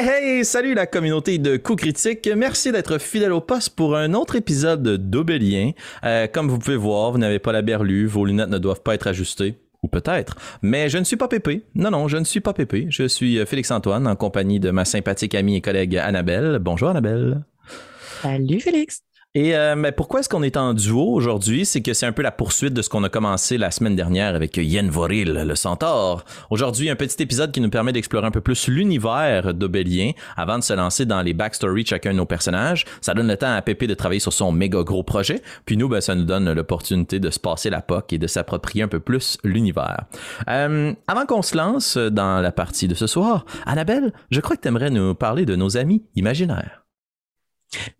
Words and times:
Hey, 0.00 0.44
salut 0.44 0.74
la 0.74 0.86
communauté 0.86 1.38
de 1.38 1.56
coups 1.56 1.82
critiques. 1.82 2.30
Merci 2.36 2.70
d'être 2.70 2.98
fidèle 2.98 3.32
au 3.32 3.40
poste 3.40 3.70
pour 3.70 3.96
un 3.96 4.14
autre 4.14 4.36
épisode 4.36 5.10
d'Obélien. 5.10 5.72
Euh, 6.04 6.28
comme 6.28 6.48
vous 6.48 6.60
pouvez 6.60 6.76
voir, 6.76 7.10
vous 7.10 7.18
n'avez 7.18 7.40
pas 7.40 7.50
la 7.50 7.62
berlue, 7.62 8.06
vos 8.06 8.24
lunettes 8.24 8.48
ne 8.48 8.58
doivent 8.58 8.82
pas 8.82 8.94
être 8.94 9.08
ajustées. 9.08 9.56
Ou 9.82 9.88
peut-être. 9.88 10.36
Mais 10.62 10.88
je 10.88 10.98
ne 10.98 11.04
suis 11.04 11.16
pas 11.16 11.26
Pépé. 11.26 11.64
Non, 11.74 11.90
non, 11.90 12.06
je 12.06 12.16
ne 12.16 12.22
suis 12.22 12.38
pas 12.38 12.52
Pépé. 12.52 12.86
Je 12.90 13.08
suis 13.08 13.40
euh, 13.40 13.44
Félix-Antoine 13.44 14.06
en 14.06 14.14
compagnie 14.14 14.60
de 14.60 14.70
ma 14.70 14.84
sympathique 14.84 15.34
amie 15.34 15.56
et 15.56 15.60
collègue 15.60 15.96
Annabelle. 15.96 16.60
Bonjour 16.60 16.90
Annabelle. 16.90 17.42
Salut 18.22 18.60
Félix. 18.60 19.02
Et 19.38 19.54
euh, 19.54 19.76
mais 19.76 19.92
pourquoi 19.92 20.18
est-ce 20.18 20.28
qu'on 20.28 20.42
est 20.42 20.56
en 20.56 20.74
duo 20.74 21.12
aujourd'hui? 21.12 21.64
C'est 21.64 21.80
que 21.80 21.94
c'est 21.94 22.06
un 22.06 22.10
peu 22.10 22.22
la 22.22 22.32
poursuite 22.32 22.74
de 22.74 22.82
ce 22.82 22.88
qu'on 22.88 23.04
a 23.04 23.08
commencé 23.08 23.56
la 23.56 23.70
semaine 23.70 23.94
dernière 23.94 24.34
avec 24.34 24.56
Yen 24.56 24.90
Voril, 24.90 25.32
le 25.32 25.54
centaure. 25.54 26.24
Aujourd'hui, 26.50 26.90
un 26.90 26.96
petit 26.96 27.22
épisode 27.22 27.52
qui 27.52 27.60
nous 27.60 27.70
permet 27.70 27.92
d'explorer 27.92 28.26
un 28.26 28.32
peu 28.32 28.40
plus 28.40 28.66
l'univers 28.66 29.54
d'Obélien 29.54 30.10
avant 30.36 30.58
de 30.58 30.64
se 30.64 30.72
lancer 30.72 31.06
dans 31.06 31.22
les 31.22 31.34
backstories 31.34 31.84
de 31.84 31.88
chacun 31.88 32.10
de 32.10 32.16
nos 32.16 32.26
personnages. 32.26 32.84
Ça 33.00 33.14
donne 33.14 33.28
le 33.28 33.36
temps 33.36 33.54
à 33.54 33.62
Pépé 33.62 33.86
de 33.86 33.94
travailler 33.94 34.18
sur 34.18 34.32
son 34.32 34.50
méga 34.50 34.82
gros 34.82 35.04
projet. 35.04 35.40
Puis 35.66 35.76
nous, 35.76 35.88
ben, 35.88 36.00
ça 36.00 36.16
nous 36.16 36.24
donne 36.24 36.52
l'opportunité 36.52 37.20
de 37.20 37.30
se 37.30 37.38
passer 37.38 37.70
la 37.70 37.80
POC 37.80 38.14
et 38.14 38.18
de 38.18 38.26
s'approprier 38.26 38.82
un 38.82 38.88
peu 38.88 38.98
plus 38.98 39.38
l'univers. 39.44 40.00
Euh, 40.48 40.92
avant 41.06 41.26
qu'on 41.26 41.42
se 41.42 41.56
lance 41.56 41.96
dans 41.96 42.40
la 42.40 42.50
partie 42.50 42.88
de 42.88 42.96
ce 42.96 43.06
soir, 43.06 43.46
Annabelle, 43.66 44.12
je 44.32 44.40
crois 44.40 44.56
que 44.56 44.68
tu 44.68 44.90
nous 44.90 45.14
parler 45.14 45.44
de 45.46 45.54
nos 45.54 45.76
amis 45.76 46.02
imaginaires. 46.16 46.77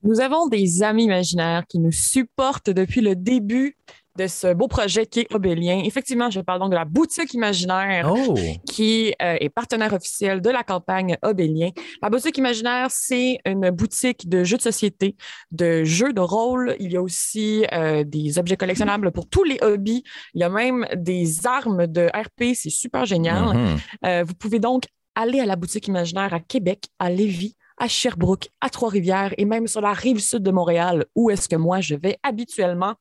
Nous 0.02 0.20
avons 0.20 0.48
des 0.48 0.82
amis 0.82 1.04
imaginaires 1.04 1.64
qui 1.68 1.78
nous 1.78 1.92
supportent 1.92 2.70
depuis 2.70 3.00
le 3.00 3.16
début 3.16 3.76
de 4.18 4.26
ce 4.26 4.52
beau 4.52 4.66
projet 4.66 5.06
qui 5.06 5.20
est 5.20 5.34
Obélien. 5.34 5.82
Effectivement, 5.84 6.28
je 6.28 6.40
parle 6.40 6.58
donc 6.58 6.70
de 6.70 6.74
la 6.74 6.84
boutique 6.84 7.32
imaginaire 7.34 8.12
Oh! 8.12 8.34
qui 8.66 9.14
euh, 9.22 9.36
est 9.40 9.48
partenaire 9.48 9.92
officiel 9.92 10.40
de 10.40 10.50
la 10.50 10.64
campagne 10.64 11.16
Obélien. 11.22 11.70
La 12.02 12.10
boutique 12.10 12.36
imaginaire, 12.36 12.88
c'est 12.90 13.38
une 13.46 13.70
boutique 13.70 14.28
de 14.28 14.42
jeux 14.42 14.56
de 14.56 14.62
société, 14.62 15.14
de 15.52 15.84
jeux 15.84 16.12
de 16.12 16.20
rôle. 16.20 16.74
Il 16.80 16.92
y 16.92 16.96
a 16.96 17.02
aussi 17.02 17.64
euh, 17.72 18.02
des 18.02 18.38
objets 18.38 18.56
collectionnables 18.56 19.12
pour 19.12 19.28
tous 19.28 19.44
les 19.44 19.58
hobbies. 19.62 20.02
Il 20.34 20.40
y 20.40 20.44
a 20.44 20.48
même 20.48 20.86
des 20.96 21.46
armes 21.46 21.86
de 21.86 22.06
RP. 22.12 22.54
C'est 22.54 22.70
super 22.70 23.06
génial. 23.06 23.56
Mhm. 23.56 23.76
Euh, 24.04 24.24
vous 24.26 24.34
pouvez 24.34 24.58
donc 24.58 24.84
aller 25.14 25.40
à 25.40 25.46
la 25.46 25.56
boutique 25.56 25.86
imaginaire 25.88 26.34
à 26.34 26.40
Québec, 26.40 26.88
à 26.98 27.10
Lévis, 27.10 27.56
à 27.78 27.88
Sherbrooke, 27.88 28.48
à 28.60 28.68
Trois-Rivières 28.68 29.34
et 29.38 29.44
même 29.44 29.66
sur 29.66 29.80
la 29.80 29.92
rive 29.92 30.18
sud 30.18 30.42
de 30.42 30.50
Montréal, 30.50 31.06
où 31.14 31.30
est-ce 31.30 31.48
que 31.48 31.56
moi 31.56 31.80
je 31.80 31.94
vais 31.94 32.18
habituellement. 32.22 32.94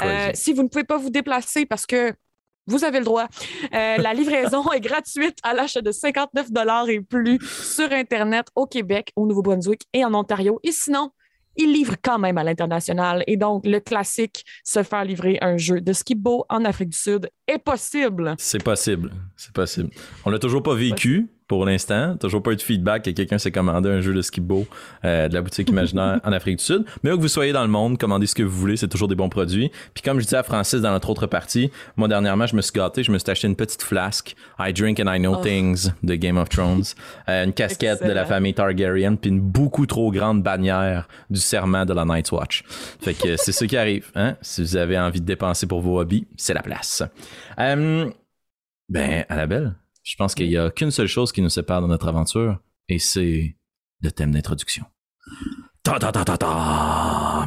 Euh, 0.00 0.30
si 0.34 0.52
vous 0.52 0.62
ne 0.62 0.68
pouvez 0.68 0.84
pas 0.84 0.98
vous 0.98 1.10
déplacer 1.10 1.66
parce 1.66 1.86
que 1.86 2.12
vous 2.66 2.84
avez 2.84 2.98
le 2.98 3.04
droit. 3.04 3.26
euh, 3.74 3.96
la 3.98 4.14
livraison 4.14 4.70
est 4.72 4.80
gratuite 4.80 5.38
à 5.42 5.54
l'achat 5.54 5.80
de 5.80 5.90
59 5.90 6.48
et 6.88 7.00
plus 7.00 7.38
sur 7.40 7.90
Internet 7.92 8.48
au 8.54 8.66
Québec, 8.66 9.12
au 9.16 9.26
Nouveau-Brunswick 9.26 9.86
et 9.94 10.04
en 10.04 10.14
Ontario. 10.14 10.60
Et 10.62 10.72
sinon, 10.72 11.10
ils 11.56 11.72
livrent 11.72 11.96
quand 12.02 12.18
même 12.18 12.38
à 12.38 12.44
l'international. 12.44 13.24
Et 13.26 13.36
donc, 13.36 13.66
le 13.66 13.80
classique, 13.80 14.44
se 14.64 14.82
faire 14.82 15.04
livrer 15.04 15.38
un 15.40 15.56
jeu 15.56 15.80
de 15.80 15.92
skibo 15.92 16.44
en 16.48 16.64
Afrique 16.64 16.90
du 16.90 16.98
Sud 16.98 17.30
est 17.48 17.58
possible. 17.58 18.36
C'est 18.38 18.62
possible. 18.62 19.12
C'est 19.36 19.52
possible. 19.52 19.90
On 20.24 20.30
l'a 20.30 20.38
toujours 20.38 20.62
pas 20.62 20.74
vécu 20.74 21.28
pour 21.48 21.64
l'instant. 21.64 22.16
Toujours 22.16 22.42
pas 22.42 22.52
eu 22.52 22.56
de 22.56 22.62
feedback 22.62 23.04
que 23.04 23.10
quelqu'un 23.10 23.38
s'est 23.38 23.50
commandé 23.50 23.88
un 23.88 24.00
jeu 24.00 24.12
de 24.12 24.22
skibo 24.22 24.66
euh, 25.04 25.28
de 25.28 25.34
la 25.34 25.40
boutique 25.40 25.70
imaginaire 25.70 26.20
en 26.24 26.32
Afrique 26.32 26.58
du 26.58 26.64
Sud. 26.64 26.84
Mais 27.02 27.10
où 27.10 27.16
que 27.16 27.22
vous 27.22 27.28
soyez 27.28 27.52
dans 27.52 27.62
le 27.62 27.68
monde, 27.68 27.98
commandez 27.98 28.26
ce 28.26 28.34
que 28.34 28.42
vous 28.42 28.56
voulez, 28.56 28.76
c'est 28.76 28.88
toujours 28.88 29.08
des 29.08 29.14
bons 29.14 29.30
produits. 29.30 29.72
Puis 29.94 30.02
comme 30.02 30.20
je 30.20 30.24
disais 30.24 30.36
à 30.36 30.42
Francis 30.42 30.80
dans 30.80 30.90
notre 30.90 31.08
autre 31.08 31.26
partie, 31.26 31.70
moi 31.96 32.06
dernièrement, 32.06 32.46
je 32.46 32.54
me 32.54 32.60
suis 32.60 32.72
gâté, 32.72 33.02
je 33.02 33.10
me 33.10 33.18
suis 33.18 33.30
acheté 33.30 33.48
une 33.48 33.56
petite 33.56 33.82
flasque 33.82 34.36
I 34.58 34.72
Drink 34.72 35.00
and 35.00 35.12
I 35.12 35.18
Know 35.18 35.36
Oh. 35.38 35.42
Things 35.42 35.90
de 36.02 36.14
Game 36.14 36.36
of 36.36 36.48
Thrones, 36.50 36.84
euh, 37.28 37.44
une 37.44 37.52
casquette 37.52 38.04
de 38.04 38.12
la 38.12 38.24
famille 38.26 38.54
Targaryen, 38.54 39.16
puis 39.16 39.30
une 39.30 39.40
beaucoup 39.40 39.86
trop 39.86 40.10
grande 40.12 40.42
bannière 40.42 41.08
du 41.30 41.40
serment 41.40 41.86
de 41.86 41.94
la 41.94 42.04
Night's 42.04 42.30
Watch. 42.30 42.62
Fait 43.00 43.14
que 43.14 43.36
c'est 43.36 43.52
ce 43.52 43.64
qui 43.64 43.76
arrive. 43.78 44.10
Hein? 44.14 44.36
Si 44.42 44.60
vous 44.62 44.76
avez 44.76 44.98
envie 44.98 45.20
de 45.20 45.26
dépenser 45.26 45.66
pour 45.66 45.80
vos 45.80 45.98
hobbies, 45.98 46.26
c'est 46.36 46.54
la 46.54 46.62
place. 46.62 47.02
Euh, 47.58 48.10
ben, 48.88 49.24
Annabelle, 49.28 49.74
je 50.08 50.16
pense 50.16 50.34
qu'il 50.34 50.50
y 50.50 50.56
a 50.56 50.70
qu'une 50.70 50.90
seule 50.90 51.06
chose 51.06 51.32
qui 51.32 51.42
nous 51.42 51.50
sépare 51.50 51.82
de 51.82 51.86
notre 51.86 52.08
aventure, 52.08 52.58
et 52.88 52.98
c'est 52.98 53.56
le 54.00 54.10
thème 54.10 54.30
d'introduction. 54.30 54.86
Ta 55.82 55.98
ta 55.98 56.10
ta 56.10 56.24
ta 56.24 56.38
ta! 56.38 57.46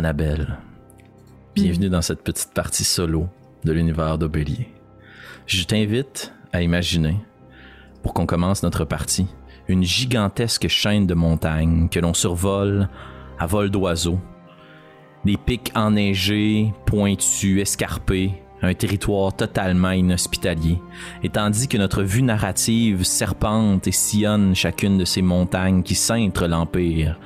Annabelle, 0.00 0.56
bienvenue 1.54 1.90
dans 1.90 2.00
cette 2.00 2.22
petite 2.22 2.54
partie 2.54 2.84
solo 2.84 3.28
de 3.64 3.72
l'univers 3.72 4.16
d'Obélier. 4.16 4.72
Je 5.44 5.62
t'invite 5.64 6.32
à 6.54 6.62
imaginer, 6.62 7.18
pour 8.02 8.14
qu'on 8.14 8.24
commence 8.24 8.62
notre 8.62 8.86
partie, 8.86 9.26
une 9.68 9.82
gigantesque 9.82 10.68
chaîne 10.68 11.06
de 11.06 11.12
montagnes 11.12 11.90
que 11.90 12.00
l'on 12.00 12.14
survole 12.14 12.88
à 13.38 13.44
vol 13.44 13.68
d'oiseau. 13.70 14.18
Des 15.26 15.36
pics 15.36 15.70
enneigés, 15.74 16.72
pointus, 16.86 17.60
escarpés, 17.60 18.42
un 18.62 18.72
territoire 18.72 19.36
totalement 19.36 19.90
inhospitalier. 19.90 20.78
Et 21.22 21.28
tandis 21.28 21.68
que 21.68 21.76
notre 21.76 22.02
vue 22.02 22.22
narrative 22.22 23.04
serpente 23.04 23.86
et 23.86 23.92
sillonne 23.92 24.54
chacune 24.54 24.96
de 24.96 25.04
ces 25.04 25.20
montagnes 25.20 25.82
qui 25.82 25.94
cintrent 25.94 26.46
l'Empire, 26.46 27.20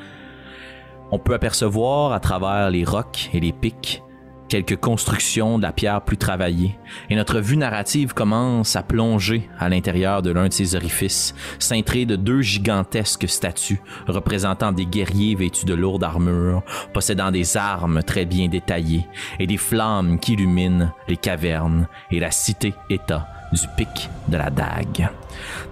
on 1.10 1.18
peut 1.18 1.34
apercevoir 1.34 2.12
à 2.12 2.20
travers 2.20 2.70
les 2.70 2.84
rocs 2.84 3.30
et 3.32 3.40
les 3.40 3.52
pics 3.52 4.04
quelques 4.48 4.76
constructions 4.76 5.58
de 5.58 5.62
la 5.62 5.72
pierre 5.72 6.02
plus 6.02 6.16
travaillée, 6.16 6.78
et 7.10 7.16
notre 7.16 7.40
vue 7.40 7.56
narrative 7.56 8.14
commence 8.14 8.76
à 8.76 8.82
plonger 8.82 9.48
à 9.58 9.68
l'intérieur 9.68 10.22
de 10.22 10.30
l'un 10.30 10.48
de 10.48 10.52
ces 10.52 10.76
orifices, 10.76 11.34
cintré 11.58 12.04
de 12.04 12.16
deux 12.16 12.40
gigantesques 12.40 13.28
statues 13.28 13.80
représentant 14.06 14.72
des 14.72 14.86
guerriers 14.86 15.34
vêtus 15.34 15.64
de 15.64 15.74
lourdes 15.74 16.04
armures, 16.04 16.62
possédant 16.92 17.30
des 17.30 17.56
armes 17.56 18.02
très 18.02 18.26
bien 18.26 18.48
détaillées, 18.48 19.08
et 19.38 19.46
des 19.46 19.56
flammes 19.56 20.18
qui 20.18 20.34
illuminent 20.34 20.92
les 21.08 21.16
cavernes 21.16 21.88
et 22.10 22.20
la 22.20 22.30
cité-État 22.30 23.26
du 23.52 23.66
pic 23.76 24.10
de 24.28 24.36
la 24.36 24.50
dague. 24.50 25.08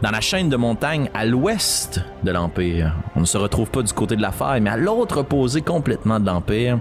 Dans 0.03 0.10
la 0.10 0.21
chaîne 0.21 0.49
de 0.49 0.56
montagnes 0.56 1.09
à 1.15 1.25
l'ouest 1.25 2.00
de 2.22 2.31
l'Empire, 2.31 2.94
on 3.16 3.21
ne 3.21 3.25
se 3.25 3.38
retrouve 3.38 3.71
pas 3.71 3.83
du 3.83 3.93
côté 3.93 4.16
de 4.16 4.22
la 4.22 4.33
faille, 4.33 4.60
mais 4.60 4.71
à 4.71 4.77
l'autre 4.77 5.19
opposé 5.19 5.62
complètement 5.62 6.21
de 6.21 6.27
l'Empire, 6.27 6.78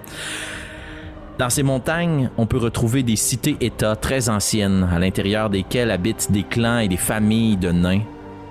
dans 1.42 1.50
ces 1.50 1.64
montagnes, 1.64 2.30
on 2.38 2.46
peut 2.46 2.60
retrouver 2.60 3.02
des 3.02 3.16
cités-États 3.16 3.96
très 3.96 4.30
anciennes, 4.30 4.88
à 4.94 5.00
l'intérieur 5.00 5.50
desquelles 5.50 5.90
habitent 5.90 6.32
des 6.32 6.44
clans 6.44 6.78
et 6.78 6.88
des 6.88 6.98
familles 6.98 7.58
de 7.58 7.72
nains. 7.72 8.02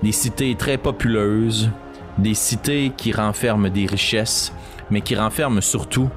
Des 0.03 0.11
cités 0.11 0.57
très 0.57 0.77
populeuses, 0.77 1.71
des 2.19 2.35
cités 2.35 2.91
qui 2.97 3.13
renferment 3.13 3.69
des 3.69 3.87
richesses, 3.87 4.53
mais 4.91 5.03
qui 5.03 5.15
renferment 5.15 5.61
surtout 5.61 6.11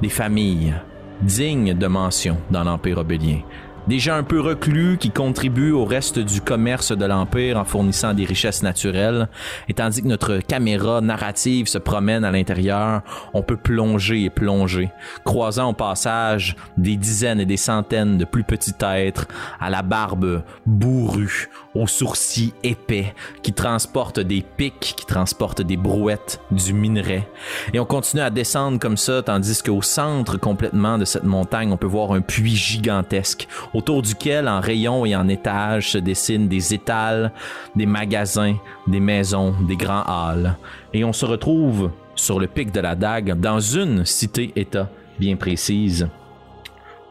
des 0.00 0.08
familles 0.08 0.74
dignes 1.20 1.74
de 1.74 1.86
mention 1.86 2.38
dans 2.50 2.64
l'Empire 2.64 2.96
obélien. 2.96 3.40
Des 3.86 4.00
un 4.10 4.24
peu 4.24 4.40
reclus 4.40 4.98
qui 4.98 5.10
contribuent 5.10 5.70
au 5.70 5.84
reste 5.84 6.18
du 6.18 6.40
commerce 6.40 6.90
de 6.90 7.04
l'Empire 7.04 7.56
en 7.56 7.64
fournissant 7.64 8.14
des 8.14 8.24
richesses 8.24 8.64
naturelles. 8.64 9.28
Et 9.68 9.74
tandis 9.74 10.02
que 10.02 10.08
notre 10.08 10.38
caméra 10.38 11.00
narrative 11.00 11.68
se 11.68 11.78
promène 11.78 12.24
à 12.24 12.32
l'intérieur, 12.32 13.02
on 13.32 13.42
peut 13.42 13.56
plonger 13.56 14.24
et 14.24 14.30
plonger, 14.30 14.90
croisant 15.24 15.70
au 15.70 15.72
passage 15.72 16.56
des 16.76 16.96
dizaines 16.96 17.40
et 17.40 17.46
des 17.46 17.56
centaines 17.56 18.18
de 18.18 18.24
plus 18.24 18.42
petits 18.42 18.74
êtres 18.82 19.28
à 19.60 19.70
la 19.70 19.82
barbe 19.82 20.42
bourrue, 20.66 21.48
aux 21.76 21.86
sourcils 21.86 22.54
épais, 22.62 23.14
qui 23.42 23.52
transportent 23.52 24.20
des 24.20 24.42
pics, 24.42 24.94
qui 24.96 25.06
transportent 25.06 25.62
des 25.62 25.76
brouettes, 25.76 26.40
du 26.50 26.72
minerai. 26.72 27.28
Et 27.72 27.80
on 27.80 27.84
continue 27.84 28.22
à 28.22 28.30
descendre 28.30 28.78
comme 28.78 28.96
ça, 28.96 29.22
tandis 29.22 29.62
qu'au 29.62 29.82
centre 29.82 30.38
complètement 30.38 30.98
de 30.98 31.04
cette 31.04 31.24
montagne, 31.24 31.72
on 31.72 31.76
peut 31.76 31.86
voir 31.86 32.12
un 32.12 32.20
puits 32.20 32.56
gigantesque, 32.56 33.46
autour 33.74 34.02
duquel, 34.02 34.48
en 34.48 34.60
rayons 34.60 35.04
et 35.04 35.14
en 35.14 35.28
étages, 35.28 35.92
se 35.92 35.98
dessinent 35.98 36.48
des 36.48 36.74
étals, 36.74 37.32
des 37.74 37.86
magasins, 37.86 38.56
des 38.86 39.00
maisons, 39.00 39.54
des 39.66 39.76
grands 39.76 40.04
halls. 40.04 40.56
Et 40.92 41.04
on 41.04 41.12
se 41.12 41.26
retrouve 41.26 41.90
sur 42.14 42.40
le 42.40 42.46
pic 42.46 42.72
de 42.72 42.80
la 42.80 42.94
dague, 42.94 43.38
dans 43.38 43.60
une 43.60 44.04
cité-État 44.04 44.88
bien 45.18 45.36
précise. 45.36 46.08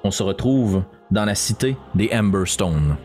On 0.03 0.11
se 0.11 0.23
retrouve 0.23 0.83
dans 1.11 1.25
la 1.25 1.35
cité 1.35 1.77
des 1.93 2.09
Emberstone, 2.13 2.97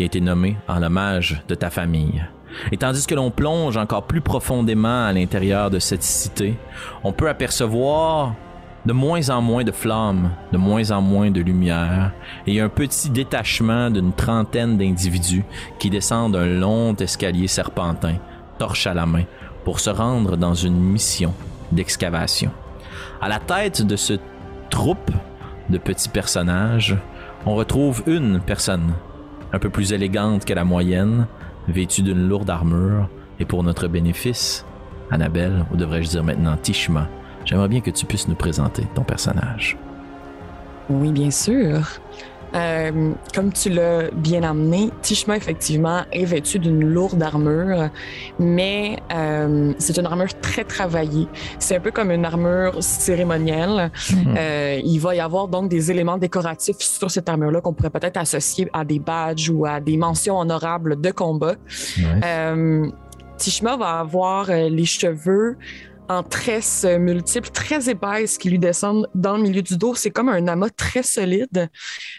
qui 0.00 0.04
a 0.04 0.06
été 0.06 0.22
nommée 0.22 0.56
en 0.66 0.82
hommage 0.82 1.42
de 1.46 1.54
ta 1.54 1.68
famille. 1.68 2.24
Et 2.72 2.78
tandis 2.78 3.06
que 3.06 3.14
l'on 3.14 3.30
plonge 3.30 3.76
encore 3.76 4.04
plus 4.04 4.22
profondément 4.22 5.04
à 5.04 5.12
l'intérieur 5.12 5.68
de 5.68 5.78
cette 5.78 6.02
cité, 6.02 6.56
on 7.04 7.12
peut 7.12 7.28
apercevoir 7.28 8.34
de 8.86 8.94
moins 8.94 9.28
en 9.28 9.42
moins 9.42 9.62
de 9.62 9.72
flammes, 9.72 10.30
de 10.52 10.56
moins 10.56 10.90
en 10.90 11.02
moins 11.02 11.30
de 11.30 11.42
lumière, 11.42 12.12
et 12.46 12.62
un 12.62 12.70
petit 12.70 13.10
détachement 13.10 13.90
d'une 13.90 14.14
trentaine 14.14 14.78
d'individus 14.78 15.44
qui 15.78 15.90
descendent 15.90 16.36
un 16.36 16.46
long 16.46 16.94
escalier 16.94 17.46
serpentin, 17.46 18.14
torche 18.58 18.86
à 18.86 18.94
la 18.94 19.04
main, 19.04 19.24
pour 19.66 19.80
se 19.80 19.90
rendre 19.90 20.38
dans 20.38 20.54
une 20.54 20.80
mission 20.80 21.34
d'excavation. 21.72 22.52
À 23.20 23.28
la 23.28 23.38
tête 23.38 23.82
de 23.82 23.96
ce 23.96 24.14
troupe 24.70 25.10
de 25.68 25.76
petits 25.76 26.08
personnages, 26.08 26.96
on 27.44 27.54
retrouve 27.54 28.02
une 28.06 28.40
personne, 28.40 28.94
un 29.52 29.58
peu 29.58 29.70
plus 29.70 29.92
élégante 29.92 30.44
que 30.44 30.54
la 30.54 30.64
moyenne, 30.64 31.26
vêtue 31.68 32.02
d'une 32.02 32.28
lourde 32.28 32.50
armure, 32.50 33.08
et 33.38 33.44
pour 33.44 33.62
notre 33.62 33.88
bénéfice, 33.88 34.64
Annabelle, 35.10 35.64
ou 35.72 35.76
devrais-je 35.76 36.10
dire 36.10 36.24
maintenant 36.24 36.56
Tishma, 36.56 37.08
J'aimerais 37.44 37.68
bien 37.68 37.80
que 37.80 37.90
tu 37.90 38.06
puisses 38.06 38.28
nous 38.28 38.34
présenter 38.34 38.86
ton 38.94 39.02
personnage. 39.02 39.76
Oui, 40.88 41.10
bien 41.12 41.30
sûr. 41.30 41.86
Euh, 42.54 43.12
comme 43.34 43.52
tu 43.52 43.70
l'as 43.70 44.10
bien 44.10 44.42
amené, 44.42 44.90
Tishma, 45.02 45.36
effectivement, 45.36 46.02
est 46.12 46.24
vêtu 46.24 46.58
d'une 46.58 46.84
lourde 46.84 47.22
armure, 47.22 47.90
mais 48.38 48.98
euh, 49.12 49.72
c'est 49.78 49.96
une 49.98 50.06
armure 50.06 50.34
très 50.40 50.64
travaillée. 50.64 51.28
C'est 51.58 51.76
un 51.76 51.80
peu 51.80 51.90
comme 51.90 52.10
une 52.10 52.24
armure 52.24 52.82
cérémonielle. 52.82 53.90
Mhm. 54.10 54.34
Euh, 54.36 54.80
il 54.84 54.98
va 54.98 55.14
y 55.14 55.20
avoir 55.20 55.48
donc 55.48 55.68
des 55.68 55.90
éléments 55.90 56.18
décoratifs 56.18 56.78
sur 56.78 57.10
cette 57.10 57.28
armure-là 57.28 57.60
qu'on 57.60 57.72
pourrait 57.72 57.90
peut-être 57.90 58.16
associer 58.16 58.68
à 58.72 58.84
des 58.84 58.98
badges 58.98 59.50
ou 59.50 59.64
à 59.66 59.80
des 59.80 59.96
mentions 59.96 60.38
honorables 60.38 61.00
de 61.00 61.10
combat. 61.10 61.54
Tishma 63.38 63.76
va 63.78 64.00
avoir 64.00 64.48
les 64.48 64.84
cheveux 64.84 65.56
en 66.10 66.24
tresses 66.24 66.84
multiples, 66.84 67.50
très 67.50 67.88
épaisses 67.88 68.36
qui 68.36 68.50
lui 68.50 68.58
descendent 68.58 69.08
dans 69.14 69.36
le 69.36 69.44
milieu 69.44 69.62
du 69.62 69.76
dos. 69.76 69.94
C'est 69.94 70.10
comme 70.10 70.28
un 70.28 70.48
amas 70.48 70.68
très 70.70 71.04
solide. 71.04 71.70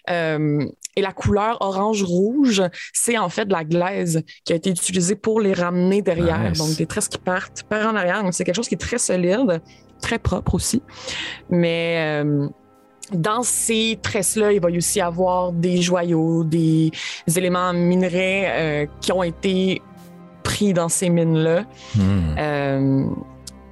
Euh, 0.10 0.66
et 0.96 1.02
la 1.02 1.12
couleur 1.12 1.58
orange-rouge, 1.60 2.64
c'est 2.94 3.18
en 3.18 3.28
fait 3.28 3.46
de 3.46 3.52
la 3.52 3.66
glaise 3.66 4.24
qui 4.46 4.54
a 4.54 4.56
été 4.56 4.70
utilisée 4.70 5.16
pour 5.16 5.42
les 5.42 5.52
ramener 5.52 6.02
derrière. 6.02 6.54
Donc, 6.54 6.78
des 6.78 6.86
tresses 6.86 7.10
qui 7.10 7.18
partent 7.18 7.64
par 7.64 7.92
en 7.92 7.98
arrière. 7.98 8.24
Donc, 8.24 8.34
c'est 8.34 8.46
quelque 8.46 8.56
chose 8.56 8.70
qui 8.70 8.76
est 8.76 8.86
très 8.90 8.98
solide, 8.98 9.62
très 10.02 10.20
propre 10.20 10.56
aussi. 10.56 10.82
Mais. 11.50 12.24
Euh, 12.24 12.48
dans 13.12 13.44
ces 13.44 14.00
tresses-là, 14.02 14.54
il 14.54 14.62
va 14.62 14.70
y 14.70 14.78
aussi 14.78 15.02
avoir 15.02 15.52
des 15.52 15.82
joyaux, 15.82 16.46
des 16.46 16.92
éléments 17.36 17.74
minerais 17.74 18.46
euh, 18.48 18.86
qui 19.02 19.12
ont 19.12 19.24
été 19.24 19.82
pris 20.44 20.72
dans 20.72 20.88
ces 20.88 21.10
mines-là. 21.10 21.66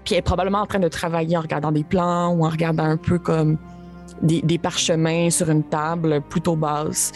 Qui 0.10 0.16
est 0.16 0.24
probablement 0.24 0.62
en 0.62 0.66
train 0.66 0.80
de 0.80 0.88
travailler 0.88 1.38
en 1.38 1.42
regardant 1.42 1.72
des 1.72 1.84
plans 1.84 2.34
ou 2.34 2.44
en 2.44 2.50
regardant 2.50 2.86
un 2.86 2.98
peu 2.98 3.20
comme 3.20 3.60
des, 4.24 4.58
parchemins 4.58 5.30
sur 5.30 5.52
une 5.52 5.62
table 5.62 6.22
plutôt 6.28 6.56
basse. 6.56 7.12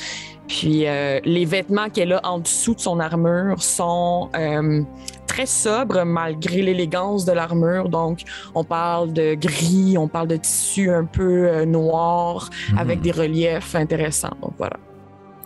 Puis 0.47 0.85
euh, 0.85 1.19
les 1.25 1.43
vêtements 1.45 1.89
qu'elle 1.89 2.13
a 2.13 2.21
en 2.23 2.37
dessous 2.37 2.75
de 2.75 2.79
son 2.79 2.99
armure 2.99 3.63
sont 3.63 4.29
euh, 4.35 4.83
très 5.25 5.47
sobres 5.47 6.03
malgré 6.05 6.61
l'élégance 6.61 7.25
de 7.25 7.31
l'armure. 7.31 7.89
Donc 7.89 8.19
on 8.53 8.63
parle 8.63 9.11
de 9.11 9.33
gris, 9.33 9.97
on 9.97 10.07
parle 10.07 10.27
de 10.27 10.35
tissu 10.35 10.91
un 10.91 11.05
peu 11.05 11.47
euh, 11.47 11.65
noir 11.65 12.51
mhm. 12.73 12.77
avec 12.77 13.01
des 13.01 13.11
reliefs 13.11 13.73
intéressants. 13.73 14.37
Donc 14.39 14.53
voilà. 14.59 14.77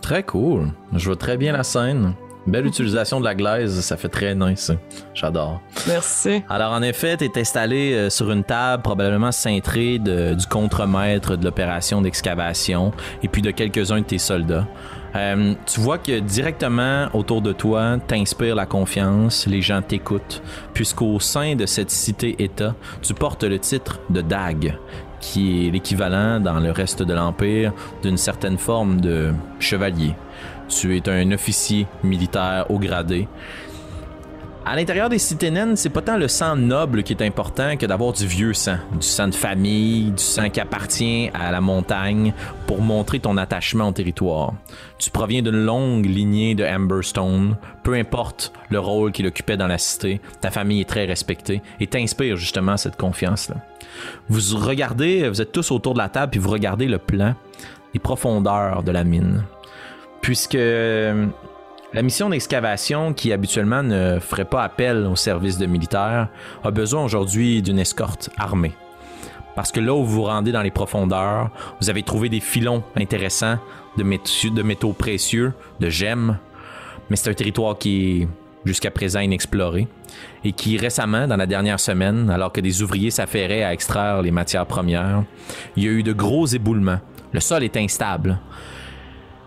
Très 0.02 0.22
cool. 0.22 0.70
Je 0.92 1.06
vois 1.06 1.16
très 1.16 1.38
bien 1.38 1.54
la 1.54 1.62
scène. 1.62 2.12
Belle 2.48 2.66
utilisation 2.66 3.20
de 3.20 3.26
la 3.26 3.34
glaise, 3.34 3.78
ça 3.80 3.98
fait 3.98 4.08
très 4.08 4.34
nice. 4.34 4.72
J'adore. 5.12 5.60
Merci. 5.86 6.42
Alors, 6.48 6.72
en 6.72 6.80
effet, 6.80 7.18
tu 7.18 7.24
es 7.24 7.38
installé 7.38 7.92
euh, 7.92 8.10
sur 8.10 8.30
une 8.30 8.42
table, 8.42 8.82
probablement 8.82 9.32
cintrée 9.32 9.98
du 9.98 10.46
contremaître 10.48 11.36
de 11.36 11.44
l'opération 11.44 12.00
d'excavation 12.00 12.92
et 13.22 13.28
puis 13.28 13.42
de 13.42 13.50
quelques-uns 13.50 14.00
de 14.00 14.04
tes 14.04 14.18
soldats. 14.18 14.66
Euh, 15.14 15.54
tu 15.66 15.80
vois 15.80 15.98
que 15.98 16.20
directement 16.20 17.08
autour 17.14 17.42
de 17.42 17.52
toi 17.52 17.96
t'inspire 18.06 18.54
la 18.54 18.66
confiance, 18.66 19.46
les 19.46 19.62
gens 19.62 19.82
t'écoutent, 19.82 20.42
puisqu'au 20.74 21.18
sein 21.20 21.54
de 21.54 21.66
cette 21.66 21.90
cité-État, 21.90 22.74
tu 23.02 23.14
portes 23.14 23.44
le 23.44 23.58
titre 23.58 24.00
de 24.10 24.20
Dag, 24.20 24.78
qui 25.20 25.66
est 25.66 25.70
l'équivalent 25.70 26.40
dans 26.40 26.60
le 26.60 26.70
reste 26.70 27.02
de 27.02 27.12
l'Empire 27.12 27.72
d'une 28.02 28.16
certaine 28.16 28.58
forme 28.58 29.00
de 29.00 29.32
chevalier. 29.60 30.14
Tu 30.68 30.96
es 30.96 31.08
un 31.08 31.32
officier 31.32 31.86
militaire 32.02 32.66
haut 32.68 32.78
gradé. 32.78 33.26
À 34.70 34.76
l'intérieur 34.76 35.08
des 35.08 35.18
cités 35.18 35.50
naines, 35.50 35.76
c'est 35.76 35.88
pas 35.88 36.02
tant 36.02 36.18
le 36.18 36.28
sang 36.28 36.54
noble 36.54 37.02
qui 37.02 37.14
est 37.14 37.22
important 37.22 37.78
que 37.78 37.86
d'avoir 37.86 38.12
du 38.12 38.26
vieux 38.26 38.52
sang, 38.52 38.76
du 38.92 39.06
sang 39.06 39.28
de 39.28 39.34
famille, 39.34 40.10
du 40.10 40.22
sang 40.22 40.50
qui 40.50 40.60
appartient 40.60 41.30
à 41.32 41.50
la 41.50 41.62
montagne 41.62 42.34
pour 42.66 42.82
montrer 42.82 43.18
ton 43.18 43.38
attachement 43.38 43.88
au 43.88 43.92
territoire. 43.92 44.52
Tu 44.98 45.08
proviens 45.08 45.40
d'une 45.40 45.64
longue 45.64 46.04
lignée 46.04 46.54
de 46.54 46.66
Amberstone, 46.66 47.56
peu 47.82 47.94
importe 47.94 48.52
le 48.68 48.78
rôle 48.78 49.10
qu'il 49.12 49.26
occupait 49.26 49.56
dans 49.56 49.68
la 49.68 49.78
cité, 49.78 50.20
ta 50.42 50.50
famille 50.50 50.82
est 50.82 50.88
très 50.88 51.06
respectée 51.06 51.62
et 51.80 51.86
t'inspire 51.86 52.36
justement 52.36 52.76
cette 52.76 52.96
confiance-là. 52.96 53.56
Vous 54.28 54.58
regardez, 54.58 55.30
vous 55.30 55.40
êtes 55.40 55.52
tous 55.52 55.70
autour 55.70 55.94
de 55.94 55.98
la 55.98 56.10
table 56.10 56.32
puis 56.32 56.40
vous 56.40 56.50
regardez 56.50 56.88
le 56.88 56.98
plan, 56.98 57.34
les 57.94 58.00
profondeurs 58.00 58.82
de 58.82 58.92
la 58.92 59.04
mine 59.04 59.44
puisque 60.20 60.54
euh, 60.54 61.26
la 61.92 62.02
mission 62.02 62.28
d'excavation, 62.28 63.14
qui 63.14 63.32
habituellement 63.32 63.82
ne 63.82 64.18
ferait 64.20 64.44
pas 64.44 64.62
appel 64.62 65.06
au 65.06 65.16
service 65.16 65.58
de 65.58 65.66
militaires, 65.66 66.28
a 66.62 66.70
besoin 66.70 67.04
aujourd'hui 67.04 67.62
d'une 67.62 67.78
escorte 67.78 68.30
armée. 68.36 68.74
Parce 69.54 69.72
que 69.72 69.80
là 69.80 69.94
où 69.94 70.04
vous 70.04 70.16
vous 70.16 70.24
rendez 70.24 70.52
dans 70.52 70.62
les 70.62 70.70
profondeurs, 70.70 71.50
vous 71.80 71.90
avez 71.90 72.02
trouvé 72.02 72.28
des 72.28 72.40
filons 72.40 72.84
intéressants 72.96 73.58
de 73.96 74.02
métaux, 74.02 74.50
de 74.50 74.62
métaux 74.62 74.92
précieux, 74.92 75.52
de 75.80 75.90
gemmes, 75.90 76.38
mais 77.10 77.16
c'est 77.16 77.30
un 77.30 77.34
territoire 77.34 77.78
qui 77.78 78.22
est 78.22 78.28
jusqu'à 78.64 78.90
présent 78.90 79.20
inexploré 79.20 79.88
et 80.44 80.52
qui 80.52 80.76
récemment, 80.76 81.26
dans 81.26 81.36
la 81.36 81.46
dernière 81.46 81.80
semaine, 81.80 82.30
alors 82.30 82.52
que 82.52 82.60
des 82.60 82.82
ouvriers 82.82 83.10
s'affairaient 83.10 83.64
à 83.64 83.72
extraire 83.72 84.22
les 84.22 84.30
matières 84.30 84.66
premières, 84.66 85.24
il 85.76 85.84
y 85.84 85.88
a 85.88 85.90
eu 85.90 86.02
de 86.02 86.12
gros 86.12 86.46
éboulements. 86.46 87.00
Le 87.32 87.40
sol 87.40 87.64
est 87.64 87.76
instable. 87.76 88.38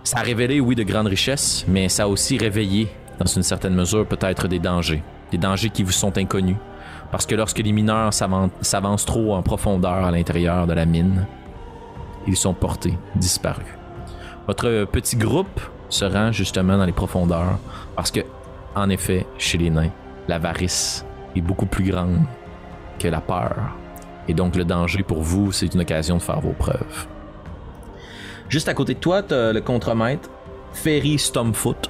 Ça 0.04 0.20
a 0.20 0.22
révélé, 0.22 0.60
oui, 0.60 0.76
de 0.76 0.84
grandes 0.84 1.08
richesses, 1.08 1.64
mais 1.68 1.88
ça 1.88 2.04
a 2.04 2.08
aussi 2.08 2.38
réveillé, 2.38 2.90
dans 3.20 3.28
une 3.28 3.44
certaine 3.44 3.76
mesure, 3.76 4.08
peut-être 4.08 4.48
des 4.48 4.60
dangers. 4.60 5.04
Des 5.32 5.38
dangers 5.38 5.70
qui 5.70 5.84
vous 5.84 5.92
sont 5.92 6.18
inconnus. 6.18 6.58
Parce 7.12 7.26
que 7.26 7.36
lorsque 7.36 7.60
les 7.60 7.72
mineurs 7.72 8.14
s'avancent 8.14 9.06
trop 9.06 9.36
en 9.36 9.44
profondeur 9.44 10.06
à 10.06 10.12
l'intérieur 10.12 10.66
de 10.66 10.74
la 10.74 10.86
mine, 10.86 11.26
ils 12.28 12.36
sont 12.36 12.54
portés, 12.54 12.98
disparus. 13.16 13.66
Votre 14.48 14.86
petit 14.86 15.18
groupe 15.18 15.62
se 15.90 16.06
rend 16.06 16.32
justement 16.32 16.78
dans 16.78 16.86
les 16.86 16.92
profondeurs 16.94 17.60
parce 17.96 18.12
que, 18.12 18.22
en 18.76 18.90
effet, 18.90 19.28
chez 19.38 19.58
les 19.58 19.70
nains, 19.70 19.92
l'avarice 20.28 21.06
est 21.36 21.42
beaucoup 21.42 21.66
plus 21.66 21.90
grande 21.92 22.20
que 22.98 23.08
la 23.08 23.22
peur. 23.22 23.56
Et 24.28 24.34
donc 24.34 24.56
le 24.56 24.66
danger 24.66 25.04
pour 25.04 25.22
vous, 25.22 25.52
c'est 25.52 25.74
une 25.74 25.82
occasion 25.82 26.18
de 26.18 26.22
faire 26.22 26.40
vos 26.40 26.54
preuves. 26.54 27.08
Juste 28.52 28.68
à 28.68 28.74
côté 28.74 28.96
de 28.96 29.00
toi, 29.00 29.22
as 29.32 29.54
le 29.54 29.62
contremaître 29.62 30.30
Ferry 30.74 31.18
Stomfoot. 31.18 31.90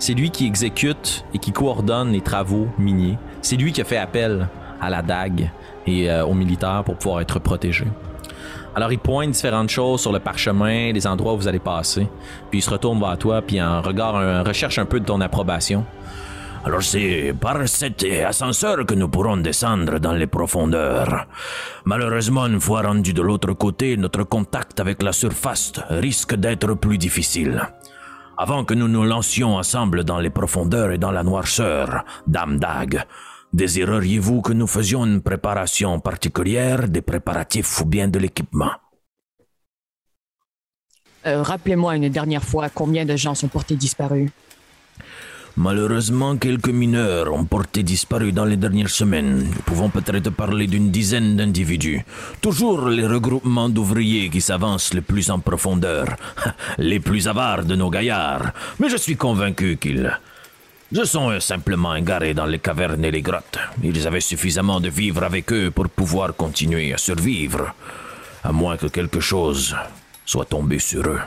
C'est 0.00 0.12
lui 0.12 0.30
qui 0.30 0.44
exécute 0.44 1.24
et 1.32 1.38
qui 1.38 1.52
coordonne 1.52 2.10
les 2.10 2.20
travaux 2.20 2.66
miniers. 2.78 3.16
C'est 3.42 3.54
lui 3.54 3.72
qui 3.72 3.80
a 3.80 3.84
fait 3.84 3.96
appel 3.96 4.48
à 4.80 4.90
la 4.90 5.02
dague 5.02 5.52
et 5.86 6.10
euh, 6.10 6.26
aux 6.26 6.34
militaires 6.34 6.82
pour 6.84 6.96
pouvoir 6.96 7.20
être 7.20 7.38
protégé. 7.38 7.84
Alors 8.74 8.90
il 8.90 8.98
pointe 8.98 9.30
différentes 9.30 9.68
choses 9.68 10.00
sur 10.00 10.10
le 10.10 10.18
parchemin, 10.18 10.90
les 10.90 11.06
endroits 11.06 11.34
où 11.34 11.36
vous 11.36 11.46
allez 11.46 11.60
passer, 11.60 12.08
puis 12.50 12.58
il 12.58 12.62
se 12.62 12.70
retourne 12.70 12.98
vers 12.98 13.16
toi, 13.16 13.40
puis 13.40 13.62
en 13.62 13.80
regard, 13.80 14.44
recherche 14.44 14.80
un 14.80 14.86
peu 14.86 14.98
de 14.98 15.04
ton 15.04 15.20
approbation. 15.20 15.84
Alors 16.62 16.82
c'est 16.82 17.32
par 17.40 17.66
cet 17.66 18.04
ascenseur 18.04 18.84
que 18.84 18.94
nous 18.94 19.08
pourrons 19.08 19.38
descendre 19.38 19.98
dans 19.98 20.12
les 20.12 20.26
profondeurs. 20.26 21.26
Malheureusement, 21.86 22.46
une 22.46 22.60
fois 22.60 22.82
rendu 22.82 23.14
de 23.14 23.22
l'autre 23.22 23.54
côté, 23.54 23.96
notre 23.96 24.24
contact 24.24 24.78
avec 24.78 25.02
la 25.02 25.12
surface 25.12 25.72
risque 25.88 26.34
d'être 26.34 26.74
plus 26.74 26.98
difficile. 26.98 27.62
Avant 28.36 28.64
que 28.64 28.74
nous 28.74 28.88
nous 28.88 29.04
lancions 29.04 29.56
ensemble 29.56 30.04
dans 30.04 30.18
les 30.18 30.28
profondeurs 30.28 30.92
et 30.92 30.98
dans 30.98 31.10
la 31.10 31.22
noirceur, 31.22 32.04
Dame 32.26 32.58
Dag, 32.58 33.04
désireriez-vous 33.54 34.42
que 34.42 34.52
nous 34.52 34.66
faisions 34.66 35.06
une 35.06 35.22
préparation 35.22 35.98
particulière, 35.98 36.88
des 36.88 37.02
préparatifs 37.02 37.80
ou 37.80 37.86
bien 37.86 38.08
de 38.08 38.18
l'équipement? 38.18 38.72
Euh, 41.26 41.42
Rappelez-moi 41.42 41.96
une 41.96 42.08
dernière 42.10 42.44
fois 42.44 42.68
combien 42.68 43.06
de 43.06 43.16
gens 43.16 43.34
sont 43.34 43.48
portés 43.48 43.76
disparus. 43.76 44.30
Malheureusement, 45.56 46.36
quelques 46.36 46.68
mineurs 46.68 47.32
ont 47.32 47.44
porté 47.44 47.82
disparu 47.82 48.32
dans 48.32 48.44
les 48.44 48.56
dernières 48.56 48.90
semaines. 48.90 49.44
Nous 49.44 49.62
pouvons 49.64 49.90
peut-être 49.90 50.30
parler 50.30 50.66
d'une 50.66 50.90
dizaine 50.90 51.36
d'individus. 51.36 52.04
Toujours 52.40 52.88
les 52.88 53.06
regroupements 53.06 53.68
d'ouvriers 53.68 54.30
qui 54.30 54.40
s'avancent 54.40 54.94
le 54.94 55.02
plus 55.02 55.30
en 55.30 55.40
profondeur. 55.40 56.06
les 56.78 57.00
plus 57.00 57.26
avares 57.26 57.64
de 57.64 57.74
nos 57.74 57.90
gaillards. 57.90 58.52
Mais 58.78 58.88
je 58.88 58.96
suis 58.96 59.16
convaincu 59.16 59.76
qu'ils 59.76 60.16
Je 60.92 61.04
sont 61.04 61.38
simplement 61.40 61.94
égarés 61.94 62.34
dans 62.34 62.46
les 62.46 62.58
cavernes 62.60 63.04
et 63.04 63.10
les 63.10 63.22
grottes. 63.22 63.58
Ils 63.82 64.06
avaient 64.06 64.20
suffisamment 64.20 64.80
de 64.80 64.88
vivre 64.88 65.24
avec 65.24 65.52
eux 65.52 65.70
pour 65.70 65.88
pouvoir 65.88 66.34
continuer 66.34 66.94
à 66.94 66.98
survivre. 66.98 67.74
À 68.44 68.52
moins 68.52 68.76
que 68.76 68.86
quelque 68.86 69.20
chose 69.20 69.76
soit 70.24 70.46
tombé 70.46 70.78
sur 70.78 71.06
eux. 71.06 71.20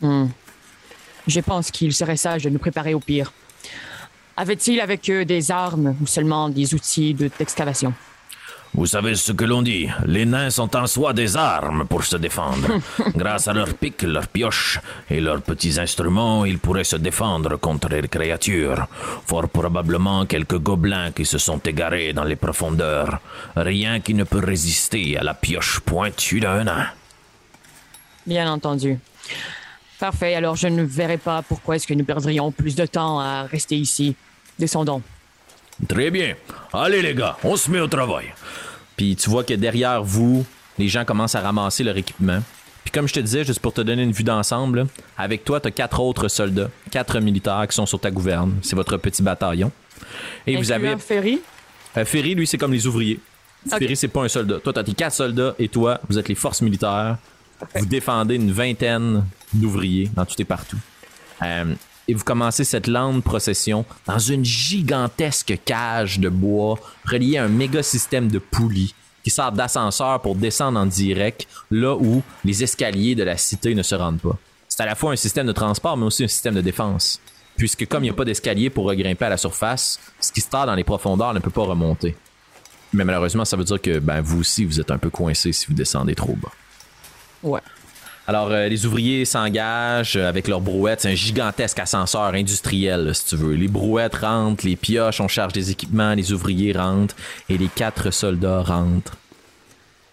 Hmm. 0.00 0.26
Je 1.26 1.40
pense 1.40 1.70
qu'il 1.70 1.92
serait 1.92 2.16
sage 2.16 2.44
de 2.44 2.50
nous 2.50 2.58
préparer 2.58 2.94
au 2.94 3.00
pire. 3.00 3.32
Avait-il 4.36 4.80
avec 4.80 5.08
eux 5.10 5.24
des 5.24 5.50
armes 5.50 5.96
ou 6.02 6.06
seulement 6.06 6.48
des 6.48 6.74
outils 6.74 7.14
d'excavation? 7.14 7.94
Vous 8.76 8.86
savez 8.86 9.14
ce 9.14 9.30
que 9.30 9.44
l'on 9.44 9.62
dit, 9.62 9.88
les 10.04 10.26
nains 10.26 10.50
sont 10.50 10.74
en 10.74 10.88
soi 10.88 11.12
des 11.12 11.36
armes 11.36 11.86
pour 11.86 12.02
se 12.02 12.16
défendre. 12.16 12.80
Grâce 13.14 13.46
à 13.46 13.52
leurs 13.52 13.74
pics, 13.74 14.02
leurs 14.02 14.26
pioches 14.26 14.80
et 15.08 15.20
leurs 15.20 15.42
petits 15.42 15.78
instruments, 15.78 16.44
ils 16.44 16.58
pourraient 16.58 16.82
se 16.82 16.96
défendre 16.96 17.56
contre 17.56 17.88
les 17.90 18.08
créatures. 18.08 18.88
Fort 19.28 19.48
probablement 19.48 20.26
quelques 20.26 20.58
gobelins 20.58 21.12
qui 21.12 21.24
se 21.24 21.38
sont 21.38 21.58
égarés 21.58 22.12
dans 22.12 22.24
les 22.24 22.34
profondeurs. 22.34 23.20
Rien 23.54 24.00
qui 24.00 24.12
ne 24.12 24.24
peut 24.24 24.44
résister 24.44 25.16
à 25.16 25.22
la 25.22 25.34
pioche 25.34 25.78
pointue 25.78 26.40
d'un 26.40 26.64
nain. 26.64 26.86
Bien 28.26 28.50
entendu. 28.50 28.98
Parfait, 29.98 30.34
alors 30.34 30.56
je 30.56 30.68
ne 30.68 30.82
verrai 30.82 31.18
pas 31.18 31.42
pourquoi 31.42 31.76
est-ce 31.76 31.86
que 31.86 31.94
nous 31.94 32.04
perdrions 32.04 32.50
plus 32.50 32.74
de 32.74 32.86
temps 32.86 33.20
à 33.20 33.44
rester 33.44 33.76
ici. 33.76 34.16
Descendons. 34.58 35.02
Très 35.88 36.10
bien. 36.10 36.34
Allez 36.72 37.02
les 37.02 37.14
gars, 37.14 37.36
on 37.44 37.56
se 37.56 37.70
met 37.70 37.80
au 37.80 37.88
travail. 37.88 38.26
Puis 38.96 39.16
tu 39.16 39.30
vois 39.30 39.44
que 39.44 39.54
derrière 39.54 40.02
vous, 40.02 40.44
les 40.78 40.88
gens 40.88 41.04
commencent 41.04 41.34
à 41.34 41.40
ramasser 41.40 41.84
leur 41.84 41.96
équipement. 41.96 42.42
Puis 42.84 42.92
comme 42.92 43.08
je 43.08 43.14
te 43.14 43.20
disais, 43.20 43.44
juste 43.44 43.60
pour 43.60 43.72
te 43.72 43.80
donner 43.80 44.02
une 44.02 44.12
vue 44.12 44.24
d'ensemble, 44.24 44.86
avec 45.16 45.44
toi, 45.44 45.60
tu 45.60 45.68
as 45.68 45.70
quatre 45.70 46.00
autres 46.00 46.28
soldats, 46.28 46.70
quatre 46.90 47.18
militaires 47.18 47.66
qui 47.68 47.74
sont 47.74 47.86
sur 47.86 47.98
ta 47.98 48.10
gouverne. 48.10 48.58
C'est 48.62 48.76
votre 48.76 48.96
petit 48.98 49.22
bataillon. 49.22 49.72
Et 50.46 50.56
vous 50.56 50.70
avez. 50.70 50.96
Ferry? 50.98 51.40
Euh, 51.96 52.04
Ferry, 52.04 52.34
lui, 52.34 52.46
c'est 52.46 52.58
comme 52.58 52.72
les 52.72 52.86
ouvriers. 52.86 53.18
Ferry, 53.68 53.96
c'est 53.96 54.08
pas 54.08 54.22
un 54.22 54.28
soldat. 54.28 54.58
Toi, 54.58 54.72
tu 54.72 54.78
as 54.78 54.84
tes 54.84 54.92
quatre 54.92 55.14
soldats 55.14 55.54
et 55.58 55.68
toi, 55.68 56.00
vous 56.08 56.18
êtes 56.18 56.28
les 56.28 56.34
forces 56.34 56.60
militaires. 56.60 57.16
Vous 57.74 57.86
défendez 57.86 58.36
une 58.36 58.52
vingtaine 58.52 59.24
d'ouvriers 59.52 60.10
dans 60.14 60.24
tout 60.24 60.40
et 60.40 60.44
partout. 60.44 60.78
Euh, 61.42 61.74
et 62.06 62.14
vous 62.14 62.24
commencez 62.24 62.64
cette 62.64 62.86
lente 62.86 63.24
procession 63.24 63.84
dans 64.06 64.18
une 64.18 64.44
gigantesque 64.44 65.58
cage 65.64 66.18
de 66.18 66.28
bois 66.28 66.78
reliée 67.04 67.38
à 67.38 67.44
un 67.44 67.48
méga 67.48 67.82
système 67.82 68.30
de 68.30 68.38
poulies 68.38 68.94
qui 69.22 69.30
servent 69.30 69.56
d'ascenseur 69.56 70.20
pour 70.20 70.34
descendre 70.34 70.78
en 70.78 70.86
direct 70.86 71.48
là 71.70 71.96
où 71.96 72.22
les 72.44 72.62
escaliers 72.62 73.14
de 73.14 73.22
la 73.22 73.38
cité 73.38 73.74
ne 73.74 73.82
se 73.82 73.94
rendent 73.94 74.20
pas. 74.20 74.36
C'est 74.68 74.82
à 74.82 74.86
la 74.86 74.94
fois 74.94 75.12
un 75.12 75.16
système 75.16 75.46
de 75.46 75.52
transport 75.52 75.96
mais 75.96 76.04
aussi 76.04 76.24
un 76.24 76.28
système 76.28 76.54
de 76.54 76.60
défense. 76.60 77.20
Puisque 77.56 77.86
comme 77.86 78.02
il 78.02 78.08
n'y 78.08 78.10
a 78.10 78.14
pas 78.14 78.24
d'escalier 78.24 78.68
pour 78.68 78.84
regrimper 78.84 79.24
à 79.24 79.30
la 79.30 79.36
surface, 79.36 79.98
ce 80.20 80.32
qui 80.32 80.40
se 80.40 80.50
trouve 80.50 80.66
dans 80.66 80.74
les 80.74 80.84
profondeurs 80.84 81.32
ne 81.32 81.38
peut 81.38 81.50
pas 81.50 81.62
remonter. 81.62 82.16
Mais 82.92 83.04
malheureusement, 83.04 83.44
ça 83.44 83.56
veut 83.56 83.64
dire 83.64 83.80
que 83.80 83.98
ben, 83.98 84.20
vous 84.20 84.40
aussi, 84.40 84.64
vous 84.64 84.80
êtes 84.80 84.90
un 84.90 84.98
peu 84.98 85.10
coincé 85.10 85.52
si 85.52 85.66
vous 85.66 85.74
descendez 85.74 86.14
trop 86.14 86.34
bas. 86.34 86.52
Ouais. 87.44 87.60
Alors, 88.26 88.50
euh, 88.50 88.68
les 88.68 88.86
ouvriers 88.86 89.26
s'engagent 89.26 90.16
avec 90.16 90.48
leurs 90.48 90.62
brouettes. 90.62 91.02
C'est 91.02 91.10
un 91.10 91.14
gigantesque 91.14 91.78
ascenseur 91.78 92.32
industriel, 92.34 93.14
si 93.14 93.26
tu 93.26 93.36
veux. 93.36 93.54
Les 93.54 93.68
brouettes 93.68 94.14
rentrent, 94.14 94.64
les 94.64 94.76
pioches, 94.76 95.20
on 95.20 95.28
charge 95.28 95.52
des 95.52 95.70
équipements, 95.70 96.14
les 96.14 96.32
ouvriers 96.32 96.72
rentrent 96.72 97.14
et 97.50 97.58
les 97.58 97.68
quatre 97.68 98.10
soldats 98.10 98.62
rentrent. 98.62 99.16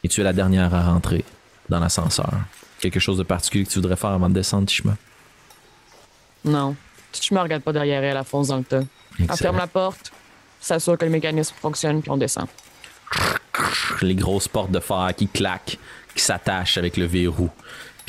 Et 0.03 0.09
tu 0.09 0.19
es 0.19 0.23
la 0.23 0.33
dernière 0.33 0.73
à 0.75 0.83
rentrer 0.83 1.23
dans 1.69 1.79
l'ascenseur. 1.79 2.33
Quelque 2.81 2.99
chose 2.99 3.17
de 3.17 3.23
particulier 3.23 3.63
que 3.63 3.69
tu 3.69 3.79
voudrais 3.79 3.95
faire 3.95 4.09
avant 4.09 4.27
de 4.27 4.33
descendre, 4.33 4.65
Tishma? 4.65 4.97
Non. 6.43 6.75
Tishma 7.13 7.43
regarde 7.43 7.63
pas 7.63 7.71
derrière 7.71 8.03
elle, 8.03 8.17
elle 8.17 8.23
fonce 8.25 8.49
dans 8.49 8.57
le 8.57 8.63
tas. 8.63 8.81
Elle 9.19 9.37
ferme 9.37 9.57
la 9.57 9.67
porte, 9.67 10.11
s'assure 10.59 10.97
que 10.97 11.05
le 11.05 11.11
mécanisme 11.11 11.55
fonctionne, 11.61 12.01
puis 12.01 12.11
on 12.11 12.17
descend. 12.17 12.47
Les 14.01 14.15
grosses 14.15 14.47
portes 14.47 14.71
de 14.71 14.79
fer 14.79 15.11
qui 15.15 15.27
claquent, 15.27 15.77
qui 16.15 16.23
s'attachent 16.23 16.77
avec 16.77 16.97
le 16.97 17.05
verrou 17.05 17.49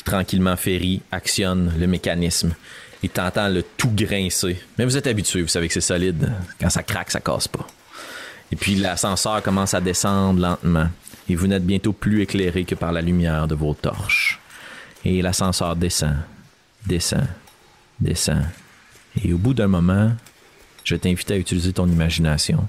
tranquillement, 0.04 0.56
Ferry 0.56 1.00
actionne 1.10 1.72
le 1.78 1.86
mécanisme. 1.86 2.54
Et 3.02 3.08
t'entends 3.08 3.48
le 3.48 3.64
tout 3.76 3.90
grincer. 3.90 4.60
Mais 4.78 4.84
vous 4.84 4.96
êtes 4.96 5.08
habitué, 5.08 5.42
vous 5.42 5.48
savez 5.48 5.66
que 5.66 5.74
c'est 5.74 5.80
solide. 5.80 6.32
Quand 6.60 6.70
ça 6.70 6.82
craque, 6.82 7.10
ça 7.10 7.20
casse 7.20 7.48
pas. 7.48 7.66
Et 8.52 8.56
puis 8.56 8.76
l'ascenseur 8.76 9.42
commence 9.42 9.74
à 9.74 9.80
descendre 9.80 10.40
lentement. 10.40 10.88
Et 11.28 11.34
vous 11.34 11.46
n'êtes 11.46 11.64
bientôt 11.64 11.92
plus 11.92 12.22
éclairé 12.22 12.64
que 12.64 12.74
par 12.74 12.92
la 12.92 13.00
lumière 13.00 13.48
de 13.48 13.54
vos 13.54 13.74
torches. 13.74 14.38
Et 15.04 15.20
l'ascenseur 15.20 15.74
descend, 15.74 16.16
descend, 16.86 17.26
descend. 17.98 18.44
Et 19.24 19.32
au 19.32 19.38
bout 19.38 19.54
d'un 19.54 19.66
moment, 19.66 20.12
je 20.84 20.94
vais 20.94 21.00
t'inviter 21.00 21.34
à 21.34 21.38
utiliser 21.38 21.72
ton 21.72 21.88
imagination 21.88 22.68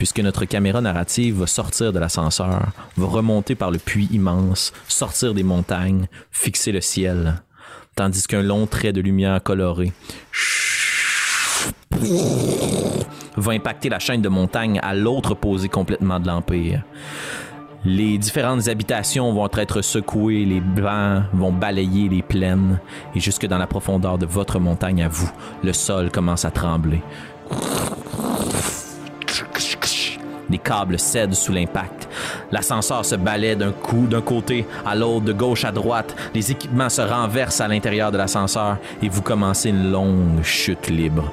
puisque 0.00 0.20
notre 0.20 0.46
caméra 0.46 0.80
narrative 0.80 1.40
va 1.40 1.46
sortir 1.46 1.92
de 1.92 1.98
l'ascenseur, 1.98 2.72
va 2.96 3.06
remonter 3.06 3.54
par 3.54 3.70
le 3.70 3.76
puits 3.76 4.08
immense, 4.10 4.72
sortir 4.88 5.34
des 5.34 5.42
montagnes, 5.42 6.06
fixer 6.30 6.72
le 6.72 6.80
ciel, 6.80 7.42
tandis 7.96 8.26
qu'un 8.26 8.40
long 8.40 8.66
trait 8.66 8.94
de 8.94 9.02
lumière 9.02 9.42
colorée 9.42 9.92
va 13.36 13.52
impacter 13.52 13.90
la 13.90 13.98
chaîne 13.98 14.22
de 14.22 14.30
montagnes 14.30 14.80
à 14.82 14.94
l'autre 14.94 15.32
opposé 15.32 15.68
complètement 15.68 16.18
de 16.18 16.28
l'Empire. 16.28 16.82
Les 17.84 18.16
différentes 18.16 18.68
habitations 18.68 19.34
vont 19.34 19.50
être 19.52 19.82
secouées, 19.82 20.46
les 20.46 20.62
vents 20.80 21.24
vont 21.34 21.52
balayer 21.52 22.08
les 22.08 22.22
plaines, 22.22 22.80
et 23.14 23.20
jusque 23.20 23.46
dans 23.46 23.58
la 23.58 23.66
profondeur 23.66 24.16
de 24.16 24.24
votre 24.24 24.58
montagne 24.58 25.02
à 25.02 25.08
vous, 25.08 25.30
le 25.62 25.74
sol 25.74 26.10
commence 26.10 26.46
à 26.46 26.50
trembler. 26.50 27.02
Les 30.50 30.58
câbles 30.58 30.98
cèdent 30.98 31.34
sous 31.34 31.52
l'impact. 31.52 32.08
L'ascenseur 32.50 33.04
se 33.04 33.14
balaie 33.14 33.56
d'un 33.56 33.72
coup 33.72 34.06
d'un 34.06 34.20
côté 34.20 34.66
à 34.84 34.94
l'autre, 34.94 35.24
de 35.24 35.32
gauche 35.32 35.64
à 35.64 35.72
droite. 35.72 36.14
Les 36.34 36.50
équipements 36.50 36.88
se 36.88 37.02
renversent 37.02 37.60
à 37.60 37.68
l'intérieur 37.68 38.10
de 38.10 38.18
l'ascenseur 38.18 38.78
et 39.02 39.08
vous 39.08 39.22
commencez 39.22 39.70
une 39.70 39.90
longue 39.90 40.42
chute 40.42 40.88
libre. 40.88 41.32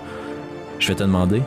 Je 0.80 0.90
vais 0.90 0.96
te 0.96 1.04
demander 1.04 1.42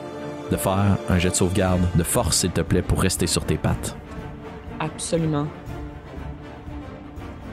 de 0.51 0.57
faire 0.57 0.97
un 1.09 1.19
jet 1.19 1.31
de 1.31 1.35
sauvegarde 1.35 1.81
de 1.95 2.03
force, 2.03 2.39
s'il 2.39 2.51
te 2.51 2.61
plaît, 2.61 2.83
pour 2.83 3.01
rester 3.01 3.27
sur 3.27 3.45
tes 3.45 3.57
pattes. 3.57 3.97
Absolument. 4.81 5.47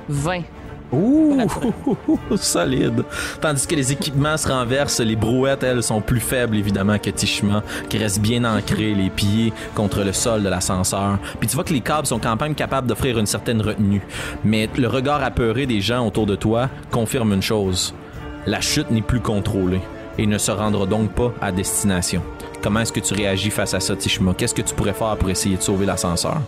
20. 0.10 0.42
Ouh, 0.92 1.48
solide. 2.38 3.04
Tandis 3.42 3.68
que 3.68 3.76
les 3.76 3.92
équipements 3.92 4.38
se 4.38 4.48
renversent, 4.48 5.02
les 5.02 5.16
brouettes, 5.16 5.64
elles, 5.64 5.84
sont 5.84 6.02
plus 6.02 6.20
faibles, 6.20 6.56
évidemment, 6.56 6.98
que 6.98 7.10
Tishma, 7.10 7.64
qui 7.90 7.98
reste 7.98 8.22
bien 8.22 8.46
ancré, 8.46 8.94
les 8.94 9.10
pieds 9.10 9.52
contre 9.76 10.04
le 10.04 10.14
sol 10.14 10.44
de 10.44 10.50
l'ascenseur. 10.50 11.20
Puis 11.40 11.50
tu 11.50 11.56
vois 11.56 11.64
que 11.64 11.74
les 11.74 11.82
câbles 11.82 12.08
sont 12.08 12.20
quand 12.20 12.40
même 12.40 12.56
capables 12.56 12.88
d'offrir 12.88 13.20
une 13.20 13.26
certaine 13.26 13.62
retenue. 13.62 14.02
Mais 14.44 14.70
le 14.78 14.88
regard 14.88 15.24
apeuré 15.24 15.66
des 15.66 15.82
gens 15.82 16.06
autour 16.06 16.26
de 16.26 16.36
toi 16.36 16.70
confirme 16.92 17.34
une 17.34 17.42
chose. 17.42 17.94
La 18.46 18.62
chute 18.62 18.90
n'est 18.92 19.02
plus 19.02 19.20
contrôlée 19.20 19.82
et 20.18 20.26
ne 20.26 20.38
se 20.38 20.52
rendra 20.52 20.86
donc 20.86 21.12
pas 21.12 21.34
à 21.42 21.52
destination. 21.52 22.22
Comment 22.64 22.80
est-ce 22.80 22.94
que 22.94 23.00
tu 23.00 23.14
réagis 23.14 23.50
face 23.50 23.74
à 23.74 23.80
ça, 23.80 23.96
Tishma? 23.96 24.34
Qu'est-ce 24.34 24.56
que 24.56 24.62
tu 24.62 24.74
pourrais 24.74 24.94
faire 24.94 25.16
pour 25.18 25.30
essayer 25.30 25.58
de 25.58 25.62
sauver 25.62 25.86
l'ascenseur? 25.86 26.42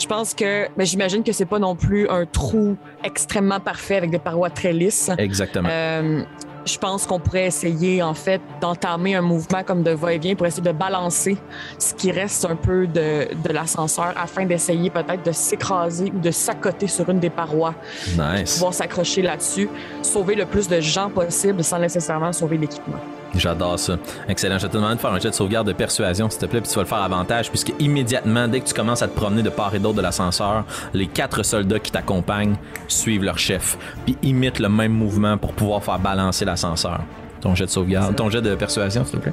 Je 0.00 0.06
pense 0.06 0.34
que, 0.34 0.62
mais 0.62 0.70
ben, 0.76 0.86
j'imagine 0.86 1.22
que 1.24 1.32
c'est 1.32 1.44
pas 1.44 1.58
non 1.58 1.74
plus 1.74 2.08
un 2.08 2.24
trou 2.24 2.76
extrêmement 3.02 3.60
parfait 3.60 3.96
avec 3.96 4.10
des 4.10 4.18
parois 4.18 4.50
très 4.50 4.72
lisses. 4.72 5.10
Exactement. 5.18 5.68
Euh, 5.70 6.22
je 6.64 6.78
pense 6.78 7.06
qu'on 7.06 7.18
pourrait 7.18 7.46
essayer, 7.46 8.02
en 8.02 8.14
fait, 8.14 8.40
d'entamer 8.60 9.14
un 9.14 9.22
mouvement 9.22 9.62
comme 9.64 9.82
de 9.82 9.90
va-et-vient 9.90 10.34
pour 10.34 10.46
essayer 10.46 10.62
de 10.62 10.72
balancer 10.72 11.36
ce 11.78 11.94
qui 11.94 12.10
reste 12.10 12.44
un 12.44 12.56
peu 12.56 12.86
de, 12.86 13.28
de 13.34 13.52
l'ascenseur 13.52 14.12
afin 14.16 14.44
d'essayer 14.44 14.90
peut-être 14.90 15.24
de 15.24 15.32
s'écraser 15.32 16.12
ou 16.14 16.18
de 16.18 16.30
s'accoter 16.30 16.86
sur 16.86 17.08
une 17.08 17.20
des 17.20 17.30
parois. 17.30 17.74
Nice. 18.18 18.54
Pouvoir 18.54 18.74
s'accrocher 18.74 19.22
là-dessus, 19.22 19.68
sauver 20.02 20.34
le 20.34 20.46
plus 20.46 20.68
de 20.68 20.80
gens 20.80 21.10
possible 21.10 21.64
sans 21.64 21.78
nécessairement 21.78 22.32
sauver 22.32 22.58
l'équipement. 22.58 22.98
J'adore 23.34 23.78
ça. 23.78 23.98
Excellent. 24.28 24.58
Je 24.58 24.66
te 24.66 24.72
demande 24.72 24.96
de 24.96 25.00
faire 25.00 25.12
un 25.12 25.18
jet 25.18 25.30
de 25.30 25.34
sauvegarde 25.34 25.66
de 25.66 25.72
persuasion, 25.72 26.30
s'il 26.30 26.40
te 26.40 26.46
plaît, 26.46 26.60
puis 26.60 26.70
tu 26.70 26.76
vas 26.76 26.82
le 26.82 26.88
faire 26.88 27.02
avantage, 27.02 27.50
puisque 27.50 27.72
immédiatement, 27.78 28.48
dès 28.48 28.60
que 28.60 28.66
tu 28.66 28.74
commences 28.74 29.02
à 29.02 29.08
te 29.08 29.14
promener 29.14 29.42
de 29.42 29.50
part 29.50 29.74
et 29.74 29.78
d'autre 29.78 29.96
de 29.96 30.02
l'ascenseur, 30.02 30.64
les 30.94 31.06
quatre 31.06 31.42
soldats 31.42 31.78
qui 31.78 31.92
t'accompagnent 31.92 32.56
suivent 32.88 33.24
leur 33.24 33.38
chef, 33.38 33.76
puis 34.06 34.16
imitent 34.22 34.60
le 34.60 34.68
même 34.68 34.92
mouvement 34.92 35.36
pour 35.36 35.52
pouvoir 35.52 35.84
faire 35.84 35.98
balancer 35.98 36.44
l'ascenseur. 36.48 37.00
Ton 37.40 37.54
jet 37.54 37.66
de 37.66 37.70
sauvegarde, 37.70 38.16
ton 38.16 38.30
jet 38.30 38.42
de 38.42 38.54
persuasion, 38.54 39.04
s'il 39.04 39.18
te 39.18 39.22
plaît. 39.22 39.32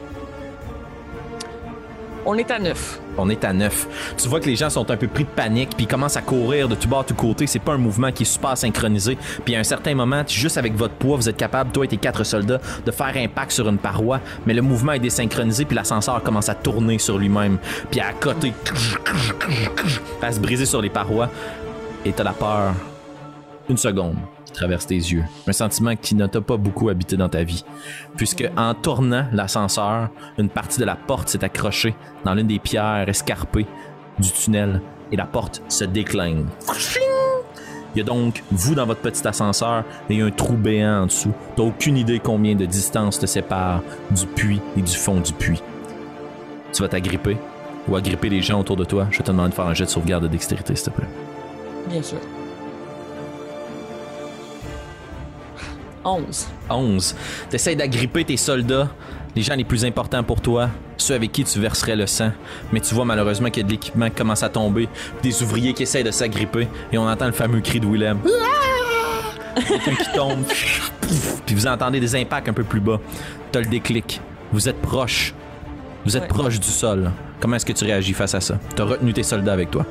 On 2.27 2.35
est 2.35 2.49
à 2.49 2.57
neuf. 2.57 2.99
On 3.17 3.29
est 3.29 3.43
à 3.43 3.53
neuf. 3.53 3.87
Tu 4.17 4.27
vois 4.27 4.39
que 4.39 4.47
les 4.47 4.55
gens 4.55 4.71
sont 4.71 4.89
un 4.89 4.97
peu 4.97 5.07
pris 5.07 5.25
de 5.25 5.29
panique, 5.29 5.69
puis 5.75 5.85
ils 5.85 5.87
commencent 5.87 6.17
à 6.17 6.21
courir 6.21 6.67
de 6.67 6.73
tout 6.73 6.87
bord, 6.87 7.03
de 7.03 7.09
tout 7.09 7.15
côté. 7.15 7.45
C'est 7.45 7.59
pas 7.59 7.73
un 7.73 7.77
mouvement 7.77 8.11
qui 8.11 8.23
est 8.23 8.25
super 8.25 8.57
synchronisé. 8.57 9.15
Puis 9.45 9.55
à 9.55 9.59
un 9.59 9.63
certain 9.63 9.93
moment, 9.93 10.23
juste 10.27 10.57
avec 10.57 10.75
votre 10.75 10.95
poids, 10.95 11.17
vous 11.17 11.29
êtes 11.29 11.37
capable, 11.37 11.71
toi 11.71 11.85
et 11.85 11.87
tes 11.87 11.97
quatre 11.97 12.23
soldats, 12.23 12.59
de 12.83 12.91
faire 12.91 13.13
impact 13.15 13.51
sur 13.51 13.69
une 13.69 13.77
paroi. 13.77 14.21
Mais 14.47 14.55
le 14.55 14.63
mouvement 14.63 14.93
est 14.93 14.99
désynchronisé, 14.99 15.65
puis 15.65 15.75
l'ascenseur 15.75 16.23
commence 16.23 16.49
à 16.49 16.55
tourner 16.55 16.97
sur 16.97 17.19
lui-même, 17.19 17.59
puis 17.91 17.99
à 17.99 18.11
côté, 18.13 18.53
à 20.21 20.31
se 20.31 20.39
briser 20.39 20.65
sur 20.65 20.81
les 20.81 20.89
parois. 20.89 21.29
Et 22.03 22.11
t'as 22.11 22.23
la 22.23 22.33
peur. 22.33 22.73
Une 23.69 23.77
seconde. 23.77 24.17
Traverse 24.55 24.87
tes 24.87 24.95
yeux. 24.95 25.23
Un 25.47 25.53
sentiment 25.53 25.95
qui 25.95 26.15
ne 26.15 26.25
t'a 26.27 26.41
pas 26.41 26.57
beaucoup 26.57 26.89
habité 26.89 27.17
dans 27.17 27.29
ta 27.29 27.43
vie. 27.43 27.63
Puisque 28.17 28.49
en 28.57 28.73
tournant 28.73 29.25
l'ascenseur, 29.31 30.09
une 30.37 30.49
partie 30.49 30.79
de 30.79 30.85
la 30.85 30.95
porte 30.95 31.29
s'est 31.29 31.43
accrochée 31.43 31.95
dans 32.23 32.33
l'une 32.33 32.47
des 32.47 32.59
pierres 32.59 33.07
escarpées 33.07 33.67
du 34.19 34.31
tunnel 34.31 34.81
et 35.11 35.15
la 35.15 35.25
porte 35.25 35.61
se 35.67 35.83
décline. 35.83 36.47
Il 37.95 37.99
y 37.99 38.01
a 38.01 38.03
donc 38.03 38.43
vous 38.51 38.75
dans 38.75 38.85
votre 38.85 38.99
petit 38.99 39.25
ascenseur 39.25 39.85
et 40.09 40.21
un 40.21 40.29
trou 40.29 40.53
béant 40.53 41.03
en 41.03 41.05
dessous. 41.05 41.31
T'as 41.55 41.63
aucune 41.63 41.97
idée 41.97 42.19
combien 42.19 42.55
de 42.55 42.65
distance 42.65 43.19
te 43.19 43.25
sépare 43.25 43.81
du 44.11 44.25
puits 44.25 44.61
et 44.75 44.81
du 44.81 44.93
fond 44.93 45.21
du 45.21 45.31
puits. 45.31 45.61
Tu 46.73 46.81
vas 46.81 46.89
t'agripper 46.89 47.37
ou 47.87 47.95
agripper 47.95 48.29
les 48.29 48.41
gens 48.41 48.59
autour 48.59 48.75
de 48.75 48.83
toi. 48.83 49.07
Je 49.11 49.21
te 49.21 49.31
demande 49.31 49.51
de 49.51 49.55
faire 49.55 49.67
un 49.67 49.73
jet 49.73 49.85
de 49.85 49.89
sauvegarde 49.89 50.23
de 50.23 50.27
dextérité, 50.27 50.75
s'il 50.75 50.91
te 50.91 50.97
plaît. 50.97 51.07
Bien 51.87 52.01
sûr. 52.01 52.17
11. 56.05 56.47
11. 56.69 57.15
T'essayes 57.49 57.75
d'agripper 57.75 58.23
tes 58.23 58.37
soldats, 58.37 58.89
les 59.35 59.41
gens 59.41 59.55
les 59.55 59.63
plus 59.63 59.83
importants 59.85 60.23
pour 60.23 60.39
toi, 60.41 60.69
ceux 60.97 61.15
avec 61.15 61.31
qui 61.31 61.43
tu 61.43 61.59
verserais 61.59 61.95
le 61.95 62.05
sang. 62.07 62.31
Mais 62.71 62.79
tu 62.79 62.93
vois 62.95 63.05
malheureusement 63.05 63.49
qu'il 63.49 63.63
y 63.63 63.65
a 63.65 63.67
de 63.67 63.71
l'équipement 63.71 64.09
qui 64.09 64.15
commence 64.15 64.43
à 64.43 64.49
tomber, 64.49 64.87
des 65.23 65.41
ouvriers 65.43 65.73
qui 65.73 65.83
essayent 65.83 66.03
de 66.03 66.11
s'agripper, 66.11 66.67
et 66.91 66.97
on 66.97 67.07
entend 67.09 67.25
le 67.25 67.31
fameux 67.31 67.59
cri 67.61 67.79
de 67.79 67.87
Willem. 67.87 68.19
Quelqu'un 69.67 69.95
qui 69.95 70.11
tombe, 70.13 70.43
puis 71.45 71.55
vous 71.55 71.65
entendez 71.67 71.99
des 71.99 72.15
impacts 72.15 72.49
un 72.49 72.53
peu 72.53 72.63
plus 72.63 72.81
bas. 72.81 72.99
T'as 73.51 73.61
le 73.61 73.67
déclic. 73.67 74.19
Vous 74.51 74.67
êtes 74.69 74.81
proche. 74.81 75.33
Vous 76.05 76.15
êtes 76.17 76.23
Ouais. 76.23 76.27
proche 76.29 76.59
du 76.59 76.67
sol. 76.67 77.09
Comment 77.39 77.55
est-ce 77.55 77.65
que 77.65 77.73
tu 77.73 77.85
réagis 77.85 78.13
face 78.13 78.35
à 78.35 78.41
ça? 78.41 78.59
T'as 78.75 78.83
retenu 78.83 79.13
tes 79.13 79.23
soldats 79.23 79.53
avec 79.53 79.71
toi? 79.71 79.85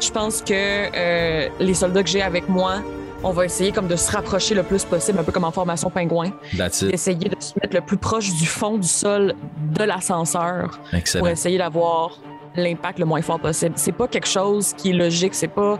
Je 0.00 0.10
pense 0.10 0.42
que 0.42 0.52
euh, 0.52 1.48
les 1.60 1.74
soldats 1.74 2.02
que 2.02 2.08
j'ai 2.10 2.22
avec 2.22 2.48
moi, 2.48 2.76
on 3.24 3.30
va 3.30 3.44
essayer 3.44 3.72
comme 3.72 3.88
de 3.88 3.96
se 3.96 4.10
rapprocher 4.10 4.54
le 4.54 4.62
plus 4.62 4.84
possible, 4.84 5.18
un 5.18 5.24
peu 5.24 5.32
comme 5.32 5.44
en 5.44 5.50
formation 5.50 5.90
pingouin, 5.90 6.32
d'essayer 6.54 7.28
de 7.28 7.36
se 7.38 7.54
mettre 7.60 7.74
le 7.74 7.80
plus 7.80 7.96
proche 7.96 8.34
du 8.34 8.46
fond 8.46 8.78
du 8.78 8.88
sol 8.88 9.34
de 9.74 9.84
l'ascenseur 9.84 10.80
pour 11.18 11.28
essayer 11.28 11.58
d'avoir 11.58 12.18
l'impact 12.56 12.98
le 12.98 13.06
moins 13.06 13.22
fort 13.22 13.40
possible. 13.40 13.74
C'est 13.76 13.92
pas 13.92 14.08
quelque 14.08 14.28
chose 14.28 14.74
qui 14.74 14.90
est 14.90 14.94
logique, 14.94 15.34
c'est 15.34 15.48
pas 15.48 15.78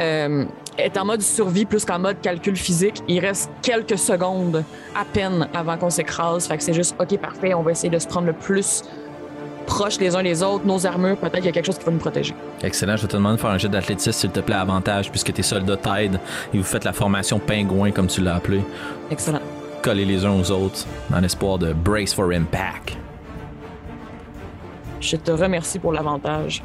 euh, 0.00 0.44
être 0.78 0.96
en 0.96 1.04
mode 1.04 1.22
survie 1.22 1.64
plus 1.64 1.84
qu'en 1.84 1.98
mode 1.98 2.20
calcul 2.20 2.56
physique. 2.56 3.02
Il 3.08 3.20
reste 3.20 3.50
quelques 3.62 3.98
secondes 3.98 4.64
à 4.96 5.04
peine 5.04 5.48
avant 5.54 5.76
qu'on 5.76 5.90
s'écrase, 5.90 6.46
fait 6.46 6.56
que 6.56 6.62
c'est 6.62 6.74
juste 6.74 6.96
ok 6.98 7.18
parfait, 7.18 7.54
on 7.54 7.62
va 7.62 7.72
essayer 7.72 7.90
de 7.90 7.98
se 7.98 8.06
prendre 8.06 8.26
le 8.26 8.32
plus 8.32 8.82
proche 9.68 9.98
les 10.00 10.16
uns 10.16 10.22
les 10.22 10.42
autres, 10.42 10.66
nos 10.66 10.86
armures, 10.86 11.16
peut-être 11.18 11.36
qu'il 11.36 11.44
y 11.44 11.48
a 11.48 11.52
quelque 11.52 11.66
chose 11.66 11.78
qui 11.78 11.84
va 11.84 11.92
nous 11.92 11.98
protéger. 11.98 12.34
Excellent. 12.62 12.96
Je 12.96 13.02
vais 13.02 13.08
te 13.08 13.16
demander 13.16 13.36
de 13.36 13.40
faire 13.40 13.50
un 13.50 13.58
jet 13.58 13.68
d'athlétisme, 13.68 14.12
s'il 14.12 14.30
te 14.30 14.40
plaît, 14.40 14.56
avantage, 14.56 15.10
puisque 15.10 15.32
tes 15.32 15.42
soldats 15.42 15.76
t'aident 15.76 16.18
et 16.52 16.58
vous 16.58 16.64
faites 16.64 16.84
la 16.84 16.92
formation 16.92 17.38
pingouin, 17.38 17.90
comme 17.92 18.06
tu 18.06 18.22
l'as 18.22 18.36
appelé. 18.36 18.62
Excellent. 19.10 19.42
Collez 19.82 20.06
les 20.06 20.24
uns 20.24 20.32
aux 20.32 20.50
autres 20.50 20.86
dans 21.10 21.20
l'espoir 21.20 21.58
de 21.58 21.72
brace 21.72 22.14
for 22.14 22.32
impact. 22.32 22.96
Je 25.00 25.16
te 25.16 25.30
remercie 25.30 25.78
pour 25.78 25.92
l'avantage. 25.92 26.62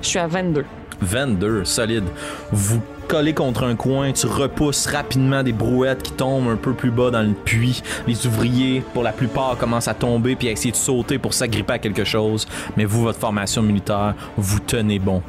Je 0.00 0.08
suis 0.08 0.18
à 0.18 0.26
22. 0.26 0.64
22, 1.02 1.64
solide. 1.64 2.04
Vous 2.50 2.80
collez 3.02 3.34
contre 3.34 3.64
un 3.64 3.76
coin, 3.76 4.12
tu 4.12 4.26
repousses 4.26 4.86
rapidement 4.86 5.42
des 5.42 5.52
brouettes 5.52 6.02
qui 6.02 6.12
tombent 6.12 6.48
un 6.48 6.56
peu 6.56 6.72
plus 6.72 6.90
bas 6.90 7.10
dans 7.10 7.22
le 7.22 7.32
puits. 7.32 7.82
Les 8.06 8.26
ouvriers, 8.26 8.82
pour 8.94 9.02
la 9.02 9.12
plupart, 9.12 9.56
commencent 9.58 9.88
à 9.88 9.94
tomber 9.94 10.36
puis 10.36 10.48
à 10.48 10.52
essayer 10.52 10.70
de 10.70 10.76
sauter 10.76 11.18
pour 11.18 11.34
s'agripper 11.34 11.74
à 11.74 11.78
quelque 11.78 12.04
chose. 12.04 12.46
Mais 12.76 12.84
vous, 12.84 13.02
votre 13.02 13.18
formation 13.18 13.62
militaire, 13.62 14.14
vous 14.36 14.60
tenez 14.60 14.98
bon. 14.98 15.22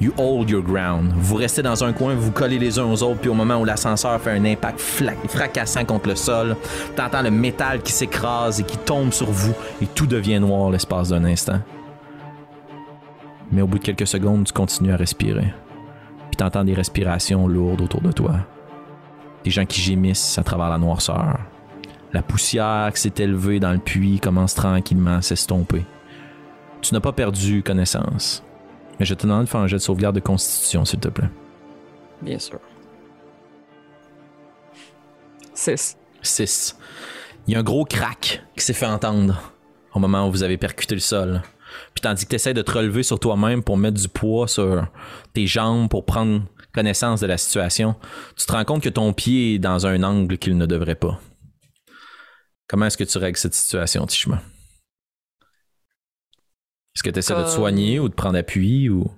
You 0.00 0.12
hold 0.16 0.48
your 0.48 0.62
ground. 0.62 1.12
Vous 1.16 1.34
restez 1.34 1.60
dans 1.60 1.82
un 1.82 1.92
coin, 1.92 2.14
vous 2.14 2.30
collez 2.30 2.58
les 2.58 2.78
uns 2.78 2.84
aux 2.84 3.02
autres, 3.02 3.18
puis 3.18 3.30
au 3.30 3.34
moment 3.34 3.56
où 3.56 3.64
l'ascenseur 3.64 4.20
fait 4.20 4.30
un 4.30 4.44
impact 4.44 4.80
fracassant 5.28 5.84
contre 5.84 6.08
le 6.08 6.14
sol, 6.14 6.56
t'entends 6.94 7.22
le 7.22 7.32
métal 7.32 7.82
qui 7.82 7.90
s'écrase 7.90 8.60
et 8.60 8.62
qui 8.62 8.78
tombe 8.78 9.12
sur 9.12 9.28
vous, 9.28 9.54
et 9.82 9.86
tout 9.86 10.06
devient 10.06 10.38
noir 10.38 10.70
l'espace 10.70 11.08
d'un 11.08 11.24
instant. 11.24 11.58
Mais 13.50 13.60
au 13.60 13.66
bout 13.66 13.78
de 13.78 13.84
quelques 13.84 14.06
secondes, 14.06 14.44
tu 14.44 14.52
continues 14.52 14.92
à 14.92 14.96
respirer. 14.96 15.52
Puis 16.38 16.44
t'entends 16.44 16.64
des 16.64 16.74
respirations 16.74 17.48
lourdes 17.48 17.80
autour 17.80 18.00
de 18.00 18.12
toi. 18.12 18.46
Des 19.42 19.50
gens 19.50 19.66
qui 19.66 19.80
gémissent 19.80 20.38
à 20.38 20.44
travers 20.44 20.68
la 20.68 20.78
noirceur. 20.78 21.40
La 22.12 22.22
poussière 22.22 22.92
qui 22.94 23.00
s'est 23.00 23.14
élevée 23.16 23.58
dans 23.58 23.72
le 23.72 23.80
puits 23.80 24.20
commence 24.20 24.54
tranquillement 24.54 25.16
à 25.16 25.22
s'estomper. 25.22 25.84
Tu 26.80 26.94
n'as 26.94 27.00
pas 27.00 27.10
perdu 27.10 27.64
connaissance. 27.64 28.44
Mais 29.00 29.04
je 29.04 29.14
te 29.14 29.26
demande 29.26 29.46
de 29.46 29.48
faire 29.48 29.62
un 29.62 29.66
jet 29.66 29.78
de 29.78 29.82
sauvegarde 29.82 30.14
de 30.14 30.20
constitution, 30.20 30.84
s'il 30.84 31.00
te 31.00 31.08
plaît. 31.08 31.28
Bien 32.22 32.38
sûr. 32.38 32.60
6. 35.54 35.98
6. 36.22 36.78
Il 37.48 37.54
y 37.54 37.56
a 37.56 37.58
un 37.58 37.64
gros 37.64 37.84
crack 37.84 38.44
qui 38.54 38.64
s'est 38.64 38.74
fait 38.74 38.86
entendre 38.86 39.54
au 39.92 39.98
moment 39.98 40.28
où 40.28 40.30
vous 40.30 40.44
avez 40.44 40.56
percuté 40.56 40.94
le 40.94 41.00
sol. 41.00 41.42
Puis 41.94 42.00
tandis 42.02 42.24
que 42.24 42.30
tu 42.30 42.36
essaies 42.36 42.54
de 42.54 42.62
te 42.62 42.70
relever 42.70 43.02
sur 43.02 43.18
toi-même 43.20 43.62
pour 43.62 43.76
mettre 43.76 44.00
du 44.00 44.08
poids 44.08 44.46
sur 44.48 44.86
tes 45.34 45.46
jambes 45.46 45.88
pour 45.88 46.04
prendre 46.04 46.42
connaissance 46.72 47.20
de 47.20 47.26
la 47.26 47.38
situation, 47.38 47.96
tu 48.36 48.46
te 48.46 48.52
rends 48.52 48.64
compte 48.64 48.82
que 48.82 48.88
ton 48.88 49.12
pied 49.12 49.54
est 49.54 49.58
dans 49.58 49.86
un 49.86 50.02
angle 50.02 50.38
qu'il 50.38 50.56
ne 50.56 50.66
devrait 50.66 50.94
pas. 50.94 51.20
Comment 52.68 52.86
est-ce 52.86 52.96
que 52.98 53.04
tu 53.04 53.18
règles 53.18 53.38
cette 53.38 53.54
situation, 53.54 54.06
Tishma? 54.06 54.42
Est-ce 56.94 57.02
que 57.02 57.10
tu 57.10 57.18
essaies 57.18 57.34
de 57.34 57.44
te 57.44 57.48
soigner 57.48 57.98
ou 58.00 58.08
de 58.08 58.14
prendre 58.14 58.38
appui 58.38 58.88
ou? 58.88 59.10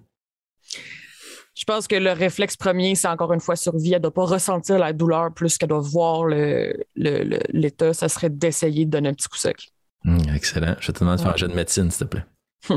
Je 1.54 1.64
pense 1.64 1.86
que 1.88 1.96
le 1.96 2.12
réflexe 2.12 2.56
premier, 2.56 2.94
c'est 2.94 3.08
encore 3.08 3.32
une 3.32 3.40
fois 3.40 3.56
survie. 3.56 3.92
Elle 3.92 4.00
doit 4.00 4.14
pas 4.14 4.24
ressentir 4.24 4.78
la 4.78 4.92
douleur 4.92 5.32
plus 5.34 5.58
qu'elle 5.58 5.68
doit 5.70 5.80
voir 5.80 6.24
le- 6.24 6.72
le- 6.94 7.22
le- 7.24 7.40
l'état. 7.50 7.92
Ça 7.92 8.08
serait 8.08 8.30
d'essayer 8.30 8.86
de 8.86 8.90
donner 8.90 9.08
un 9.10 9.14
petit 9.14 9.28
coup 9.28 9.36
sec. 9.36 9.70
Hum, 10.06 10.18
excellent. 10.34 10.76
Je 10.80 10.92
te 10.92 11.00
demande 11.00 11.16
de 11.18 11.22
faire 11.22 11.32
un 11.32 11.36
jet 11.36 11.48
de 11.48 11.54
médecine, 11.54 11.90
s'il 11.90 12.06
te 12.06 12.10
plaît. 12.16 12.24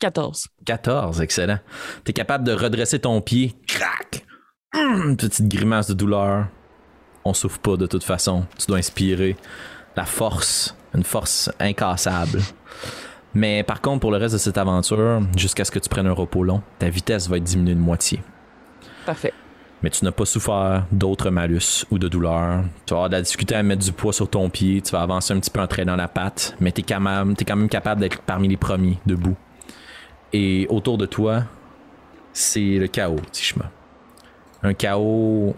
14. 0.00 0.48
14, 0.66 1.20
excellent. 1.22 1.58
T'es 2.04 2.12
capable 2.12 2.44
de 2.44 2.52
redresser 2.52 2.98
ton 2.98 3.20
pied. 3.20 3.54
Crac! 3.66 4.26
Hum, 4.74 5.16
petite 5.16 5.48
grimace 5.48 5.86
de 5.88 5.94
douleur. 5.94 6.48
On 7.24 7.32
souffre 7.32 7.58
pas 7.60 7.76
de 7.76 7.86
toute 7.86 8.04
façon. 8.04 8.44
Tu 8.58 8.66
dois 8.66 8.78
inspirer 8.78 9.36
la 9.96 10.04
force, 10.04 10.76
une 10.94 11.04
force 11.04 11.50
incassable. 11.58 12.40
Mais 13.34 13.62
par 13.62 13.80
contre, 13.80 14.00
pour 14.00 14.10
le 14.10 14.18
reste 14.18 14.34
de 14.34 14.38
cette 14.38 14.58
aventure, 14.58 15.22
jusqu'à 15.36 15.64
ce 15.64 15.70
que 15.70 15.78
tu 15.78 15.88
prennes 15.88 16.06
un 16.06 16.12
repos 16.12 16.44
long, 16.44 16.62
ta 16.78 16.88
vitesse 16.88 17.28
va 17.28 17.36
être 17.38 17.44
diminuée 17.44 17.74
de 17.74 17.80
moitié. 17.80 18.22
Parfait. 19.06 19.32
Mais 19.84 19.90
tu 19.90 20.02
n'as 20.02 20.12
pas 20.12 20.24
souffert 20.24 20.86
d'autres 20.92 21.28
malus 21.28 21.84
ou 21.90 21.98
de 21.98 22.08
douleur. 22.08 22.62
Tu 22.86 22.94
vas 22.94 23.04
avoir 23.04 23.10
de 23.10 23.16
la 23.16 23.58
à 23.58 23.62
mettre 23.62 23.84
du 23.84 23.92
poids 23.92 24.14
sur 24.14 24.26
ton 24.30 24.48
pied. 24.48 24.80
Tu 24.80 24.92
vas 24.92 25.02
avancer 25.02 25.34
un 25.34 25.38
petit 25.40 25.50
peu 25.50 25.60
en 25.60 25.66
traînant 25.66 25.94
la 25.94 26.08
patte. 26.08 26.56
Mais 26.58 26.72
tu 26.72 26.80
es, 26.80 26.84
quand 26.84 27.00
même- 27.00 27.36
t'es 27.36 27.44
quand 27.44 27.54
même 27.54 27.68
capable 27.68 28.00
d'être 28.00 28.22
parmi 28.22 28.48
les 28.48 28.56
premiers 28.56 28.98
debout. 29.04 29.36
Et 30.32 30.66
autour 30.70 30.96
de 30.96 31.04
toi, 31.04 31.42
c'est 32.32 32.78
le 32.78 32.86
chaos, 32.86 33.20
Tishma. 33.30 33.70
Un 34.62 34.72
chaos 34.72 35.54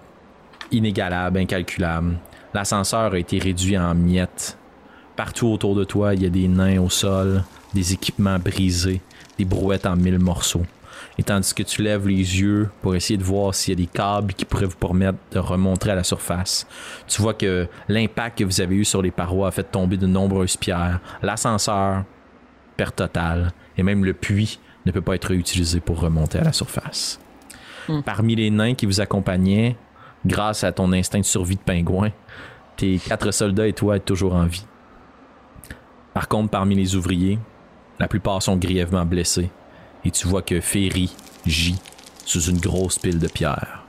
inégalable, 0.72 1.38
incalculable. 1.38 2.16
L'ascenseur 2.52 3.12
a 3.12 3.18
été 3.18 3.38
réduit 3.38 3.78
en 3.78 3.94
miettes. 3.94 4.58
Partout 5.14 5.46
autour 5.46 5.76
de 5.76 5.84
toi, 5.84 6.14
il 6.14 6.24
y 6.24 6.26
a 6.26 6.30
des 6.30 6.48
nains 6.48 6.80
au 6.80 6.90
sol, 6.90 7.44
des 7.74 7.92
équipements 7.92 8.40
brisés, 8.40 9.00
des 9.38 9.44
brouettes 9.44 9.86
en 9.86 9.94
mille 9.94 10.18
morceaux. 10.18 10.66
Et 11.18 11.22
tandis 11.22 11.54
que 11.54 11.62
tu 11.62 11.82
lèves 11.82 12.06
les 12.06 12.40
yeux 12.40 12.68
pour 12.82 12.94
essayer 12.94 13.16
de 13.16 13.24
voir 13.24 13.54
s'il 13.54 13.72
y 13.72 13.82
a 13.82 13.86
des 13.86 13.90
câbles 13.90 14.34
qui 14.34 14.44
pourraient 14.44 14.66
vous 14.66 14.76
permettre 14.76 15.18
de 15.30 15.38
remonter 15.38 15.90
à 15.90 15.94
la 15.94 16.04
surface, 16.04 16.66
tu 17.06 17.22
vois 17.22 17.32
que 17.32 17.68
l'impact 17.88 18.38
que 18.38 18.44
vous 18.44 18.60
avez 18.60 18.76
eu 18.76 18.84
sur 18.84 19.00
les 19.00 19.10
parois 19.10 19.48
a 19.48 19.50
fait 19.50 19.64
tomber 19.64 19.96
de 19.96 20.06
nombreuses 20.06 20.56
pierres. 20.56 21.00
L'ascenseur, 21.22 22.04
perte 22.76 22.96
totale, 22.96 23.52
et 23.78 23.82
même 23.82 24.04
le 24.04 24.12
puits 24.12 24.58
ne 24.84 24.92
peut 24.92 25.00
pas 25.00 25.14
être 25.14 25.30
utilisé 25.32 25.80
pour 25.80 26.00
remonter 26.00 26.38
à 26.38 26.44
la 26.44 26.52
surface. 26.52 27.18
Hmm. 27.88 28.02
Parmi 28.02 28.36
les 28.36 28.50
nains 28.50 28.74
qui 28.74 28.84
vous 28.84 29.00
accompagnaient, 29.00 29.76
grâce 30.26 30.64
à 30.64 30.72
ton 30.72 30.92
instinct 30.92 31.20
de 31.20 31.24
survie 31.24 31.56
de 31.56 31.60
pingouin, 31.60 32.10
tes 32.76 32.98
quatre 32.98 33.30
soldats 33.30 33.66
et 33.66 33.72
toi 33.72 33.96
êtes 33.96 34.04
toujours 34.04 34.34
en 34.34 34.44
vie. 34.44 34.66
Par 36.12 36.28
contre, 36.28 36.50
parmi 36.50 36.74
les 36.74 36.94
ouvriers, 36.94 37.38
la 37.98 38.08
plupart 38.08 38.42
sont 38.42 38.56
grièvement 38.56 39.06
blessés 39.06 39.50
et 40.06 40.10
tu 40.12 40.28
vois 40.28 40.42
que 40.42 40.60
Ferry 40.60 41.12
gît 41.46 41.80
sous 42.24 42.42
une 42.42 42.60
grosse 42.60 42.96
pile 42.96 43.18
de 43.18 43.26
pierres. 43.26 43.84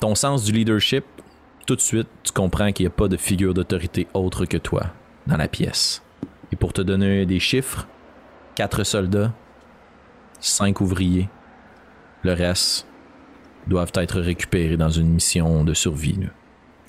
Ton 0.00 0.14
sens 0.14 0.44
du 0.44 0.52
leadership, 0.52 1.04
tout 1.66 1.76
de 1.76 1.80
suite, 1.80 2.08
tu 2.22 2.30
comprends 2.30 2.70
qu'il 2.70 2.84
n'y 2.84 2.88
a 2.88 2.94
pas 2.94 3.08
de 3.08 3.16
figure 3.16 3.54
d'autorité 3.54 4.06
autre 4.12 4.44
que 4.44 4.58
toi 4.58 4.88
dans 5.26 5.38
la 5.38 5.48
pièce. 5.48 6.02
Et 6.52 6.56
pour 6.56 6.74
te 6.74 6.82
donner 6.82 7.24
des 7.24 7.40
chiffres, 7.40 7.86
quatre 8.54 8.84
soldats, 8.84 9.32
cinq 10.40 10.82
ouvriers, 10.82 11.30
le 12.22 12.34
reste 12.34 12.86
doivent 13.66 13.92
être 13.94 14.20
récupérés 14.20 14.76
dans 14.76 14.90
une 14.90 15.08
mission 15.08 15.64
de 15.64 15.72
survie. 15.72 16.18
Il 16.20 16.30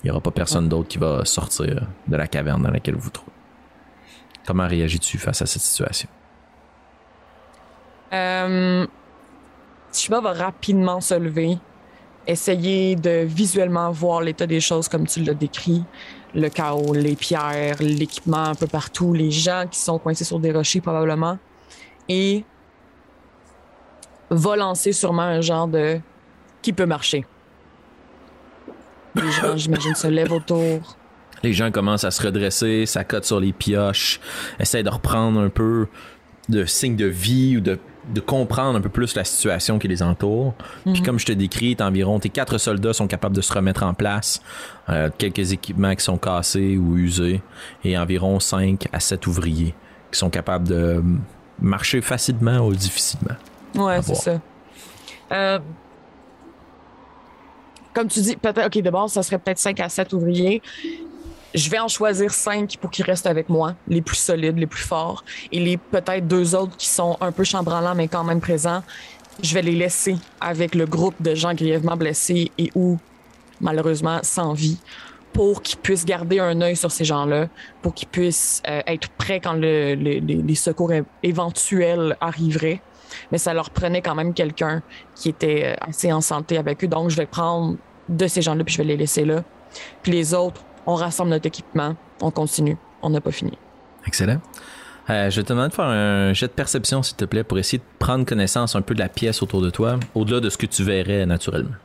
n'y 0.04 0.10
aura 0.10 0.20
pas 0.20 0.30
personne 0.30 0.68
d'autre 0.68 0.88
qui 0.88 0.98
va 0.98 1.24
sortir 1.24 1.88
de 2.06 2.16
la 2.16 2.26
caverne 2.26 2.62
dans 2.62 2.70
laquelle 2.70 2.96
vous 2.96 3.04
vous 3.04 3.10
trouvez. 3.10 3.32
Comment 4.46 4.68
réagis-tu 4.68 5.16
face 5.16 5.40
à 5.40 5.46
cette 5.46 5.62
situation? 5.62 6.10
Euh, 8.12 8.86
Shiba 9.92 10.20
va 10.20 10.32
rapidement 10.32 11.00
se 11.00 11.14
lever, 11.14 11.58
essayer 12.26 12.96
de 12.96 13.24
visuellement 13.24 13.90
voir 13.90 14.20
l'état 14.20 14.46
des 14.46 14.60
choses 14.60 14.88
comme 14.88 15.06
tu 15.06 15.22
l'as 15.22 15.34
décrit. 15.34 15.84
Le 16.34 16.48
chaos, 16.48 16.92
les 16.92 17.16
pierres, 17.16 17.76
l'équipement 17.80 18.44
un 18.44 18.54
peu 18.54 18.66
partout, 18.66 19.14
les 19.14 19.30
gens 19.30 19.64
qui 19.70 19.78
sont 19.78 19.98
coincés 19.98 20.24
sur 20.24 20.38
des 20.38 20.52
rochers 20.52 20.80
probablement. 20.80 21.38
Et 22.08 22.44
va 24.28 24.56
lancer 24.56 24.92
sûrement 24.92 25.22
un 25.22 25.40
genre 25.40 25.68
de 25.68 25.98
qui 26.62 26.72
peut 26.72 26.86
marcher. 26.86 27.24
Les 29.14 29.30
gens, 29.30 29.56
j'imagine, 29.56 29.94
se 29.94 30.08
lèvent 30.08 30.32
autour. 30.32 30.96
Les 31.42 31.52
gens 31.52 31.70
commencent 31.70 32.04
à 32.04 32.10
se 32.10 32.22
redresser, 32.22 32.86
s'accotent 32.86 33.24
sur 33.24 33.40
les 33.40 33.52
pioches, 33.52 34.20
essayent 34.58 34.82
de 34.82 34.90
reprendre 34.90 35.40
un 35.40 35.48
peu 35.48 35.86
de 36.48 36.64
signes 36.64 36.96
de 36.96 37.06
vie 37.06 37.56
ou 37.56 37.60
de, 37.60 37.78
comprendre 38.20 38.78
un 38.78 38.80
peu 38.80 38.88
plus 38.88 39.14
la 39.14 39.24
situation 39.24 39.78
qui 39.78 39.88
les 39.88 40.02
entoure. 40.02 40.54
Puis 40.84 41.02
comme 41.02 41.18
je 41.18 41.26
te 41.26 41.32
décris, 41.32 41.76
environ 41.80 42.18
tes 42.18 42.28
quatre 42.28 42.58
soldats 42.58 42.92
sont 42.92 43.06
capables 43.06 43.36
de 43.36 43.40
se 43.40 43.52
remettre 43.52 43.82
en 43.82 43.94
place, 43.94 44.40
euh, 44.88 45.10
quelques 45.16 45.52
équipements 45.52 45.94
qui 45.94 46.04
sont 46.04 46.18
cassés 46.18 46.76
ou 46.76 46.96
usés, 46.96 47.42
et 47.84 47.98
environ 47.98 48.40
5 48.40 48.88
à 48.92 49.00
7 49.00 49.26
ouvriers 49.26 49.74
qui 50.10 50.18
sont 50.18 50.30
capables 50.30 50.68
de 50.68 51.02
marcher 51.60 52.00
facilement 52.00 52.58
ou 52.60 52.74
difficilement. 52.74 53.36
Ouais, 53.74 54.00
c'est 54.02 54.14
ça. 54.14 54.40
Euh, 55.32 55.58
comme 57.92 58.08
tu 58.08 58.20
dis, 58.20 58.36
peut-être, 58.36 58.66
OK, 58.66 58.82
de 58.82 58.90
base, 58.90 59.12
ça 59.12 59.22
serait 59.22 59.38
peut-être 59.38 59.58
5 59.58 59.80
à 59.80 59.88
7 59.88 60.12
ouvriers. 60.12 60.62
Je 61.56 61.70
vais 61.70 61.78
en 61.78 61.88
choisir 61.88 62.34
5 62.34 62.76
pour 62.82 62.90
qu'ils 62.90 63.06
restent 63.06 63.26
avec 63.26 63.48
moi, 63.48 63.74
les 63.88 64.02
plus 64.02 64.18
solides, 64.18 64.58
les 64.58 64.66
plus 64.66 64.84
forts. 64.84 65.24
Et 65.52 65.58
les 65.58 65.78
peut-être 65.78 66.28
deux 66.28 66.54
autres 66.54 66.76
qui 66.76 66.86
sont 66.86 67.16
un 67.22 67.32
peu 67.32 67.44
chambranlants, 67.44 67.94
mais 67.94 68.08
quand 68.08 68.24
même 68.24 68.42
présents, 68.42 68.82
je 69.42 69.54
vais 69.54 69.62
les 69.62 69.74
laisser 69.74 70.16
avec 70.38 70.74
le 70.74 70.84
groupe 70.84 71.14
de 71.20 71.34
gens 71.34 71.54
grièvement 71.54 71.96
blessés 71.96 72.50
et 72.58 72.70
ou, 72.74 72.98
malheureusement, 73.62 74.20
sans 74.22 74.52
vie 74.52 74.76
pour 75.32 75.62
qu'ils 75.62 75.78
puissent 75.78 76.04
garder 76.04 76.40
un 76.40 76.60
œil 76.60 76.76
sur 76.76 76.90
ces 76.90 77.06
gens-là, 77.06 77.48
pour 77.80 77.94
qu'ils 77.94 78.08
puissent 78.08 78.62
euh, 78.68 78.82
être 78.86 79.08
prêts 79.08 79.40
quand 79.40 79.54
les 79.54 80.54
secours 80.54 80.92
éventuels 81.22 82.18
arriveraient. 82.20 82.82
Mais 83.32 83.38
ça 83.38 83.54
leur 83.54 83.70
prenait 83.70 84.02
quand 84.02 84.14
même 84.14 84.34
quelqu'un 84.34 84.82
qui 85.14 85.30
était 85.30 85.62
euh, 85.64 85.88
assez 85.88 86.12
en 86.12 86.20
santé 86.20 86.58
avec 86.58 86.84
eux. 86.84 86.88
Donc, 86.88 87.08
je 87.08 87.16
vais 87.16 87.26
prendre 87.26 87.76
de 88.10 88.26
ces 88.26 88.42
gens-là, 88.42 88.62
puis 88.62 88.74
je 88.74 88.78
vais 88.78 88.88
les 88.88 88.96
laisser 88.98 89.24
là. 89.24 89.42
Puis 90.02 90.12
les 90.12 90.34
autres, 90.34 90.62
on 90.86 90.94
rassemble 90.94 91.30
notre 91.30 91.46
équipement, 91.46 91.96
on 92.20 92.30
continue. 92.30 92.76
On 93.02 93.10
n'a 93.10 93.20
pas 93.20 93.32
fini. 93.32 93.52
Excellent. 94.06 94.40
Euh, 95.08 95.30
je 95.30 95.36
vais 95.36 95.44
te 95.44 95.52
demander 95.52 95.68
de 95.68 95.74
faire 95.74 95.84
un 95.84 96.32
jet 96.32 96.48
de 96.48 96.52
perception, 96.52 97.02
s'il 97.02 97.16
te 97.16 97.24
plaît, 97.24 97.44
pour 97.44 97.58
essayer 97.58 97.78
de 97.78 97.84
prendre 97.98 98.24
connaissance 98.24 98.74
un 98.74 98.82
peu 98.82 98.94
de 98.94 98.98
la 98.98 99.08
pièce 99.08 99.42
autour 99.42 99.60
de 99.60 99.70
toi, 99.70 99.98
au-delà 100.14 100.40
de 100.40 100.50
ce 100.50 100.56
que 100.56 100.66
tu 100.66 100.82
verrais 100.82 101.26
naturellement. 101.26 101.76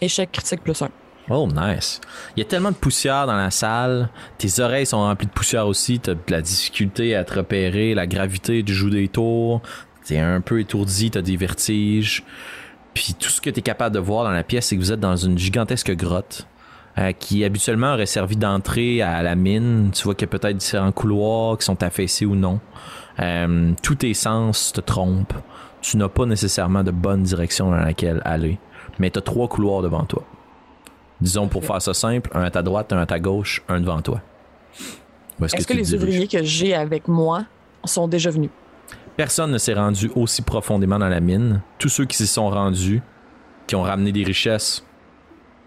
Échec 0.00 0.30
critique 0.30 0.62
plus 0.62 0.80
un. 0.82 0.90
Oh, 1.30 1.46
nice. 1.54 2.00
Il 2.36 2.40
y 2.40 2.42
a 2.42 2.46
tellement 2.46 2.70
de 2.70 2.76
poussière 2.76 3.26
dans 3.26 3.36
la 3.36 3.50
salle. 3.50 4.08
Tes 4.38 4.60
oreilles 4.60 4.86
sont 4.86 4.98
remplies 4.98 5.26
de 5.26 5.32
poussière 5.32 5.66
aussi. 5.66 5.98
T'as 5.98 6.14
de 6.14 6.20
la 6.28 6.40
difficulté 6.40 7.14
à 7.16 7.24
te 7.24 7.34
repérer, 7.34 7.94
la 7.94 8.06
gravité 8.06 8.62
du 8.62 8.72
joue 8.72 8.90
des 8.90 9.08
tours. 9.08 9.60
T'es 10.06 10.18
un 10.18 10.40
peu 10.40 10.60
étourdi, 10.60 11.10
t'as 11.10 11.20
des 11.20 11.36
vertiges. 11.36 12.24
Puis 12.94 13.14
tout 13.18 13.28
ce 13.28 13.40
que 13.42 13.50
t'es 13.50 13.60
capable 13.60 13.94
de 13.94 14.00
voir 14.00 14.24
dans 14.24 14.30
la 14.30 14.42
pièce, 14.42 14.68
c'est 14.68 14.76
que 14.76 14.80
vous 14.80 14.92
êtes 14.92 15.00
dans 15.00 15.16
une 15.16 15.36
gigantesque 15.36 15.94
grotte. 15.94 16.46
Euh, 16.98 17.12
qui 17.12 17.44
habituellement 17.44 17.92
aurait 17.92 18.06
servi 18.06 18.34
d'entrée 18.34 19.02
à 19.02 19.22
la 19.22 19.36
mine. 19.36 19.90
Tu 19.94 20.02
vois 20.02 20.16
qu'il 20.16 20.26
y 20.26 20.30
a 20.34 20.36
peut-être 20.36 20.56
différents 20.56 20.90
couloirs 20.90 21.56
qui 21.56 21.64
sont 21.64 21.80
affaissés 21.84 22.26
ou 22.26 22.34
non. 22.34 22.58
Euh, 23.20 23.72
tous 23.82 23.96
tes 23.96 24.14
sens 24.14 24.72
te 24.72 24.80
trompent. 24.80 25.34
Tu 25.80 25.96
n'as 25.96 26.08
pas 26.08 26.26
nécessairement 26.26 26.82
de 26.82 26.90
bonne 26.90 27.22
direction 27.22 27.70
dans 27.70 27.76
laquelle 27.76 28.20
aller. 28.24 28.58
Mais 28.98 29.10
tu 29.10 29.18
as 29.20 29.22
trois 29.22 29.46
couloirs 29.46 29.82
devant 29.82 30.04
toi. 30.04 30.24
Disons, 31.20 31.46
pour 31.46 31.64
faire 31.64 31.80
ça 31.80 31.94
simple, 31.94 32.30
un 32.34 32.42
à 32.42 32.50
ta 32.50 32.62
droite, 32.62 32.92
un 32.92 32.98
à 32.98 33.06
ta 33.06 33.20
gauche, 33.20 33.62
un 33.68 33.80
devant 33.80 34.02
toi. 34.02 34.20
Est-ce 35.40 35.68
que, 35.68 35.74
les 35.74 35.94
ouvriers 35.94 36.26
que 36.26 36.42
j'ai 36.42 36.74
avec 36.74 37.06
moi 37.06 37.44
sont 37.84 38.08
déjà 38.08 38.30
venus? 38.30 38.50
Personne 39.16 39.52
ne 39.52 39.58
s'est 39.58 39.74
rendu 39.74 40.10
aussi 40.16 40.42
profondément 40.42 40.98
dans 40.98 41.08
la 41.08 41.20
mine. 41.20 41.60
Tous 41.78 41.88
ceux 41.88 42.06
qui 42.06 42.16
s'y 42.16 42.26
sont 42.26 42.50
rendus, 42.50 43.02
qui 43.68 43.76
ont 43.76 43.82
ramené 43.82 44.10
des 44.10 44.24
richesses, 44.24 44.84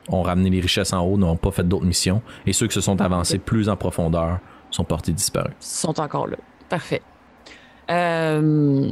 ont 0.10 0.22
ramené 0.22 0.50
les 0.50 0.60
richesses 0.60 0.94
en 0.94 1.02
haut, 1.02 1.18
n'ont 1.18 1.36
pas 1.36 1.52
fait 1.52 1.64
d'autres 1.64 1.86
missions. 1.86 2.22
Et 2.46 2.54
ceux 2.54 2.68
qui 2.68 2.74
se 2.74 2.82
sont 2.82 3.00
avancés 3.02 3.38
plus 3.38 3.70
en 3.70 3.76
profondeur 3.76 4.40
sont 4.70 4.84
portés 4.84 5.12
disparus. 5.12 5.54
Sont 5.60 6.00
encore 6.00 6.28
là. 6.28 6.38
Parfait. 6.70 7.02
Euh... 7.90 8.92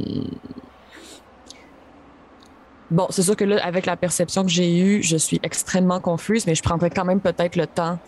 Bon, 2.90 3.06
c'est 3.10 3.22
sûr 3.22 3.36
que 3.36 3.44
là, 3.44 3.64
avec 3.64 3.86
la 3.86 3.96
perception 3.96 4.42
que 4.42 4.50
j'ai 4.50 4.80
eue, 4.80 5.02
je 5.02 5.16
suis 5.16 5.38
extrêmement 5.42 6.00
confuse, 6.00 6.46
mais 6.46 6.54
je 6.54 6.62
prendrais 6.62 6.90
quand 6.90 7.04
même 7.04 7.20
peut-être 7.20 7.56
le 7.56 7.66
temps 7.66 7.98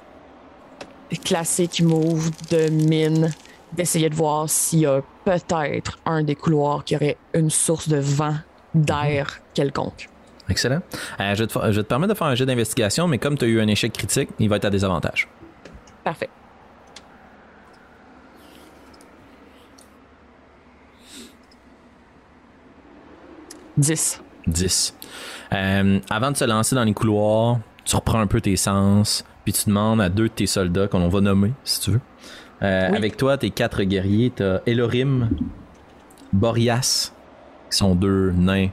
classique 1.19 1.83
move 1.83 2.31
de 2.51 2.69
mine 2.71 3.31
d'essayer 3.73 4.09
de 4.11 4.15
voir 4.15 4.49
s'il 4.49 4.81
y 4.81 4.87
a 4.87 5.01
peut-être 5.25 5.99
un 6.05 6.23
des 6.23 6.35
couloirs 6.35 6.85
qui 6.85 6.97
aurait 6.97 7.17
une 7.35 7.51
source 7.51 7.89
de 7.89 7.97
vent, 7.97 8.35
d'air 8.75 9.41
quelconque. 9.55 10.09
Excellent. 10.53 10.83
Euh, 11.19 11.35
je, 11.35 11.45
vais 11.45 11.47
te, 11.47 11.89
permettre 11.89 12.13
de 12.13 12.19
faire 12.19 12.27
un 12.27 12.35
jeu 12.35 12.45
d'investigation, 12.45 13.09
mais 13.09 13.17
comme 13.17 13.39
tu 13.39 13.47
as 13.47 13.49
eu 13.49 13.59
un 13.59 13.69
échec 13.69 13.91
critique, 13.91 14.29
il 14.39 14.51
va 14.51 14.57
être 14.57 14.67
à 14.67 14.71
désavantage. 14.71 15.27
Parfait. 16.05 16.29
Dix. 23.79 24.21
10. 24.47 24.95
Euh, 25.55 26.01
avant 26.11 26.31
de 26.31 26.37
se 26.37 26.45
lancer 26.45 26.75
dans 26.75 26.85
les 26.85 26.93
couloirs, 26.93 27.59
tu 27.87 27.97
reprends 27.97 28.21
un 28.21 28.27
peu 28.27 28.43
tes 28.43 28.57
sens, 28.57 29.25
puis 29.45 29.55
tu 29.55 29.71
demandes 29.71 30.03
à 30.03 30.11
deux 30.11 30.29
de 30.29 30.35
tes 30.35 30.47
soldats, 30.47 30.87
qu'on 30.87 31.09
va 31.09 31.21
nommer, 31.23 31.53
si 31.65 31.81
tu 31.81 31.93
veux. 31.93 32.01
Euh, 32.61 32.93
avec 32.93 33.17
toi, 33.17 33.39
tes 33.39 33.49
quatre 33.49 33.83
guerriers, 33.85 34.31
tu 34.37 34.43
as 34.43 34.61
Elorim, 34.67 35.31
Boreas, 36.31 37.13
qui 37.71 37.79
sont 37.79 37.95
deux 37.95 38.33
nains 38.33 38.69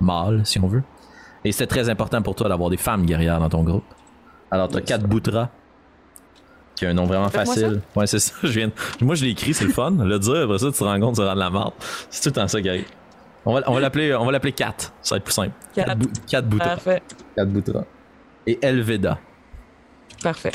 mâles, 0.00 0.40
si 0.44 0.58
on 0.58 0.66
veut. 0.66 0.82
Et 1.44 1.52
c'est 1.52 1.66
très 1.66 1.88
important 1.88 2.20
pour 2.22 2.34
toi 2.34 2.48
d'avoir 2.48 2.70
des 2.70 2.76
femmes 2.76 3.06
guerrières 3.06 3.40
dans 3.40 3.48
ton 3.48 3.62
groupe. 3.62 3.84
Alors, 4.50 4.68
tu 4.68 4.76
as 4.76 4.80
quatre 4.80 5.06
Boutra, 5.06 5.48
qui 6.74 6.84
a 6.86 6.90
un 6.90 6.94
nom 6.94 7.06
vraiment 7.06 7.28
facile. 7.28 7.80
Ouais, 7.96 8.06
c'est 8.06 8.18
ça. 8.18 8.34
Je 8.42 8.48
viens... 8.48 8.70
Moi, 9.00 9.14
je 9.14 9.24
l'ai 9.24 9.30
écrit, 9.30 9.54
c'est 9.54 9.64
le 9.64 9.72
fun. 9.72 9.92
Le 9.92 10.18
dire, 10.18 10.42
après 10.44 10.58
ça, 10.58 10.66
tu 10.66 10.78
te 10.78 10.84
rends 10.84 11.00
compte, 11.00 11.14
tu 11.14 11.22
rends 11.22 11.34
de 11.34 11.38
la 11.38 11.50
mort. 11.50 11.72
C'est 12.10 12.22
tout 12.22 12.28
le 12.28 12.34
temps 12.34 12.48
ça, 12.48 12.60
guerrier. 12.60 12.86
On 13.46 13.54
va, 13.54 13.62
on 13.68 13.74
va 13.74 13.80
l'appeler, 13.80 14.14
on 14.14 14.26
va 14.26 14.32
l'appeler 14.32 14.52
Kat. 14.52 14.74
Ça 15.00 15.14
va 15.14 15.16
être 15.16 15.24
plus 15.24 15.32
simple. 15.32 15.52
Kat, 15.74 15.96
Kat 16.28 16.42
Boutra. 16.42 16.68
Parfait. 16.68 17.02
Kat 17.36 17.44
Boutra. 17.46 17.84
Et 18.46 18.58
Elveda. 18.60 19.18
Parfait. 20.22 20.52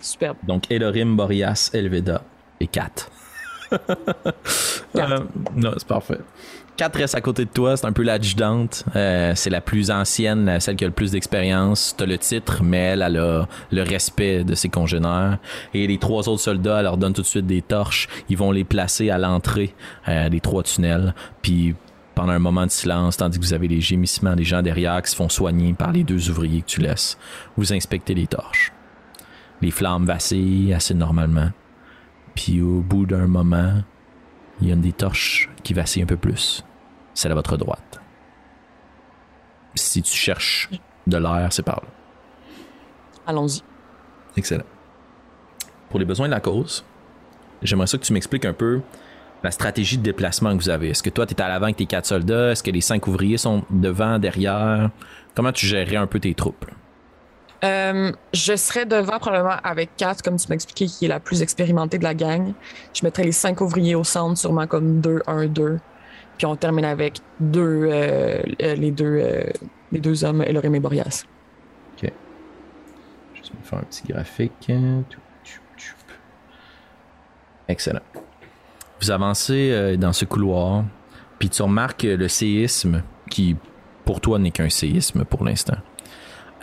Superbe. 0.00 0.36
Donc 0.44 0.70
Elorim, 0.70 1.16
Boreas, 1.16 1.70
Elveda 1.72 2.22
et 2.60 2.68
Kat. 2.68 3.08
euh, 3.72 5.20
non, 5.56 5.72
c'est 5.76 5.86
parfait. 5.86 6.18
4 6.80 6.96
reste 6.96 7.14
à 7.14 7.20
côté 7.20 7.44
de 7.44 7.50
toi, 7.50 7.76
c'est 7.76 7.84
un 7.84 7.92
peu 7.92 8.02
l'adjudante. 8.02 8.86
Euh, 8.96 9.34
c'est 9.34 9.50
la 9.50 9.60
plus 9.60 9.90
ancienne, 9.90 10.58
celle 10.60 10.76
qui 10.76 10.84
a 10.84 10.86
le 10.86 10.94
plus 10.94 11.10
d'expérience. 11.10 11.94
T'as 11.94 12.06
le 12.06 12.16
titre, 12.16 12.62
mais 12.62 12.78
elle, 12.78 13.02
a 13.02 13.10
le 13.10 13.82
respect 13.82 14.44
de 14.44 14.54
ses 14.54 14.70
congénères. 14.70 15.36
Et 15.74 15.86
les 15.86 15.98
trois 15.98 16.26
autres 16.30 16.40
soldats, 16.40 16.78
elle 16.78 16.84
leur 16.84 16.96
donne 16.96 17.12
tout 17.12 17.20
de 17.20 17.26
suite 17.26 17.46
des 17.46 17.60
torches. 17.60 18.08
Ils 18.30 18.38
vont 18.38 18.50
les 18.50 18.64
placer 18.64 19.10
à 19.10 19.18
l'entrée 19.18 19.74
euh, 20.08 20.30
des 20.30 20.40
trois 20.40 20.62
tunnels. 20.62 21.14
Puis 21.42 21.74
pendant 22.14 22.32
un 22.32 22.38
moment 22.38 22.64
de 22.64 22.70
silence, 22.70 23.18
tandis 23.18 23.38
que 23.38 23.44
vous 23.44 23.52
avez 23.52 23.68
les 23.68 23.82
gémissements 23.82 24.34
des 24.34 24.44
gens 24.44 24.62
derrière 24.62 25.02
qui 25.02 25.10
se 25.10 25.16
font 25.16 25.28
soigner 25.28 25.74
par 25.74 25.92
les 25.92 26.02
deux 26.02 26.30
ouvriers 26.30 26.62
que 26.62 26.66
tu 26.66 26.80
laisses, 26.80 27.18
vous 27.58 27.74
inspectez 27.74 28.14
les 28.14 28.26
torches. 28.26 28.72
Les 29.60 29.70
flammes 29.70 30.06
vacillent 30.06 30.72
assez 30.72 30.94
normalement. 30.94 31.50
Puis 32.34 32.62
au 32.62 32.80
bout 32.80 33.04
d'un 33.04 33.26
moment, 33.26 33.82
il 34.62 34.68
y 34.68 34.70
a 34.70 34.74
une 34.74 34.80
des 34.80 34.92
torches 34.92 35.50
qui 35.62 35.74
vacille 35.74 36.02
un 36.02 36.06
peu 36.06 36.16
plus 36.16 36.64
c'est 37.14 37.30
à 37.30 37.34
votre 37.34 37.56
droite. 37.56 38.00
Si 39.74 40.02
tu 40.02 40.16
cherches 40.16 40.68
de 41.06 41.16
l'air, 41.16 41.48
c'est 41.50 41.62
par 41.62 41.76
là. 41.76 41.88
Allons-y. 43.26 43.62
Excellent. 44.36 44.64
Pour 45.88 46.00
les 46.00 46.06
besoins 46.06 46.26
de 46.26 46.32
la 46.32 46.40
cause, 46.40 46.84
j'aimerais 47.62 47.86
ça 47.86 47.98
que 47.98 48.04
tu 48.04 48.12
m'expliques 48.12 48.44
un 48.44 48.52
peu 48.52 48.80
la 49.42 49.50
stratégie 49.50 49.96
de 49.96 50.02
déplacement 50.02 50.56
que 50.56 50.62
vous 50.62 50.68
avez. 50.68 50.90
Est-ce 50.90 51.02
que 51.02 51.10
toi, 51.10 51.26
tu 51.26 51.34
es 51.34 51.40
à 51.40 51.48
l'avant 51.48 51.64
avec 51.64 51.76
tes 51.76 51.86
quatre 51.86 52.06
soldats? 52.06 52.52
Est-ce 52.52 52.62
que 52.62 52.70
les 52.70 52.80
cinq 52.80 53.06
ouvriers 53.06 53.38
sont 53.38 53.64
devant, 53.70 54.18
derrière? 54.18 54.90
Comment 55.34 55.52
tu 55.52 55.66
gérerais 55.66 55.96
un 55.96 56.06
peu 56.06 56.20
tes 56.20 56.34
troupes? 56.34 56.66
Euh, 57.62 58.12
je 58.32 58.56
serais 58.56 58.86
devant 58.86 59.18
probablement 59.18 59.56
avec 59.62 59.96
quatre, 59.96 60.22
comme 60.22 60.36
tu 60.36 60.46
m'expliquais, 60.48 60.86
qui 60.86 61.04
est 61.04 61.08
la 61.08 61.20
plus 61.20 61.42
expérimentée 61.42 61.98
de 61.98 62.04
la 62.04 62.14
gang. 62.14 62.52
Je 62.94 63.04
mettrais 63.04 63.24
les 63.24 63.32
cinq 63.32 63.60
ouvriers 63.60 63.94
au 63.94 64.04
centre, 64.04 64.38
sûrement 64.38 64.66
comme 64.66 65.00
deux, 65.00 65.22
un, 65.26 65.46
deux. 65.46 65.78
Puis 66.40 66.46
on 66.46 66.56
termine 66.56 66.86
avec 66.86 67.20
deux, 67.38 67.86
euh, 67.90 68.40
euh, 68.62 68.74
les, 68.74 68.90
deux, 68.92 69.20
euh, 69.22 69.44
les 69.92 70.00
deux 70.00 70.24
hommes, 70.24 70.40
Elorim 70.40 70.74
et 70.74 70.80
Boreas. 70.80 71.26
Ok. 71.92 72.10
Je 73.34 73.40
vais 73.42 73.58
faire 73.62 73.78
un 73.78 73.82
petit 73.82 74.04
graphique. 74.08 74.72
Excellent. 77.68 78.00
Vous 79.02 79.10
avancez 79.10 79.98
dans 79.98 80.14
ce 80.14 80.24
couloir. 80.24 80.84
Puis 81.38 81.50
tu 81.50 81.60
remarques 81.60 82.04
le 82.04 82.28
séisme, 82.28 83.02
qui 83.28 83.54
pour 84.06 84.22
toi 84.22 84.38
n'est 84.38 84.50
qu'un 84.50 84.70
séisme 84.70 85.26
pour 85.26 85.44
l'instant, 85.44 85.76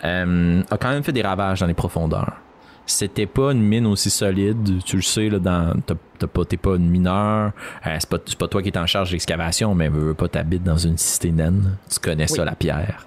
a 0.02 0.76
quand 0.76 0.90
même 0.90 1.04
fait 1.04 1.12
des 1.12 1.22
ravages 1.22 1.60
dans 1.60 1.66
les 1.66 1.74
profondeurs. 1.74 2.38
C'était 2.84 3.26
pas 3.26 3.52
une 3.52 3.62
mine 3.62 3.86
aussi 3.86 4.10
solide, 4.10 4.82
tu 4.84 4.96
le 4.96 5.02
sais, 5.02 5.28
là, 5.28 5.38
dans, 5.38 5.72
t'as, 6.18 6.26
pas, 6.26 6.44
t'es 6.44 6.56
pas 6.56 6.76
une 6.76 6.88
mineur, 6.88 7.52
euh, 7.86 7.96
c'est, 7.98 8.08
pas, 8.08 8.18
pas 8.38 8.48
toi 8.48 8.62
qui 8.62 8.68
es 8.68 8.78
en 8.78 8.86
charge 8.86 9.08
de 9.08 9.12
l'excavation, 9.14 9.74
mais 9.74 9.88
veux, 9.88 10.14
pas 10.14 10.28
t'habites 10.28 10.64
dans 10.64 10.76
une 10.76 10.98
cité 10.98 11.30
naine, 11.30 11.76
tu 11.90 11.98
connais 12.00 12.26
ça, 12.26 12.44
la 12.44 12.54
pierre. 12.54 13.06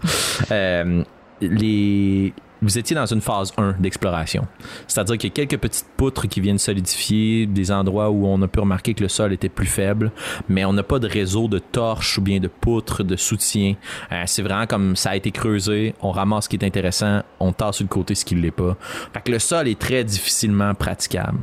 euh, 0.52 1.04
les, 1.42 2.34
vous 2.62 2.78
étiez 2.78 2.96
dans 2.96 3.06
une 3.06 3.22
phase 3.22 3.52
1 3.58 3.74
d'exploration. 3.80 4.48
C'est-à-dire 4.88 5.18
qu'il 5.18 5.30
y 5.30 5.34
a 5.34 5.34
quelques 5.34 5.60
petites 5.60 5.88
poutres 5.98 6.28
qui 6.28 6.42
viennent 6.42 6.60
solidifier 6.60 7.46
des 7.48 7.72
endroits 7.72 8.10
où 8.10 8.28
on 8.28 8.42
a 8.42 8.48
pu 8.48 8.60
remarquer 8.60 8.94
que 8.94 9.02
le 9.02 9.10
sol 9.10 9.34
était 9.34 9.50
plus 9.50 9.66
faible, 9.66 10.12
mais 10.48 10.64
on 10.66 10.74
n'a 10.74 10.84
pas 10.84 11.00
de 11.00 11.08
réseau 11.08 11.48
de 11.48 11.60
torches 11.60 12.18
ou 12.18 12.22
bien 12.22 12.40
de 12.40 12.48
poutres 12.48 13.04
de 13.04 13.16
soutien. 13.16 13.76
Euh, 14.12 14.24
c'est 14.28 14.42
vraiment 14.42 14.68
comme 14.68 14.96
ça 14.96 15.12
a 15.12 15.16
été 15.16 15.32
creusé, 15.32 15.96
on 16.02 16.12
ramasse 16.12 16.46
ce 16.46 16.50
qui 16.50 16.56
est 16.58 16.66
intéressant, 16.66 17.22
on 17.40 17.52
tasse 17.52 17.78
sur 17.78 17.86
le 17.86 17.90
côté 17.90 18.16
ce 18.16 18.26
qui 18.26 18.36
ne 18.36 18.42
l'est 18.42 18.52
pas. 18.52 18.78
Fait 19.14 19.22
que 19.22 19.32
le 19.32 19.40
sol 19.40 19.68
est 19.68 19.80
très 19.80 20.04
difficilement 20.04 20.74
praticable. 20.76 21.40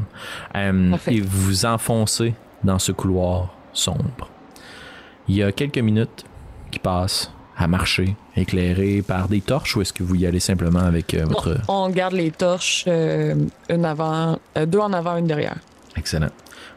Euh, 0.57 0.97
et 1.09 1.21
vous 1.21 1.41
vous 1.41 1.67
enfoncez 1.67 2.35
dans 2.63 2.79
ce 2.79 2.93
couloir 2.93 3.55
sombre. 3.73 4.29
Il 5.29 5.37
y 5.37 5.43
a 5.43 5.53
quelques 5.53 5.79
minutes 5.79 6.25
qui 6.71 6.79
passent 6.79 7.33
à 7.59 7.67
marcher, 7.67 8.15
éclairé 8.37 9.03
par 9.03 9.29
des 9.29 9.41
torches, 9.41 9.77
ou 9.77 9.83
est-ce 9.83 9.93
que 9.93 10.05
vous 10.05 10.15
y 10.15 10.27
allez 10.27 10.39
simplement 10.39 10.79
avec 10.79 11.13
euh, 11.15 11.25
votre... 11.25 11.57
On, 11.67 11.91
garde 11.91 12.15
les 12.15 12.31
torches, 12.31 12.85
euh, 12.87 13.35
une 13.69 13.85
avant, 13.85 14.39
euh, 14.57 14.65
deux 14.65 14.79
en 14.79 14.93
avant, 14.93 15.17
une 15.17 15.27
derrière. 15.27 15.57
Excellent. 15.97 16.31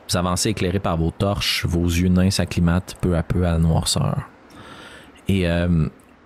Vous 0.10 0.18
avancez 0.18 0.50
éclairé 0.50 0.80
par 0.80 0.98
vos 0.98 1.12
torches, 1.12 1.66
vos 1.68 1.86
yeux 1.86 2.10
nains 2.10 2.32
s'acclimatent 2.32 2.96
peu 3.00 3.16
à 3.16 3.22
peu 3.22 3.46
à 3.46 3.52
la 3.52 3.60
noirceur. 3.60 4.24
Et 5.28 5.46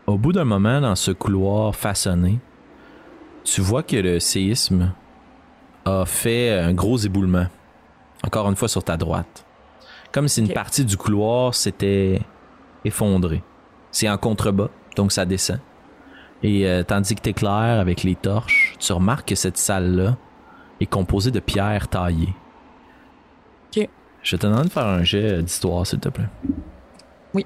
au 0.08 0.18
bout 0.18 0.34
d'un 0.34 0.46
moment, 0.46 0.82
dans 0.82 0.96
ce 0.96 1.12
couloir 1.12 1.76
façonné, 1.76 2.40
tu 3.44 3.62
vois 3.62 3.84
que 3.84 3.98
le 3.98 4.20
séisme 4.20 4.94
a 5.84 6.06
fait 6.06 6.58
un 6.58 6.74
gros 6.74 6.98
éboulement, 6.98 7.46
encore 8.24 8.50
une 8.50 8.56
fois 8.56 8.68
sur 8.68 8.84
ta 8.84 8.98
droite. 8.98 9.46
Comme 10.12 10.28
si 10.28 10.40
une 10.40 10.52
partie 10.52 10.86
du 10.86 10.98
couloir 10.98 11.54
s'était 11.54 12.22
effondrée. 12.84 13.44
C'est 13.96 14.10
en 14.10 14.18
contrebas, 14.18 14.68
donc 14.98 15.14
ça 15.14 15.26
descend. 15.26 15.62
Et 16.44 16.68
euh, 16.68 16.84
tandis 16.84 17.16
que 17.16 17.22
tu 17.22 17.30
éclaires 17.30 17.80
avec 17.80 18.04
les 18.04 18.16
torches, 18.16 18.76
tu 18.78 18.92
remarques 18.92 19.30
que 19.30 19.36
cette 19.36 19.56
salle-là 19.56 20.18
est 20.82 20.86
composée 20.86 21.32
de 21.32 21.40
pierres 21.40 21.88
taillées. 21.88 22.34
Ok. 23.74 23.88
Je 24.22 24.36
te 24.36 24.48
demande 24.48 24.66
de 24.66 24.70
faire 24.70 24.86
un 24.86 25.04
jet 25.06 25.42
d'histoire, 25.42 25.88
s'il 25.88 26.00
te 26.00 26.10
plaît. 26.10 26.28
Oui. 27.34 27.46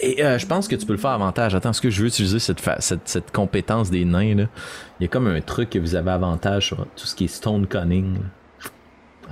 Et 0.00 0.24
euh, 0.24 0.36
je 0.36 0.46
pense 0.48 0.66
que 0.66 0.74
tu 0.74 0.84
peux 0.84 0.94
le 0.94 0.98
faire 0.98 1.12
avantage. 1.12 1.54
Attends, 1.54 1.70
est-ce 1.70 1.80
que 1.80 1.90
je 1.90 2.02
veux 2.02 2.08
utiliser 2.08 2.40
cette, 2.40 2.60
cette, 2.80 3.30
compétence 3.30 3.88
des 3.88 4.04
nains? 4.04 4.34
Là? 4.34 4.46
Il 4.98 5.04
y 5.04 5.04
a 5.04 5.08
comme 5.08 5.28
un 5.28 5.40
truc 5.42 5.70
que 5.70 5.78
vous 5.78 5.94
avez 5.94 6.10
avantage 6.10 6.66
sur 6.66 6.78
tout 6.96 7.06
ce 7.06 7.14
qui 7.14 7.26
est 7.26 7.28
stone 7.28 7.68
cunning. 7.68 8.18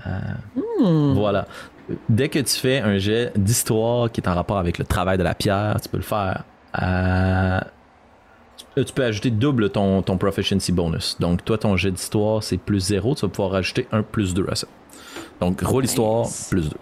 Hmm. 0.07 1.13
Voilà 1.15 1.49
dès 2.09 2.29
que 2.29 2.39
tu 2.39 2.55
fais 2.55 2.79
un 2.81 2.99
jet 2.99 3.33
d'histoire 3.37 4.11
qui 4.11 4.21
est 4.21 4.29
en 4.29 4.35
rapport 4.35 4.59
avec 4.59 4.79
le 4.79 4.85
travail 4.85 5.19
de 5.19 5.23
la 5.23 5.35
pierre, 5.35 5.77
tu 5.83 5.89
peux 5.89 5.97
le 5.97 6.03
faire 6.03 6.45
à... 6.73 7.67
Tu 8.77 8.93
peux 8.95 9.05
ajouter 9.05 9.31
double 9.31 9.71
ton, 9.71 10.03
ton 10.03 10.17
proficiency 10.17 10.71
bonus. 10.71 11.17
Donc, 11.19 11.45
toi, 11.45 11.59
ton 11.59 11.77
jet 11.77 11.91
d'histoire, 11.91 12.43
c'est 12.43 12.57
plus 12.57 12.81
0. 12.81 13.15
Tu 13.15 13.23
vas 13.23 13.29
pouvoir 13.29 13.53
rajouter 13.53 13.89
un 13.91 14.03
plus 14.03 14.33
2 14.33 14.47
à 14.49 14.55
ça. 14.55 14.69
Donc, 15.41 15.61
roule 15.63 15.85
histoire, 15.85 16.27
plus 16.51 16.69
2. 16.69 16.77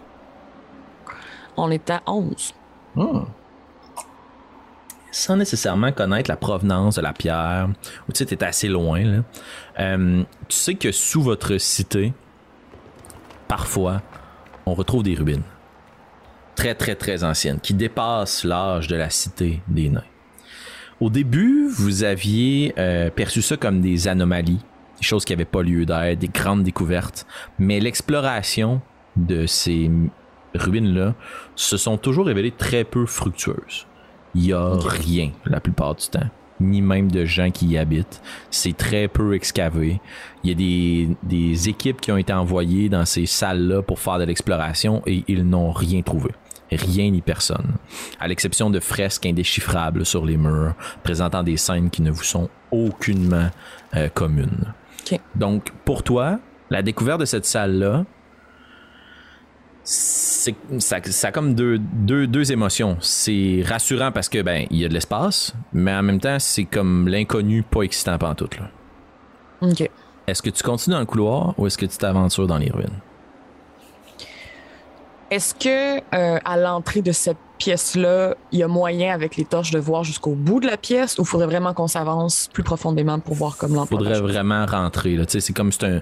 On 1.57 1.71
est 1.71 1.89
à 1.91 2.03
11. 2.07 2.55
Hmm. 2.95 3.21
Sans 5.11 5.37
nécessairement 5.37 5.93
connaître 5.93 6.31
la 6.31 6.37
provenance 6.37 6.97
de 6.97 7.01
la 7.01 7.13
pierre, 7.13 7.69
ou 8.09 8.13
tu 8.13 8.19
sais, 8.19 8.27
t'es 8.27 8.45
assez 8.45 8.69
loin, 8.69 9.03
là. 9.03 9.23
Euh, 9.81 10.23
tu 10.49 10.57
sais 10.57 10.75
que 10.75 10.93
sous 10.93 11.23
votre 11.23 11.57
cité, 11.57 12.13
parfois, 13.49 14.03
on 14.69 14.75
retrouve 14.75 15.03
des 15.03 15.15
rubines. 15.15 15.43
Très, 16.55 16.75
très, 16.75 16.95
très 16.95 17.25
anciennes, 17.25 17.61
qui 17.61 17.75
dépassent 17.75 18.45
l'âge 18.45 18.89
de 18.89 18.97
la 18.97 19.11
cité 19.11 19.63
des 19.69 19.89
nains. 19.89 20.05
Au 21.01 21.11
début, 21.11 21.69
vous 21.69 22.03
aviez 22.03 22.75
euh, 22.79 23.11
perçu 23.11 23.43
ça 23.43 23.57
comme 23.57 23.81
des 23.81 24.09
anomalies, 24.09 24.61
des 24.99 25.05
choses 25.05 25.25
qui 25.25 25.33
n'avaient 25.33 25.45
pas 25.45 25.63
lieu 25.63 25.87
d'être, 25.87 26.19
des 26.19 26.29
grandes 26.29 26.65
découvertes, 26.65 27.27
mais 27.59 27.79
l'exploration 27.79 28.81
de 29.17 29.47
ces 29.47 29.91
ruines-là 30.55 31.15
se 31.55 31.77
sont 31.77 31.99
toujours 31.99 32.27
révélées 32.27 32.51
très 32.51 32.83
peu 32.85 33.07
fructueuses. 33.07 33.87
Il 34.35 34.43
n'y 34.43 34.53
a 34.53 34.73
rien 34.77 35.31
la 35.47 35.61
plupart 35.61 35.95
du 35.95 36.09
temps 36.09 36.29
ni 36.61 36.83
même 36.83 37.11
de 37.11 37.25
gens 37.25 37.51
qui 37.51 37.67
y 37.67 37.79
habitent. 37.79 38.21
C'est 38.51 38.77
très 38.77 39.09
peu 39.09 39.35
excavé. 39.35 40.01
Il 40.43 40.51
y 40.51 40.53
a 40.53 40.57
des, 40.57 41.17
des 41.23 41.69
équipes 41.69 42.01
qui 42.01 42.13
ont 42.13 42.17
été 42.17 42.33
envoyées 42.33 42.89
dans 42.89 43.05
ces 43.05 43.27
salles-là 43.27 43.83
pour 43.83 43.99
faire 43.99 44.19
de 44.19 44.25
l'exploration 44.25 45.03
et 45.07 45.25
ils 45.29 45.45
n'ont 45.45 45.73
rien 45.73 46.03
trouvé. 46.03 46.31
Rien 46.71 47.11
ni 47.11 47.23
personne. 47.23 47.77
À 48.21 48.29
l'exception 48.29 48.69
de 48.69 48.79
fresques 48.79 49.25
indéchiffrables 49.25 50.05
sur 50.05 50.27
les 50.27 50.37
murs, 50.37 50.75
présentant 51.03 51.43
des 51.43 51.57
scènes 51.57 51.89
qui 51.89 52.03
ne 52.03 52.11
vous 52.11 52.23
sont 52.23 52.51
aucunement 52.71 53.49
euh, 53.97 54.09
communes. 54.09 54.75
Donc, 55.35 55.71
pour 55.87 56.03
toi, 56.03 56.39
la 56.69 56.83
découverte 56.83 57.21
de 57.21 57.25
cette 57.25 57.47
salle-là, 57.47 58.05
ça, 59.89 60.99
ça 61.03 61.29
a 61.29 61.33
comme 61.33 61.55
deux, 61.55 61.79
deux, 61.79 62.27
deux 62.27 62.53
émotions. 62.53 62.99
C'est 63.01 63.63
rassurant 63.67 64.13
parce 64.13 64.29
que 64.29 64.43
ben 64.43 64.67
il 64.71 64.79
y 64.79 64.85
a 64.85 64.89
de 64.89 64.93
l'espace, 64.93 65.55
mais 65.73 65.95
en 65.95 66.03
même 66.03 66.21
temps 66.21 66.39
c'est 66.39 66.65
comme 66.65 67.09
l'inconnu 67.09 67.63
pas 67.63 67.83
excitant 67.83 68.19
pendant 68.19 68.35
tout 68.35 68.51
là. 68.59 68.69
Ok. 69.63 69.89
Est-ce 70.27 70.43
que 70.43 70.51
tu 70.51 70.63
continues 70.63 70.93
dans 70.95 71.01
le 71.01 71.07
couloir 71.07 71.55
ou 71.59 71.67
est-ce 71.67 71.79
que 71.79 71.87
tu 71.87 71.97
t'aventures 71.97 72.47
dans 72.47 72.59
les 72.59 72.71
ruines? 72.71 73.01
Est-ce 75.31 75.55
que 75.55 75.99
euh, 76.15 76.39
à 76.45 76.57
l'entrée 76.59 77.01
de 77.01 77.13
cette 77.13 77.39
pièce-là, 77.57 78.35
il 78.53 78.59
y 78.61 78.63
a 78.63 78.69
moyen 78.69 79.13
avec 79.13 79.37
les 79.37 79.45
torches 79.45 79.71
de 79.71 79.79
voir 79.79 80.05
jusqu'au 80.05 80.35
bout 80.35 80.61
de 80.61 80.67
la 80.67 80.77
pièce 80.77 81.19
ou 81.19 81.25
faudrait 81.25 81.47
vraiment 81.47 81.73
qu'on 81.75 81.89
s'avance 81.89 82.49
plus 82.53 82.63
profondément 82.63 83.19
pour 83.19 83.35
voir 83.35 83.57
comme 83.57 83.75
l'emploi? 83.75 83.99
Faudrait 83.99 84.21
vraiment 84.21 84.65
rentrer. 84.67 85.17
Là. 85.17 85.25
C'est 85.27 85.53
comme 85.53 85.73
c'est 85.73 85.85
un, 85.85 86.01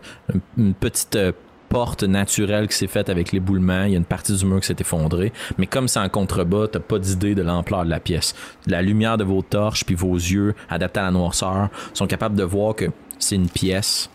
une 0.58 0.74
petite 0.74 1.16
euh, 1.16 1.32
porte 1.76 2.04
naturelle 2.04 2.68
qui 2.68 2.74
s'est 2.74 2.86
faite 2.86 3.10
avec 3.10 3.32
l'éboulement. 3.32 3.84
Il 3.84 3.90
y 3.90 3.94
a 3.96 3.98
une 3.98 4.06
partie 4.06 4.34
du 4.34 4.46
mur 4.46 4.60
qui 4.60 4.66
s'est 4.66 4.76
effondrée. 4.80 5.30
Mais 5.58 5.66
comme 5.66 5.88
c'est 5.88 5.98
en 5.98 6.08
contrebas, 6.08 6.68
t'as 6.68 6.80
pas 6.80 6.98
d'idée 6.98 7.34
de 7.34 7.42
l'ampleur 7.42 7.84
de 7.84 7.90
la 7.90 8.00
pièce. 8.00 8.34
La 8.66 8.80
lumière 8.80 9.18
de 9.18 9.24
vos 9.24 9.42
torches 9.42 9.84
puis 9.84 9.94
vos 9.94 10.14
yeux, 10.14 10.54
adaptés 10.70 11.00
à 11.00 11.02
la 11.02 11.10
noirceur, 11.10 11.68
sont 11.92 12.06
capables 12.06 12.34
de 12.34 12.44
voir 12.44 12.76
que 12.76 12.86
c'est 13.18 13.34
une 13.34 13.50
pièce. 13.50 14.08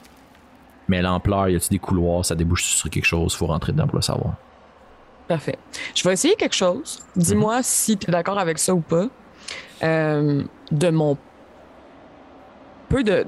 Mais 0.88 1.04
l'ampleur, 1.04 1.50
y 1.50 1.56
a-tu 1.56 1.70
des 1.70 1.78
couloirs, 1.78 2.26
ça 2.26 2.34
débouche 2.34 2.64
sur 2.64 2.90
quelque 2.90 3.06
chose, 3.06 3.36
faut 3.36 3.46
rentrer 3.46 3.74
dedans 3.74 3.86
pour 3.86 3.98
le 3.98 4.02
savoir. 4.02 4.34
Parfait. 5.28 5.60
Je 5.94 6.04
vais 6.04 6.14
essayer 6.14 6.34
quelque 6.34 6.56
chose. 6.56 6.98
Dis-moi 7.16 7.58
mhm. 7.58 7.64
si 7.64 7.96
tu 7.96 8.10
es 8.10 8.12
d'accord 8.12 8.40
avec 8.40 8.58
ça 8.58 8.74
ou 8.74 8.82
pas. 8.82 9.06
Euh, 9.84 10.44
de 10.72 10.90
mon 10.90 11.16
peu 12.92 13.04
de, 13.04 13.26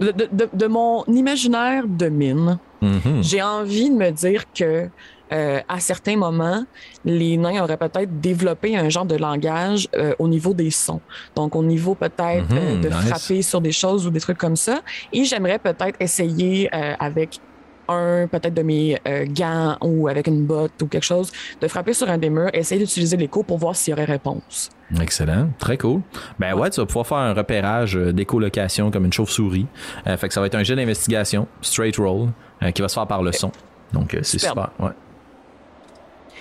de, 0.54 0.68
mon 0.68 1.04
imaginaire 1.06 1.88
de 1.88 2.10
mine, 2.10 2.60
mhm. 2.82 3.22
j'ai 3.22 3.42
envie 3.42 3.90
de 3.90 3.96
me 3.96 4.12
dire 4.12 4.44
que 4.54 4.90
euh, 5.32 5.62
à 5.68 5.80
certains 5.80 6.16
moments, 6.16 6.64
les 7.06 7.38
nains 7.38 7.64
auraient 7.64 7.78
peut-être 7.78 8.20
développé 8.20 8.78
un 8.78 8.90
genre 8.90 9.06
de 9.06 9.16
langage 9.16 9.88
euh, 9.96 10.14
au 10.20 10.28
niveau 10.28 10.54
des 10.54 10.70
sons. 10.70 11.02
Donc, 11.36 11.56
au 11.56 11.64
niveau 11.64 11.96
peut-être 11.96 12.54
euh, 12.54 12.76
mhm, 12.76 12.82
de 12.82 12.90
frapper 12.90 13.42
sur 13.42 13.60
des 13.60 13.72
choses 13.72 14.06
ou 14.06 14.12
des 14.12 14.20
trucs 14.20 14.38
comme 14.38 14.56
ça. 14.56 14.82
Et 15.12 15.24
j'aimerais 15.24 15.58
peut-être 15.58 15.96
essayer 16.00 16.70
avec 16.72 17.40
un 17.88 18.28
peut-être 18.28 18.54
de 18.54 18.62
mes 18.62 18.98
gants 19.28 19.78
ou 19.82 20.08
avec 20.08 20.28
une 20.28 20.46
botte 20.46 20.82
ou 20.82 20.88
quelque 20.88 21.04
chose, 21.04 21.32
de 21.62 21.68
frapper 21.68 21.94
sur 21.94 22.10
un 22.10 22.18
des 22.18 22.30
murs, 22.30 22.50
essayer 22.54 22.80
d'utiliser 22.80 23.18
l'écho 23.18 23.44
pour 23.44 23.58
voir 23.58 23.76
s'il 23.76 23.92
y 23.92 23.94
aurait 23.94 24.06
réponse. 24.06 24.70
Excellent, 25.02 25.50
très 25.58 25.78
cool. 25.78 26.02
Ben 26.40 26.54
ouais, 26.54 26.70
tu 26.70 26.80
vas 26.80 26.86
pouvoir 26.86 27.08
faire 27.08 27.18
un 27.18 27.34
repérage 27.34 27.98
euh, 27.98 28.14
d'écolocation 28.14 28.92
comme 28.92 29.06
une 29.06 29.14
chauve-souris. 29.14 29.66
Euh, 30.08 30.18
fait 30.18 30.28
que 30.28 30.34
ça 30.34 30.40
va 30.40 30.48
être 30.48 30.56
un 30.56 30.64
jeu 30.64 30.76
d'investigation, 30.76 31.48
straight 31.62 31.98
roll, 31.98 32.30
euh, 32.62 32.72
qui 32.72 32.82
va 32.82 32.88
se 32.88 32.94
faire 32.94 33.08
par 33.08 33.24
le 33.24 33.32
son. 33.32 33.52
Donc 33.92 34.18
c'est 34.22 34.40
super. 34.40 34.72
Ouais. 34.80 34.90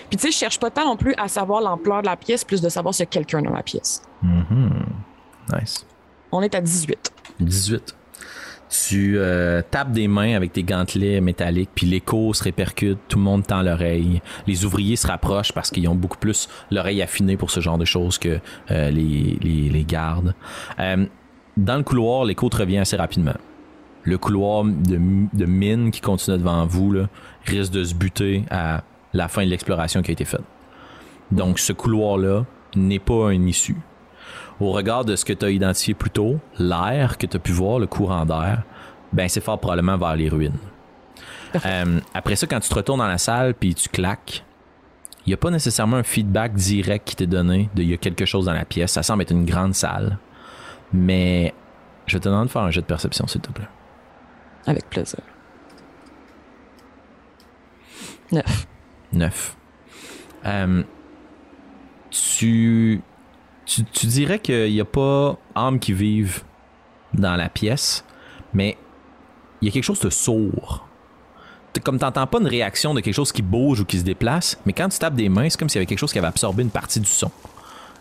Puis 0.09 0.19
tu 0.19 0.27
sais, 0.27 0.31
je 0.31 0.37
cherche 0.37 0.59
pas 0.59 0.71
tant 0.71 0.85
non 0.85 0.97
plus 0.97 1.15
à 1.17 1.29
savoir 1.29 1.61
l'ampleur 1.63 2.03
de 2.03 2.07
la 2.07 2.17
pièce, 2.17 2.45
plus 2.45 2.61
de 2.61 2.69
savoir 2.69 2.95
s'il 2.95 3.05
y 3.05 3.09
a 3.09 3.11
quelqu'un 3.11 3.41
dans 3.43 3.53
la 3.53 3.63
pièce. 3.63 4.03
Mm-hmm. 4.25 5.61
Nice. 5.61 5.87
On 6.31 6.43
est 6.43 6.55
à 6.55 6.61
18. 6.61 7.13
18 7.41 7.97
tu 8.73 9.19
euh, 9.19 9.61
tapes 9.71 9.93
des 9.93 10.09
mains 10.09 10.35
avec 10.35 10.53
tes 10.53 10.63
gantelets 10.63 11.21
métalliques, 11.21 11.71
puis 11.75 11.87
l'écho 11.87 12.33
se 12.33 12.43
répercute, 12.43 12.99
tout 13.07 13.19
le 13.19 13.25
monde 13.25 13.47
tend 13.47 13.61
l'oreille. 13.61 14.23
Les 14.47 14.65
ouvriers 14.65 14.97
se 14.97 15.07
rapprochent 15.07 15.53
parce 15.53 15.71
qu'ils 15.71 15.87
ont 15.89 15.95
beaucoup 15.95 16.17
plus 16.17 16.49
l'oreille 16.71 17.03
affinée 17.03 17.37
pour 17.37 17.51
ce 17.51 17.61
genre 17.61 17.77
de 17.77 17.85
choses 17.85 18.19
que 18.19 18.41
euh, 18.71 18.91
les, 18.91 19.85
gardes. 19.87 20.35
Euh, 20.81 21.05
dans 21.57 21.77
le 21.77 21.83
couloir, 21.83 22.25
l'écho 22.25 22.49
te 22.49 22.57
revient 22.57 22.79
assez 22.79 22.97
rapidement. 22.97 23.35
Le 24.05 24.17
couloir 24.17 24.65
de, 24.65 24.99
de 25.33 25.45
mine 25.45 25.91
qui 25.91 26.01
continue 26.01 26.39
devant 26.39 26.65
vous 26.67 26.93
là, 26.93 27.09
risque 27.45 27.73
de 27.73 27.85
se 27.85 27.95
buter 27.95 28.45
à 28.51 28.85
la 29.13 29.29
fin 29.29 29.45
de 29.45 29.51
l'exploration 29.51 30.01
qui 30.03 30.11
a 30.11 30.15
été 30.15 30.25
faite. 30.25 30.45
Donc, 31.31 31.59
ce 31.59 31.75
couloir-là 31.75 32.47
n'est 32.75 32.99
pas 32.99 33.33
une 33.33 33.49
issue. 33.49 33.77
Au 34.63 34.71
regard 34.71 35.05
de 35.05 35.17
ce 35.17 35.25
que 35.25 35.33
tu 35.33 35.45
as 35.45 35.51
identifié 35.51 35.93
plus 35.93 36.11
tôt, 36.11 36.39
l'air 36.57 37.19
que 37.19 37.27
tu 37.27 37.37
as 37.37 37.41
pu 37.41 37.51
voir, 37.51 37.81
le 37.81 37.89
courant 37.89 38.25
d'air, 38.25 38.63
ben 39.13 39.29
c'est 39.29 39.41
fort 39.41 39.59
probablement 39.59 39.99
vers 39.99 40.15
les 40.15 40.29
ruines. 40.29 40.57
Euh, 41.67 41.99
après 42.15 42.37
ça, 42.37 42.47
quand 42.47 42.61
tu 42.61 42.69
te 42.69 42.75
retournes 42.75 43.01
dans 43.01 43.09
la 43.09 43.19
salle 43.19 43.55
puis 43.55 43.75
tu 43.75 43.89
claques, 43.89 44.45
il 45.27 45.31
n'y 45.31 45.35
a 45.35 45.37
pas 45.37 45.51
nécessairement 45.51 45.97
un 45.97 46.05
feedback 46.05 46.55
direct 46.55 47.09
qui 47.09 47.17
t'est 47.17 47.27
donné 47.27 47.71
de 47.75 47.83
il 47.83 47.91
y 47.91 47.93
a 47.93 47.97
quelque 47.97 48.25
chose 48.25 48.45
dans 48.45 48.53
la 48.53 48.65
pièce. 48.65 48.93
Ça 48.93 49.03
semble 49.03 49.23
être 49.23 49.33
une 49.33 49.45
grande 49.45 49.75
salle. 49.75 50.19
Mais 50.93 51.53
je 52.07 52.19
te 52.19 52.29
demande 52.29 52.47
de 52.47 52.53
faire 52.53 52.63
un 52.63 52.71
jet 52.71 52.83
de 52.83 52.87
perception, 52.87 53.27
s'il 53.27 53.41
te 53.41 53.51
plaît. 53.51 53.69
Avec 54.67 54.89
plaisir. 54.89 55.19
Neuf. 58.31 58.69
Neuf. 59.13 59.57
Euh, 60.47 60.85
tu, 62.11 63.03
tu, 63.65 64.07
dirais 64.07 64.39
qu'il 64.39 64.73
n'y 64.73 64.81
a 64.81 64.85
pas 64.85 65.37
âme 65.55 65.79
qui 65.79 65.93
vivent 65.93 66.43
dans 67.15 67.37
la 67.37 67.49
pièce, 67.49 68.05
mais 68.53 68.77
il 69.61 69.67
y 69.67 69.69
a 69.69 69.73
quelque 69.73 69.85
chose 69.85 70.01
de 70.01 70.11
sourd. 70.11 70.87
Comme 71.85 71.99
tu 71.99 72.05
n'entends 72.05 72.27
pas 72.27 72.39
une 72.39 72.47
réaction 72.47 72.93
de 72.93 73.01
quelque 73.01 73.15
chose 73.15 73.33
qui 73.33 73.41
bouge 73.41 73.81
ou 73.81 73.85
qui 73.85 73.99
se 73.99 74.05
déplace, 74.05 74.59
mais 74.67 74.73
quand 74.73 74.89
tu 74.89 74.99
tapes 74.99 75.15
des 75.15 75.29
mains, 75.29 75.49
c'est 75.49 75.59
comme 75.59 75.69
s'il 75.69 75.79
y 75.79 75.81
avait 75.81 75.87
quelque 75.87 75.99
chose 75.99 76.13
qui 76.13 76.19
avait 76.19 76.29
absorbé 76.29 76.63
une 76.63 76.71
partie 76.71 77.01
du 77.01 77.09
son. 77.09 77.31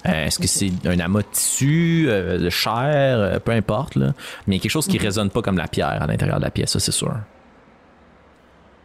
Euh, 0.07 0.25
est-ce 0.25 0.39
que 0.39 0.47
c'est 0.47 0.71
un 0.85 0.99
amas 0.99 1.21
de 1.21 1.27
tissu, 1.31 2.05
euh, 2.07 2.39
de 2.39 2.49
chair, 2.49 2.73
euh, 3.19 3.39
peu 3.39 3.51
importe, 3.51 3.95
là. 3.95 4.13
mais 4.47 4.55
il 4.55 4.57
y 4.57 4.59
a 4.59 4.63
quelque 4.63 4.71
chose 4.71 4.87
qui 4.87 4.97
ne 4.97 5.01
résonne 5.01 5.29
pas 5.29 5.41
comme 5.41 5.57
la 5.57 5.67
pierre 5.67 6.01
à 6.01 6.07
l'intérieur 6.07 6.39
de 6.39 6.43
la 6.43 6.51
pièce, 6.51 6.71
ça 6.71 6.79
c'est 6.79 6.91
sûr. 6.91 7.13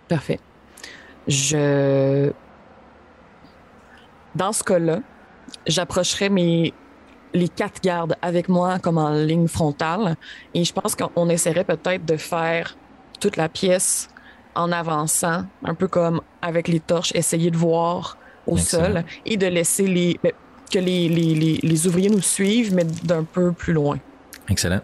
Parfait. 0.09 0.39
Je. 1.27 2.31
Dans 4.35 4.53
ce 4.53 4.62
cas-là, 4.62 5.01
j'approcherai 5.66 6.29
mes 6.29 6.74
les 7.35 7.48
quatre 7.48 7.83
gardes 7.83 8.16
avec 8.22 8.48
moi 8.48 8.79
comme 8.79 8.98
en 8.98 9.11
ligne 9.11 9.48
frontale 9.48 10.16
et 10.55 10.64
je 10.64 10.72
pense 10.72 10.94
qu'on 10.94 11.29
essaierait 11.29 11.64
peut-être 11.64 12.07
de 12.07 12.16
faire 12.16 12.76
toute 13.20 13.37
la 13.37 13.48
pièce 13.48 14.09
en 14.55 14.72
avançant, 14.72 15.44
un 15.64 15.74
peu 15.74 15.87
comme 15.87 16.22
avec 16.40 16.68
les 16.68 16.81
torches, 16.81 17.12
essayer 17.14 17.50
de 17.50 17.57
voir 17.57 18.16
au 18.46 18.57
sol 18.57 19.05
et 19.26 19.37
de 19.37 19.46
laisser 19.46 19.87
les 19.87 20.18
ben, 20.22 20.33
que 20.72 20.79
les, 20.79 21.09
les, 21.09 21.61
les, 21.62 21.87
ouvriers 21.87 22.09
nous 22.09 22.22
suivent, 22.22 22.74
mais 22.74 22.85
d'un 23.05 23.22
peu 23.22 23.52
plus 23.52 23.72
loin. 23.72 23.98
Excellent. 24.48 24.81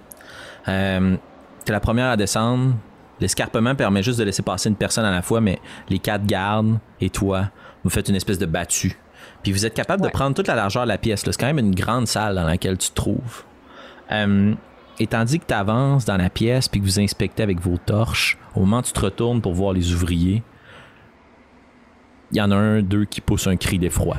Euh, 0.68 1.16
la 1.66 1.80
première 1.80 2.06
à 2.06 2.16
descendre. 2.16 2.74
L'escarpement 3.20 3.74
permet 3.74 4.02
juste 4.02 4.18
de 4.18 4.24
laisser 4.24 4.42
passer 4.42 4.68
une 4.68 4.76
personne 4.76 5.04
à 5.04 5.10
la 5.10 5.22
fois, 5.22 5.40
mais 5.40 5.60
les 5.88 5.98
quatre 5.98 6.24
gardes 6.24 6.78
et 7.00 7.08
toi, 7.10 7.50
vous 7.84 7.90
faites 7.90 8.08
une 8.08 8.16
espèce 8.16 8.38
de 8.38 8.46
battue 8.46 8.96
puis 9.42 9.52
vous 9.52 9.66
êtes 9.66 9.74
capable 9.74 10.02
de 10.02 10.08
prendre 10.08 10.34
toute 10.34 10.48
la 10.48 10.54
largeur 10.54 10.84
de 10.84 10.88
la 10.88 10.98
pièce. 10.98 11.22
C'est 11.24 11.36
quand 11.36 11.46
même 11.46 11.58
une 11.58 11.74
grande 11.74 12.06
salle 12.06 12.34
dans 12.34 12.44
laquelle 12.44 12.78
tu 12.78 12.90
te 12.90 12.94
trouves. 12.94 13.42
Euh, 14.10 14.54
et 14.98 15.06
tandis 15.06 15.38
que 15.40 15.46
tu 15.46 15.54
avances 15.54 16.04
dans 16.04 16.16
la 16.16 16.30
pièce 16.30 16.68
puis 16.68 16.80
que 16.80 16.84
vous 16.84 17.00
inspectez 17.00 17.42
avec 17.42 17.60
vos 17.60 17.78
torches, 17.78 18.38
au 18.54 18.60
moment 18.60 18.78
où 18.78 18.82
tu 18.82 18.92
te 18.92 19.00
retournes 19.00 19.40
pour 19.40 19.52
voir 19.54 19.72
les 19.72 19.92
ouvriers, 19.92 20.42
il 22.30 22.38
y 22.38 22.40
en 22.40 22.50
a 22.50 22.56
un, 22.56 22.82
deux 22.82 23.04
qui 23.04 23.20
poussent 23.20 23.46
un 23.46 23.56
cri 23.56 23.78
d'effroi. 23.78 24.16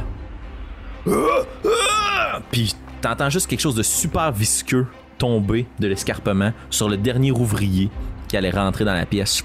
Puis 2.52 2.76
t'entends 3.02 3.30
juste 3.30 3.48
quelque 3.48 3.62
chose 3.62 3.76
de 3.76 3.84
super 3.84 4.32
visqueux 4.32 4.88
tomber 5.18 5.68
de 5.80 5.88
l'escarpement 5.88 6.52
sur 6.70 6.90
le 6.90 6.98
dernier 6.98 7.32
ouvrier 7.32 7.90
qui 8.28 8.38
allait 8.38 8.50
rentrer 8.50 8.84
dans 8.84 8.94
la 8.94 9.06
pièce 9.06 9.44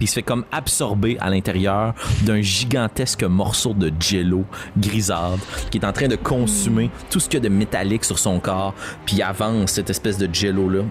il 0.00 0.08
se 0.08 0.14
fait 0.14 0.22
comme 0.22 0.44
absorber 0.52 1.16
à 1.20 1.30
l'intérieur 1.30 1.94
d'un 2.22 2.40
gigantesque 2.40 3.24
morceau 3.24 3.74
de 3.74 3.92
jello 4.00 4.44
grisâtre 4.76 5.44
qui 5.70 5.78
est 5.78 5.84
en 5.84 5.92
train 5.92 6.08
de 6.08 6.16
consumer 6.16 6.90
tout 7.10 7.20
ce 7.20 7.28
qu'il 7.28 7.42
y 7.42 7.46
a 7.46 7.48
de 7.48 7.54
métallique 7.54 8.04
sur 8.04 8.18
son 8.18 8.40
corps, 8.40 8.74
puis 9.06 9.22
avance 9.22 9.72
cette 9.72 9.90
espèce 9.90 10.18
de 10.18 10.32
jello 10.32 10.68
là 10.68 10.82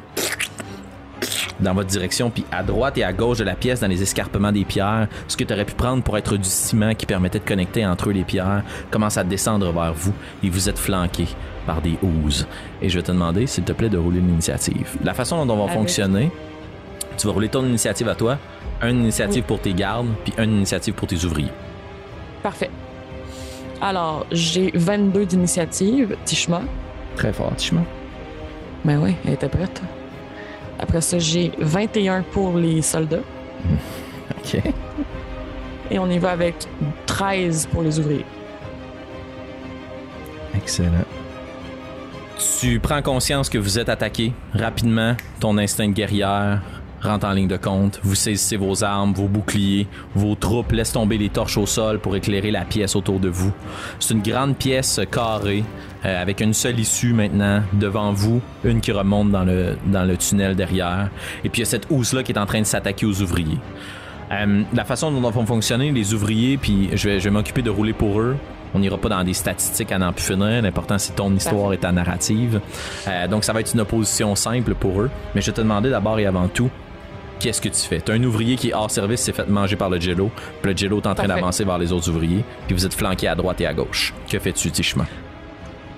dans 1.60 1.74
votre 1.74 1.90
direction, 1.90 2.30
puis 2.30 2.46
à 2.52 2.64
droite 2.64 2.98
et 2.98 3.04
à 3.04 3.14
gauche 3.14 3.38
de 3.38 3.44
la 3.44 3.56
pièce, 3.56 3.80
dans 3.80 3.88
les 3.88 4.02
escarpements 4.02 4.52
des 4.52 4.66
pierres, 4.66 5.08
ce 5.28 5.38
que 5.38 5.44
tu 5.44 5.54
aurais 5.54 5.66
pu 5.66 5.74
prendre 5.74 6.04
pour 6.04 6.18
être 6.18 6.36
du 6.36 6.50
ciment 6.50 6.94
qui 6.94 7.06
permettait 7.06 7.40
de 7.40 7.46
connecter 7.46 7.86
entre 7.86 8.10
eux 8.10 8.14
les 8.14 8.24
pierres, 8.24 8.64
commence 8.92 9.18
à 9.18 9.24
descendre 9.24 9.72
vers 9.72 9.94
vous 9.94 10.14
et 10.44 10.50
vous 10.50 10.70
êtes 10.70 10.80
flanqué 10.80 11.28
par 11.66 11.82
des 11.82 11.98
housses. 12.02 12.46
Et 12.82 12.90
je 12.90 12.98
vais 13.00 13.04
te 13.04 13.12
demander, 13.12 13.48
s'il 13.48 13.64
te 13.64 13.72
plaît, 13.72 13.90
de 13.90 13.98
rouler 13.98 14.20
une 14.20 14.30
initiative. 14.30 14.98
La 15.04 15.14
façon 15.14 15.46
dont 15.46 15.54
on 15.54 15.66
va 15.66 15.72
fonctionner, 15.72 16.32
tu 17.18 17.28
vas 17.28 17.34
rouler 17.34 17.50
ton 17.50 17.66
initiative 17.66 18.10
à 18.10 18.16
toi, 18.16 18.38
une 18.82 19.02
initiative 19.02 19.44
pour 19.44 19.60
tes 19.60 19.74
gardes, 19.74 20.08
puis 20.24 20.34
une 20.38 20.58
initiative 20.58 20.94
pour 20.94 21.08
tes 21.08 21.24
ouvriers. 21.26 21.52
Parfait. 22.42 22.70
Alors, 23.82 24.26
j'ai 24.32 24.72
22 24.74 25.26
d'initiative, 25.26 26.16
Tishma. 26.26 26.62
Très 27.16 27.34
fort, 27.34 27.54
Tishma. 27.56 27.82
Ben 28.86 29.00
oui, 29.02 29.16
elle 29.26 29.34
était 29.34 29.50
prête. 29.50 29.82
Après 30.80 31.02
ça, 31.02 31.20
j'ai 31.20 31.52
21 31.60 32.24
pour 32.24 32.58
les 32.58 32.82
soldats. 32.82 33.18
OK. 34.38 34.62
Et 35.92 36.00
on 36.00 36.10
y 36.10 36.18
va 36.18 36.32
avec 36.32 36.56
13 37.06 37.68
pour 37.72 37.84
les 37.84 38.00
ouvriers. 38.00 38.26
Excellent. 40.56 41.06
Tu 42.60 42.80
prends 42.80 43.02
conscience 43.02 43.50
que 43.50 43.58
vous 43.58 43.80
êtes 43.80 43.90
attaqué 43.90 44.34
rapidement, 44.54 45.16
ton 45.40 45.58
instinct 45.58 45.88
de 45.88 45.94
guerrière 45.94 46.62
rentre 47.04 47.26
en 47.26 47.34
ligne 47.34 47.48
de 47.48 47.58
compte. 47.58 48.00
Vous 48.04 48.16
saisissez 48.16 48.58
vos 48.58 48.84
armes, 48.84 49.14
vos 49.14 49.28
boucliers, 49.28 49.88
vos 50.16 50.36
troupes 50.36 50.72
laissent 50.72 50.94
tomber 50.94 51.18
les 51.18 51.30
torches 51.30 51.58
au 51.58 51.66
sol 51.66 52.00
pour 52.00 52.16
éclairer 52.16 52.52
la 52.52 52.66
pièce 52.66 52.96
autour 52.96 53.20
de 53.20 53.30
vous. 53.30 53.52
C'est 54.00 54.14
une 54.14 54.22
grande 54.22 54.56
pièce 54.56 55.00
carrée 55.12 55.64
euh, 56.06 56.22
avec 56.22 56.42
une 56.42 56.54
seule 56.54 56.80
issue 56.80 57.14
maintenant 57.14 57.62
devant 57.74 58.12
vous, 58.12 58.42
une 58.64 58.82
qui 58.82 58.92
remonte 58.92 59.32
dans 59.32 59.44
le, 59.44 59.78
dans 59.86 60.04
le 60.04 60.18
tunnel 60.18 60.56
derrière. 60.56 61.10
Et 61.44 61.50
puis 61.50 61.62
il 61.62 61.66
y 61.66 61.68
a 61.68 61.70
cette 61.70 61.88
housse-là 61.90 62.24
qui 62.24 62.32
est 62.32 62.40
en 62.40 62.46
train 62.46 62.62
de 62.62 62.66
s'attaquer 62.66 63.06
aux 63.06 63.22
ouvriers. 63.22 63.60
Euh, 64.32 64.64
la 64.74 64.86
façon 64.86 65.12
dont 65.12 65.30
vont 65.30 65.46
fonctionner 65.46 65.92
les 65.92 66.14
ouvriers, 66.14 66.58
puis 66.58 66.90
je 66.94 67.10
vais, 67.10 67.20
je 67.20 67.26
vais 67.26 67.30
m'occuper 67.30 67.62
de 67.62 67.70
rouler 67.70 67.94
pour 67.94 68.20
eux. 68.20 68.36
On 68.76 68.80
n'ira 68.80 68.98
pas 68.98 69.10
dans 69.10 69.24
des 69.24 69.34
statistiques 69.34 69.92
à 69.92 70.00
n'en 70.00 70.12
plus 70.12 70.24
finir. 70.24 70.62
L'important, 70.62 70.98
c'est 70.98 71.16
ton 71.16 71.34
histoire 71.36 71.74
et 71.74 71.78
ta 71.78 71.92
narrative. 71.92 72.60
Euh, 73.08 73.28
donc, 73.28 73.44
ça 73.44 73.54
va 73.54 73.60
être 73.60 73.74
une 73.74 73.82
opposition 73.82 74.36
simple 74.36 74.74
pour 74.74 75.02
eux. 75.02 75.12
Mais 75.36 75.42
je 75.42 75.48
vais 75.48 75.56
te 75.56 75.62
demander 75.62 75.92
d'abord 75.92 76.18
et 76.18 76.26
avant 76.26 76.48
tout, 76.48 76.72
qu'est-ce 77.44 77.62
que 77.62 77.68
tu 77.68 77.82
fais? 77.82 78.00
Tu 78.00 78.10
as 78.10 78.16
un 78.16 78.24
ouvrier 78.24 78.56
qui 78.56 78.70
est 78.70 78.74
hors 78.74 78.90
service, 78.90 79.20
s'est 79.20 79.34
fait 79.34 79.48
manger 79.48 79.76
par 79.76 79.90
le 79.90 80.00
jello, 80.00 80.32
puis 80.62 80.72
le 80.72 80.78
jello 80.78 81.02
est 81.02 81.08
en 81.08 81.14
train 81.14 81.28
d'avancer 81.28 81.66
vers 81.66 81.78
les 81.78 81.92
autres 81.92 82.10
ouvriers, 82.10 82.44
puis 82.68 82.76
vous 82.76 82.86
êtes 82.86 82.94
flanqués 82.94 83.28
à 83.28 83.36
droite 83.36 83.60
et 83.60 83.68
à 83.68 83.74
gauche. 83.74 84.14
Que 84.30 84.40
fais-tu, 84.40 84.72
Tichement? 84.72 85.06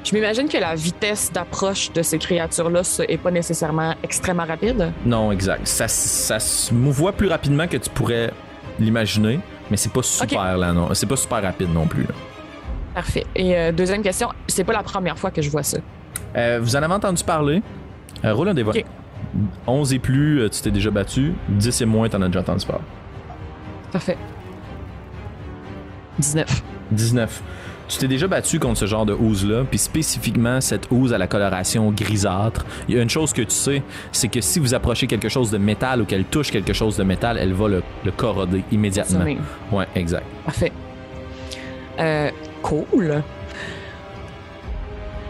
Je 0.04 0.14
m'imagine 0.16 0.48
que 0.48 0.58
la 0.58 0.76
vitesse 0.76 1.32
d'approche 1.32 1.92
de 1.94 2.02
ces 2.02 2.18
créatures-là 2.18 2.82
est 3.08 3.18
pas 3.18 3.32
nécessairement 3.32 3.94
extrêmement 4.04 4.46
rapide. 4.46 4.92
Non, 5.06 5.32
exact. 5.32 5.68
Ça, 5.68 5.88
ça 5.88 6.40
se 6.40 6.74
mouvoie 6.74 7.12
plus 7.12 7.28
rapidement 7.28 7.68
que 7.68 7.78
tu 7.78 7.90
pourrais 7.92 8.32
l'imaginer, 8.80 9.40
mais 9.70 9.78
c'est 9.78 9.94
pas 9.94 10.04
super 10.04 10.58
là, 10.58 10.74
non. 10.74 10.94
C'est 10.94 11.08
pas 11.08 11.16
super 11.16 11.42
rapide 11.44 11.72
non 11.74 11.86
plus. 11.86 12.06
Parfait. 12.96 13.26
Et 13.36 13.56
euh, 13.56 13.72
deuxième 13.72 14.02
question, 14.02 14.30
c'est 14.48 14.64
pas 14.64 14.74
la 14.74 14.84
première 14.84 15.18
fois 15.18 15.30
que 15.30 15.42
je 15.42 15.50
vois 15.50 15.64
ça. 15.64 15.78
Euh, 16.36 16.60
vous 16.62 16.76
en 16.76 16.82
avez 16.82 16.94
entendu 16.94 17.24
parler? 17.24 17.62
Euh, 18.24 18.34
roule 18.34 18.50
un 18.50 18.54
débat. 18.54 18.74
11 19.68 19.94
et 19.94 20.00
plus, 20.00 20.42
euh, 20.42 20.50
tu 20.50 20.62
t'es 20.62 20.72
déjà 20.72 20.92
battu. 20.92 21.34
10 21.50 21.82
et 21.82 21.86
moins, 21.86 22.10
t'en 22.10 22.22
as 22.22 22.28
déjà 22.28 22.42
entendu 22.42 22.66
parler. 22.66 22.84
Parfait. 23.92 24.18
19. 26.20 26.64
19. 26.92 27.44
Tu 27.88 28.00
t'es 28.00 28.08
déjà 28.08 28.28
battu 28.28 28.60
contre 28.60 28.80
ce 28.80 28.88
genre 28.88 29.06
de 29.06 29.14
housse-là, 29.14 29.64
puis 29.70 29.78
spécifiquement 29.78 30.60
cette 30.60 30.88
housse 30.90 31.12
à 31.12 31.20
la 31.20 31.28
coloration 31.28 31.92
grisâtre. 31.92 32.66
Il 32.88 32.96
y 32.96 33.00
a 33.00 33.02
une 33.02 33.10
chose 33.10 33.32
que 33.32 33.44
tu 33.44 33.54
sais, 33.54 33.84
c'est 34.12 34.28
que 34.28 34.42
si 34.42 34.60
vous 34.60 34.74
approchez 34.74 35.06
quelque 35.06 35.30
chose 35.30 35.52
de 35.52 35.60
métal 35.60 36.02
ou 36.02 36.06
qu'elle 36.06 36.26
touche 36.26 36.50
quelque 36.50 36.74
chose 36.74 36.98
de 36.98 37.04
métal, 37.04 37.38
elle 37.40 37.54
va 37.54 37.68
le, 37.68 37.84
corroder 38.18 38.64
immédiatement. 38.72 39.26
Ouais, 39.72 39.88
exact. 39.94 40.26
Parfait. 40.46 40.72
Euh, 42.00 42.32
cool. 42.64 43.22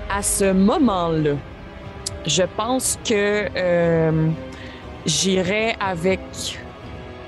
À 0.09 0.21
ce 0.21 0.53
moment-là, 0.53 1.31
je 2.26 2.43
pense 2.57 2.99
que 3.07 3.47
euh, 3.55 4.30
j'irai 5.05 5.76
avec. 5.80 6.19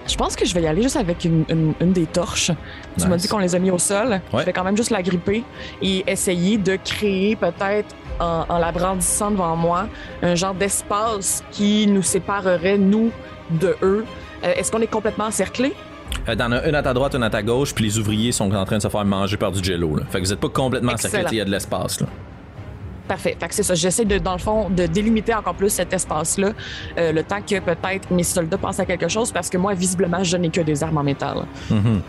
Je 0.08 0.16
pense 0.16 0.38
que 0.38 0.46
je 0.46 0.54
vais 0.54 0.62
y 0.62 0.68
aller 0.68 0.82
juste 0.82 0.96
avec 0.96 1.26
une, 1.26 1.76
des 1.82 2.06
torches. 2.06 2.52
Tu 2.98 3.08
m'as 3.08 3.18
dit 3.18 3.28
qu'on 3.28 3.40
les 3.40 3.56
a 3.56 3.60
mis 3.60 3.72
au 3.72 3.78
sol. 3.78 4.22
Je 4.32 4.38
vais 4.38 4.54
quand 4.54 4.64
même 4.64 4.78
juste 4.78 4.90
la 4.90 5.04
gripper 5.04 5.44
et 5.82 6.10
essayer 6.10 6.58
de 6.58 6.78
créer 6.78 7.36
peut-être 7.36 7.94
en, 8.20 8.58
la 8.58 8.72
brandissant 8.72 9.32
devant 9.32 9.56
moi 9.58 9.90
un 10.22 10.36
genre 10.36 10.54
d'espace 10.54 11.44
qui 11.52 11.88
nous 11.88 12.04
séparerait, 12.04 12.78
nous, 12.78 13.12
de 13.52 13.76
eux. 13.82 14.06
Euh, 14.44 14.54
est-ce 14.56 14.72
qu'on 14.72 14.82
est 14.82 14.88
complètement 14.88 15.26
encerclés? 15.26 15.74
Euh, 16.30 16.36
dans 16.36 16.52
une 16.64 16.76
à 16.76 16.84
ta 16.84 16.94
droite, 16.94 17.16
une 17.16 17.24
à 17.24 17.30
ta 17.30 17.44
gauche, 17.44 17.74
puis 17.74 17.84
les 17.84 18.00
ouvriers 18.00 18.32
sont 18.32 18.50
en 18.54 18.66
train 18.66 18.78
de 18.78 18.84
se 18.84 18.88
faire 18.88 19.06
manger 19.06 19.36
par 19.36 19.52
du 19.52 19.62
jello. 19.62 19.98
Fait 20.10 20.20
que 20.20 20.26
vous 20.26 20.32
n'êtes 20.32 20.40
pas 20.40 20.50
complètement 20.50 20.94
encerclés, 20.94 21.26
il 21.32 21.38
y 21.38 21.42
a 21.42 21.46
de 21.46 21.52
l'espace. 21.52 22.00
Parfait. 23.08 23.38
Fait 23.40 23.48
que 23.48 23.54
c'est 23.56 23.64
ça. 23.64 23.74
J'essaie 23.76 24.06
de, 24.06 24.18
dans 24.18 24.34
le 24.34 24.40
fond, 24.40 24.70
de 24.70 24.86
délimiter 24.86 25.34
encore 25.34 25.56
plus 25.56 25.70
cet 25.70 25.94
espace-là, 25.94 26.52
euh, 26.98 27.12
le 27.12 27.24
temps 27.24 27.42
que 27.42 27.60
peut-être 27.60 28.12
mes 28.12 28.24
soldats 28.24 28.58
pensent 28.58 28.80
à 28.80 28.86
quelque 28.86 29.08
chose, 29.08 29.32
parce 29.32 29.50
que 29.50 29.58
moi, 29.58 29.74
visiblement, 29.74 30.24
je 30.24 30.36
n'ai 30.38 30.50
que 30.50 30.62
des 30.62 30.84
armes 30.84 30.98
en 30.98 31.04
métal. 31.04 31.46
Mhm. 31.70 32.02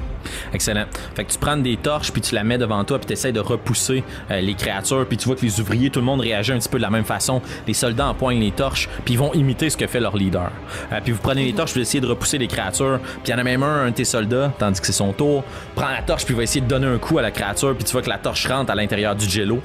Excellent. 0.53 0.86
Fait 1.14 1.24
que 1.24 1.32
tu 1.32 1.38
prends 1.38 1.57
des 1.57 1.76
torches, 1.76 2.11
puis 2.12 2.20
tu 2.20 2.34
la 2.34 2.44
mets 2.44 2.59
devant 2.59 2.82
toi, 2.84 2.99
puis 2.99 3.07
tu 3.07 3.12
essaies 3.12 3.32
de 3.32 3.40
repousser 3.40 4.03
euh, 4.30 4.40
les 4.40 4.55
créatures, 4.55 5.07
puis 5.07 5.16
tu 5.16 5.26
vois 5.26 5.36
que 5.36 5.42
les 5.42 5.61
ouvriers, 5.61 5.90
tout 5.90 6.01
le 6.01 6.07
monde 6.07 6.20
réagit 6.20 6.53
un 6.53 6.59
petit 6.59 6.68
peu 6.68 6.78
de 6.78 6.82
la 6.82 6.90
même 6.90 7.05
façon. 7.05 7.40
Les 7.66 7.74
soldats 7.74 8.09
empoignent 8.09 8.40
les 8.40 8.51
torches, 8.51 8.88
puis 9.05 9.14
ils 9.14 9.18
vont 9.18 9.32
imiter 9.34 9.70
ce 9.70 9.76
que 9.76 9.86
fait 9.86 10.01
leur 10.01 10.16
leader. 10.16 10.51
Euh, 10.92 11.01
puis 11.03 11.12
vous 11.12 11.20
prenez 11.20 11.44
les 11.44 11.53
torches, 11.53 11.72
puis 11.72 11.80
vous 11.80 11.88
essayez 11.88 12.01
de 12.01 12.07
repousser 12.07 12.38
les 12.38 12.49
créatures, 12.49 12.99
puis 13.22 13.28
il 13.28 13.30
y 13.30 13.34
en 13.34 13.38
a 13.38 13.44
même 13.44 13.62
un, 13.62 13.84
un 13.84 13.90
de 13.90 13.94
tes 13.94 14.05
soldats, 14.05 14.53
tandis 14.59 14.80
que 14.80 14.86
c'est 14.86 14.92
son 14.92 15.12
tour, 15.12 15.44
prend 15.74 15.88
la 15.88 16.03
torche, 16.03 16.24
puis 16.24 16.34
va 16.34 16.42
essayer 16.42 16.61
de 16.61 16.68
donner 16.68 16.86
un 16.86 16.99
coup 16.99 17.18
à 17.18 17.22
la 17.22 17.30
créature, 17.30 17.74
puis 17.74 17.84
tu 17.84 17.92
vois 17.92 18.03
que 18.03 18.11
la 18.11 18.18
torche 18.18 18.46
rentre 18.49 18.72
à 18.72 18.74
l'intérieur 18.74 19.14
du 19.14 19.28
jello. 19.28 19.61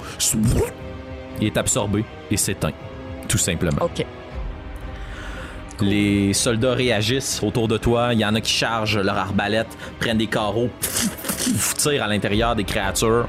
Il 1.40 1.48
est 1.48 1.58
absorbé 1.58 2.06
et 2.32 2.38
s'éteint, 2.38 2.74
tout 3.28 3.38
simplement. 3.38 3.82
OK. 3.82 4.06
Les 5.82 6.34
soldats 6.34 6.76
réagissent 6.76 7.42
autour 7.44 7.68
de 7.68 7.78
toi. 7.78 8.14
Il 8.14 8.20
y 8.20 8.26
en 8.26 8.36
a 8.36 8.42
qui 8.42 8.54
chargent 8.54 9.00
leur 9.00 9.18
arbalète, 9.18 9.76
prennent 10.00 10.20
des 10.20 10.28
carreaux, 10.28 10.70
tirent 11.78 12.04
à 12.04 12.08
l'intérieur 12.08 12.56
des 12.56 12.64
créatures 12.64 13.28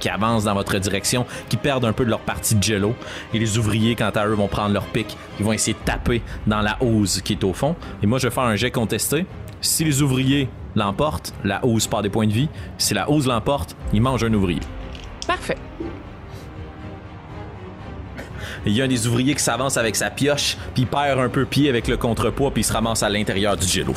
qui 0.00 0.08
avancent 0.08 0.44
dans 0.44 0.54
votre 0.54 0.76
direction, 0.78 1.24
qui 1.48 1.56
perdent 1.56 1.84
un 1.84 1.92
peu 1.92 2.04
de 2.04 2.10
leur 2.10 2.20
partie 2.20 2.56
de 2.56 2.62
jello. 2.62 2.94
Et 3.32 3.38
les 3.38 3.56
ouvriers, 3.56 3.94
quant 3.94 4.10
à 4.10 4.26
eux, 4.26 4.34
vont 4.34 4.48
prendre 4.48 4.74
leur 4.74 4.84
pic. 4.86 5.16
Ils 5.38 5.44
vont 5.44 5.52
essayer 5.52 5.74
de 5.74 5.84
taper 5.84 6.22
dans 6.46 6.60
la 6.60 6.76
hausse 6.82 7.20
qui 7.22 7.34
est 7.34 7.44
au 7.44 7.52
fond. 7.52 7.76
Et 8.02 8.06
moi, 8.06 8.18
je 8.18 8.26
vais 8.26 8.34
faire 8.34 8.44
un 8.44 8.56
jet 8.56 8.70
contesté. 8.70 9.24
Si 9.60 9.84
les 9.84 10.02
ouvriers 10.02 10.48
l'emportent, 10.74 11.32
la 11.44 11.64
hausse 11.64 11.86
part 11.86 12.02
des 12.02 12.10
points 12.10 12.26
de 12.26 12.32
vie. 12.32 12.48
Si 12.78 12.94
la 12.94 13.08
hausse 13.08 13.26
l'emporte, 13.26 13.76
ils 13.92 14.02
mangent 14.02 14.24
un 14.24 14.34
ouvrier. 14.34 14.60
Parfait. 15.26 15.56
Il 18.64 18.72
y 18.72 18.80
a 18.80 18.84
un 18.84 18.88
des 18.88 19.06
ouvriers 19.06 19.34
qui 19.34 19.42
s'avance 19.42 19.76
avec 19.76 19.96
sa 19.96 20.10
pioche, 20.10 20.56
puis 20.74 20.82
il 20.82 20.86
perd 20.86 21.18
un 21.18 21.28
peu 21.28 21.44
pied 21.44 21.68
avec 21.68 21.88
le 21.88 21.96
contrepoids, 21.96 22.52
puis 22.52 22.62
il 22.62 22.64
se 22.64 22.72
ramasse 22.72 23.02
à 23.02 23.08
l'intérieur 23.08 23.56
du 23.56 23.66
jello. 23.66 23.94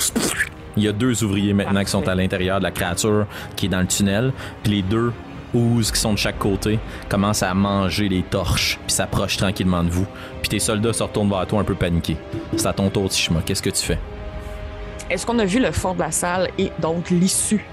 Il 0.75 0.83
y 0.83 0.87
a 0.87 0.91
deux 0.91 1.23
ouvriers 1.23 1.53
maintenant 1.53 1.83
qui 1.83 1.91
sont 1.91 2.07
à 2.07 2.15
l'intérieur 2.15 2.57
de 2.59 2.63
la 2.63 2.71
créature 2.71 3.27
qui 3.55 3.67
est 3.67 3.69
dans 3.69 3.81
le 3.81 3.87
tunnel, 3.87 4.33
puis 4.63 4.73
les 4.73 4.81
deux 4.81 5.13
ouzes 5.53 5.91
qui 5.91 5.99
sont 5.99 6.13
de 6.13 6.17
chaque 6.17 6.39
côté 6.39 6.79
commencent 7.07 7.43
à 7.43 7.53
manger 7.53 8.09
les 8.09 8.23
torches, 8.23 8.79
puis 8.85 8.95
s'approchent 8.95 9.37
tranquillement 9.37 9.83
de 9.83 9.89
vous. 9.89 10.07
Puis 10.41 10.49
tes 10.49 10.59
soldats 10.59 10.93
se 10.93 11.03
retournent 11.03 11.29
vers 11.29 11.45
toi 11.45 11.61
un 11.61 11.63
peu 11.63 11.75
paniqués. 11.75 12.17
C'est 12.57 12.67
à 12.67 12.73
ton 12.73 12.89
tour, 12.89 13.07
Tishma. 13.07 13.41
Qu'est-ce 13.45 13.61
que 13.61 13.69
tu 13.69 13.83
fais? 13.83 13.99
Est-ce 15.09 15.25
qu'on 15.25 15.37
a 15.37 15.45
vu 15.45 15.59
le 15.59 15.71
fond 15.71 15.93
de 15.93 15.99
la 15.99 16.11
salle 16.11 16.49
et 16.57 16.71
donc 16.79 17.11
l'issue? 17.11 17.63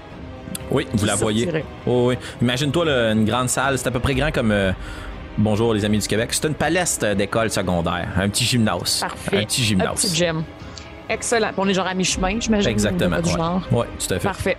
Oui, 0.71 0.87
vous 0.93 1.05
la 1.05 1.15
voyez. 1.15 1.49
Oh, 1.85 2.05
oui. 2.09 2.15
Imagine-toi 2.41 2.85
une 3.11 3.25
grande 3.25 3.49
salle, 3.49 3.77
c'est 3.77 3.87
à 3.87 3.91
peu 3.91 3.99
près 3.99 4.13
grand 4.13 4.31
comme 4.31 4.51
euh, 4.51 4.71
Bonjour 5.37 5.73
les 5.73 5.83
amis 5.83 5.97
du 5.97 6.07
Québec. 6.07 6.29
C'est 6.31 6.47
une 6.47 6.53
palestre 6.53 7.15
d'école 7.15 7.49
secondaire, 7.49 8.07
un 8.17 8.29
petit 8.29 8.45
gymnase. 8.45 8.99
Parfait. 8.99 9.37
Un 9.37 9.43
petit 9.45 9.63
gymnase. 9.63 9.89
Un 9.89 9.93
petit 9.93 10.15
gym. 10.15 10.43
Excellent. 11.09 11.51
On 11.57 11.67
est 11.67 11.73
genre 11.73 11.87
à 11.87 11.93
mi-chemin, 11.95 12.39
j'imagine. 12.39 12.69
Exactement. 12.69 13.19
Du 13.19 13.31
genre. 13.31 13.61
Oui, 13.71 13.85
tout 13.99 14.13
à 14.13 14.19
fait. 14.19 14.27
Parfait. 14.27 14.57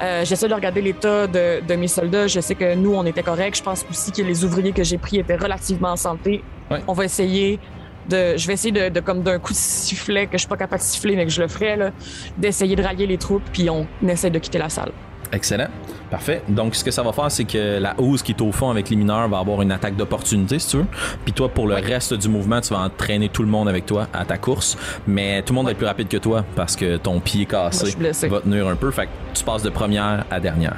Euh, 0.00 0.24
J'essaie 0.24 0.48
de 0.48 0.54
regarder 0.54 0.80
l'état 0.80 1.26
de, 1.26 1.60
de, 1.60 1.74
mes 1.74 1.88
soldats. 1.88 2.26
Je 2.26 2.40
sais 2.40 2.54
que 2.54 2.74
nous, 2.74 2.94
on 2.94 3.04
était 3.04 3.22
corrects. 3.22 3.58
Je 3.58 3.62
pense 3.62 3.84
aussi 3.88 4.10
que 4.12 4.22
les 4.22 4.44
ouvriers 4.44 4.72
que 4.72 4.82
j'ai 4.82 4.98
pris 4.98 5.18
étaient 5.18 5.36
relativement 5.36 5.92
en 5.92 5.96
santé. 5.96 6.42
On 6.88 6.94
va 6.94 7.04
essayer 7.04 7.60
de. 8.08 8.36
Je 8.38 8.46
vais 8.46 8.54
essayer 8.54 8.72
de, 8.72 8.88
de 8.88 9.00
comme 9.00 9.22
d'un 9.22 9.38
coup 9.38 9.52
de 9.52 9.58
sifflet, 9.58 10.26
que 10.26 10.32
je 10.32 10.38
suis 10.38 10.48
pas 10.48 10.56
capable 10.56 10.80
de 10.80 10.86
siffler, 10.86 11.16
mais 11.16 11.26
que 11.26 11.30
je 11.30 11.42
le 11.42 11.48
ferai, 11.48 11.92
d'essayer 12.38 12.76
de 12.76 12.82
rallier 12.82 13.06
les 13.06 13.18
troupes, 13.18 13.44
puis 13.52 13.68
on 13.68 13.86
essaie 14.08 14.30
de 14.30 14.38
quitter 14.38 14.58
la 14.58 14.70
salle. 14.70 14.92
Excellent. 15.32 15.68
Parfait. 16.10 16.42
Donc, 16.46 16.74
ce 16.74 16.84
que 16.84 16.90
ça 16.90 17.02
va 17.02 17.12
faire, 17.12 17.30
c'est 17.30 17.44
que 17.44 17.78
la 17.78 17.98
hausse 17.98 18.22
qui 18.22 18.32
est 18.32 18.40
au 18.42 18.52
fond 18.52 18.68
avec 18.70 18.90
les 18.90 18.96
mineurs 18.96 19.28
va 19.28 19.38
avoir 19.38 19.62
une 19.62 19.72
attaque 19.72 19.96
d'opportunité, 19.96 20.58
si 20.58 20.68
tu 20.68 20.76
veux. 20.76 20.86
Puis 21.24 21.32
toi, 21.32 21.48
pour 21.48 21.66
le 21.66 21.74
reste 21.76 22.12
du 22.12 22.28
mouvement, 22.28 22.60
tu 22.60 22.74
vas 22.74 22.80
entraîner 22.80 23.30
tout 23.30 23.42
le 23.42 23.48
monde 23.48 23.68
avec 23.68 23.86
toi 23.86 24.08
à 24.12 24.26
ta 24.26 24.36
course. 24.36 24.76
Mais 25.06 25.42
tout 25.42 25.54
le 25.54 25.56
monde 25.56 25.66
va 25.66 25.72
être 25.72 25.78
plus 25.78 25.86
rapide 25.86 26.08
que 26.08 26.18
toi 26.18 26.44
parce 26.54 26.76
que 26.76 26.98
ton 26.98 27.18
pied 27.18 27.46
cassé 27.46 27.96
va 28.28 28.40
tenir 28.40 28.68
un 28.68 28.76
peu. 28.76 28.90
Fait 28.90 29.06
que 29.06 29.10
tu 29.32 29.42
passes 29.42 29.62
de 29.62 29.70
première 29.70 30.26
à 30.30 30.38
dernière. 30.38 30.76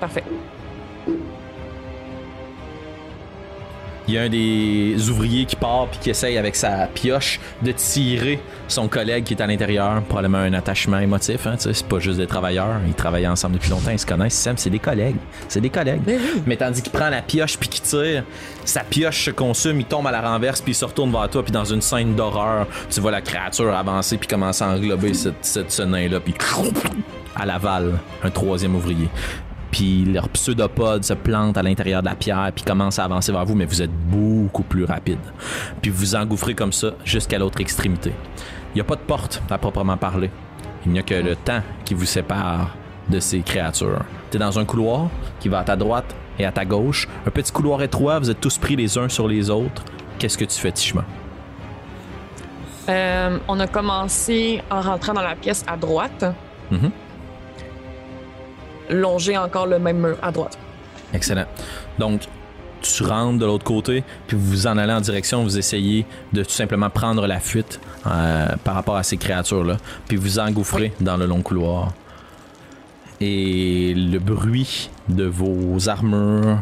Parfait. 0.00 0.24
Il 4.08 4.14
y 4.14 4.18
a 4.18 4.22
un 4.22 4.28
des 4.28 5.10
ouvriers 5.10 5.44
qui 5.44 5.56
part 5.56 5.86
puis 5.88 6.00
qui 6.00 6.10
essaye 6.10 6.38
avec 6.38 6.56
sa 6.56 6.86
pioche 6.86 7.40
de 7.62 7.72
tirer 7.72 8.40
son 8.68 8.88
collègue 8.88 9.24
qui 9.24 9.34
est 9.34 9.42
à 9.42 9.46
l'intérieur. 9.46 10.02
Probablement 10.02 10.38
un 10.38 10.52
attachement 10.52 10.98
émotif. 10.98 11.46
Hein, 11.46 11.54
c'est 11.58 11.86
pas 11.86 11.98
juste 11.98 12.18
des 12.18 12.26
travailleurs. 12.26 12.80
Ils 12.86 12.94
travaillent 12.94 13.28
ensemble 13.28 13.54
depuis 13.54 13.70
longtemps. 13.70 13.90
Ils 13.90 13.98
se 13.98 14.06
connaissent. 14.06 14.48
C'est 14.56 14.70
des 14.70 14.78
collègues. 14.78 15.16
C'est 15.48 15.60
des 15.60 15.70
collègues. 15.70 16.02
Mais 16.46 16.56
tandis 16.56 16.82
qu'il 16.82 16.92
prend 16.92 17.08
la 17.08 17.22
pioche 17.22 17.58
puis 17.58 17.68
qu'il 17.68 17.82
tire, 17.82 18.24
sa 18.64 18.80
pioche 18.80 19.24
se 19.26 19.30
consume. 19.30 19.80
Il 19.80 19.86
tombe 19.86 20.06
à 20.06 20.10
la 20.10 20.20
renverse 20.20 20.60
puis 20.60 20.72
il 20.72 20.76
se 20.76 20.84
retourne 20.84 21.12
vers 21.12 21.28
toi. 21.28 21.42
Puis 21.42 21.52
dans 21.52 21.64
une 21.64 21.80
scène 21.80 22.14
d'horreur, 22.14 22.66
tu 22.90 23.00
vois 23.00 23.10
la 23.10 23.20
créature 23.20 23.74
avancer 23.74 24.16
puis 24.16 24.28
commencer 24.28 24.64
à 24.64 24.68
englober 24.68 25.14
cette, 25.14 25.44
cette, 25.44 25.70
ce 25.70 25.82
nain-là. 25.82 26.20
Puis 26.20 26.34
à 27.36 27.46
l'aval, 27.46 27.98
un 28.22 28.30
troisième 28.30 28.74
ouvrier 28.74 29.08
puis 29.70 30.04
leur 30.04 30.28
pseudopode 30.28 31.04
se 31.04 31.14
plante 31.14 31.56
à 31.56 31.62
l'intérieur 31.62 32.02
de 32.02 32.08
la 32.08 32.14
pierre, 32.14 32.50
puis 32.54 32.64
commence 32.64 32.98
à 32.98 33.04
avancer 33.04 33.32
vers 33.32 33.44
vous, 33.44 33.54
mais 33.54 33.64
vous 33.64 33.82
êtes 33.82 33.92
beaucoup 33.92 34.62
plus 34.62 34.84
rapide. 34.84 35.18
Puis 35.80 35.90
vous 35.90 36.14
engouffrez 36.14 36.54
comme 36.54 36.72
ça 36.72 36.90
jusqu'à 37.04 37.38
l'autre 37.38 37.60
extrémité. 37.60 38.12
Il 38.72 38.76
n'y 38.76 38.80
a 38.80 38.84
pas 38.84 38.96
de 38.96 39.00
porte 39.00 39.42
à 39.50 39.58
proprement 39.58 39.96
parler. 39.96 40.30
Il 40.86 40.92
n'y 40.92 40.98
a 40.98 41.02
que 41.02 41.14
le 41.14 41.36
temps 41.36 41.62
qui 41.84 41.94
vous 41.94 42.06
sépare 42.06 42.76
de 43.08 43.20
ces 43.20 43.40
créatures. 43.40 44.04
Tu 44.30 44.36
es 44.36 44.40
dans 44.40 44.58
un 44.58 44.64
couloir 44.64 45.08
qui 45.40 45.48
va 45.48 45.60
à 45.60 45.64
ta 45.64 45.76
droite 45.76 46.14
et 46.38 46.44
à 46.44 46.52
ta 46.52 46.64
gauche. 46.64 47.08
Un 47.26 47.30
petit 47.30 47.52
couloir 47.52 47.82
étroit, 47.82 48.18
vous 48.18 48.30
êtes 48.30 48.40
tous 48.40 48.58
pris 48.58 48.76
les 48.76 48.96
uns 48.96 49.08
sur 49.08 49.28
les 49.28 49.50
autres. 49.50 49.84
Qu'est-ce 50.18 50.38
que 50.38 50.44
tu 50.44 50.58
fais, 50.58 50.72
Tishma? 50.72 51.04
Euh, 52.88 53.38
on 53.46 53.60
a 53.60 53.66
commencé 53.66 54.62
en 54.70 54.80
rentrant 54.80 55.12
dans 55.12 55.22
la 55.22 55.34
pièce 55.34 55.64
à 55.66 55.76
droite. 55.76 56.24
Mm 56.70 56.88
longer 58.90 59.38
encore 59.38 59.66
le 59.66 59.78
même 59.78 59.98
mur 59.98 60.16
à 60.22 60.30
droite. 60.30 60.58
Excellent. 61.12 61.46
Donc, 61.98 62.22
tu 62.82 63.02
rentres 63.02 63.38
de 63.38 63.46
l'autre 63.46 63.64
côté, 63.64 64.04
puis 64.26 64.36
vous 64.40 64.66
en 64.66 64.78
allez 64.78 64.92
en 64.92 65.00
direction, 65.00 65.42
vous 65.42 65.58
essayez 65.58 66.06
de 66.32 66.42
tout 66.42 66.50
simplement 66.50 66.90
prendre 66.90 67.26
la 67.26 67.40
fuite 67.40 67.80
euh, 68.06 68.46
par 68.64 68.74
rapport 68.74 68.96
à 68.96 69.02
ces 69.02 69.16
créatures-là, 69.16 69.76
puis 70.08 70.16
vous 70.16 70.38
engouffrez 70.38 70.92
dans 71.00 71.16
le 71.16 71.26
long 71.26 71.42
couloir. 71.42 71.92
Et 73.20 73.92
le 73.94 74.18
bruit 74.18 74.90
de 75.08 75.24
vos 75.24 75.88
armures, 75.88 76.60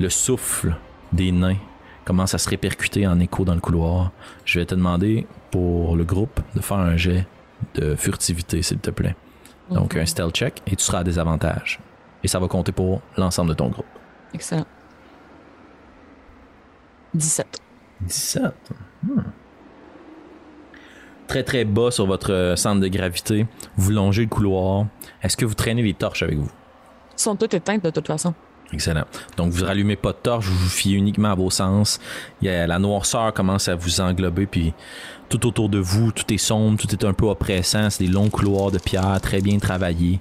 le 0.00 0.08
souffle 0.08 0.74
des 1.12 1.32
nains 1.32 1.58
commence 2.04 2.34
à 2.34 2.38
se 2.38 2.48
répercuter 2.48 3.06
en 3.06 3.20
écho 3.20 3.44
dans 3.44 3.54
le 3.54 3.60
couloir. 3.60 4.10
Je 4.44 4.58
vais 4.58 4.64
te 4.64 4.74
demander 4.74 5.26
pour 5.50 5.96
le 5.96 6.04
groupe 6.04 6.40
de 6.56 6.60
faire 6.60 6.78
un 6.78 6.96
jet 6.96 7.26
de 7.74 7.94
furtivité, 7.94 8.62
s'il 8.62 8.78
te 8.78 8.90
plaît. 8.90 9.14
Donc, 9.74 9.96
un 9.96 10.06
stealth 10.06 10.34
check 10.34 10.62
et 10.66 10.76
tu 10.76 10.84
seras 10.84 10.98
à 10.98 11.04
désavantage. 11.04 11.80
Et 12.22 12.28
ça 12.28 12.38
va 12.38 12.48
compter 12.48 12.72
pour 12.72 13.00
l'ensemble 13.16 13.50
de 13.50 13.54
ton 13.54 13.68
groupe. 13.68 13.86
Excellent. 14.34 14.66
17. 17.14 17.60
17. 18.02 18.42
Hmm. 19.02 19.20
Très 21.26 21.42
très 21.42 21.64
bas 21.64 21.90
sur 21.90 22.06
votre 22.06 22.54
centre 22.56 22.80
de 22.80 22.88
gravité. 22.88 23.46
Vous 23.76 23.90
longez 23.90 24.22
le 24.22 24.28
couloir. 24.28 24.86
Est-ce 25.22 25.36
que 25.36 25.44
vous 25.44 25.54
traînez 25.54 25.82
les 25.82 25.94
torches 25.94 26.22
avec 26.22 26.36
vous? 26.36 26.50
Ils 27.16 27.20
sont 27.20 27.36
toutes 27.36 27.54
éteintes 27.54 27.84
de 27.84 27.90
toute 27.90 28.06
façon. 28.06 28.34
Excellent. 28.72 29.04
Donc 29.36 29.52
vous 29.52 29.64
rallumez 29.64 29.96
pas 29.96 30.12
de 30.12 30.18
torche, 30.22 30.46
vous 30.46 30.56
vous 30.56 30.68
fiez 30.68 30.96
uniquement 30.96 31.30
à 31.30 31.34
vos 31.34 31.50
sens. 31.50 32.00
Il 32.40 32.46
y 32.46 32.50
a, 32.50 32.66
la 32.66 32.78
noirceur 32.78 33.32
commence 33.34 33.68
à 33.68 33.74
vous 33.74 34.00
englober, 34.00 34.46
puis 34.46 34.72
tout 35.32 35.46
autour 35.46 35.70
de 35.70 35.78
vous, 35.78 36.12
tout 36.12 36.30
est 36.32 36.38
sombre, 36.38 36.78
tout 36.78 36.92
est 36.92 37.04
un 37.04 37.14
peu 37.14 37.24
oppressant. 37.24 37.88
C'est 37.88 38.04
des 38.04 38.10
longs 38.10 38.28
couloirs 38.28 38.70
de 38.70 38.78
pierre 38.78 39.18
très 39.22 39.40
bien 39.40 39.58
travaillés. 39.58 40.20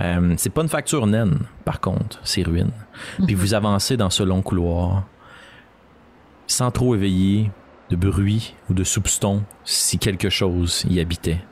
Euh, 0.00 0.34
c'est 0.38 0.48
pas 0.48 0.62
une 0.62 0.68
facture 0.68 1.06
naine, 1.06 1.40
par 1.66 1.80
contre, 1.80 2.20
ces 2.24 2.42
ruines. 2.42 2.72
Puis 3.26 3.34
mhm. 3.34 3.40
vous 3.40 3.52
avancez 3.52 3.98
dans 3.98 4.08
ce 4.08 4.22
long 4.22 4.40
couloir 4.40 5.04
sans 6.46 6.70
trop 6.70 6.94
éveiller 6.94 7.50
de 7.90 7.96
bruit 7.96 8.54
ou 8.70 8.74
de 8.74 8.82
soupçon 8.82 9.42
si 9.64 9.98
quelque 9.98 10.30
chose 10.30 10.86
y 10.88 11.00
habitait. 11.00 11.42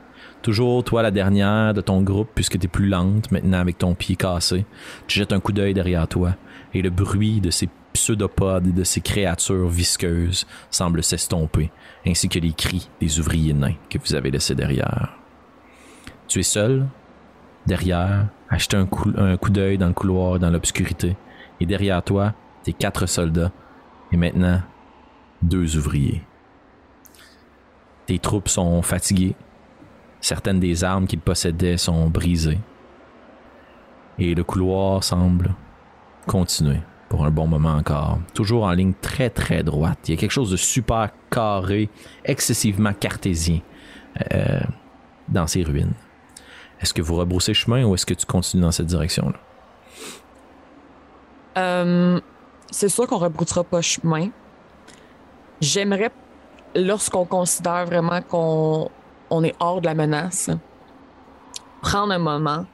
Toujours 0.41 0.83
toi 0.83 1.03
la 1.03 1.11
dernière 1.11 1.73
de 1.73 1.81
ton 1.81 2.01
groupe 2.01 2.29
puisque 2.33 2.57
tu 2.57 2.65
es 2.65 2.69
plus 2.69 2.87
lente 2.87 3.29
maintenant 3.31 3.59
avec 3.59 3.77
ton 3.77 3.93
pied 3.93 4.15
cassé. 4.15 4.65
Tu 5.05 5.19
jettes 5.19 5.33
un 5.33 5.39
coup 5.39 5.51
d'œil 5.51 5.73
derrière 5.73 6.07
toi 6.07 6.35
et 6.73 6.81
le 6.81 6.89
bruit 6.89 7.39
de 7.39 7.51
ces 7.51 7.69
pseudopodes 7.95 8.67
et 8.67 8.71
de 8.71 8.83
ces 8.83 9.01
créatures 9.01 9.67
visqueuses 9.67 10.45
semble 10.69 11.03
s'estomper, 11.03 11.71
ainsi 12.05 12.29
que 12.29 12.39
les 12.39 12.53
cris 12.53 12.89
des 13.01 13.19
ouvriers 13.19 13.53
nains 13.53 13.75
que 13.89 13.97
vous 13.97 14.15
avez 14.15 14.31
laissés 14.31 14.55
derrière. 14.55 15.17
Tu 16.27 16.39
es 16.39 16.43
seul, 16.43 16.85
derrière, 17.65 18.27
à 18.49 18.57
jeter 18.57 18.77
un 18.77 18.85
coup, 18.85 19.11
un 19.17 19.37
coup 19.37 19.49
d'œil 19.49 19.77
dans 19.77 19.87
le 19.87 19.93
couloir, 19.93 20.39
dans 20.39 20.49
l'obscurité, 20.49 21.17
et 21.59 21.65
derrière 21.65 22.03
toi, 22.03 22.33
tes 22.63 22.73
quatre 22.73 23.05
soldats, 23.07 23.51
et 24.11 24.17
maintenant, 24.17 24.61
deux 25.41 25.77
ouvriers. 25.77 26.21
Tes 28.05 28.19
troupes 28.19 28.49
sont 28.49 28.81
fatiguées, 28.81 29.35
Certaines 30.25 30.59
des 30.59 30.83
armes 30.83 31.05
qu'il 31.05 31.19
possédait 31.19 31.77
sont 31.77 32.09
brisées. 32.09 32.57
Et 34.17 34.33
le 34.33 34.43
couloir 34.43 35.03
semble 35.03 35.53
continuer 36.25 36.79
pour 37.09 37.25
un 37.25 37.31
bon 37.31 37.47
moment 37.47 37.75
encore. 37.75 38.19
Toujours 38.33 38.63
en 38.63 38.71
ligne 38.71 38.93
très 38.99 39.29
très 39.29 39.63
droite. 39.63 39.99
Il 40.07 40.15
y 40.15 40.17
a 40.17 40.19
quelque 40.19 40.31
chose 40.31 40.51
de 40.51 40.57
super 40.57 41.09
carré, 41.29 41.89
excessivement 42.23 42.93
cartésien 42.93 43.59
euh, 44.33 44.59
dans 45.27 45.47
ces 45.47 45.63
ruines. 45.63 45.93
Est-ce 46.81 46.93
que 46.93 47.01
vous 47.01 47.15
rebroussez 47.15 47.53
chemin 47.53 47.83
ou 47.83 47.95
est-ce 47.95 48.05
que 48.05 48.13
tu 48.13 48.25
continues 48.25 48.63
dans 48.63 48.71
cette 48.71 48.87
direction-là? 48.87 49.39
Euh, 51.57 52.19
c'est 52.69 52.89
sûr 52.89 53.07
qu'on 53.07 53.17
rebroussera 53.17 53.63
pas 53.63 53.81
chemin. 53.81 54.29
J'aimerais, 55.61 56.11
lorsqu'on 56.75 57.25
considère 57.25 57.85
vraiment 57.85 58.21
qu'on 58.21 58.89
on 59.29 59.43
est 59.43 59.55
hors 59.59 59.79
de 59.79 59.85
la 59.85 59.95
menace, 59.95 60.49
prendre 61.81 62.13
un 62.13 62.19
moment, 62.19 62.65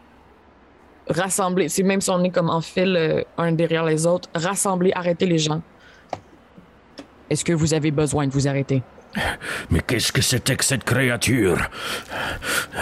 rassembler, 1.12 1.70
c'est 1.70 1.84
même 1.84 2.01
si 2.01 2.09
on 2.09 2.24
est 2.24 2.30
comme 2.30 2.49
en 2.49 2.62
file 2.62 2.95
euh, 2.97 3.24
un 3.38 3.51
derrière 3.51 3.86
les 3.86 4.05
autres, 4.05 4.30
rassembler, 4.34 4.91
arrêter 4.93 5.26
les 5.26 5.38
gens. 5.38 5.62
Est-ce 7.30 7.45
que 7.45 7.53
vous 7.53 7.74
avez 7.74 7.91
besoin 7.91 8.28
de 8.28 8.32
vous 8.32 8.47
arrêter? 8.47 8.84
Mais 9.72 9.82
qu'est-ce 9.82 10.12
que 10.12 10.22
c'était 10.22 10.55
que 10.55 10.64
cette 10.64 10.84
créature? 10.84 11.57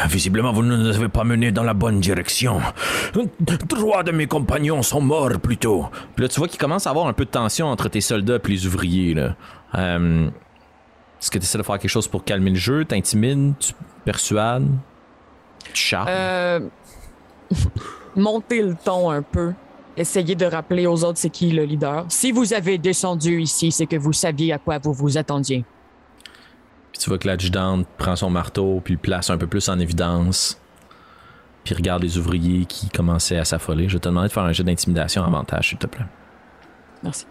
Visiblement, 0.08 0.52
vous 0.52 0.64
ne 0.64 0.76
nous 0.76 0.96
avez 0.96 1.10
pas 1.10 1.24
menés 1.24 1.52
dans 1.52 1.64
la 1.64 1.74
bonne 1.74 2.00
direction. 2.00 2.62
Trois 3.68 4.04
de 4.04 4.12
mes 4.12 4.28
compagnons 4.28 4.82
sont 4.82 5.02
morts 5.02 5.40
plutôt. 5.42 5.88
Puis 6.16 6.24
là, 6.24 6.30
tu 6.30 6.40
vois 6.40 6.48
qu'il 6.48 6.60
commence 6.60 6.88
à 6.88 6.92
avoir 6.92 7.08
un 7.08 7.14
peu 7.14 7.26
de 7.26 7.30
tension 7.30 7.68
entre 7.68 7.90
tes 7.90 8.02
soldats 8.02 8.38
et 8.44 8.48
les 8.48 8.66
ouvriers. 8.66 9.14
Là. 9.14 9.36
Euh, 9.76 10.30
est-ce 11.20 11.32
que 11.32 11.38
tu 11.38 11.44
essaies 11.44 11.58
de 11.58 11.64
faire 11.64 11.80
quelque 11.80 11.92
chose 11.92 12.08
pour 12.08 12.24
calmer 12.24 12.52
le 12.52 12.56
jeu? 12.56 12.86
T'intimides? 12.86 13.56
Tu 13.60 13.74
persuades? 14.06 14.68
Tu 15.74 15.76
charmes? 15.76 16.08
Euh... 16.10 16.60
Monter 18.16 18.62
le 18.62 18.76
ton 18.76 19.10
un 19.10 19.22
peu. 19.22 19.54
Essayez 19.98 20.36
de 20.36 20.46
rappeler 20.46 20.88
aux 20.88 21.04
autres 21.04 21.18
c'est 21.18 21.30
qui 21.30 21.52
le 21.52 21.64
leader. 21.64 22.06
Si 22.10 22.32
vous 22.32 22.54
avez 22.54 22.78
descendu 22.78 23.42
ici, 23.42 23.72
c'est 23.72 23.86
que 23.86 23.98
vous 23.98 24.14
saviez 24.14 24.54
à 24.54 24.58
quoi 24.58 24.78
vous 24.78 24.94
vous 24.94 25.18
attendiez. 25.18 25.66
Puis 26.92 27.02
tu 27.02 27.10
vois 27.10 27.18
que 27.18 27.28
l'adjudante 27.28 27.86
prend 27.98 28.16
son 28.16 28.30
marteau, 28.30 28.82
puis 28.84 28.98
place 28.98 29.30
un 29.30 29.38
peu 29.38 29.48
plus 29.48 29.68
en 29.70 29.78
évidence. 29.80 30.60
Puis 31.64 31.76
regarde 31.76 32.02
les 32.02 32.18
ouvriers 32.18 32.66
qui 32.66 32.90
commençaient 32.90 33.38
à 33.38 33.46
s'affoler. 33.46 33.90
Je 33.90 33.96
vais 33.96 34.00
te 34.00 34.08
demander 34.08 34.30
de 34.30 34.34
faire 34.34 34.44
un 34.44 34.54
jeu 34.54 34.64
d'intimidation 34.64 35.24
avantage, 35.24 35.70
s'il 35.70 35.78
te 35.78 35.88
plaît. 35.88 36.06
Merci. 37.04 37.26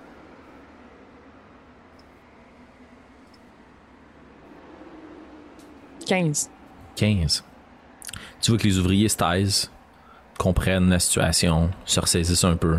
Quinze. 6.07 6.51
15. 6.97 7.45
Tu 8.41 8.51
vois 8.51 8.59
que 8.59 8.65
les 8.65 8.79
ouvriers 8.79 9.09
se 9.09 9.17
taisent, 9.17 9.71
comprennent 10.39 10.91
la 10.91 10.99
situation, 10.99 11.71
se 11.85 12.01
ressaisissent 12.01 12.45
un 12.45 12.57
peu. 12.57 12.79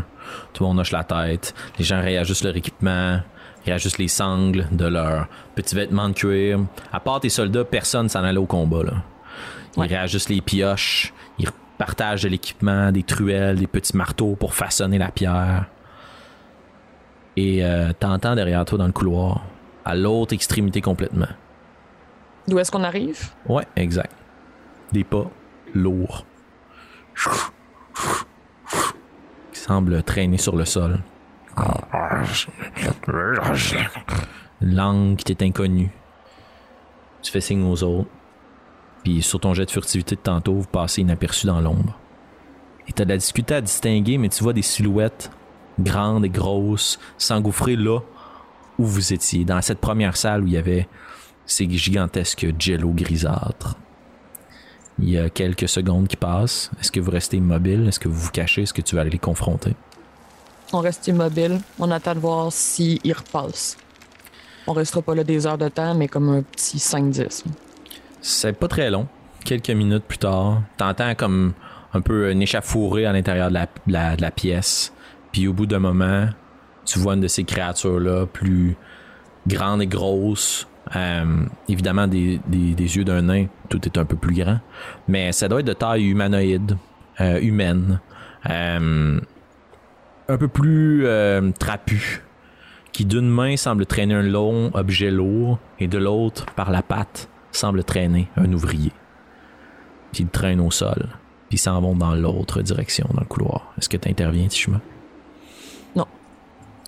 Tout 0.53 0.63
le 0.63 0.69
monde 0.69 0.79
hoche 0.79 0.91
la 0.91 1.03
tête. 1.03 1.53
Les 1.77 1.85
gens 1.85 2.01
réajustent 2.01 2.43
leur 2.43 2.55
équipement, 2.55 3.19
réajustent 3.65 3.97
les 3.97 4.07
sangles 4.07 4.65
de 4.71 4.85
leurs 4.85 5.27
petits 5.55 5.75
vêtements 5.75 6.09
de 6.09 6.13
cuir. 6.13 6.59
À 6.91 6.99
part 6.99 7.19
tes 7.19 7.29
soldats, 7.29 7.65
personne 7.65 8.09
s'en 8.09 8.23
allait 8.23 8.39
au 8.39 8.45
combat. 8.45 8.83
Là. 8.83 8.93
Ils 9.77 9.83
réajustent 9.83 10.29
les 10.29 10.41
pioches, 10.41 11.13
ils 11.37 11.49
partagent 11.77 12.23
de 12.23 12.29
l'équipement, 12.29 12.91
des 12.91 13.03
truelles, 13.03 13.57
des 13.57 13.67
petits 13.67 13.95
marteaux 13.95 14.35
pour 14.35 14.53
façonner 14.53 14.97
la 14.97 15.11
pierre. 15.11 15.65
Et 17.37 17.63
euh, 17.63 17.93
t'entends 17.97 18.35
derrière 18.35 18.65
toi 18.65 18.77
dans 18.77 18.87
le 18.87 18.91
couloir, 18.91 19.43
à 19.85 19.95
l'autre 19.95 20.33
extrémité 20.33 20.81
complètement. 20.81 21.27
D'où 22.47 22.59
est-ce 22.59 22.71
qu'on 22.71 22.83
arrive? 22.83 23.29
Ouais, 23.47 23.65
exact. 23.75 24.13
Des 24.91 25.03
pas 25.03 25.29
lourds. 25.73 26.25
Qui 29.51 29.59
semblent 29.59 30.03
traîner 30.03 30.37
sur 30.37 30.55
le 30.55 30.65
sol. 30.65 30.99
Langue 34.61 35.17
qui 35.17 35.23
t'est 35.23 35.45
inconnue. 35.45 35.91
Tu 37.21 37.31
fais 37.31 37.41
signe 37.41 37.63
aux 37.63 37.83
autres. 37.83 38.09
Puis 39.03 39.21
sur 39.21 39.39
ton 39.39 39.53
jet 39.53 39.65
de 39.65 39.71
furtivité 39.71 40.15
de 40.15 40.21
tantôt, 40.21 40.55
vous 40.55 40.67
passez 40.67 41.01
inaperçu 41.01 41.47
dans 41.47 41.61
l'ombre. 41.61 41.97
Et 42.87 42.93
t'as 42.93 43.05
de 43.05 43.09
la 43.09 43.17
difficulté 43.17 43.55
à 43.55 43.61
distinguer, 43.61 44.17
mais 44.17 44.29
tu 44.29 44.43
vois 44.43 44.53
des 44.53 44.61
silhouettes 44.61 45.31
grandes 45.79 46.25
et 46.25 46.29
grosses 46.29 46.99
s'engouffrer 47.17 47.75
là 47.75 47.99
où 48.77 48.85
vous 48.85 49.13
étiez, 49.13 49.45
dans 49.45 49.61
cette 49.61 49.79
première 49.79 50.17
salle 50.17 50.43
où 50.43 50.47
il 50.47 50.53
y 50.53 50.57
avait 50.57 50.87
ces 51.45 51.69
gigantesques 51.69 52.47
jello 52.57 52.91
grisâtres. 52.91 53.77
Il 55.01 55.09
y 55.09 55.17
a 55.17 55.29
quelques 55.29 55.69
secondes 55.69 56.07
qui 56.07 56.17
passent. 56.17 56.71
Est-ce 56.79 56.91
que 56.91 56.99
vous 56.99 57.11
restez 57.11 57.37
immobile? 57.37 57.87
Est-ce 57.87 57.99
que 57.99 58.07
vous 58.07 58.19
vous 58.19 58.31
cachez? 58.31 58.63
Est-ce 58.63 58.73
que 58.73 58.81
tu 58.81 58.95
vas 58.95 59.01
aller 59.01 59.11
les 59.11 59.19
confronter? 59.19 59.75
On 60.73 60.79
reste 60.79 61.07
immobile. 61.07 61.59
On 61.79 61.89
attend 61.91 62.15
de 62.15 62.19
voir 62.19 62.51
s'ils 62.51 63.13
repassent. 63.13 63.77
On 64.67 64.73
restera 64.73 65.01
pas 65.01 65.15
là 65.15 65.23
des 65.23 65.47
heures 65.47 65.57
de 65.57 65.69
temps, 65.69 65.95
mais 65.95 66.07
comme 66.07 66.29
un 66.29 66.41
petit 66.43 66.77
5-10. 66.77 67.45
C'est 68.21 68.53
pas 68.53 68.67
très 68.67 68.91
long. 68.91 69.07
Quelques 69.45 69.69
minutes 69.69 70.03
plus 70.03 70.17
tard, 70.17 70.61
t'entends 70.77 71.15
comme 71.15 71.53
un 71.93 72.01
peu 72.01 72.29
un 72.29 72.39
échafouré 72.39 73.05
à 73.05 73.13
l'intérieur 73.13 73.49
de 73.49 73.57
la, 73.87 74.15
de 74.15 74.21
la 74.21 74.31
pièce. 74.31 74.93
Puis 75.31 75.47
au 75.47 75.53
bout 75.53 75.65
d'un 75.65 75.79
moment, 75.79 76.27
tu 76.85 76.99
vois 76.99 77.13
une 77.13 77.21
de 77.21 77.27
ces 77.27 77.45
créatures-là, 77.45 78.25
plus 78.25 78.75
grande 79.47 79.81
et 79.81 79.87
grosse, 79.87 80.67
euh, 80.95 81.45
évidemment, 81.67 82.07
des, 82.07 82.39
des, 82.47 82.73
des 82.73 82.97
yeux 82.97 83.03
d'un 83.03 83.21
nain, 83.23 83.45
tout 83.69 83.83
est 83.85 83.97
un 83.97 84.05
peu 84.05 84.15
plus 84.15 84.35
grand. 84.35 84.59
Mais 85.07 85.31
ça 85.31 85.47
doit 85.47 85.59
être 85.59 85.67
de 85.67 85.73
taille 85.73 86.07
humanoïde, 86.07 86.77
euh, 87.21 87.39
humaine. 87.39 87.99
Euh, 88.49 89.19
un 90.27 90.37
peu 90.37 90.47
plus 90.47 91.05
euh, 91.05 91.51
trapu. 91.57 92.23
Qui 92.91 93.05
d'une 93.05 93.29
main 93.29 93.55
semble 93.55 93.85
traîner 93.85 94.15
un 94.15 94.23
long 94.23 94.71
objet 94.73 95.11
lourd 95.11 95.59
et 95.79 95.87
de 95.87 95.97
l'autre, 95.97 96.47
par 96.55 96.71
la 96.71 96.81
patte, 96.81 97.29
semble 97.51 97.83
traîner 97.83 98.27
un 98.35 98.51
ouvrier. 98.51 98.91
Puis 100.11 100.23
il 100.23 100.29
traîne 100.29 100.59
au 100.59 100.71
sol. 100.71 101.07
Puis 101.47 101.55
ils 101.55 101.59
s'en 101.59 101.79
vont 101.81 101.95
dans 101.95 102.15
l'autre 102.15 102.61
direction, 102.61 103.07
dans 103.13 103.21
le 103.21 103.25
couloir. 103.27 103.73
Est-ce 103.77 103.89
que 103.89 103.97
tu 103.97 104.09
interviens? 104.09 104.47
Non. 105.95 106.07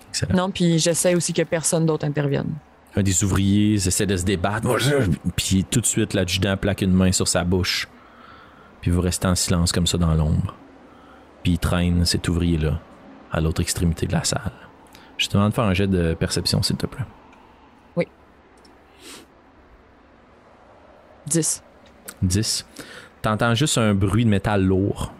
Excellent. 0.08 0.36
Non, 0.36 0.50
puis 0.50 0.78
j'essaie 0.78 1.14
aussi 1.14 1.32
que 1.32 1.42
personne 1.42 1.86
d'autre 1.86 2.04
intervienne. 2.04 2.52
Un 2.94 3.02
des 3.02 3.24
ouvriers 3.24 3.74
essaie 3.74 4.06
de 4.06 4.16
se 4.16 4.24
débattre. 4.24 4.68
Puis 5.36 5.64
tout 5.64 5.80
de 5.80 5.86
suite, 5.86 6.14
l'adjudant 6.14 6.56
plaque 6.56 6.82
une 6.82 6.92
main 6.92 7.12
sur 7.12 7.26
sa 7.26 7.44
bouche. 7.44 7.88
Puis 8.80 8.90
vous 8.90 9.00
restez 9.00 9.26
en 9.26 9.34
silence 9.34 9.72
comme 9.72 9.86
ça 9.86 9.96
dans 9.96 10.14
l'ombre. 10.14 10.54
Puis 11.42 11.52
il 11.52 11.58
traîne 11.58 12.04
cet 12.04 12.28
ouvrier-là 12.28 12.80
à 13.30 13.40
l'autre 13.40 13.62
extrémité 13.62 14.06
de 14.06 14.12
la 14.12 14.24
salle. 14.24 14.52
Je 15.16 15.28
te 15.28 15.34
demande 15.34 15.50
de 15.50 15.54
faire 15.54 15.64
un 15.64 15.74
jet 15.74 15.86
de 15.86 16.14
perception, 16.14 16.62
s'il 16.62 16.76
te 16.76 16.86
plaît. 16.86 17.04
Oui. 17.96 18.06
10. 21.26 21.62
10. 22.22 22.66
T'entends 23.22 23.54
juste 23.54 23.78
un 23.78 23.94
bruit 23.94 24.24
de 24.24 24.30
métal 24.30 24.64
lourd. 24.64 25.12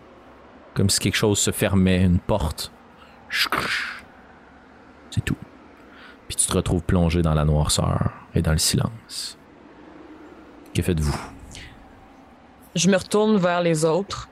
Comme 0.75 0.91
si 0.91 1.01
quelque 1.01 1.17
chose 1.17 1.39
se 1.39 1.53
fermait, 1.53 2.03
une 2.03 2.19
porte. 2.19 2.73
C'est 5.11 5.25
tout. 5.25 5.37
Puis 6.33 6.47
tu 6.47 6.47
te 6.51 6.57
retrouves 6.57 6.81
plongé 6.81 7.21
dans 7.21 7.35
la 7.35 7.45
noirceur 7.45 8.11
et 8.35 8.41
dans 8.41 8.53
le 8.53 8.59
silence. 8.59 9.37
Que 10.73 10.81
faites-vous? 10.81 11.15
Je 12.75 12.89
me 12.89 12.97
retourne 12.97 13.37
vers 13.37 13.61
les 13.61 13.85
autres. 13.85 14.31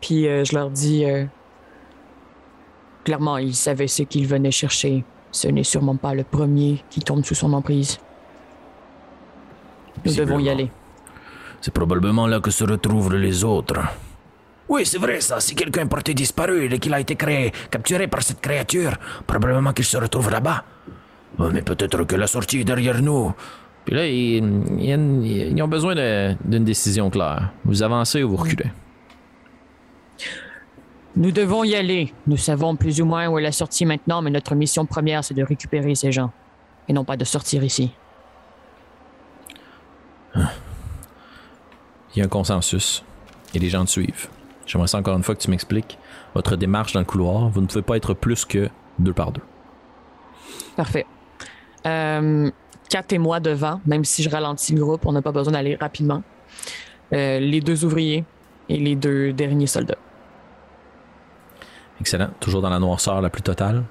Puis 0.00 0.26
euh, 0.26 0.42
je 0.46 0.54
leur 0.54 0.70
dis 0.70 1.04
euh, 1.04 1.26
clairement, 3.04 3.36
ils 3.36 3.54
savaient 3.54 3.88
ce 3.88 4.04
qu'ils 4.04 4.26
venaient 4.26 4.50
chercher. 4.50 5.04
Ce 5.32 5.48
n'est 5.48 5.64
sûrement 5.64 5.96
pas 5.96 6.14
le 6.14 6.24
premier 6.24 6.82
qui 6.88 7.00
tombe 7.00 7.26
sous 7.26 7.34
son 7.34 7.52
emprise. 7.52 7.98
Nous 10.02 10.14
devons 10.14 10.38
y 10.38 10.48
aller. 10.48 10.70
C'est 11.60 11.74
probablement 11.74 12.26
là 12.26 12.40
que 12.40 12.50
se 12.50 12.64
retrouvent 12.64 13.14
les 13.14 13.44
autres. 13.44 13.80
Oui, 14.72 14.86
c'est 14.86 14.96
vrai 14.98 15.20
ça. 15.20 15.38
Si 15.38 15.54
quelqu'un 15.54 15.82
est 15.82 15.88
porté 15.96 16.14
disparu 16.14 16.64
et 16.72 16.78
qu'il 16.78 16.94
a 16.94 17.00
été 17.00 17.14
créé, 17.14 17.52
capturé 17.70 18.08
par 18.08 18.22
cette 18.22 18.40
créature, 18.40 18.92
probablement 19.26 19.74
qu'il 19.74 19.84
se 19.84 19.98
retrouve 19.98 20.30
là-bas. 20.30 20.64
Oh, 21.38 21.50
mais 21.52 21.60
peut-être 21.60 22.04
que 22.04 22.16
la 22.16 22.26
sortie 22.26 22.60
est 22.60 22.64
derrière 22.64 23.02
nous. 23.02 23.34
Puis 23.84 23.94
là, 23.94 24.06
ils, 24.06 24.42
ils- 24.78 25.52
ils 25.54 25.62
ont 25.62 25.68
besoin 25.68 25.94
de- 25.94 26.34
d'une 26.46 26.64
décision 26.64 27.10
claire. 27.10 27.50
Vous 27.66 27.82
avancez 27.82 28.22
ou 28.22 28.30
vous 28.30 28.36
reculez? 28.36 28.70
Nous 31.16 31.32
devons 31.32 31.64
y 31.64 31.74
aller. 31.74 32.14
Nous 32.26 32.38
savons 32.38 32.74
plus 32.74 33.02
ou 33.02 33.04
moins 33.04 33.28
où 33.28 33.38
est 33.38 33.42
la 33.42 33.52
sortie 33.52 33.84
maintenant, 33.84 34.22
mais 34.22 34.30
notre 34.30 34.54
mission 34.54 34.86
première, 34.86 35.22
c'est 35.22 35.34
de 35.34 35.42
récupérer 35.44 35.94
ces 35.94 36.12
gens. 36.12 36.32
Et 36.88 36.94
non 36.94 37.04
pas 37.04 37.18
de 37.18 37.24
sortir 37.26 37.62
ici. 37.62 37.92
Il 40.34 40.46
y 42.16 42.22
a 42.22 42.24
un 42.24 42.28
consensus. 42.28 43.04
Et 43.54 43.58
les 43.58 43.68
gens 43.68 43.84
te 43.84 43.90
suivent. 43.90 44.28
J'aimerais 44.66 44.88
ça 44.88 44.98
encore 44.98 45.16
une 45.16 45.22
fois 45.22 45.34
que 45.34 45.40
tu 45.40 45.50
m'expliques 45.50 45.98
votre 46.34 46.56
démarche 46.56 46.92
dans 46.92 47.00
le 47.00 47.06
couloir. 47.06 47.48
Vous 47.48 47.60
ne 47.60 47.66
pouvez 47.66 47.82
pas 47.82 47.96
être 47.96 48.14
plus 48.14 48.44
que 48.44 48.68
deux 48.98 49.12
par 49.12 49.32
deux. 49.32 49.42
Parfait. 50.76 51.06
Euh, 51.86 52.50
Kat 52.88 53.04
et 53.10 53.18
moi 53.18 53.40
devant, 53.40 53.80
même 53.86 54.04
si 54.04 54.22
je 54.22 54.30
ralentis 54.30 54.74
le 54.74 54.84
groupe, 54.84 55.06
on 55.06 55.12
n'a 55.12 55.22
pas 55.22 55.32
besoin 55.32 55.52
d'aller 55.52 55.76
rapidement. 55.76 56.22
Euh, 57.12 57.38
les 57.40 57.60
deux 57.60 57.84
ouvriers 57.84 58.24
et 58.68 58.78
les 58.78 58.94
deux 58.94 59.32
derniers 59.32 59.66
soldats. 59.66 59.98
Excellent. 62.00 62.30
Toujours 62.40 62.62
dans 62.62 62.70
la 62.70 62.78
noirceur 62.78 63.20
la 63.20 63.30
plus 63.30 63.42
totale? 63.42 63.84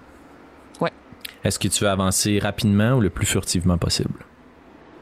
Ouais. 0.80 0.92
Est-ce 1.44 1.60
que 1.60 1.68
tu 1.68 1.84
veux 1.84 1.90
avancer 1.90 2.40
rapidement 2.40 2.94
ou 2.94 3.02
le 3.02 3.10
plus 3.10 3.26
furtivement 3.26 3.78
possible? 3.78 4.26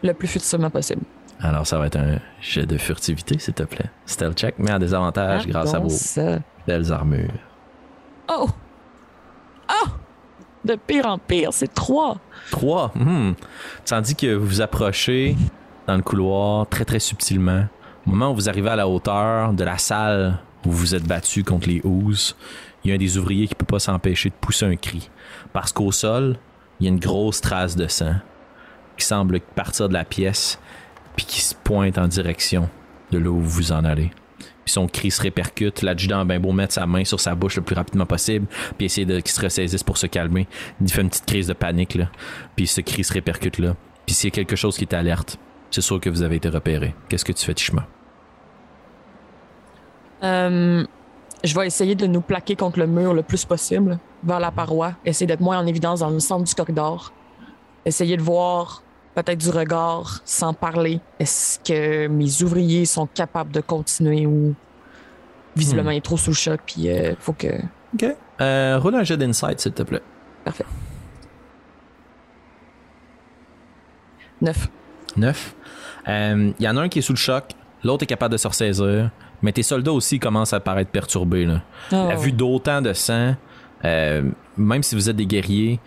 Le 0.04 0.14
plus 0.14 0.28
furtivement 0.28 0.70
possible. 0.70 1.02
Alors, 1.42 1.66
ça 1.66 1.78
va 1.78 1.88
être 1.88 1.96
un 1.98 2.20
jet 2.42 2.66
de 2.66 2.78
furtivité, 2.78 3.40
s'il 3.40 3.54
te 3.54 3.64
plaît. 3.64 3.90
Stealth 4.06 4.38
check, 4.38 4.56
mais 4.60 4.72
à 4.72 4.80
des 4.80 4.94
avantages 4.94 5.44
Ah, 5.46 5.50
grâce 5.50 5.74
à 5.74 5.80
vos 5.80 5.90
ça. 5.90 6.40
belles 6.68 6.92
armures. 6.92 7.32
Oh! 8.30 8.50
Oh! 9.70 9.88
De 10.66 10.76
pire 10.76 11.06
en 11.06 11.18
pire, 11.18 11.54
c'est 11.54 11.74
trois. 11.74 12.18
3. 12.52 12.92
Tandis 13.86 14.16
que 14.16 14.34
vous 14.36 14.46
vous 14.46 14.62
approchez 14.62 15.38
dans 15.88 15.96
le 15.96 16.02
couloir 16.02 16.68
très 16.68 16.84
très 16.84 17.00
subtilement. 17.00 17.66
Au 18.06 18.10
moment 18.10 18.32
où 18.32 18.36
vous 18.36 18.50
arrivez 18.50 18.70
à 18.70 18.76
la 18.76 18.88
hauteur 18.88 19.54
de 19.54 19.64
la 19.64 19.78
salle 19.78 20.40
où 20.66 20.72
vous 20.72 20.78
vous 20.78 20.96
êtes 20.96 21.08
battu 21.08 21.44
contre 21.44 21.70
les 21.70 21.82
ouzes, 21.86 22.36
il 22.84 22.90
y 22.90 22.92
a 22.92 22.96
un 22.96 22.98
des 22.98 23.18
ouvriers 23.18 23.48
qui 23.48 23.56
peut 23.56 23.66
pas 23.66 23.80
s'empêcher 23.80 24.30
de 24.30 24.36
pousser 24.36 24.66
un 24.66 24.76
cri. 24.76 25.10
Parce 25.54 25.72
qu'au 25.72 25.92
sol, 25.94 26.38
il 26.80 26.86
y 26.86 26.90
a 26.90 26.92
une 26.92 27.00
grosse 27.00 27.40
trace 27.40 27.76
de 27.78 27.88
sang 27.88 28.16
qui 28.98 29.06
semble 29.06 29.40
partir 29.40 29.88
de 29.88 29.94
la 29.94 30.04
pièce 30.04 30.60
puis 31.20 31.26
qui 31.26 31.42
se 31.42 31.54
pointe 31.54 31.98
en 31.98 32.08
direction 32.08 32.70
de 33.12 33.18
là 33.18 33.30
où 33.30 33.42
vous 33.42 33.74
en 33.74 33.84
allez. 33.84 34.10
Puis 34.64 34.72
son 34.72 34.88
cri 34.88 35.12
se 35.12 35.22
répercute. 35.22 35.82
L'adjudant 35.82 36.22
a 36.22 36.24
bien 36.24 36.40
beau 36.40 36.54
mettre 36.54 36.74
sa 36.74 36.88
main 36.88 37.04
sur 37.04 37.20
sa 37.20 37.36
bouche 37.36 37.58
le 37.58 37.62
plus 37.62 37.76
rapidement 37.76 38.06
possible, 38.06 38.48
puis 38.78 38.86
essayer 38.86 39.06
de 39.06 39.20
qu'il 39.20 39.32
se 39.32 39.42
ressaisisse 39.42 39.84
pour 39.84 39.98
se 39.98 40.08
calmer. 40.08 40.48
Il 40.80 40.90
fait 40.90 41.02
une 41.02 41.10
petite 41.10 41.26
crise 41.26 41.48
de 41.48 41.52
panique, 41.52 41.96
là. 41.96 42.06
Puis 42.56 42.68
ce 42.68 42.80
cri 42.80 43.04
se 43.04 43.12
répercute 43.12 43.58
là. 43.58 43.76
Puis 44.06 44.16
s'il 44.16 44.30
y 44.30 44.32
a 44.32 44.34
quelque 44.34 44.56
chose 44.56 44.78
qui 44.78 44.88
t'alerte, 44.88 45.38
c'est 45.72 45.82
sûr 45.82 46.00
que 46.00 46.10
vous 46.10 46.22
avez 46.22 46.38
été 46.38 46.48
repéré. 46.48 46.96
Qu'est-ce 47.10 47.26
que 47.26 47.34
tu 47.34 47.46
fais, 47.46 47.54
Tishma? 47.54 47.86
Euh, 50.24 50.86
je 51.44 51.54
vais 51.54 51.68
essayer 51.68 51.96
de 51.96 52.08
nous 52.08 52.22
plaquer 52.22 52.56
contre 52.56 52.80
le 52.80 52.88
mur 52.88 53.14
le 53.14 53.24
plus 53.24 53.44
possible, 53.44 54.00
vers 54.24 54.40
la 54.40 54.52
paroi. 54.52 54.94
Essayer 55.04 55.28
d'être 55.28 55.42
moins 55.42 55.60
en 55.60 55.68
évidence 55.68 56.00
dans 56.00 56.12
le 56.12 56.22
centre 56.22 56.46
du 56.46 56.56
corridor. 56.56 57.12
Essayer 57.84 58.16
de 58.16 58.22
voir 58.22 58.84
peut-être 59.16 59.40
du 59.40 59.50
regard 59.50 60.22
sans 60.26 60.54
parler. 60.54 61.00
Est-ce 61.20 61.60
que 61.60 62.08
mes 62.08 62.42
ouvriers 62.44 62.86
sont 62.86 63.08
capables 63.08 63.52
de 63.52 63.62
continuer 63.62 64.26
ou 64.26 64.56
visiblement 65.56 65.92
il 65.92 65.98
est 65.98 66.02
trop 66.02 66.16
sous 66.18 66.30
le 66.32 66.36
choc 66.36 66.60
puis 66.66 66.90
euh, 66.90 67.14
faut 67.20 67.34
que 67.34 67.48
OK. 67.96 68.06
Euh, 68.42 68.78
roule 68.80 68.96
un 68.96 69.04
jet 69.04 69.18
d'insight, 69.18 69.60
s'il 69.60 69.74
te 69.74 69.84
plaît. 69.84 70.02
parfait. 70.46 70.64
Neuf. 74.42 74.70
9. 75.18 75.56
Il 76.08 76.54
y 76.60 76.68
en 76.68 76.78
a 76.78 76.82
un 76.82 76.90
qui 76.90 77.00
est 77.00 77.02
sous 77.02 77.14
le 77.14 77.18
choc, 77.18 77.52
l'autre 77.84 78.04
est 78.04 78.08
capable 78.08 78.32
de 78.32 78.38
se 78.38 78.48
ressaisir, 78.48 79.12
mais 79.42 79.52
tes 79.52 79.64
soldats 79.64 79.92
aussi 79.92 80.20
commencent 80.20 80.54
à 80.54 80.60
paraître 80.60 80.92
perturbés. 80.92 81.46
Là. 81.46 81.62
La 81.92 82.16
Oh. 82.16 82.20
vue 82.20 82.32
d'autant 82.32 82.82
de 82.82 82.94
sang, 82.94 83.36
euh, 83.86 84.24
même 84.56 84.84
si 84.84 84.96
vous 84.96 85.10
êtes 85.10 85.16
des 85.16 85.26
guerriers, 85.26 85.80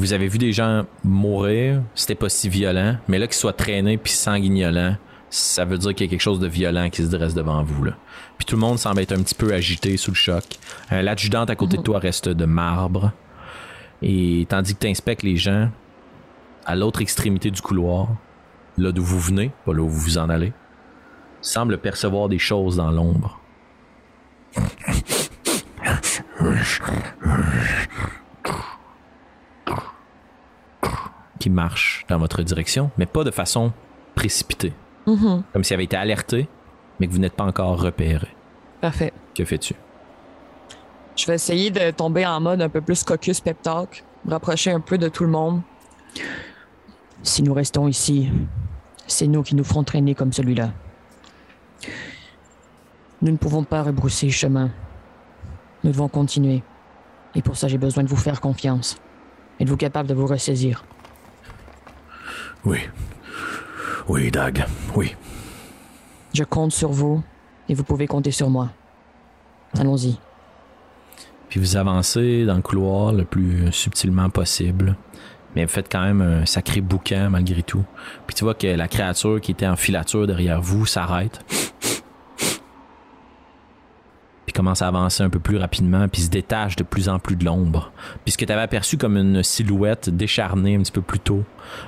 vous 0.00 0.14
avez 0.14 0.28
vu 0.28 0.38
des 0.38 0.54
gens 0.54 0.86
mourir, 1.04 1.82
c'était 1.94 2.14
pas 2.14 2.30
si 2.30 2.48
violent, 2.48 2.96
mais 3.06 3.18
là 3.18 3.26
qu'ils 3.26 3.36
soient 3.36 3.52
traînés 3.52 3.98
puis 3.98 4.12
sanguignolants, 4.12 4.96
ça 5.28 5.66
veut 5.66 5.76
dire 5.76 5.94
qu'il 5.94 6.06
y 6.06 6.08
a 6.08 6.10
quelque 6.10 6.22
chose 6.22 6.40
de 6.40 6.46
violent 6.46 6.88
qui 6.88 7.02
se 7.02 7.08
dresse 7.08 7.34
devant 7.34 7.62
vous. 7.62 7.84
Là. 7.84 7.92
Puis 8.38 8.46
tout 8.46 8.56
le 8.56 8.62
monde 8.62 8.78
semble 8.78 9.02
être 9.02 9.12
un 9.12 9.22
petit 9.22 9.34
peu 9.34 9.52
agité 9.52 9.98
sous 9.98 10.10
le 10.10 10.16
choc. 10.16 10.44
Euh, 10.90 11.02
L'adjudante 11.02 11.50
à 11.50 11.54
côté 11.54 11.76
de 11.76 11.82
toi 11.82 11.98
reste 11.98 12.30
de 12.30 12.44
marbre. 12.46 13.12
Et 14.00 14.46
tandis 14.48 14.74
que 14.74 14.80
tu 14.80 14.86
inspectes 14.88 15.22
les 15.22 15.36
gens, 15.36 15.68
à 16.64 16.76
l'autre 16.76 17.02
extrémité 17.02 17.50
du 17.50 17.60
couloir, 17.60 18.08
là 18.78 18.92
d'où 18.92 19.04
vous 19.04 19.20
venez, 19.20 19.50
pas 19.66 19.74
là 19.74 19.82
où 19.82 19.88
vous 19.88 20.00
vous 20.00 20.18
en 20.18 20.30
allez, 20.30 20.54
semble 21.42 21.76
percevoir 21.76 22.30
des 22.30 22.38
choses 22.38 22.76
dans 22.76 22.90
l'ombre. 22.90 23.38
Qui 31.40 31.50
marchent 31.50 32.04
dans 32.08 32.18
votre 32.18 32.42
direction, 32.42 32.92
mais 32.98 33.06
pas 33.06 33.24
de 33.24 33.32
façon 33.32 33.72
précipitée. 34.14 34.72
Mhm. 35.06 35.42
Comme 35.52 35.64
s'il 35.64 35.74
avait 35.74 35.84
été 35.84 35.96
alerté, 35.96 36.46
mais 37.00 37.08
que 37.08 37.12
vous 37.12 37.18
n'êtes 37.18 37.34
pas 37.34 37.44
encore 37.44 37.80
repéré. 37.80 38.28
Parfait. 38.80 39.12
Que 39.34 39.44
fais-tu? 39.44 39.74
Je 41.16 41.26
vais 41.26 41.34
essayer 41.34 41.70
de 41.70 41.90
tomber 41.90 42.24
en 42.24 42.40
mode 42.40 42.62
un 42.62 42.68
peu 42.68 42.80
plus 42.80 43.02
caucus 43.02 43.40
pep 43.40 43.60
talk, 43.62 44.04
me 44.24 44.30
rapprocher 44.30 44.70
un 44.70 44.80
peu 44.80 44.96
de 44.96 45.08
tout 45.08 45.24
le 45.24 45.30
monde. 45.30 45.62
Si 47.22 47.42
nous 47.42 47.52
restons 47.52 47.88
ici, 47.88 48.30
c'est 49.06 49.26
nous 49.26 49.42
qui 49.42 49.54
nous 49.54 49.64
ferons 49.64 49.82
traîner 49.82 50.14
comme 50.14 50.32
celui-là. 50.32 50.70
Nous 53.22 53.32
ne 53.32 53.36
pouvons 53.36 53.64
pas 53.64 53.82
rebrousser 53.82 54.30
chemin. 54.30 54.70
Nous 55.84 55.90
devons 55.90 56.08
continuer. 56.08 56.62
Et 57.34 57.42
pour 57.42 57.56
ça, 57.56 57.68
j'ai 57.68 57.78
besoin 57.78 58.04
de 58.04 58.08
vous 58.08 58.16
faire 58.16 58.40
confiance. 58.40 58.96
Êtes-vous 59.58 59.76
capable 59.76 60.08
de 60.08 60.14
vous 60.14 60.26
ressaisir? 60.26 60.84
Oui. 62.64 62.78
Oui, 64.08 64.30
Dag. 64.30 64.64
Oui. 64.94 65.14
Je 66.34 66.44
compte 66.44 66.72
sur 66.72 66.90
vous 66.90 67.22
et 67.68 67.74
vous 67.74 67.84
pouvez 67.84 68.06
compter 68.06 68.30
sur 68.30 68.50
moi. 68.50 68.70
Allons-y. 69.78 70.18
Puis 71.48 71.58
vous 71.58 71.76
avancez 71.76 72.44
dans 72.44 72.56
le 72.56 72.62
couloir 72.62 73.12
le 73.12 73.24
plus 73.24 73.72
subtilement 73.72 74.30
possible. 74.30 74.96
Mais 75.56 75.64
vous 75.64 75.70
faites 75.70 75.90
quand 75.90 76.02
même 76.02 76.20
un 76.20 76.46
sacré 76.46 76.80
boucan 76.80 77.28
malgré 77.30 77.62
tout. 77.62 77.84
Puis 78.26 78.36
tu 78.36 78.44
vois 78.44 78.54
que 78.54 78.68
la 78.68 78.86
créature 78.86 79.40
qui 79.40 79.50
était 79.50 79.66
en 79.66 79.76
filature 79.76 80.26
derrière 80.26 80.60
vous 80.60 80.86
s'arrête. 80.86 81.40
Commence 84.54 84.82
à 84.82 84.88
avancer 84.88 85.22
un 85.22 85.30
peu 85.30 85.38
plus 85.38 85.56
rapidement, 85.56 86.06
puis 86.08 86.22
se 86.22 86.30
détache 86.30 86.76
de 86.76 86.82
plus 86.82 87.08
en 87.08 87.18
plus 87.18 87.36
de 87.36 87.44
l'ombre. 87.44 87.92
Puis 88.24 88.32
ce 88.32 88.38
que 88.38 88.44
tu 88.44 88.52
avais 88.52 88.62
aperçu 88.62 88.98
comme 88.98 89.16
une 89.16 89.42
silhouette 89.42 90.10
décharnée 90.10 90.76
un 90.76 90.80
petit 90.80 90.92
peu 90.92 91.02
plus 91.02 91.20
tôt 91.20 91.44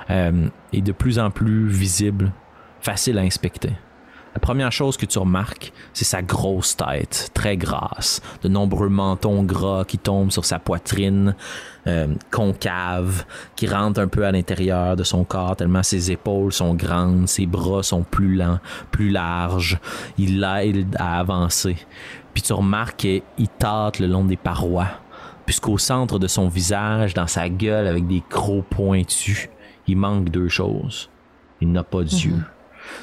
euh, 0.09 0.47
est 0.71 0.81
de 0.81 0.91
plus 0.91 1.19
en 1.19 1.29
plus 1.29 1.67
visible, 1.67 2.31
facile 2.81 3.19
à 3.19 3.21
inspecter. 3.21 3.73
La 4.33 4.39
première 4.39 4.71
chose 4.71 4.97
que 4.97 5.05
tu 5.05 5.19
remarques, 5.19 5.71
c'est 5.93 6.05
sa 6.05 6.23
grosse 6.23 6.75
tête, 6.75 7.29
très 7.35 7.55
grasse, 7.55 8.19
de 8.41 8.47
nombreux 8.49 8.89
mentons 8.89 9.43
gras 9.43 9.85
qui 9.85 9.99
tombent 9.99 10.31
sur 10.31 10.43
sa 10.43 10.57
poitrine, 10.57 11.35
euh, 11.85 12.07
concave, 12.31 13.25
qui 13.55 13.67
rentrent 13.67 13.99
un 13.99 14.07
peu 14.07 14.25
à 14.25 14.31
l'intérieur 14.31 14.95
de 14.95 15.03
son 15.03 15.23
corps, 15.23 15.55
tellement 15.55 15.83
ses 15.83 16.11
épaules 16.11 16.51
sont 16.51 16.73
grandes, 16.73 17.27
ses 17.27 17.45
bras 17.45 17.83
sont 17.83 18.01
plus 18.01 18.35
lents, 18.35 18.59
plus 18.89 19.09
larges. 19.09 19.77
Il 20.17 20.39
l'aide 20.39 20.95
à 20.97 21.19
avancer. 21.19 21.75
Puis 22.33 22.41
tu 22.41 22.53
remarques 22.53 22.97
qu'il 22.97 23.47
tâte 23.59 23.99
le 23.99 24.07
long 24.07 24.25
des 24.25 24.37
parois, 24.37 24.87
puisqu'au 25.45 25.77
centre 25.77 26.19
de 26.19 26.27
son 26.27 26.47
visage, 26.47 27.13
dans 27.13 27.27
sa 27.27 27.49
gueule 27.49 27.87
avec 27.87 28.07
des 28.07 28.23
crocs 28.27 28.65
pointus, 28.65 29.49
il 29.87 29.97
manque 29.97 30.29
deux 30.29 30.49
choses. 30.49 31.09
Il 31.61 31.71
n'a 31.71 31.83
pas 31.83 32.03
d'yeux. 32.03 32.41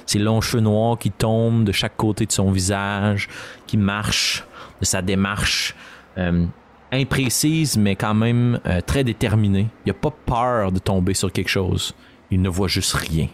Ses 0.07 0.19
longs 0.19 0.41
cheveux 0.41 0.63
noirs 0.63 0.99
qui 0.99 1.11
tombent 1.11 1.65
de 1.65 1.73
chaque 1.73 1.97
côté 1.97 2.27
de 2.27 2.33
son 2.33 2.51
visage, 2.51 3.29
qui 3.67 3.77
marchent 3.77 4.45
de 4.81 4.85
sa 4.85 5.03
démarche 5.03 5.75
euh, 6.19 6.47
imprécise, 6.93 7.77
mais 7.77 7.97
quand 7.97 8.15
même 8.15 8.61
euh, 8.67 8.81
très 8.81 9.05
déterminée. 9.05 9.69
Il 9.87 9.91
n'a 9.91 9.95
pas 9.95 10.11
peur 10.11 10.73
de 10.73 10.79
tomber 10.79 11.15
sur 11.15 11.33
quelque 11.33 11.49
chose. 11.49 11.95
Il 12.31 12.43
ne 12.43 12.49
voit 12.49 12.69
juste 12.69 12.93
rien. 12.93 13.29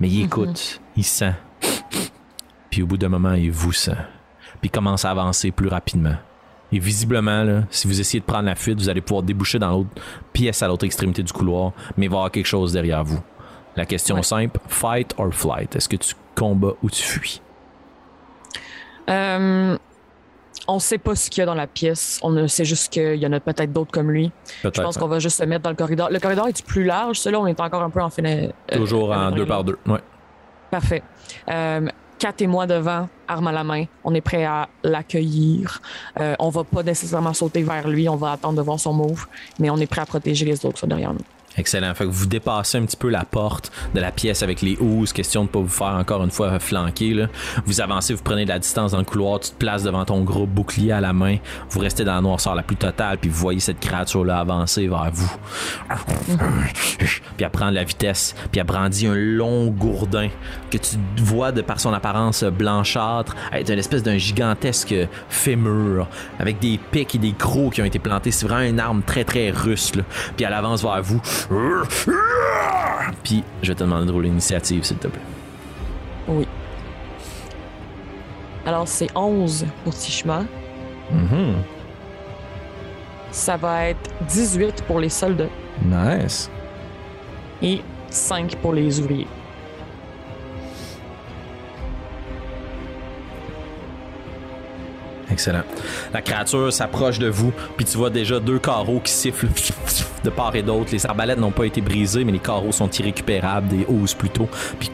Mais 0.00 0.08
il 0.08 0.24
écoute, 0.24 0.80
il 0.96 1.04
sent. 1.04 1.34
Puis 2.70 2.82
au 2.82 2.86
bout 2.86 2.96
d'un 2.96 3.08
moment, 3.08 3.34
il 3.34 3.50
vous 3.50 3.72
sent. 3.72 3.96
Puis 4.60 4.70
commence 4.70 5.04
à 5.04 5.10
avancer 5.10 5.50
plus 5.50 5.68
rapidement. 5.68 6.14
Et 6.72 6.78
visiblement, 6.78 7.42
là, 7.42 7.62
si 7.70 7.88
vous 7.88 8.00
essayez 8.00 8.20
de 8.20 8.24
prendre 8.24 8.44
la 8.44 8.54
fuite, 8.54 8.78
vous 8.78 8.88
allez 8.88 9.00
pouvoir 9.00 9.22
déboucher 9.24 9.58
dans 9.58 9.70
l'autre 9.70 9.90
pièce 10.32 10.62
à 10.62 10.68
l'autre 10.68 10.84
extrémité 10.84 11.22
du 11.22 11.32
couloir, 11.32 11.72
mais 11.96 12.06
il 12.06 12.08
va 12.08 12.14
y 12.14 12.18
avoir 12.18 12.30
quelque 12.30 12.46
chose 12.46 12.72
derrière 12.72 13.02
vous. 13.02 13.20
La 13.76 13.86
question 13.86 14.16
Ouais. 14.16 14.22
simple, 14.22 14.58
fight 14.68 15.14
or 15.18 15.32
flight? 15.32 15.74
Est-ce 15.74 15.88
que 15.88 15.96
tu 15.96 16.14
combats 16.36 16.74
ou 16.82 16.90
tu 16.90 17.02
fuis? 17.02 17.40
Euh, 19.08 19.76
on 20.68 20.78
sait 20.78 20.98
pas 20.98 21.16
ce 21.16 21.30
qu'il 21.30 21.40
y 21.40 21.42
a 21.42 21.46
dans 21.46 21.54
la 21.54 21.66
pièce. 21.66 22.20
On 22.22 22.30
ne 22.30 22.46
sait 22.46 22.64
juste 22.64 22.92
qu'il 22.92 23.16
y 23.16 23.26
en 23.26 23.32
a 23.32 23.40
peut-être 23.40 23.72
d'autres 23.72 23.90
comme 23.90 24.10
lui. 24.10 24.30
Je 24.62 24.68
pense 24.68 24.96
qu'on 24.98 25.08
va 25.08 25.18
juste 25.18 25.38
se 25.38 25.44
mettre 25.44 25.62
dans 25.62 25.70
le 25.70 25.76
corridor. 25.76 26.08
Le 26.10 26.20
corridor 26.20 26.46
est 26.48 26.64
plus 26.64 26.84
large? 26.84 27.18
Celui-là, 27.18 27.40
on 27.40 27.46
est 27.46 27.58
encore 27.60 27.82
un 27.82 27.90
peu 27.90 28.00
en 28.02 28.10
fenêtre. 28.10 28.54
Toujours 28.72 29.10
en 29.10 29.30
deux 29.32 29.46
par 29.46 29.64
deux. 29.64 29.78
Ouais. 29.86 30.00
Parfait. 30.70 31.02
Euh, 31.50 31.88
Kat 32.20 32.34
et 32.40 32.46
moi 32.46 32.66
devant, 32.66 33.08
arme 33.26 33.46
à 33.46 33.52
la 33.52 33.64
main. 33.64 33.86
On 34.04 34.14
est 34.14 34.20
prêt 34.20 34.44
à 34.44 34.68
l'accueillir. 34.84 35.80
Euh, 36.20 36.34
on 36.38 36.50
va 36.50 36.64
pas 36.64 36.82
nécessairement 36.82 37.32
sauter 37.32 37.62
vers 37.62 37.88
lui. 37.88 38.10
On 38.10 38.16
va 38.16 38.32
attendre 38.32 38.58
de 38.58 38.62
voir 38.62 38.78
son 38.78 38.92
move. 38.92 39.26
Mais 39.58 39.70
on 39.70 39.78
est 39.78 39.86
prêt 39.86 40.02
à 40.02 40.06
protéger 40.06 40.44
les 40.44 40.66
autres 40.66 40.86
derrière 40.86 41.14
nous. 41.14 41.24
Excellent. 41.56 41.92
Fait 41.94 42.04
que 42.04 42.10
vous 42.10 42.26
dépassez 42.26 42.78
un 42.78 42.84
petit 42.86 42.96
peu 42.96 43.08
la 43.08 43.24
porte 43.24 43.72
de 43.94 44.00
la 44.00 44.12
pièce 44.12 44.42
avec 44.42 44.62
les 44.62 44.76
housses, 44.80 45.12
question 45.12 45.44
de 45.44 45.48
pas 45.48 45.58
vous 45.58 45.68
faire 45.68 45.94
encore 45.94 46.22
une 46.22 46.30
fois 46.30 46.58
flanquer. 46.60 47.12
Là. 47.12 47.26
Vous 47.66 47.80
avancez, 47.80 48.14
vous 48.14 48.22
prenez 48.22 48.44
de 48.44 48.50
la 48.50 48.58
distance 48.58 48.92
dans 48.92 48.98
le 48.98 49.04
couloir, 49.04 49.40
tu 49.40 49.50
te 49.50 49.56
places 49.56 49.82
devant 49.82 50.04
ton 50.04 50.22
gros 50.22 50.46
bouclier 50.46 50.92
à 50.92 51.00
la 51.00 51.12
main, 51.12 51.38
vous 51.68 51.80
restez 51.80 52.04
dans 52.04 52.14
la 52.14 52.20
noirceur 52.20 52.54
la 52.54 52.62
plus 52.62 52.76
totale, 52.76 53.18
puis 53.18 53.28
vous 53.28 53.38
voyez 53.38 53.60
cette 53.60 53.80
créature-là 53.80 54.38
avancer 54.38 54.86
vers 54.86 55.10
vous. 55.12 55.30
puis 57.36 57.44
elle 57.44 57.50
prend 57.50 57.70
de 57.70 57.74
la 57.74 57.84
vitesse, 57.84 58.34
puis 58.52 58.60
elle 58.60 58.66
brandit 58.66 59.08
un 59.08 59.14
long 59.14 59.66
gourdin 59.66 60.28
que 60.70 60.78
tu 60.78 60.96
vois 61.18 61.50
de 61.50 61.62
par 61.62 61.80
son 61.80 61.92
apparence 61.92 62.44
blanchâtre, 62.44 63.34
être 63.52 63.70
une 63.70 63.78
espèce 63.78 64.02
d'un 64.02 64.18
gigantesque 64.18 64.94
fémur, 65.28 66.06
avec 66.38 66.60
des 66.60 66.78
pics 66.90 67.14
et 67.16 67.18
des 67.18 67.32
crocs 67.32 67.74
qui 67.74 67.82
ont 67.82 67.86
été 67.86 67.98
plantés. 67.98 68.30
C'est 68.30 68.46
vraiment 68.46 68.68
une 68.68 68.80
arme 68.80 69.02
très 69.02 69.24
très 69.24 69.50
russe. 69.50 69.94
Là. 69.96 70.04
Puis 70.36 70.46
elle 70.46 70.52
avance 70.52 70.82
vers 70.82 71.02
vous. 71.02 71.20
Puis, 73.22 73.44
je 73.62 73.68
vais 73.68 73.74
te 73.74 73.84
demander 73.84 74.06
de 74.06 74.12
rouler 74.12 74.28
l'initiative, 74.28 74.84
s'il 74.84 74.96
te 74.98 75.08
plaît. 75.08 75.20
Oui. 76.28 76.46
Alors, 78.66 78.86
c'est 78.86 79.08
11 79.14 79.66
pour 79.84 79.94
Tishma. 79.94 80.44
Mhm. 81.10 81.54
Ça 83.30 83.56
va 83.56 83.88
être 83.88 84.10
18 84.28 84.82
pour 84.84 84.98
les 85.00 85.08
soldats 85.08 85.48
Nice. 85.84 86.50
et 87.62 87.80
5 88.10 88.56
pour 88.56 88.72
les 88.72 89.00
ouvriers. 89.00 89.26
Excellent. 95.30 95.62
La 96.12 96.22
créature 96.22 96.72
s'approche 96.72 97.18
de 97.18 97.28
vous, 97.28 97.52
puis 97.76 97.84
tu 97.84 97.96
vois 97.96 98.10
déjà 98.10 98.40
deux 98.40 98.58
carreaux 98.58 99.00
qui 99.00 99.12
sifflent 99.12 99.46
de 100.24 100.30
part 100.30 100.54
et 100.56 100.62
d'autre. 100.62 100.90
Les 100.92 101.06
arbalètes 101.06 101.38
n'ont 101.38 101.52
pas 101.52 101.64
été 101.64 101.80
brisées, 101.80 102.24
mais 102.24 102.32
les 102.32 102.38
carreaux 102.40 102.72
sont 102.72 102.90
irrécupérables, 102.90 103.68
des 103.68 103.86
hausses 103.88 104.14
plutôt. 104.14 104.48
Puis 104.78 104.90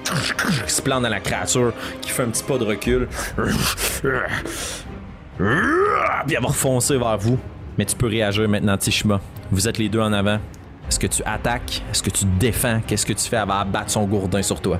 ils 0.65 0.71
se 0.71 0.83
plantent 0.83 1.03
dans 1.03 1.09
la 1.09 1.21
créature 1.21 1.73
qui 2.01 2.11
fait 2.11 2.23
un 2.23 2.29
petit 2.29 2.43
pas 2.43 2.59
de 2.59 2.65
recul. 2.65 3.09
Puis 5.39 6.35
elle 6.35 6.43
va 6.43 6.49
refoncer 6.49 6.99
vers 6.99 7.19
vous. 7.19 7.39
Mais 7.79 7.85
tu 7.85 7.97
peux 7.97 8.07
réagir 8.07 8.49
maintenant, 8.49 8.77
Tishma. 8.77 9.21
Vous 9.51 9.69
êtes 9.69 9.79
les 9.79 9.89
deux 9.89 10.01
en 10.01 10.13
avant. 10.13 10.39
Est-ce 10.89 10.99
que 10.99 11.07
tu 11.07 11.23
attaques? 11.25 11.83
Est-ce 11.91 12.03
que 12.03 12.11
tu 12.11 12.25
défends? 12.39 12.81
Qu'est-ce 12.87 13.05
que 13.05 13.13
tu 13.13 13.29
fais? 13.29 13.37
Elle 13.37 13.49
va 13.49 13.61
abattre 13.61 13.91
son 13.91 14.05
gourdin 14.05 14.43
sur 14.43 14.61
toi. 14.61 14.79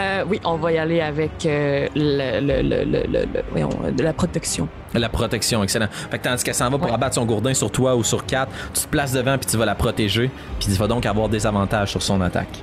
Euh, 0.00 0.24
oui, 0.28 0.40
on 0.44 0.56
va 0.56 0.72
y 0.72 0.78
aller 0.78 1.00
avec 1.00 1.44
euh, 1.44 1.86
le, 1.94 2.40
le- 2.40 2.62
le- 2.62 2.84
le- 2.84 3.06
le- 3.06 3.26
le- 3.32 3.42
voyons, 3.50 3.68
euh, 3.84 3.90
de 3.90 4.02
la 4.02 4.12
protection. 4.12 4.66
La 4.94 5.08
protection, 5.08 5.62
excellent. 5.62 5.88
Fait 6.10 6.18
que 6.18 6.24
tandis 6.24 6.42
qu'elle 6.42 6.54
s'en 6.54 6.70
va 6.70 6.78
pour 6.78 6.86
Ouais. 6.88 6.94
abattre 6.94 7.14
son 7.16 7.24
gourdin 7.26 7.52
sur 7.54 7.70
toi 7.70 7.94
ou 7.96 8.02
sur 8.02 8.24
quatre, 8.24 8.50
tu 8.72 8.82
te 8.82 8.88
places 8.88 9.12
devant 9.12 9.36
puis 9.36 9.46
tu 9.50 9.56
vas 9.56 9.66
la 9.66 9.74
protéger, 9.74 10.30
puis 10.58 10.68
tu 10.68 10.78
vas 10.78 10.86
donc 10.88 11.04
avoir 11.06 11.28
des 11.28 11.46
avantages 11.46 11.90
sur 11.90 12.02
son 12.02 12.20
attaque. 12.20 12.62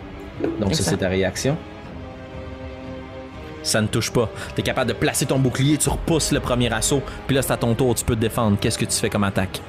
Donc 0.59 0.73
ça 0.75 0.83
c'est 0.83 0.97
ta 0.97 1.09
réaction. 1.09 1.55
Ça 3.63 3.81
ne 3.81 3.87
touche 3.87 4.11
pas. 4.11 4.29
Tu 4.55 4.61
es 4.61 4.63
capable 4.63 4.89
de 4.89 4.93
placer 4.95 5.25
ton 5.25 5.39
bouclier, 5.39 5.77
tu 5.77 5.89
repousses 5.89 6.31
le 6.31 6.39
premier 6.39 6.71
assaut, 6.71 7.01
puis 7.27 7.35
là 7.35 7.41
c'est 7.41 7.51
à 7.53 7.57
ton 7.57 7.73
tour, 7.75 7.95
tu 7.95 8.05
peux 8.05 8.15
te 8.15 8.21
défendre. 8.21 8.57
Qu'est-ce 8.59 8.77
que 8.77 8.85
tu 8.85 8.97
fais 8.97 9.09
comme 9.09 9.23
attaque? 9.25 9.61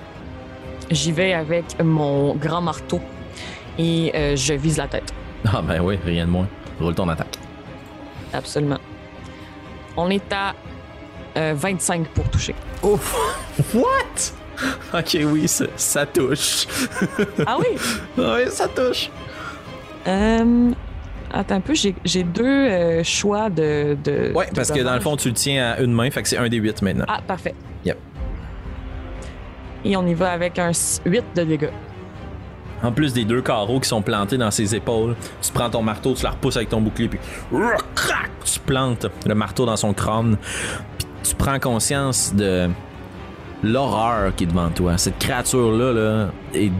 J'y 0.91 1.12
vais 1.12 1.33
avec 1.35 1.64
mon 1.83 2.35
grand 2.35 2.61
marteau 2.61 3.01
et 3.79 4.12
euh, 4.14 4.37
je 4.37 4.55
vise 4.55 4.79
la 4.79 4.87
tête. 4.89 5.12
Ah 5.53 5.62
ben 5.62 5.81
oui, 5.81 5.99
rien 6.05 6.25
de 6.27 6.31
moins. 6.31 6.47
Roule 6.81 6.95
ton 6.95 7.09
attaque. 7.09 7.38
Absolument. 8.33 8.79
On 9.97 10.11
est 10.11 10.33
à 10.33 10.55
euh, 11.37 11.55
25 11.57 12.09
pour 12.09 12.29
toucher. 12.31 12.55
Ouf. 12.83 13.14
What? 13.74 14.99
OK, 14.99 15.18
oui, 15.24 15.47
ça, 15.47 15.66
ça 15.76 16.07
touche. 16.07 16.66
Ah 17.47 17.57
oui? 17.59 17.79
oui, 18.18 18.51
ça 18.51 18.66
touche. 18.68 19.11
Euh, 20.07 20.70
attends 21.33 21.57
un 21.57 21.61
peu, 21.61 21.74
j'ai 21.74 22.22
deux 22.22 22.45
euh, 22.45 23.05
choix 23.05 23.51
de, 23.51 23.97
de. 24.03 24.33
Ouais, 24.35 24.49
de 24.49 24.55
parce 24.55 24.72
que 24.72 24.81
dans 24.81 24.95
le 24.95 25.01
fond, 25.01 25.16
tu 25.16 25.29
le 25.29 25.35
tiens 25.35 25.72
à 25.72 25.81
une 25.81 25.93
main, 25.93 26.11
fait 26.11 26.22
que 26.22 26.29
c'est 26.29 26.39
un 26.39 26.49
des 26.49 26.57
huit 26.57 26.81
maintenant. 26.83 27.05
Ah, 27.09 27.20
parfait. 27.26 27.55
Yep. 27.85 27.99
Et 29.85 29.97
on 29.97 30.07
y 30.07 30.14
va 30.14 30.33
avec 30.33 30.59
un 30.59 30.72
8 31.05 31.24
de 31.37 31.45
dégâts. 31.45 31.70
En 32.83 32.93
plus 32.93 33.12
des 33.12 33.24
deux 33.24 33.43
carreaux 33.43 33.81
qui 33.81 33.89
sont 33.89 34.03
plantés 34.03 34.39
dans 34.39 34.51
ses 34.51 34.74
épaules, 34.74 35.16
tu 35.43 35.53
prends 35.53 35.68
ton 35.68 35.83
marteau, 35.83 36.14
tu 36.14 36.24
la 36.24 36.31
repousses 36.31 36.57
avec 36.57 36.68
ton 36.68 36.81
bouclier, 36.81 37.09
puis 37.09 37.18
crac, 37.95 38.31
tu 38.45 38.61
plantes 38.61 39.07
le 39.26 39.35
marteau 39.35 39.66
dans 39.66 39.76
son 39.76 39.93
crâne. 39.93 40.37
Puis 40.97 41.09
tu 41.22 41.35
prends 41.35 41.59
conscience 41.59 42.35
de 42.35 42.68
l'horreur 43.62 44.35
qui 44.37 44.45
est 44.45 44.47
devant 44.47 44.70
toi. 44.70 44.97
Cette 44.97 45.18
créature-là 45.18 45.93
là, 45.93 46.29
est 46.55 46.70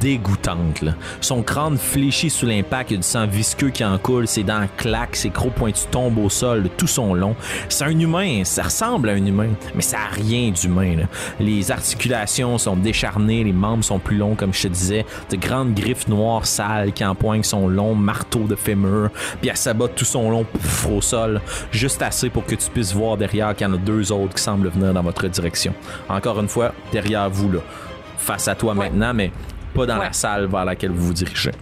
dégoûtante. 0.00 0.82
là. 0.82 0.92
Son 1.20 1.42
crâne 1.42 1.76
fléchit 1.78 2.30
sous 2.30 2.46
l'impact, 2.46 2.90
il 2.90 2.94
y 2.94 2.96
a 2.96 3.00
du 3.00 3.06
sang 3.06 3.26
visqueux 3.26 3.70
qui 3.70 3.84
en 3.84 3.98
coule, 3.98 4.26
ses 4.28 4.42
dents 4.42 4.66
claquent, 4.76 5.16
ses 5.16 5.30
crocs 5.30 5.52
pointus 5.54 5.88
tombent 5.90 6.18
au 6.18 6.28
sol 6.28 6.62
de 6.64 6.68
tout 6.68 6.86
son 6.86 7.14
long. 7.14 7.34
C'est 7.68 7.84
un 7.84 7.98
humain, 7.98 8.42
ça 8.44 8.62
ressemble 8.64 9.08
à 9.08 9.12
un 9.12 9.24
humain, 9.24 9.48
mais 9.74 9.82
ça 9.82 9.98
a 9.98 10.14
rien 10.14 10.50
d'humain. 10.50 10.96
Les 11.40 11.70
articulations 11.70 12.58
sont 12.58 12.76
décharnées, 12.76 13.44
les 13.44 13.52
membres 13.52 13.84
sont 13.84 13.98
plus 13.98 14.16
longs, 14.16 14.34
comme 14.34 14.52
je 14.54 14.62
te 14.62 14.68
disais, 14.68 15.04
de 15.30 15.36
grandes 15.36 15.74
griffes 15.74 16.08
noires 16.08 16.46
sales 16.46 16.92
qui 16.92 17.04
empoignent 17.04 17.42
son 17.42 17.68
long 17.68 17.94
marteau 17.94 18.44
de 18.44 18.54
fémur, 18.56 19.10
puis 19.40 19.50
elle 19.50 19.56
s'abat 19.56 19.88
tout 19.88 20.04
son 20.04 20.30
long 20.30 20.44
pouf, 20.44 20.86
au 20.86 21.00
sol, 21.00 21.40
juste 21.70 22.02
assez 22.02 22.30
pour 22.30 22.44
que 22.44 22.54
tu 22.54 22.70
puisses 22.70 22.94
voir 22.94 23.16
derrière 23.16 23.54
qu'il 23.54 23.66
y 23.66 23.70
en 23.70 23.74
a 23.74 23.78
deux 23.78 24.12
autres 24.12 24.34
qui 24.34 24.42
semblent 24.42 24.68
venir 24.68 24.92
dans 24.94 25.02
votre 25.02 25.26
direction. 25.28 25.74
Encore 26.08 26.40
une 26.40 26.48
fois, 26.48 26.72
derrière 26.92 27.28
vous, 27.30 27.50
là, 27.52 27.60
face 28.16 28.48
à 28.48 28.54
toi 28.54 28.72
Ouais. 28.74 28.90
maintenant, 28.90 29.14
mais 29.14 29.30
pas 29.74 29.86
dans 29.86 29.98
la 29.98 30.12
salle 30.12 30.46
vers 30.46 30.64
laquelle 30.64 30.90
vous 30.90 31.06
vous 31.06 31.14
dirigez. 31.14 31.52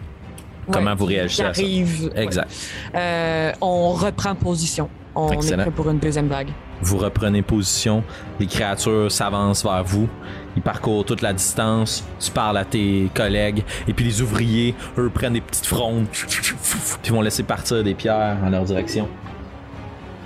Comment 0.70 0.94
vous 0.94 1.04
réagissez 1.04 1.42
à 1.42 1.54
ça? 1.54 1.60
J'arrive. 1.60 2.10
Exact. 2.16 2.50
Euh, 2.94 3.52
on 3.60 3.92
reprend 3.92 4.34
position. 4.34 4.88
On 5.14 5.30
Excellent. 5.30 5.60
est 5.60 5.66
prêt 5.66 5.70
pour 5.70 5.88
une 5.88 5.98
deuxième 5.98 6.28
vague. 6.28 6.48
Vous 6.82 6.98
reprenez 6.98 7.40
position, 7.40 8.04
les 8.38 8.46
créatures 8.46 9.10
s'avancent 9.10 9.64
vers 9.64 9.82
vous, 9.82 10.08
ils 10.56 10.62
parcourent 10.62 11.06
toute 11.06 11.22
la 11.22 11.32
distance, 11.32 12.04
tu 12.20 12.30
parles 12.30 12.58
à 12.58 12.66
tes 12.66 13.10
collègues, 13.14 13.64
et 13.88 13.94
puis 13.94 14.04
les 14.04 14.20
ouvriers, 14.20 14.74
eux, 14.98 15.08
prennent 15.08 15.32
des 15.32 15.40
petites 15.40 15.64
frondes, 15.64 16.04
puis 17.02 17.12
vont 17.12 17.22
laisser 17.22 17.44
partir 17.44 17.82
des 17.82 17.94
pierres 17.94 18.36
en 18.44 18.50
leur 18.50 18.64
direction. 18.64 19.08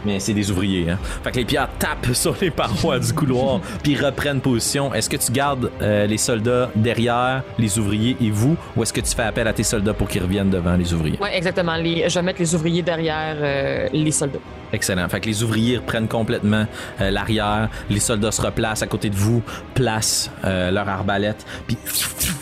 Mais 0.04 0.18
c'est 0.20 0.34
des 0.34 0.50
ouvriers, 0.50 0.90
hein. 0.90 0.98
Fait 1.22 1.30
que 1.30 1.36
les 1.36 1.44
pierres 1.44 1.68
tapent 1.78 2.12
sur 2.14 2.34
les 2.40 2.50
parois 2.50 2.98
du 2.98 3.12
couloir, 3.12 3.60
puis 3.82 3.96
reprennent 3.96 4.40
position. 4.40 4.92
Est-ce 4.94 5.10
que 5.10 5.16
tu 5.16 5.32
gardes 5.32 5.70
euh, 5.82 6.06
les 6.06 6.18
soldats 6.18 6.70
derrière 6.74 7.42
les 7.58 7.78
ouvriers 7.78 8.16
et 8.20 8.30
vous, 8.30 8.56
ou 8.76 8.82
est-ce 8.82 8.92
que 8.92 9.00
tu 9.00 9.14
fais 9.14 9.22
appel 9.22 9.46
à 9.46 9.52
tes 9.52 9.62
soldats 9.62 9.94
pour 9.94 10.08
qu'ils 10.08 10.22
reviennent 10.22 10.50
devant 10.50 10.76
les 10.76 10.92
ouvriers? 10.94 11.18
Oui, 11.20 11.28
exactement. 11.32 11.76
Les, 11.76 12.08
je 12.08 12.14
vais 12.14 12.22
mettre 12.22 12.40
les 12.40 12.54
ouvriers 12.54 12.82
derrière 12.82 13.36
euh, 13.40 13.88
les 13.92 14.10
soldats. 14.10 14.38
Excellent. 14.72 15.08
Fait 15.08 15.20
que 15.20 15.26
les 15.26 15.42
ouvriers 15.42 15.78
reprennent 15.78 16.08
complètement 16.08 16.64
euh, 17.00 17.10
l'arrière. 17.10 17.68
Les 17.88 18.00
soldats 18.00 18.32
se 18.32 18.40
replacent 18.40 18.82
à 18.82 18.86
côté 18.86 19.10
de 19.10 19.16
vous, 19.16 19.42
placent 19.74 20.30
euh, 20.44 20.70
leur 20.70 20.88
arbalète, 20.88 21.44
puis 21.66 21.76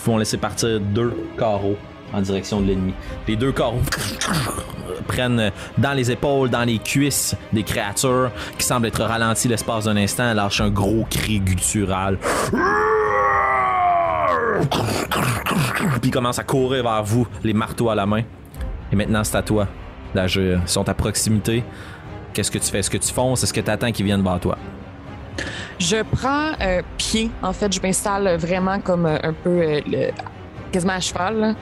vont 0.05 0.19
laisser 0.19 0.37
partir 0.37 0.81
deux 0.81 1.13
carreaux 1.39 1.77
en 2.13 2.21
direction 2.21 2.61
de 2.61 2.67
l'ennemi. 2.69 2.93
Les 3.27 3.37
deux 3.37 3.53
carreaux 3.53 3.81
prennent 5.07 5.51
dans 5.77 5.93
les 5.93 6.11
épaules, 6.11 6.51
dans 6.51 6.65
les 6.65 6.79
cuisses 6.79 7.35
des 7.53 7.63
créatures 7.63 8.31
qui 8.59 8.67
semblent 8.67 8.87
être 8.87 9.03
ralenties 9.03 9.49
l'espace 9.49 9.85
d'un 9.85 9.97
instant, 9.97 10.33
lâchent 10.35 10.61
un 10.61 10.71
gros 10.71 11.07
cri 11.11 11.41
guttural. 11.41 12.19
Puis 16.03 16.11
commencent 16.11 16.39
à 16.39 16.45
courir 16.45 16.83
vers 16.83 17.03
vous, 17.03 17.27
les 17.45 17.53
marteaux 17.53 17.91
à 17.91 17.95
la 17.95 18.07
main. 18.07 18.23
Et 18.93 18.97
maintenant, 18.97 19.23
c'est 19.25 19.37
à 19.37 19.43
toi 19.43 19.67
d'agir. 20.15 20.61
Ils 20.63 20.69
sont 20.69 20.89
à 20.89 20.95
proximité. 20.95 21.63
Qu'est-ce 22.33 22.51
que 22.51 22.59
tu 22.59 22.71
fais? 22.71 22.79
Est-ce 22.79 22.91
que 22.91 22.97
tu 22.99 23.13
fonces? 23.13 23.43
Est-ce 23.43 23.53
que 23.53 23.61
tu 23.61 23.71
attends 23.71 23.91
qu'ils 23.93 24.07
viennent 24.07 24.23
vers 24.23 24.41
toi? 24.41 24.57
Je 25.79 26.03
prends 26.17 26.53
euh, 26.61 26.83
pied. 26.97 27.31
En 27.43 27.53
fait, 27.53 27.73
je 27.73 27.81
m'installe 27.81 28.37
vraiment 28.37 28.81
comme 28.81 29.07
euh, 29.07 29.19
un 29.23 29.33
peu 29.33 29.51
euh, 29.51 29.81
le- 29.87 30.11
quasiment 30.71 30.95
à 30.95 31.01
cheval. 31.01 31.39
là. 31.39 31.55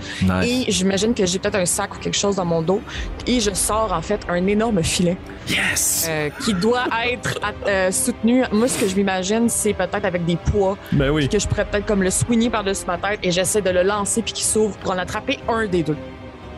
Nice. 0.42 0.66
Et 0.68 0.72
j'imagine 0.72 1.14
que 1.14 1.24
j'ai 1.26 1.38
peut-être 1.38 1.56
un 1.56 1.66
sac 1.66 1.94
ou 1.94 1.98
quelque 1.98 2.16
chose 2.16 2.36
dans 2.36 2.44
mon 2.44 2.62
dos. 2.62 2.80
Et 3.26 3.40
je 3.40 3.52
sors 3.54 3.92
en 3.92 4.02
fait 4.02 4.20
un 4.28 4.46
énorme 4.46 4.82
filet 4.82 5.16
Yes! 5.48 6.06
euh, 6.08 6.28
qui 6.44 6.54
doit 6.54 6.84
être 7.10 7.38
euh, 7.66 7.90
soutenu. 7.90 8.42
Moi, 8.52 8.68
ce 8.68 8.78
que 8.78 8.88
je 8.88 8.96
m'imagine, 8.96 9.48
c'est 9.48 9.74
peut-être 9.74 10.04
avec 10.04 10.24
des 10.24 10.36
poids 10.36 10.76
Ben 10.92 11.10
oui. 11.10 11.28
que 11.28 11.38
je 11.38 11.46
pourrais 11.46 11.64
peut-être 11.64 11.86
comme 11.86 12.02
le 12.02 12.10
swinger 12.10 12.50
par-dessus 12.50 12.84
ma 12.86 12.98
tête 12.98 13.20
et 13.22 13.30
j'essaie 13.30 13.60
de 13.62 13.70
le 13.70 13.82
lancer 13.82 14.22
puis 14.22 14.32
qu'il 14.32 14.44
s'ouvre 14.44 14.76
pour 14.78 14.90
en 14.92 14.98
attraper 14.98 15.38
un 15.48 15.66
des 15.66 15.82
deux. 15.82 15.96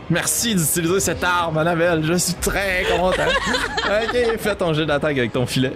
Merci 0.09 0.55
d'utiliser 0.55 0.99
cette 0.99 1.23
arme, 1.23 1.57
Annabelle. 1.59 2.03
Je 2.03 2.13
suis 2.15 2.33
très 2.33 2.83
content. 2.97 3.23
ok, 3.85 4.39
fais 4.39 4.55
ton 4.55 4.73
jet 4.73 4.85
d'attaque 4.87 5.17
avec 5.19 5.31
ton 5.31 5.45
filet. 5.45 5.73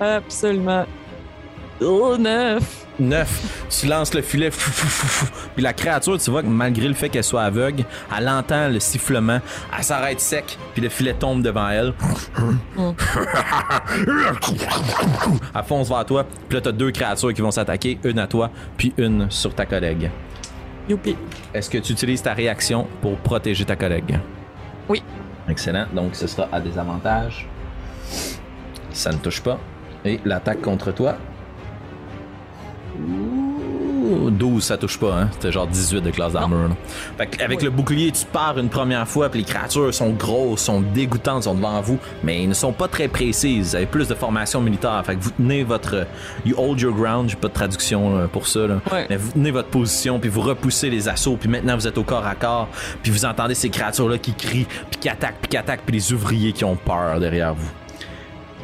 Absolument. 0.00 0.86
Oh, 1.82 2.16
neuf. 2.18 2.86
9. 3.00 3.66
Tu 3.70 3.86
lances 3.86 4.14
le 4.14 4.22
filet. 4.22 4.50
fou, 4.50 4.70
fou, 4.70 4.86
fou, 4.86 5.06
fou. 5.06 5.32
Puis 5.54 5.62
la 5.62 5.72
créature, 5.72 6.18
tu 6.18 6.30
vois 6.30 6.42
que 6.42 6.48
malgré 6.48 6.86
le 6.88 6.94
fait 6.94 7.08
qu'elle 7.08 7.24
soit 7.24 7.42
aveugle, 7.42 7.84
elle 8.16 8.28
entend 8.28 8.68
le 8.68 8.80
sifflement. 8.80 9.40
Elle 9.76 9.84
s'arrête 9.84 10.20
sec. 10.20 10.58
Puis 10.74 10.82
le 10.82 10.88
filet 10.88 11.14
tombe 11.14 11.42
devant 11.42 11.68
elle. 11.68 11.92
elle 15.54 15.64
fonce 15.64 15.88
vers 15.88 16.04
toi. 16.04 16.26
Puis 16.48 16.56
là, 16.56 16.60
t'as 16.62 16.72
deux 16.72 16.90
créatures 16.90 17.34
qui 17.34 17.40
vont 17.40 17.50
s'attaquer. 17.50 17.98
Une 18.04 18.18
à 18.18 18.26
toi, 18.26 18.50
puis 18.76 18.92
une 18.98 19.30
sur 19.30 19.54
ta 19.54 19.66
collègue. 19.66 20.10
Youpi. 20.88 21.16
Est-ce 21.54 21.70
que 21.70 21.78
tu 21.78 21.92
utilises 21.92 22.22
ta 22.22 22.34
réaction 22.34 22.86
pour 23.00 23.16
protéger 23.18 23.64
ta 23.64 23.76
collègue? 23.76 24.18
Oui. 24.88 25.02
Excellent. 25.48 25.86
Donc, 25.92 26.14
ce 26.14 26.26
sera 26.26 26.48
à 26.52 26.60
désavantage. 26.60 27.48
Ça 28.92 29.10
ne 29.10 29.18
touche 29.18 29.40
pas. 29.40 29.58
Et 30.04 30.20
l'attaque 30.24 30.60
contre 30.60 30.92
toi. 30.92 31.16
Ouh, 32.98 34.30
12, 34.30 34.62
ça 34.64 34.76
touche 34.76 34.98
pas, 34.98 35.14
hein? 35.14 35.28
C'était 35.32 35.52
genre 35.52 35.66
18 35.66 36.00
de 36.00 36.10
classe 36.10 36.32
d'armure. 36.32 36.68
là. 36.68 36.76
Fait 37.16 37.26
que 37.26 37.42
avec 37.44 37.62
le 37.62 37.70
bouclier, 37.70 38.10
tu 38.10 38.24
pars 38.24 38.58
une 38.58 38.68
première 38.68 39.06
fois, 39.06 39.28
puis 39.28 39.40
les 39.40 39.44
créatures 39.46 39.92
sont 39.94 40.10
grosses, 40.10 40.62
sont 40.62 40.80
dégoûtantes, 40.80 41.44
sont 41.44 41.54
devant 41.54 41.80
vous, 41.80 41.98
mais 42.24 42.42
ils 42.42 42.48
ne 42.48 42.54
sont 42.54 42.72
pas 42.72 42.88
très 42.88 43.08
précises. 43.08 43.70
Vous 43.70 43.76
avez 43.76 43.86
plus 43.86 44.08
de 44.08 44.14
formation 44.14 44.60
militaire. 44.60 45.00
Fait 45.04 45.14
que 45.16 45.20
vous 45.20 45.30
tenez 45.30 45.62
votre. 45.62 46.06
You 46.44 46.54
hold 46.58 46.80
your 46.80 46.94
ground, 46.94 47.28
j'ai 47.28 47.36
pas 47.36 47.48
de 47.48 47.52
traduction 47.52 48.16
là, 48.16 48.26
pour 48.28 48.46
ça, 48.48 48.66
là. 48.66 48.80
Ouais. 48.90 49.06
Mais 49.08 49.16
vous 49.16 49.32
tenez 49.32 49.50
votre 49.50 49.68
position, 49.68 50.18
puis 50.18 50.30
vous 50.30 50.40
repoussez 50.40 50.90
les 50.90 51.08
assauts, 51.08 51.36
puis 51.36 51.48
maintenant 51.48 51.76
vous 51.76 51.86
êtes 51.86 51.98
au 51.98 52.04
corps 52.04 52.26
à 52.26 52.34
corps, 52.34 52.68
puis 53.02 53.12
vous 53.12 53.24
entendez 53.24 53.54
ces 53.54 53.70
créatures-là 53.70 54.18
qui 54.18 54.32
crient, 54.32 54.66
puis 54.90 55.00
qui 55.00 55.08
attaquent, 55.08 55.38
puis 55.40 55.50
qui 55.50 55.56
attaquent, 55.56 55.82
puis 55.84 55.94
les 55.94 56.12
ouvriers 56.12 56.52
qui 56.52 56.64
ont 56.64 56.76
peur 56.76 57.20
derrière 57.20 57.54
vous. 57.54 57.70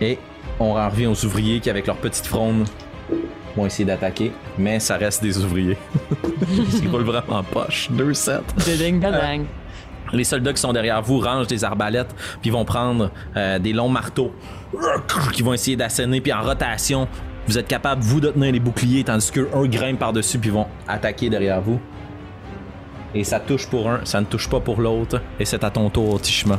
Et 0.00 0.18
on 0.58 0.76
en 0.76 0.88
revient 0.88 1.06
aux 1.06 1.24
ouvriers 1.24 1.60
qui, 1.60 1.70
avec 1.70 1.86
leurs 1.86 1.96
petites 1.96 2.26
frondes, 2.26 2.66
vont 3.56 3.66
essayer 3.66 3.84
d'attaquer, 3.84 4.32
mais 4.58 4.78
ça 4.80 4.96
reste 4.96 5.22
des 5.22 5.38
ouvriers. 5.38 5.78
Ils 6.82 6.88
roulent 6.88 7.04
vraiment 7.04 7.38
en 7.38 7.42
poche. 7.42 7.90
2-7. 7.90 8.40
Ding 8.78 9.00
ding. 9.00 9.46
Les 10.12 10.24
soldats 10.24 10.52
qui 10.52 10.60
sont 10.60 10.72
derrière 10.72 11.02
vous 11.02 11.18
rangent 11.18 11.48
des 11.48 11.64
arbalètes, 11.64 12.14
puis 12.40 12.50
vont 12.50 12.64
prendre 12.64 13.10
euh, 13.36 13.58
des 13.58 13.72
longs 13.72 13.88
marteaux 13.88 14.32
qui 15.32 15.42
vont 15.42 15.52
essayer 15.52 15.76
d'asséner, 15.76 16.20
puis 16.20 16.32
en 16.32 16.42
rotation, 16.42 17.08
vous 17.46 17.58
êtes 17.58 17.66
capable, 17.66 18.02
vous, 18.02 18.20
de 18.20 18.30
tenir 18.30 18.52
les 18.52 18.60
boucliers, 18.60 19.04
tandis 19.04 19.30
qu'eux, 19.30 19.48
un 19.54 19.66
grimpe 19.66 19.98
par-dessus, 19.98 20.38
puis 20.38 20.50
vont 20.50 20.66
attaquer 20.86 21.28
derrière 21.28 21.60
vous. 21.60 21.80
Et 23.14 23.24
ça 23.24 23.40
touche 23.40 23.66
pour 23.66 23.88
un, 23.88 24.04
ça 24.04 24.20
ne 24.20 24.26
touche 24.26 24.48
pas 24.48 24.60
pour 24.60 24.80
l'autre, 24.80 25.20
et 25.40 25.44
c'est 25.44 25.64
à 25.64 25.70
ton 25.70 25.90
tour, 25.90 26.20
Tishma. 26.20 26.58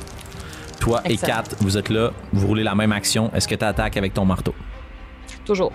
Toi 0.79 1.01
et. 1.05 1.17
Kat, 1.17 1.43
vous 1.59 1.77
êtes 1.77 1.89
là, 1.89 2.11
vous 2.33 2.47
roulez 2.47 2.63
la 2.63 2.75
même 2.75 2.91
action. 2.91 3.31
Est-ce 3.33 3.47
que 3.47 3.55
tu 3.55 3.65
attaques 3.65 3.97
avec 3.97 4.13
ton 4.13 4.25
marteau? 4.25 4.53
Toujours. 5.45 5.71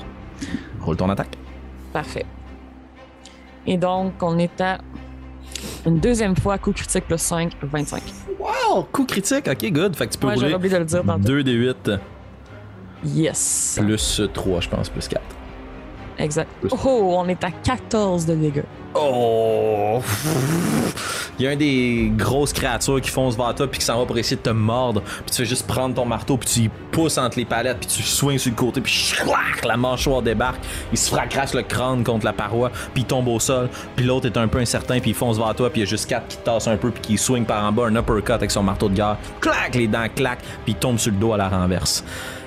Roule 0.82 0.96
ton 0.96 1.08
attaque? 1.10 1.36
Parfait. 1.92 2.26
Et 3.66 3.76
donc, 3.76 4.14
on 4.20 4.38
est 4.38 4.60
à 4.60 4.78
une 5.86 5.98
deuxième 5.98 6.36
fois 6.36 6.58
coup 6.58 6.72
critique 6.72 7.04
plus 7.06 7.18
5, 7.18 7.52
25. 7.62 8.02
Wow! 8.38 8.82
Coup 8.90 9.04
critique, 9.04 9.46
ok, 9.48 9.70
good. 9.72 9.94
Fait 9.96 10.06
que 10.06 10.12
tu 10.12 10.18
peux 10.18 10.28
Ouais, 10.28 10.34
j'avais 10.34 10.54
rouler 10.54 10.56
oublié 10.56 10.74
de 10.74 10.78
le 10.80 10.84
dire 10.84 11.04
tantôt. 11.04 11.18
2 11.24 11.44
des 11.44 11.52
8 11.52 11.90
Yes. 13.04 13.78
plus 13.80 14.22
3, 14.32 14.60
je 14.60 14.68
pense, 14.68 14.88
plus 14.88 15.08
4. 15.08 15.22
Exact. 16.18 16.50
Oh, 16.84 17.14
on 17.18 17.28
est 17.28 17.42
à 17.44 17.50
14 17.50 18.26
de 18.26 18.34
dégâts. 18.34 18.62
Oh! 18.94 20.00
Il 21.38 21.46
y 21.46 21.48
a 21.48 21.50
un 21.50 21.56
des 21.56 22.12
grosses 22.14 22.52
créatures 22.52 23.00
qui 23.00 23.10
fonce 23.10 23.36
vers 23.36 23.54
toi 23.54 23.66
puis 23.66 23.80
qui 23.80 23.86
s'en 23.86 23.98
va 23.98 24.04
pour 24.04 24.16
essayer 24.18 24.36
de 24.36 24.42
te 24.42 24.50
mordre. 24.50 25.00
Puis 25.00 25.30
tu 25.30 25.36
fais 25.38 25.44
juste 25.44 25.66
prendre 25.66 25.94
ton 25.94 26.04
marteau 26.04 26.36
puis 26.36 26.48
tu 26.48 26.60
y 26.60 26.70
pousses 26.90 27.16
entre 27.16 27.38
les 27.38 27.44
palettes 27.44 27.78
puis 27.78 27.88
tu 27.88 28.02
swings 28.02 28.38
sur 28.38 28.50
le 28.50 28.56
côté 28.56 28.80
puis 28.80 29.14
chlac, 29.16 29.64
la 29.64 29.76
mâchoire 29.76 30.20
débarque. 30.20 30.60
Il 30.92 30.98
se 30.98 31.08
fracasse 31.10 31.54
le 31.54 31.62
crâne 31.62 32.04
contre 32.04 32.26
la 32.26 32.32
paroi 32.34 32.70
puis 32.92 33.02
il 33.02 33.06
tombe 33.06 33.28
au 33.28 33.40
sol. 33.40 33.70
Puis 33.96 34.04
l'autre 34.04 34.26
est 34.26 34.36
un 34.36 34.46
peu 34.46 34.58
incertain 34.58 35.00
puis 35.00 35.10
il 35.10 35.16
fonce 35.16 35.38
vers 35.38 35.54
toi 35.54 35.70
puis 35.70 35.80
il 35.80 35.84
y 35.84 35.86
a 35.86 35.90
juste 35.90 36.08
quatre 36.08 36.28
qui 36.28 36.36
tassent 36.36 36.68
un 36.68 36.76
peu 36.76 36.90
puis 36.90 37.00
qui 37.00 37.18
swing 37.18 37.44
par 37.44 37.64
en 37.64 37.72
bas 37.72 37.86
un 37.86 37.96
uppercut 37.96 38.32
avec 38.32 38.50
son 38.50 38.62
marteau 38.62 38.88
de 38.88 38.94
guerre. 38.94 39.16
Clac, 39.40 39.74
les 39.74 39.88
dents 39.88 40.06
claquent 40.14 40.44
puis 40.64 40.74
il 40.74 40.76
tombe 40.76 40.98
sur 40.98 41.12
le 41.12 41.18
dos 41.18 41.32
à 41.32 41.38
la 41.38 41.48
renverse. 41.48 42.04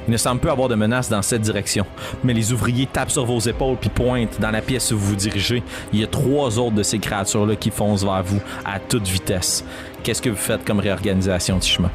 Il 0.08 0.12
ne 0.12 0.18
semble 0.18 0.39
plus 0.39 0.52
avoir 0.52 0.70
de 0.70 0.76
menace 0.76 1.10
dans 1.10 1.24
cette 1.24 1.41
direction, 1.41 1.86
mais 2.24 2.34
les 2.34 2.54
ouvriers 2.54 2.86
tapent 2.86 3.10
sur 3.10 3.26
vos 3.26 3.39
épaules 3.39 3.78
puis 3.78 3.89
pointent 3.89 4.39
dans 4.39 4.52
la 4.52 4.62
pièce 4.62 4.91
où 4.91 4.98
vous 5.00 5.08
vous 5.08 5.16
dirigez. 5.16 5.64
Il 5.91 6.00
y 6.00 6.04
a 6.04 6.08
trois 6.08 6.34
autres 6.41 6.75
de 6.75 6.83
ces 6.83 6.99
créatures-là 6.99 7.55
qui 7.55 7.69
foncent 7.69 8.03
vers 8.03 8.23
vous 8.23 8.39
à 8.65 8.79
toute 8.79 9.07
vitesse. 9.07 9.63
Qu'est-ce 10.03 10.21
que 10.21 10.29
vous 10.29 10.36
faites 10.36 10.63
comme 10.65 10.79
réorganisation, 10.79 11.57
Tishma? 11.59 11.89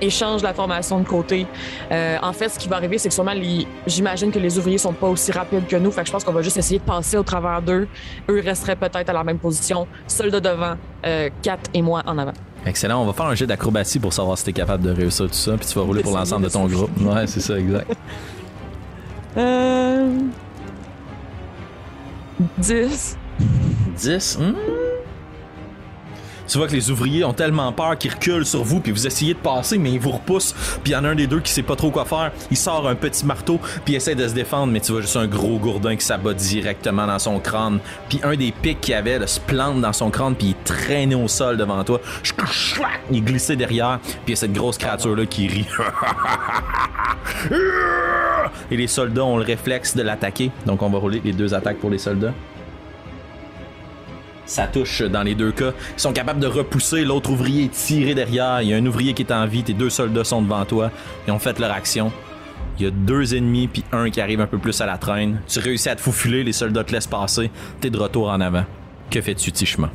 Échange 0.00 0.42
la 0.42 0.52
formation 0.52 0.98
de 0.98 1.06
côté. 1.06 1.46
Euh, 1.92 2.16
en 2.22 2.32
fait, 2.32 2.48
ce 2.48 2.58
qui 2.58 2.68
va 2.68 2.76
arriver, 2.76 2.98
c'est 2.98 3.08
que 3.08 3.14
sûrement, 3.14 3.34
les... 3.34 3.66
j'imagine 3.86 4.32
que 4.32 4.38
les 4.40 4.58
ouvriers 4.58 4.78
sont 4.78 4.92
pas 4.92 5.06
aussi 5.06 5.30
rapides 5.30 5.66
que 5.68 5.76
nous. 5.76 5.92
Fait 5.92 6.00
que 6.00 6.08
je 6.08 6.12
pense 6.12 6.24
qu'on 6.24 6.32
va 6.32 6.42
juste 6.42 6.56
essayer 6.56 6.80
de 6.80 6.84
passer 6.84 7.16
au 7.16 7.22
travers 7.22 7.62
d'eux. 7.62 7.86
Eux 8.28 8.42
resteraient 8.44 8.74
peut-être 8.74 9.08
à 9.08 9.12
la 9.12 9.22
même 9.22 9.38
position. 9.38 9.86
Soldats 10.08 10.40
devant, 10.40 10.74
euh, 11.06 11.30
Kat 11.42 11.58
et 11.72 11.82
moi 11.82 12.02
en 12.04 12.18
avant. 12.18 12.32
Excellent, 12.66 13.02
on 13.02 13.06
va 13.06 13.12
faire 13.12 13.26
un 13.26 13.34
jet 13.34 13.46
d'acrobatie 13.46 14.00
pour 14.00 14.12
savoir 14.12 14.38
si 14.38 14.44
t'es 14.44 14.52
capable 14.52 14.84
de 14.84 14.90
réussir 14.90 15.26
tout 15.26 15.34
ça, 15.34 15.56
puis 15.56 15.66
tu 15.66 15.74
vas 15.74 15.84
rouler 15.84 16.02
pour 16.02 16.16
l'ensemble 16.16 16.44
de 16.44 16.50
ton 16.50 16.66
groupe. 16.66 16.90
Ouais, 17.00 17.26
c'est 17.26 17.40
ça, 17.40 17.58
exact. 17.58 17.92
Euh... 19.38 20.10
10. 22.58 23.16
10. 23.96 24.38
hmm? 24.38 24.54
Tu 26.52 26.58
vois 26.58 26.66
que 26.66 26.74
les 26.74 26.90
ouvriers 26.90 27.24
ont 27.24 27.32
tellement 27.32 27.72
peur 27.72 27.96
qu'ils 27.96 28.10
reculent 28.12 28.44
sur 28.44 28.62
vous, 28.62 28.80
puis 28.80 28.92
vous 28.92 29.06
essayez 29.06 29.32
de 29.32 29.38
passer, 29.38 29.78
mais 29.78 29.92
ils 29.92 29.98
vous 29.98 30.10
repoussent. 30.10 30.54
Puis 30.82 30.92
il 30.92 30.92
y 30.92 30.96
en 30.96 31.04
a 31.04 31.08
un 31.08 31.14
des 31.14 31.26
deux 31.26 31.40
qui 31.40 31.50
sait 31.50 31.62
pas 31.62 31.76
trop 31.76 31.90
quoi 31.90 32.04
faire. 32.04 32.30
Il 32.50 32.58
sort 32.58 32.86
un 32.86 32.94
petit 32.94 33.24
marteau, 33.24 33.58
puis 33.86 33.94
il 33.94 33.96
essaie 33.96 34.14
de 34.14 34.28
se 34.28 34.34
défendre, 34.34 34.70
mais 34.70 34.80
tu 34.80 34.92
vois 34.92 35.00
juste 35.00 35.16
un 35.16 35.26
gros 35.26 35.58
gourdin 35.58 35.96
qui 35.96 36.04
s'abat 36.04 36.34
directement 36.34 37.06
dans 37.06 37.18
son 37.18 37.38
crâne. 37.38 37.78
Puis 38.10 38.20
un 38.22 38.36
des 38.36 38.52
pics 38.52 38.82
qu'il 38.82 38.92
avait 38.92 39.26
se 39.26 39.40
plante 39.40 39.80
dans 39.80 39.94
son 39.94 40.10
crâne, 40.10 40.34
puis 40.34 40.48
il 40.48 40.54
traîné 40.62 41.14
au 41.14 41.26
sol 41.26 41.56
devant 41.56 41.82
toi. 41.84 42.02
Il 43.10 43.24
glissé 43.24 43.56
derrière, 43.56 43.98
puis 44.02 44.12
il 44.26 44.30
y 44.30 44.34
a 44.34 44.36
cette 44.36 44.52
grosse 44.52 44.76
créature-là 44.76 45.24
qui 45.24 45.48
rit. 45.48 45.66
Et 48.70 48.76
les 48.76 48.88
soldats 48.88 49.24
ont 49.24 49.38
le 49.38 49.44
réflexe 49.44 49.96
de 49.96 50.02
l'attaquer. 50.02 50.50
Donc 50.66 50.82
on 50.82 50.90
va 50.90 50.98
rouler 50.98 51.22
les 51.24 51.32
deux 51.32 51.54
attaques 51.54 51.78
pour 51.78 51.88
les 51.88 51.96
soldats. 51.98 52.34
Ça 54.44 54.66
touche 54.66 55.02
dans 55.02 55.22
les 55.22 55.34
deux 55.34 55.52
cas. 55.52 55.72
Ils 55.96 56.00
sont 56.00 56.12
capables 56.12 56.40
de 56.40 56.46
repousser. 56.46 57.04
L'autre 57.04 57.30
ouvrier 57.30 57.68
tiré 57.68 58.14
derrière. 58.14 58.62
Il 58.62 58.68
y 58.68 58.74
a 58.74 58.76
un 58.76 58.86
ouvrier 58.86 59.14
qui 59.14 59.22
est 59.22 59.32
en 59.32 59.46
vie. 59.46 59.62
Tes 59.62 59.72
deux 59.72 59.90
soldats 59.90 60.24
sont 60.24 60.42
devant 60.42 60.64
toi. 60.64 60.90
Ils 61.26 61.32
ont 61.32 61.38
fait 61.38 61.58
leur 61.58 61.70
action. 61.70 62.12
Il 62.78 62.84
y 62.84 62.88
a 62.88 62.90
deux 62.90 63.34
ennemis 63.34 63.68
puis 63.68 63.84
un 63.92 64.10
qui 64.10 64.20
arrive 64.20 64.40
un 64.40 64.46
peu 64.46 64.58
plus 64.58 64.80
à 64.80 64.86
la 64.86 64.98
traîne. 64.98 65.40
Tu 65.46 65.60
réussis 65.60 65.88
à 65.88 65.96
te 65.96 66.00
faufiler. 66.00 66.42
Les 66.42 66.52
soldats 66.52 66.84
te 66.84 66.92
laissent 66.92 67.06
passer. 67.06 67.50
T'es 67.80 67.90
de 67.90 67.98
retour 67.98 68.28
en 68.28 68.40
avant. 68.40 68.64
Que 69.10 69.20
fais-tu, 69.20 69.52
Tishma? 69.52 69.90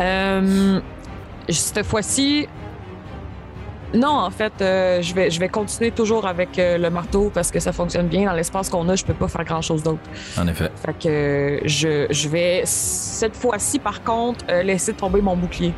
Euh, 0.00 0.80
cette 1.48 1.86
fois-ci, 1.86 2.46
non, 3.94 4.08
en 4.10 4.30
fait, 4.30 4.52
euh, 4.60 5.02
je 5.02 5.14
vais, 5.14 5.30
je 5.30 5.38
vais 5.40 5.48
continuer 5.48 5.90
toujours 5.90 6.26
avec 6.26 6.58
euh, 6.58 6.78
le 6.78 6.90
marteau 6.90 7.30
parce 7.32 7.50
que 7.50 7.60
ça 7.60 7.72
fonctionne 7.72 8.08
bien. 8.08 8.26
Dans 8.26 8.32
l'espace 8.32 8.68
qu'on 8.70 8.88
a, 8.88 8.94
je 8.96 9.04
peux 9.04 9.14
pas 9.14 9.28
faire 9.28 9.44
grand-chose 9.44 9.82
d'autre. 9.82 10.00
En 10.38 10.46
effet. 10.48 10.70
Fait 10.84 10.92
que 10.94 11.08
euh, 11.08 11.60
je, 11.64 12.06
je 12.10 12.28
vais, 12.28 12.62
cette 12.64 13.36
fois-ci, 13.36 13.78
par 13.78 14.02
contre, 14.02 14.44
euh, 14.50 14.62
laisser 14.62 14.92
tomber 14.94 15.20
mon 15.20 15.36
bouclier. 15.36 15.72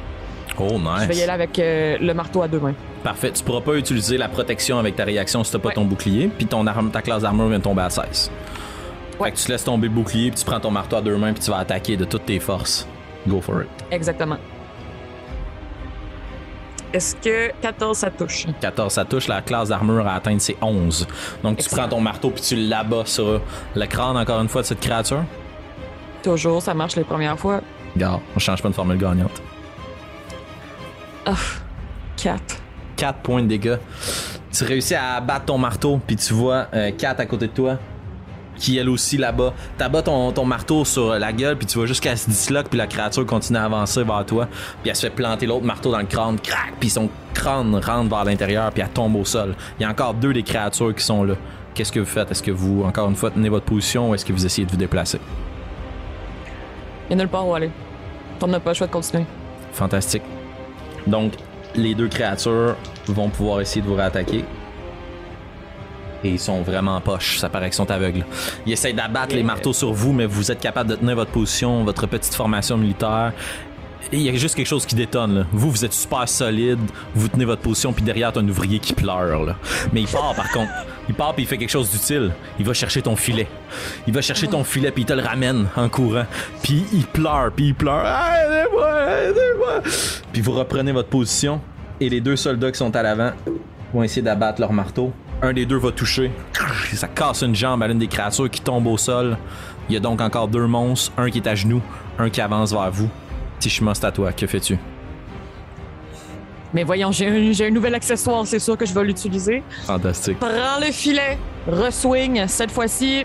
Oh, 0.58 0.68
Je 0.68 1.06
vais 1.06 1.14
y 1.14 1.16
nice. 1.16 1.22
aller 1.28 1.32
avec 1.32 1.56
le 1.58 2.12
marteau 2.12 2.42
à 2.42 2.46
deux 2.48 2.60
mains. 2.60 2.74
Parfait. 3.02 3.32
Tu 3.32 3.42
pourras 3.42 3.60
pas 3.62 3.74
utiliser 3.74 4.16
la 4.16 4.28
protection 4.28 4.78
avec 4.78 4.94
ta 4.94 5.04
réaction 5.04 5.42
si 5.42 5.50
t'as 5.50 5.58
pas 5.58 5.68
Ouais. 5.70 5.74
ton 5.74 5.84
bouclier. 5.84 6.28
Puis 6.28 6.46
ton 6.46 6.64
arme, 6.68 6.90
ta 6.92 7.02
classe 7.02 7.22
d'armure 7.22 7.48
vient 7.48 7.58
de 7.58 7.64
tomber 7.64 7.82
à 7.82 7.90
16. 7.90 8.30
Ouais. 9.18 9.30
Fait 9.30 9.34
que 9.34 9.38
tu 9.40 9.50
laisses 9.50 9.64
tomber 9.64 9.88
le 9.88 9.94
bouclier, 9.94 10.30
puis 10.30 10.38
tu 10.38 10.44
prends 10.46 10.60
ton 10.60 10.70
marteau 10.70 10.96
à 10.96 11.00
deux 11.02 11.16
mains, 11.16 11.32
puis 11.32 11.42
tu 11.42 11.50
vas 11.50 11.58
attaquer 11.58 11.96
de 11.96 12.04
toutes 12.04 12.26
tes 12.26 12.38
forces. 12.38 12.86
Go 13.26 13.40
for 13.40 13.62
it. 13.62 13.68
Exactement. 13.90 14.36
Est-ce 16.95 17.16
que 17.16 17.51
14, 17.61 17.99
ça 17.99 18.09
touche? 18.09 18.47
14, 18.61 18.92
ça 18.92 19.05
touche, 19.05 19.26
la 19.26 19.42
classe 19.42 19.70
d'armure 19.70 20.07
à 20.07 20.14
atteindre 20.14 20.40
ses 20.40 20.57
11. 20.62 21.09
Donc 21.42 21.59
tu 21.59 21.68
prends 21.68 21.88
ton 21.88 22.01
marteau 22.01 22.30
puis 22.30 22.40
tu 22.40 22.55
l'abats 22.55 23.03
sur 23.05 23.40
le 23.74 23.86
crâne 23.86 24.16
encore 24.16 24.40
une 24.40 24.49
fois 24.49 24.62
de 24.62 24.66
cette 24.68 24.78
créature. 24.78 25.24
Toujours, 26.22 26.62
ça 26.62 26.72
marche 26.72 26.95
les 26.95 27.03
premières 27.03 27.36
fois. 27.36 27.62
Regarde, 27.97 28.20
on 28.36 28.38
change 28.38 28.62
pas 28.62 28.68
de 28.68 28.74
formule 28.74 28.97
gagnante. 28.97 29.42
Ah, 31.26 31.34
4. 32.16 32.40
4 32.95 33.18
points 33.18 33.42
de 33.42 33.49
dégâts. 33.49 33.78
Tu 34.53 34.62
réussis 34.62 34.95
à 34.95 35.14
abattre 35.14 35.47
ton 35.47 35.59
marteau 35.59 36.01
puis 36.07 36.14
tu 36.14 36.32
vois 36.32 36.68
4 36.97 37.18
à 37.18 37.26
côté 37.26 37.49
de 37.49 37.53
toi 37.53 37.76
qui 38.57 38.78
elle 38.78 38.88
aussi 38.88 39.16
là-bas. 39.16 39.55
T'abats 39.78 40.02
ton, 40.02 40.32
ton 40.32 40.44
marteau 40.44 40.84
sur 40.84 41.14
la 41.18 41.32
gueule 41.32 41.57
puis 41.57 41.66
tu 41.66 41.78
vois 41.78 41.86
juste 41.86 42.02
qu'elle 42.02 42.18
se 42.18 42.28
disloque 42.28 42.68
puis 42.68 42.78
la 42.78 42.86
créature 42.86 43.26
continue 43.26 43.59
à 43.59 43.64
avancer 43.64 44.02
vers 44.02 44.24
toi 44.26 44.48
puis 44.82 44.90
elle 44.90 44.96
se 44.96 45.02
fait 45.02 45.11
planter 45.11 45.46
l'autre 45.46 45.64
marteau 45.64 45.90
dans 45.90 45.98
le 45.98 46.07
crâne, 46.07 46.38
crac, 46.38 46.74
puis 46.80 46.90
son 46.90 47.09
crâne 47.32 47.74
rentre 47.74 48.09
vers 48.09 48.24
l'intérieur 48.24 48.70
puis 48.72 48.82
elle 48.82 48.90
tombe 48.90 49.16
au 49.16 49.24
sol. 49.24 49.55
Il 49.78 49.82
y 49.82 49.86
a 49.86 49.90
encore 49.90 50.14
deux 50.14 50.32
des 50.32 50.42
créatures 50.42 50.94
qui 50.94 51.05
sont 51.05 51.24
là. 51.24 51.34
Qu'est-ce 51.74 51.90
que 51.90 52.00
vous 52.00 52.07
faites? 52.07 52.30
Est-ce 52.30 52.42
que 52.42 52.52
vous, 52.52 52.84
encore 52.84 53.09
une 53.09 53.16
fois, 53.16 53.32
tenez 53.32 53.48
votre 53.48 53.66
position 53.66 54.11
ou 54.11 54.14
est-ce 54.14 54.24
que 54.24 54.32
vous 54.32 54.46
essayez 54.46 54.64
de 54.64 54.70
vous 54.70 54.76
déplacer? 54.76 55.18
Il 57.09 57.11
y 57.11 57.14
a 57.14 57.16
nulle 57.16 57.28
part 57.28 57.46
où 57.46 57.55
aller. 57.55 57.70
On 58.40 58.46
n'a 58.46 58.61
pas 58.61 58.70
le 58.70 58.74
choix 58.74 58.86
de 58.86 58.92
continuer. 58.92 59.24
Fantastique. 59.72 60.22
Donc, 61.07 61.32
les 61.74 61.94
deux 61.94 62.09
créatures 62.09 62.76
vont 63.09 63.28
pouvoir 63.28 63.61
essayer 63.61 63.82
de 63.82 63.86
vous 63.86 63.94
réattaquer. 63.94 64.44
Et 66.25 66.31
ils 66.31 66.41
sont 66.41 66.62
vraiment 66.62 67.01
poches, 67.03 67.39
ça 67.39 67.51
paraît 67.51 67.66
qu'ils 67.66 67.75
sont 67.75 67.91
aveugles. 67.91 68.25
Ils 68.64 68.72
essayent 68.72 68.95
d'abattre 68.95 69.35
les 69.35 69.43
marteaux 69.43 69.75
sur 69.75 69.93
vous, 69.93 70.12
mais 70.12 70.25
vous 70.25 70.51
êtes 70.51 70.61
capable 70.61 70.89
de 70.91 70.97
tenir 70.97 71.14
votre 71.14 71.31
position, 71.31 71.85
votre 71.85 72.07
petite 72.07 72.35
formation 72.35 72.79
militaire. 72.79 73.33
il 74.11 74.22
y 74.22 74.31
a 74.31 74.35
juste 74.35 74.55
quelque 74.55 74.66
chose 74.66 74.87
qui 74.87 74.95
détonne. 74.95 75.35
Là. 75.35 75.47
Vous, 75.53 75.70
vous 75.70 75.85
êtes 75.85 75.93
super 75.93 76.27
solide, 76.27 76.79
vous 77.14 77.29
tenez 77.29 77.45
votre 77.45 77.61
position, 77.61 77.93
puis 77.93 78.03
derrière, 78.03 78.33
t'as 78.33 78.41
un 78.41 78.49
ouvrier 78.49 78.79
qui 78.79 78.95
pleure. 78.95 79.45
Là. 79.45 79.57
Mais 79.93 80.01
il 80.01 80.09
part, 80.09 80.35
par 80.35 80.51
contre. 80.51 80.70
Il 81.11 81.14
part, 81.14 81.35
puis 81.35 81.45
il 81.45 81.47
fait 81.47 81.59
quelque 81.59 81.70
chose 81.70 81.91
d'utile. 81.91 82.33
Il 82.59 82.64
va 82.64 82.72
chercher 82.72 83.03
ton 83.03 83.16
filet. 83.16 83.47
Il 84.07 84.14
va 84.14 84.22
chercher 84.22 84.47
ton 84.47 84.64
filet, 84.64 84.91
puis 84.91 85.03
il 85.03 85.07
te 85.07 85.12
le 85.12 85.22
ramène 85.22 85.66
en 85.77 85.91
courant. 85.91 86.25
Puis 86.62 86.85
il 86.95 87.05
pleure, 87.05 87.53
puis 87.55 87.66
il 87.66 87.75
pleure. 87.75 88.03
Ah, 88.07 88.33
aidez-moi, 88.47 88.89
aidez-moi. 89.29 89.83
Puis 90.33 90.41
vous 90.41 90.53
reprenez 90.53 90.93
votre 90.93 91.11
position, 91.11 91.61
et 92.01 92.09
les 92.09 92.22
deux 92.22 92.37
soldats 92.37 92.72
qui 92.72 92.79
sont 92.79 92.97
à 92.97 93.03
l'avant 93.03 93.33
vont 93.93 94.03
essayer 94.03 94.22
d'abattre 94.22 94.61
leur 94.61 94.72
marteau. 94.72 95.12
Un 95.43 95.53
des 95.53 95.66
deux 95.66 95.78
va 95.78 95.93
toucher. 95.93 96.30
Ça 96.95 97.09
casse 97.09 97.43
une 97.43 97.55
jambe 97.55 97.82
à 97.82 97.89
l'une 97.89 97.99
des 97.99 98.07
créatures 98.07 98.51
qui 98.51 98.61
tombe 98.61 98.87
au 98.87 98.97
sol. 98.97 99.37
Il 99.89 99.95
y 99.95 99.97
a 99.97 100.01
donc 100.01 100.20
encore 100.20 100.49
deux 100.49 100.66
monstres, 100.66 101.12
un 101.18 101.30
qui 101.30 101.39
est 101.39 101.47
à 101.47 101.55
genoux, 101.55 101.82
un 102.18 102.30
qui 102.30 102.41
avance 102.41 102.72
vers 102.72 102.91
vous. 102.91 103.09
Tishima, 103.59 103.95
c'est 103.95 104.07
à 104.07 104.12
toi. 104.12 104.32
Que 104.32 104.47
fais-tu? 104.47 104.78
Mais 106.72 106.82
voyons, 106.82 107.12
j'ai 107.12 107.66
un, 107.66 107.70
nouvel 107.70 107.95
accessoire, 107.95 108.45
c'est 108.47 108.59
sûr 108.59 108.76
que 108.76 108.85
je 108.85 108.93
vais 108.93 109.05
l'utiliser. 109.05 109.62
Fantastique. 109.87 110.41
Prends 110.41 110.80
le 110.80 110.91
filet, 110.91 111.39
reswing, 111.68 112.49
cette 112.49 112.72
fois-ci, 112.72 113.24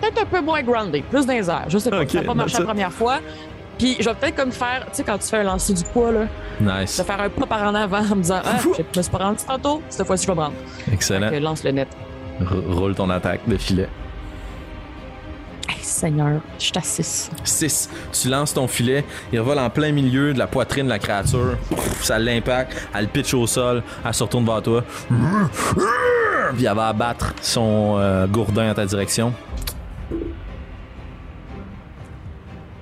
peut-être 0.00 0.22
un 0.22 0.26
peu 0.26 0.40
moins 0.40 0.62
groundé, 0.62 1.02
plus 1.02 1.26
dans 1.26 1.32
les 1.32 1.50
airs. 1.50 1.64
Je 1.68 1.78
sais 1.78 1.90
pas, 1.90 2.06
ça 2.06 2.20
n'a 2.20 2.24
pas 2.24 2.34
marché 2.34 2.58
la 2.58 2.64
première 2.64 2.92
fois. 2.92 3.18
Puis 3.78 3.96
je 4.00 4.08
vais 4.08 4.14
peut-être 4.14 4.36
comme 4.36 4.52
faire, 4.52 4.84
tu 4.86 4.96
sais, 4.96 5.02
quand 5.04 5.18
tu 5.18 5.26
fais 5.28 5.38
un 5.38 5.42
lancer 5.44 5.72
du 5.74 5.82
poids, 5.84 6.12
là, 6.12 6.26
Nice. 6.60 6.96
de 6.98 7.02
faire 7.02 7.20
un 7.20 7.28
pas 7.28 7.46
par 7.46 7.62
en 7.62 7.74
avant 7.74 7.98
en 8.10 8.16
me 8.16 8.22
disant, 8.22 8.40
ah, 8.44 8.56
je 8.62 8.68
me 8.98 9.02
suis 9.02 9.10
pas 9.10 9.18
rendu 9.18 9.38
tantôt, 9.46 9.82
cette 9.88 10.06
fois-ci 10.06 10.24
je 10.26 10.30
vais 10.30 10.36
me 10.36 10.40
rendre. 10.42 10.54
Excellent. 10.92 11.30
Que 11.30 11.36
lance 11.36 11.64
le 11.64 11.72
net. 11.72 11.88
R- 12.40 12.72
roule 12.72 12.94
ton 12.94 13.10
attaque 13.10 13.40
de 13.48 13.56
filet. 13.56 13.88
Hey, 15.68 15.78
Seigneur, 15.82 16.40
je 16.58 16.64
suis 16.64 16.72
à 16.76 16.82
6. 16.82 17.30
6. 17.42 17.90
Tu 18.12 18.28
lances 18.28 18.52
ton 18.54 18.68
filet, 18.68 19.04
il 19.32 19.40
revole 19.40 19.58
en 19.58 19.70
plein 19.70 19.92
milieu 19.92 20.32
de 20.34 20.38
la 20.38 20.46
poitrine 20.46 20.84
de 20.84 20.90
la 20.90 20.98
créature. 20.98 21.56
Ça 22.02 22.18
l'impacte, 22.18 22.76
elle 22.94 23.08
pitch 23.08 23.32
au 23.34 23.46
sol, 23.46 23.82
elle 24.04 24.14
se 24.14 24.22
retourne 24.22 24.44
vers 24.44 24.62
toi. 24.62 24.84
Puis 26.54 26.64
elle 26.66 26.74
va 26.76 26.88
abattre 26.88 27.32
son 27.40 27.96
euh, 27.98 28.26
gourdin 28.26 28.70
en 28.70 28.74
ta 28.74 28.84
direction. 28.84 29.32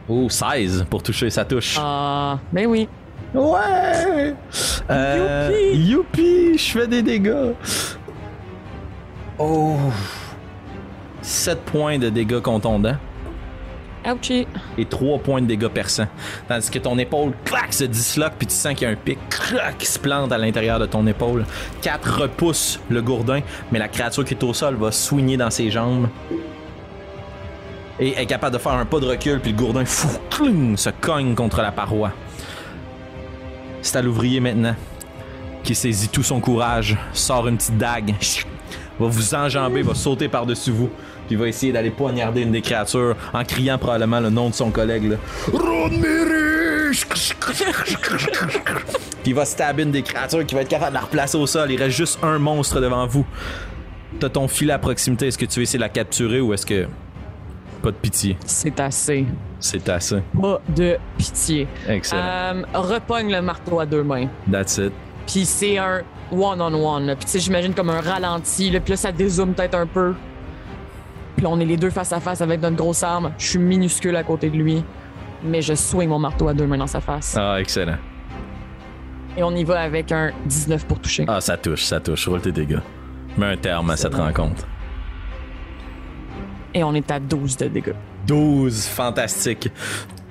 Oh, 0.09 0.29
16 0.29 0.87
pour 0.91 1.03
toucher, 1.03 1.31
ça 1.31 1.45
touche. 1.45 1.77
Ah, 1.81 2.39
ben 2.53 2.67
oui. 2.67 2.89
Ouais! 3.35 4.35
Euh, 4.91 5.73
youpi! 5.75 6.59
Je 6.59 6.71
fais 6.79 6.87
des 6.87 7.03
dégâts. 7.03 7.53
Oh! 9.39 9.77
7 11.23 11.61
points 11.63 11.99
de 11.99 12.09
dégâts 12.09 12.41
contondants 12.41 12.97
Ouchie. 14.05 14.47
et 14.77 14.85
3 14.85 15.21
points 15.21 15.41
de 15.41 15.47
dégâts 15.47 15.69
perçants. 15.69 16.09
Tandis 16.49 16.69
que 16.69 16.81
ton 16.81 16.99
épaule, 16.99 17.33
clac, 17.45 17.73
se 17.73 17.85
disloque, 17.85 18.33
puis 18.37 18.49
tu 18.49 18.55
sens 18.55 18.75
qu'il 18.75 18.89
y 18.89 18.91
a 18.91 18.93
un 18.93 18.97
pic, 18.97 19.19
clac, 19.31 19.79
qui 19.79 19.87
se 19.87 19.99
plante 20.01 20.33
à 20.33 20.39
l'intérieur 20.39 20.81
de 20.81 20.87
ton 20.87 21.07
épaule. 21.07 21.45
4 21.83 22.23
repousse 22.23 22.81
le 22.91 23.01
gourdin, 23.01 23.41
mais 23.71 23.79
la 23.79 23.89
créature 23.89 24.25
qui 24.25 24.35
est 24.35 24.43
au 24.43 24.53
sol 24.53 24.75
va 24.75 24.91
soigner 24.91 25.37
dans 25.37 25.51
ses 25.51 25.71
jambes. 25.71 26.09
Et 28.01 28.21
est 28.21 28.27
capable 28.27 28.55
de 28.55 28.61
faire 28.61 28.73
un 28.73 28.85
pas 28.85 29.01
de 29.01 29.07
recul, 29.07 29.41
puis 29.41 29.53
le 29.53 29.59
gourdin, 29.59 29.85
fou, 29.85 30.09
se 30.77 30.91
cogne 30.91 31.35
contre 31.35 31.61
la 31.61 31.73
paroi. 31.73 32.11
C'est 33.83 33.97
à 33.97 34.03
l'ouvrier 34.03 34.41
maintenant, 34.41 34.75
qui 35.63 35.75
saisit 35.75 36.09
tout 36.09 36.23
son 36.23 36.41
courage, 36.41 36.97
sort 37.13 37.49
une 37.49 37.57
petite 37.57 37.79
dague, 37.79 38.15
va 38.99 39.07
vous 39.07 39.35
enjamber, 39.35 39.83
va 39.83 39.95
sauter 39.95 40.29
par-dessus 40.29 40.71
vous, 40.71 40.91
puis 41.27 41.37
va 41.37 41.49
essayer 41.49 41.73
d'aller 41.73 41.91
poignarder 41.91 42.43
une 42.43 42.53
des 42.53 42.63
créatures 42.63 43.17
en 43.33 43.45
criant 43.45 43.79
probablement 43.79 44.21
le 44.21 44.31
nom 44.31 44.49
de 44.49 44.55
son 44.55 44.71
collègue. 44.71 45.11
Là. 45.11 45.17
Puis 49.23 49.31
il 49.31 49.35
va 49.35 49.45
stabber 49.45 49.83
une 49.85 49.93
des 49.93 50.03
créatures 50.03 50.45
qui 50.45 50.55
va 50.55 50.63
être 50.63 50.69
capable 50.69 50.91
de 50.91 50.95
la 50.95 51.01
replacer 51.03 51.37
au 51.37 51.47
sol. 51.47 51.71
Il 51.71 51.81
reste 51.81 51.97
juste 51.97 52.19
un 52.23 52.39
monstre 52.39 52.81
devant 52.81 53.07
vous. 53.07 53.25
T'as 54.21 54.29
ton 54.29 54.49
filet 54.49 54.73
à 54.73 54.79
proximité. 54.79 55.29
Est-ce 55.29 55.39
que 55.39 55.47
tu 55.47 55.61
veux 55.61 55.63
essayer 55.63 55.79
de 55.79 55.85
la 55.85 55.89
capturer 55.89 56.41
ou 56.41 56.53
est-ce 56.53 56.67
que. 56.67 56.87
Pas 57.83 57.91
de 57.91 57.97
pitié. 57.97 58.37
C'est 58.47 58.79
assez. 58.79 59.27
C'est 59.59 59.89
assez. 59.89 60.23
Pas 60.41 60.61
de 60.69 60.97
pitié. 61.19 61.67
Excellent. 61.89 62.23
Euh, 62.23 62.63
repogne 62.75 63.33
le 63.33 63.43
marteau 63.43 63.81
à 63.81 63.87
deux 63.87 64.05
mains. 64.05 64.29
That's 64.51 64.79
it. 64.79 64.93
Puis 65.27 65.45
c'est 65.45 65.79
un 65.79 66.03
one-on-one. 66.31 67.15
Puis 67.17 67.25
tu 67.25 67.31
sais, 67.33 67.39
j'imagine 67.41 67.75
comme 67.75 67.91
un 67.91 68.01
ralenti. 68.01 68.71
Là. 68.71 68.81
Puis 68.81 68.93
là, 68.93 68.97
ça 68.97 69.11
dézoome 69.11 69.55
peut-être 69.55 69.75
un 69.75 69.87
peu. 69.87 70.15
Puis 71.37 71.45
là, 71.45 71.51
on 71.51 71.59
est 71.59 71.65
les 71.65 71.77
deux 71.77 71.91
face 71.91 72.13
à 72.13 72.21
face 72.21 72.41
avec 72.41 72.61
notre 72.61 72.77
grosse 72.77 73.03
arme. 73.03 73.33
Je 73.37 73.47
suis 73.47 73.59
minuscule 73.59 74.15
à 74.15 74.23
côté 74.23 74.49
de 74.49 74.57
lui. 74.57 74.85
Mais 75.45 75.61
je 75.61 75.75
swing 75.75 76.09
mon 76.09 76.21
marteau 76.21 76.47
à 76.47 76.55
deux 76.55 76.67
mains 76.67 76.79
dans 76.79 76.87
sa 76.87 77.01
face. 77.01 77.37
Ah, 77.37 77.61
excellent. 77.61 77.97
Et 79.37 79.43
on 79.43 79.51
y 79.57 79.65
va 79.65 79.81
avec 79.81 80.13
un 80.13 80.31
19 80.47 80.87
pour 80.87 81.01
toucher. 81.01 81.25
Ah, 81.27 81.41
ça 81.41 81.57
touche, 81.57 81.83
ça 81.83 81.99
touche. 81.99 82.29
Roule 82.29 82.43
tes 82.43 82.53
dégâts. 82.53 82.79
Mets 83.37 83.47
un 83.47 83.57
terme 83.57 83.91
à 83.91 83.97
cette 83.97 84.15
rencontre. 84.15 84.67
Et 86.75 86.85
on 86.85 86.95
est 86.95 87.11
à 87.11 87.21
12 87.21 87.57
de 87.57 87.67
dégâts. 87.67 87.95
12, 88.27 88.87
fantastique. 88.87 89.69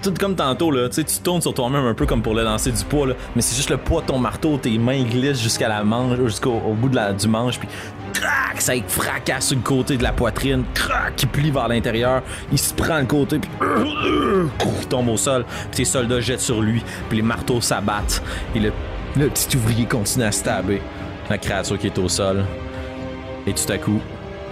Tout 0.01 0.13
comme 0.19 0.35
tantôt, 0.35 0.71
là, 0.71 0.89
tu 0.89 1.03
tournes 1.23 1.41
sur 1.41 1.53
toi-même 1.53 1.85
un 1.85 1.93
peu 1.93 2.07
comme 2.07 2.23
pour 2.23 2.33
le 2.33 2.43
lancer 2.43 2.71
du 2.71 2.83
poids, 2.83 3.05
là, 3.05 3.13
mais 3.35 3.43
c'est 3.43 3.55
juste 3.55 3.69
le 3.69 3.77
poids 3.77 4.01
de 4.01 4.07
ton 4.07 4.17
marteau, 4.17 4.57
tes 4.57 4.75
mains 4.79 5.03
glissent 5.03 5.41
jusqu'à 5.41 5.69
la 5.69 5.83
manche, 5.83 6.17
jusqu'au 6.25 6.53
au 6.53 6.73
bout 6.73 6.89
de 6.89 6.95
la, 6.95 7.13
du 7.13 7.27
manche, 7.27 7.59
puis 7.59 7.67
crac, 8.11 8.59
ça 8.59 8.73
fracasse 8.87 9.49
sur 9.49 9.57
le 9.57 9.61
côté 9.61 9.97
de 9.97 10.03
la 10.03 10.11
poitrine, 10.11 10.63
crac, 10.73 11.21
il 11.21 11.27
plie 11.27 11.51
vers 11.51 11.67
l'intérieur, 11.67 12.23
il 12.51 12.57
se 12.57 12.73
prend 12.73 12.97
le 12.97 13.05
côté, 13.05 13.37
puis 13.37 13.49
il 13.61 14.87
tombe 14.87 15.09
au 15.09 15.17
sol, 15.17 15.45
puis 15.69 15.77
tes 15.77 15.85
soldats 15.85 16.19
jettent 16.19 16.39
sur 16.39 16.61
lui, 16.61 16.83
puis 17.07 17.17
les 17.17 17.23
marteaux 17.23 17.61
s'abattent, 17.61 18.23
et 18.55 18.59
le, 18.59 18.71
petit 19.29 19.55
ouvrier 19.55 19.85
continue 19.85 20.25
à 20.25 20.31
stabber 20.31 20.81
la 21.29 21.37
créature 21.37 21.77
qui 21.77 21.85
est 21.85 21.99
au 21.99 22.09
sol, 22.09 22.43
et 23.45 23.53
tout 23.53 23.71
à 23.71 23.77
coup, 23.77 24.01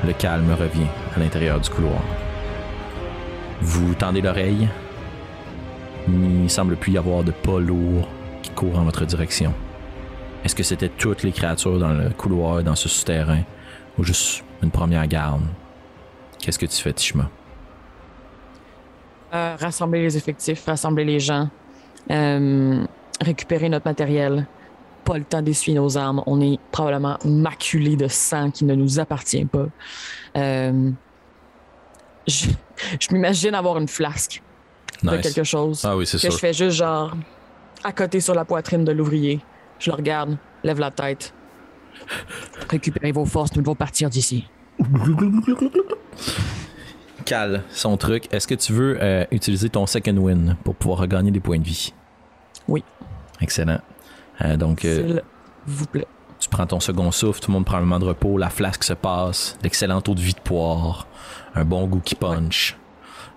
le 0.06 0.14
calme 0.14 0.52
revient 0.52 0.88
à 1.16 1.20
l'intérieur 1.20 1.60
du 1.60 1.70
couloir. 1.70 2.02
Vous 3.62 3.94
tendez 3.94 4.22
l'oreille. 4.22 4.68
Il 6.08 6.44
ne 6.44 6.48
semble 6.48 6.76
plus 6.76 6.94
y 6.94 6.98
avoir 6.98 7.24
de 7.24 7.32
pas 7.32 7.60
lourds 7.60 8.08
qui 8.42 8.52
courent 8.52 8.80
en 8.80 8.84
votre 8.84 9.06
direction. 9.06 9.54
Est-ce 10.44 10.56
que 10.56 10.64
c'était 10.64 10.90
toutes 10.90 11.24
les 11.24 11.32
créatures 11.32 11.78
dans 11.80 11.94
le 11.94 12.10
couloir, 12.10 12.64
dans 12.64 12.76
ce 12.76 12.88
souterrain, 12.88 13.42
ou 13.98 14.04
juste 14.04 14.44
une 14.64 14.72
première 14.72 15.06
garde? 15.08 15.42
Qu'est-ce 16.40 16.58
que 16.58 16.66
tu 16.66 16.82
fais, 16.82 16.94
Tishma? 16.94 17.30
Euh, 19.34 19.56
rassembler 19.60 20.02
les 20.02 20.18
effectifs, 20.18 20.66
rassembler 20.66 21.04
les 21.04 21.20
gens, 21.20 21.50
euh, 22.10 22.84
récupérer 23.22 23.70
notre 23.70 23.86
matériel. 23.86 24.48
Pas 25.06 25.18
le 25.18 25.24
temps 25.24 25.42
d'essuyer 25.42 25.78
nos 25.78 25.98
armes. 25.98 26.22
On 26.28 26.40
est 26.42 26.60
probablement 26.72 27.18
maculé 27.26 27.96
de 27.96 28.08
sang 28.08 28.52
qui 28.52 28.66
ne 28.66 28.76
nous 28.76 29.00
appartient 29.00 29.46
pas. 29.46 29.66
Euh, 30.38 30.92
je 32.28 32.48
je 33.00 33.08
m'imagine 33.12 33.56
avoir 33.56 33.78
une 33.78 33.88
flasque 33.88 34.42
de 35.04 35.18
quelque 35.18 35.44
chose 35.44 35.84
Ah 35.84 35.98
oui, 35.98 36.06
c'est 36.06 36.18
que 36.18 36.22
sûr. 36.22 36.32
je 36.32 36.38
fais 36.38 36.54
juste 36.54 36.78
genre 36.78 37.16
à 37.84 37.92
côté 37.92 38.20
sur 38.20 38.34
la 38.36 38.46
poitrine 38.46 38.86
de 38.86 38.92
l'ouvrier. 38.92 39.40
Je 39.80 39.90
le 39.92 39.96
regarde, 39.96 40.38
lève 40.64 40.80
la 40.80 40.92
tête. 40.92 41.34
Récupérez 42.70 43.12
vos 43.12 43.26
forces, 43.26 43.56
nous 43.56 43.62
devons 43.62 43.76
partir 43.76 44.10
d'ici. 44.10 44.48
Cale 47.26 47.64
son 47.70 47.98
truc. 47.98 48.26
Est-ce 48.34 48.48
que 48.48 48.56
tu 48.56 48.74
veux 48.74 48.98
euh, 49.02 49.26
utiliser 49.32 49.70
ton 49.70 49.86
second 49.86 50.18
win 50.18 50.56
pour 50.64 50.76
pouvoir 50.76 51.00
regagner 51.00 51.32
des 51.32 51.40
points 51.40 51.60
de 51.60 51.64
vie? 51.66 51.94
Oui. 52.68 52.84
Excellent. 53.42 53.80
Euh, 54.42 54.58
donc, 54.58 54.86
euh, 54.86 55.20
vous 55.66 55.86
plaît. 55.86 56.08
Tu 56.40 56.48
prends 56.48 56.66
ton 56.66 56.80
second 56.80 57.12
souffle, 57.12 57.42
tout 57.42 57.52
le 57.52 57.56
monde 57.56 57.66
prend 57.66 57.78
un 57.78 57.82
moment 57.82 58.00
de 58.00 58.06
repos, 58.06 58.38
la 58.38 58.50
flasque 58.50 58.86
se 58.86 58.94
passe, 58.94 59.58
l'excellent 59.62 60.00
taux 60.00 60.16
de 60.16 60.22
vie 60.22 60.34
de 60.34 60.40
poire, 60.40 61.06
un 61.54 61.66
bon 61.66 61.86
goût 61.86 62.00
qui 62.00 62.16
punch. 62.16 62.78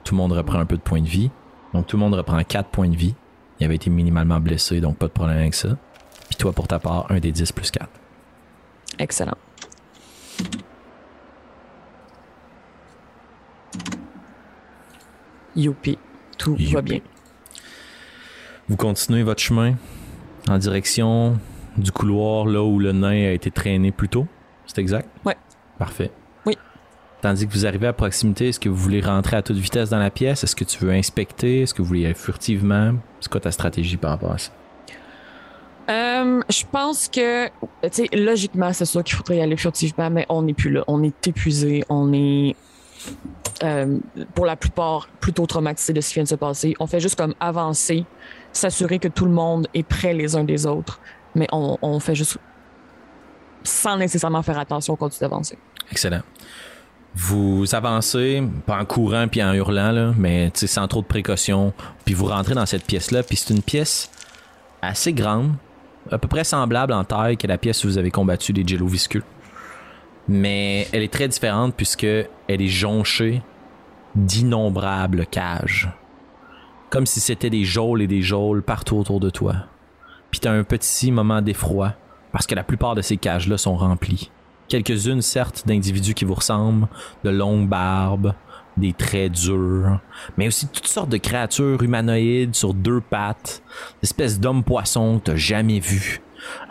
Tout 0.04 0.14
le 0.14 0.18
monde 0.18 0.32
reprend 0.32 0.60
un 0.60 0.66
peu 0.66 0.76
de 0.76 0.82
points 0.82 1.00
de 1.00 1.08
vie. 1.08 1.30
Donc 1.74 1.86
tout 1.86 1.96
le 1.96 2.00
monde 2.00 2.14
reprend 2.14 2.42
4 2.42 2.68
points 2.68 2.88
de 2.88 2.96
vie. 2.96 3.14
Il 3.58 3.64
avait 3.64 3.76
été 3.76 3.90
minimalement 3.90 4.40
blessé, 4.40 4.80
donc 4.80 4.96
pas 4.98 5.06
de 5.06 5.12
problème 5.12 5.38
avec 5.38 5.54
ça. 5.54 5.76
Puis 6.28 6.36
toi, 6.36 6.52
pour 6.52 6.68
ta 6.68 6.78
part, 6.78 7.06
un 7.10 7.18
des 7.18 7.32
10 7.32 7.52
plus 7.52 7.70
4. 7.70 7.88
Excellent. 8.98 9.36
Youpi. 15.56 15.98
Tout 16.38 16.56
va 16.72 16.82
bien. 16.82 17.00
Vous 18.68 18.76
continuez 18.76 19.22
votre 19.22 19.42
chemin? 19.42 19.74
En 20.48 20.58
direction 20.58 21.38
du 21.76 21.90
couloir 21.92 22.46
là 22.46 22.62
où 22.62 22.78
le 22.78 22.92
nain 22.92 23.28
a 23.28 23.30
été 23.30 23.50
traîné 23.50 23.92
plus 23.92 24.08
tôt. 24.08 24.26
C'est 24.66 24.78
exact? 24.78 25.08
Ouais. 25.24 25.36
Parfait. 25.78 26.10
Oui. 26.46 26.56
Tandis 27.20 27.46
que 27.46 27.52
vous 27.52 27.66
arrivez 27.66 27.86
à 27.86 27.92
proximité, 27.92 28.48
est-ce 28.48 28.60
que 28.60 28.68
vous 28.68 28.76
voulez 28.76 29.00
rentrer 29.00 29.36
à 29.36 29.42
toute 29.42 29.56
vitesse 29.56 29.90
dans 29.90 29.98
la 29.98 30.10
pièce? 30.10 30.44
Est-ce 30.44 30.56
que 30.56 30.64
tu 30.64 30.84
veux 30.84 30.92
inspecter? 30.92 31.62
Est-ce 31.62 31.74
que 31.74 31.82
vous 31.82 31.88
voulez 31.88 32.00
y 32.00 32.04
aller 32.04 32.14
furtivement? 32.14 32.94
C'est 33.20 33.30
quoi 33.30 33.40
ta 33.40 33.50
stratégie 33.50 33.96
par 33.96 34.10
rapport 34.10 34.32
à 34.32 34.38
ça? 34.38 34.50
Euh, 35.90 36.40
je 36.48 36.64
pense 36.70 37.08
que, 37.08 37.46
tu 37.46 37.52
sais, 37.90 38.08
logiquement, 38.12 38.72
c'est 38.72 38.84
sûr 38.84 39.02
qu'il 39.02 39.16
faudrait 39.16 39.38
y 39.38 39.40
aller 39.40 39.56
furtivement, 39.56 40.10
mais 40.10 40.26
on 40.28 40.42
n'est 40.42 40.54
plus 40.54 40.70
là. 40.70 40.84
On 40.86 41.02
est 41.02 41.26
épuisé. 41.26 41.84
On 41.88 42.12
est. 42.12 42.54
euh, 43.62 43.98
pour 44.34 44.46
la 44.46 44.56
plupart, 44.56 45.08
plutôt 45.20 45.46
traumatisés 45.46 45.92
de 45.92 46.00
ce 46.00 46.08
qui 46.08 46.14
vient 46.14 46.24
de 46.24 46.28
se 46.28 46.34
passer. 46.34 46.74
On 46.80 46.86
fait 46.86 47.00
juste 47.00 47.16
comme 47.16 47.34
avancer, 47.40 48.04
s'assurer 48.52 48.98
que 48.98 49.08
tout 49.08 49.24
le 49.24 49.30
monde 49.30 49.66
est 49.74 49.82
prêt 49.82 50.14
les 50.14 50.36
uns 50.36 50.44
des 50.44 50.66
autres, 50.66 51.00
mais 51.34 51.46
on, 51.52 52.00
fait 52.00 52.14
juste 52.14 52.38
sans 53.64 53.96
nécessairement 53.96 54.42
faire 54.42 54.58
attention, 54.58 54.94
on 54.94 54.96
continue 54.96 55.28
d'avancer. 55.28 55.58
Excellent. 55.90 56.22
Vous 57.14 57.74
avancez, 57.74 58.42
pas 58.66 58.78
en 58.78 58.84
courant 58.84 59.28
puis 59.28 59.42
en 59.42 59.52
hurlant, 59.52 59.92
là, 59.92 60.12
mais 60.16 60.50
sans 60.54 60.88
trop 60.88 61.02
de 61.02 61.06
précautions. 61.06 61.72
Puis 62.04 62.14
vous 62.14 62.26
rentrez 62.26 62.54
dans 62.54 62.66
cette 62.66 62.84
pièce-là, 62.84 63.22
puis 63.22 63.36
c'est 63.36 63.52
une 63.52 63.62
pièce 63.62 64.10
assez 64.80 65.12
grande, 65.12 65.52
à 66.10 66.18
peu 66.18 66.28
près 66.28 66.44
semblable 66.44 66.92
en 66.92 67.04
taille 67.04 67.36
que 67.36 67.46
la 67.46 67.58
pièce 67.58 67.84
où 67.84 67.88
vous 67.88 67.98
avez 67.98 68.10
combattu 68.10 68.52
les 68.52 68.66
jello. 68.66 68.88
Mais 70.28 70.88
elle 70.92 71.02
est 71.02 71.12
très 71.12 71.28
différente 71.28 71.74
puisque 71.76 72.04
elle 72.04 72.28
est 72.48 72.68
jonchée 72.68 73.42
d'innombrables 74.14 75.26
cages. 75.26 75.88
Comme 76.92 77.06
si 77.06 77.20
c'était 77.20 77.48
des 77.48 77.64
geôles 77.64 78.02
et 78.02 78.06
des 78.06 78.20
geôles 78.20 78.62
partout 78.62 78.98
autour 78.98 79.18
de 79.18 79.30
toi. 79.30 79.54
Puis 80.30 80.40
t'as 80.40 80.52
un 80.52 80.62
petit 80.62 81.10
moment 81.10 81.40
d'effroi 81.40 81.94
parce 82.32 82.46
que 82.46 82.54
la 82.54 82.64
plupart 82.64 82.94
de 82.94 83.00
ces 83.00 83.16
cages-là 83.16 83.56
sont 83.56 83.76
remplies. 83.78 84.30
Quelques-unes, 84.68 85.22
certes, 85.22 85.62
d'individus 85.66 86.12
qui 86.12 86.26
vous 86.26 86.34
ressemblent, 86.34 86.88
de 87.24 87.30
longues 87.30 87.66
barbes, 87.66 88.34
des 88.76 88.92
traits 88.92 89.32
durs, 89.32 90.00
mais 90.36 90.48
aussi 90.48 90.68
toutes 90.68 90.86
sortes 90.86 91.08
de 91.08 91.16
créatures 91.16 91.82
humanoïdes 91.82 92.54
sur 92.54 92.74
deux 92.74 93.00
pattes, 93.00 93.62
espèces 94.02 94.38
d'hommes-poissons 94.38 95.18
que 95.18 95.30
t'as 95.30 95.36
jamais 95.36 95.80
vus. 95.80 96.20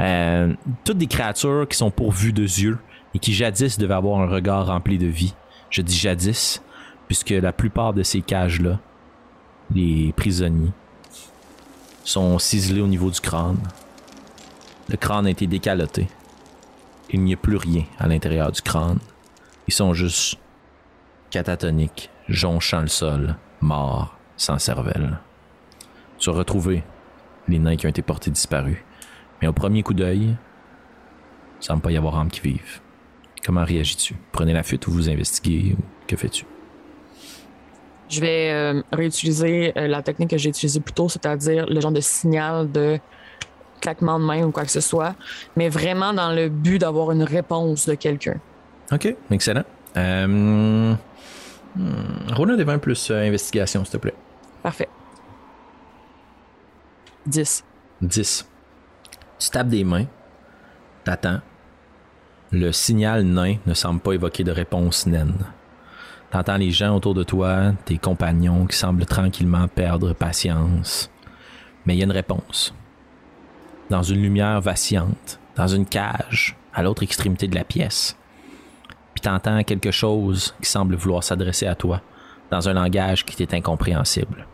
Euh, 0.02 0.54
toutes 0.86 1.00
des 1.00 1.08
créatures 1.08 1.68
qui 1.68 1.78
sont 1.78 1.90
pourvues 1.90 2.34
de 2.34 2.44
yeux 2.44 2.78
et 3.16 3.20
qui 3.20 3.34
jadis 3.34 3.80
devaient 3.80 3.96
avoir 3.96 4.22
un 4.22 4.28
regard 4.28 4.68
rempli 4.68 5.00
de 5.00 5.08
vie. 5.08 5.34
Je 5.72 5.82
dis 5.82 5.98
jadis, 5.98 6.62
puisque 7.08 7.32
la 7.32 7.52
plupart 7.52 7.96
de 7.96 8.04
ces 8.04 8.22
cages-là, 8.22 8.80
les 9.74 10.14
prisonniers, 10.14 10.72
sont 12.04 12.40
ciselés 12.40 12.82
au 12.82 12.88
niveau 12.88 13.10
du 13.10 13.20
crâne. 13.20 13.60
Le 14.90 14.98
crâne 14.98 15.28
a 15.28 15.30
été 15.30 15.48
décaloté. 15.48 16.08
Il 17.10 17.22
n'y 17.22 17.34
a 17.34 17.38
plus 17.38 17.58
rien 17.58 17.84
à 18.00 18.08
l'intérieur 18.08 18.52
du 18.52 18.62
crâne. 18.62 19.00
Ils 19.68 19.74
sont 19.74 19.94
juste 19.94 20.38
catatoniques, 21.30 22.10
jonchant 22.28 22.82
le 22.82 22.88
sol, 22.88 23.36
morts, 23.62 24.18
sans 24.38 24.60
cervelle. 24.60 25.20
Tu 26.18 26.30
as 26.30 26.34
retrouvé 26.34 26.84
les 27.48 27.60
nains 27.60 27.76
qui 27.76 27.86
ont 27.86 27.90
été 27.90 28.02
portés 28.02 28.32
disparus. 28.32 28.78
Mais 29.42 29.48
au 29.48 29.54
premier 29.54 29.84
coup 29.84 29.94
d'œil, 29.94 30.36
il 31.62 31.66
semble 31.66 31.82
pas 31.82 31.92
y 31.92 31.98
avoir 31.98 32.18
âme 32.18 32.30
qui 32.30 32.42
vivent. 32.42 32.82
Comment 33.44 33.64
réagis-tu? 33.64 34.16
Prenez 34.32 34.54
la 34.54 34.64
fuite 34.64 34.88
ou 34.88 34.92
vous 34.92 35.10
investiguez 35.10 35.76
ou 35.78 35.82
que 36.08 36.16
fais-tu? 36.16 36.46
Je 38.12 38.20
vais 38.20 38.52
euh, 38.52 38.82
réutiliser 38.92 39.72
euh, 39.78 39.88
la 39.88 40.02
technique 40.02 40.32
que 40.32 40.38
j'ai 40.38 40.50
utilisée 40.50 40.82
plus 40.82 40.94
tôt, 40.94 41.08
c'est-à-dire 41.08 41.66
le 41.66 41.80
genre 41.80 41.94
de 41.94 42.02
signal 42.02 42.70
de 42.70 43.00
claquement 43.80 44.20
de 44.20 44.26
main 44.26 44.44
ou 44.44 44.52
quoi 44.52 44.64
que 44.64 44.72
ce 44.72 44.82
soit, 44.82 45.16
mais 45.56 45.70
vraiment 45.70 46.14
dans 46.14 46.34
le 46.34 46.50
but 46.50 46.78
d'avoir 46.78 47.12
une 47.12 47.24
réponse 47.24 47.88
de 47.88 47.96
quelqu'un. 47.96 48.36
OK, 48.92 49.16
excellent. 49.32 49.64
Euh... 49.96 50.94
Hmm, 51.76 52.58
des 52.58 52.64
20 52.66 52.80
plus 52.80 53.12
euh, 53.12 53.26
investigation, 53.26 53.86
s'il 53.86 53.94
te 53.94 53.98
plaît. 53.98 54.14
Parfait. 54.62 54.90
10. 57.26 57.64
10. 58.02 58.48
Tu 59.40 59.50
tapes 59.50 59.70
des 59.70 59.86
mains, 59.86 60.06
t'attends. 61.06 61.40
Le 62.52 62.74
signal 62.74 63.24
nain 63.24 63.56
ne 63.66 63.74
semble 63.74 64.02
pas 64.02 64.12
évoquer 64.12 64.44
de 64.44 64.52
réponse 64.52 65.06
naine. 65.06 65.34
T'entends 66.32 66.56
les 66.56 66.72
gens 66.72 66.96
autour 66.96 67.14
de 67.14 67.24
toi, 67.24 67.74
tes 67.84 67.98
compagnons 67.98 68.66
qui 68.66 68.78
semblent 68.78 69.06
tranquillement 69.06 69.68
perdre 69.68 70.14
patience. 70.14 71.12
Mais 71.86 71.96
il 71.96 72.00
y 72.00 72.02
a 72.02 72.06
une 72.06 72.12
réponse 72.12 72.74
dans 73.90 74.02
une 74.02 74.22
lumière 74.22 74.62
vacillante, 74.62 75.40
dans 75.58 75.68
une 75.68 75.86
cage, 75.86 76.56
à 76.74 76.82
l'autre 76.82 77.04
extrémité 77.04 77.48
de 77.48 77.56
la 77.56 77.66
pièce. 77.66 78.16
Puis 79.14 79.22
t'entends 79.22 79.62
quelque 79.64 79.92
chose 79.92 80.56
qui 80.62 80.70
semble 80.70 80.96
vouloir 80.96 81.22
s'adresser 81.24 81.68
à 81.68 81.76
toi, 81.76 82.00
dans 82.50 82.70
un 82.70 82.74
langage 82.74 83.26
qui 83.26 83.36
t'est 83.36 83.54
incompréhensible. 83.54 84.48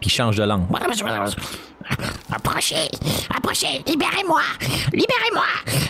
Puis 0.00 0.08
change 0.08 0.36
de 0.36 0.44
langue. 0.44 0.64
Approchez, 2.32 2.90
approchez, 3.36 3.82
libérez-moi, 3.86 4.40
libérez-moi, 4.92 5.44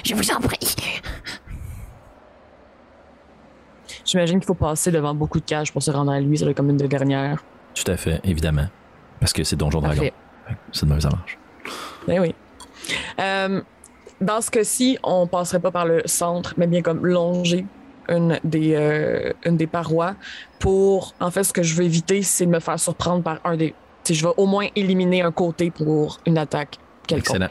je 0.04 0.14
vous 0.14 0.30
en 0.32 0.40
prie. 0.40 0.74
J'imagine 4.04 4.38
qu'il 4.38 4.46
faut 4.46 4.54
passer 4.54 4.90
devant 4.90 5.14
beaucoup 5.14 5.40
de 5.40 5.44
cages 5.44 5.72
pour 5.72 5.82
se 5.82 5.90
rendre 5.90 6.12
à 6.12 6.20
lui, 6.20 6.36
c'est 6.36 6.54
comme 6.54 6.70
une 6.70 6.76
de 6.76 6.86
dernière. 6.86 7.42
Tout 7.74 7.90
à 7.90 7.96
fait, 7.96 8.20
évidemment. 8.24 8.66
Parce 9.20 9.32
que 9.32 9.44
c'est 9.44 9.56
Donjon 9.56 9.80
Dragon. 9.80 10.10
C'est 10.72 10.84
de 10.84 10.90
même 10.90 11.00
ça 11.00 11.08
marche. 11.08 11.38
Ben 12.06 12.20
oui. 12.20 12.34
Euh, 13.18 13.62
dans 14.20 14.40
ce 14.40 14.50
cas-ci, 14.50 14.98
on 15.02 15.26
passerait 15.26 15.60
pas 15.60 15.70
par 15.70 15.86
le 15.86 16.02
centre, 16.04 16.54
mais 16.56 16.66
bien 16.66 16.82
comme 16.82 17.06
longer 17.06 17.64
une 18.08 18.38
des, 18.44 18.74
euh, 18.74 19.32
une 19.46 19.56
des 19.56 19.66
parois 19.66 20.14
pour. 20.58 21.14
En 21.20 21.30
fait, 21.30 21.44
ce 21.44 21.52
que 21.52 21.62
je 21.62 21.74
veux 21.74 21.84
éviter, 21.84 22.22
c'est 22.22 22.44
de 22.44 22.50
me 22.50 22.60
faire 22.60 22.78
surprendre 22.78 23.22
par 23.22 23.38
un 23.44 23.56
des. 23.56 23.74
je 24.08 24.22
vais 24.22 24.34
au 24.36 24.46
moins 24.46 24.66
éliminer 24.76 25.22
un 25.22 25.32
côté 25.32 25.70
pour 25.70 26.20
une 26.26 26.36
attaque 26.36 26.76
quelconque. 27.06 27.36
Excellent. 27.36 27.50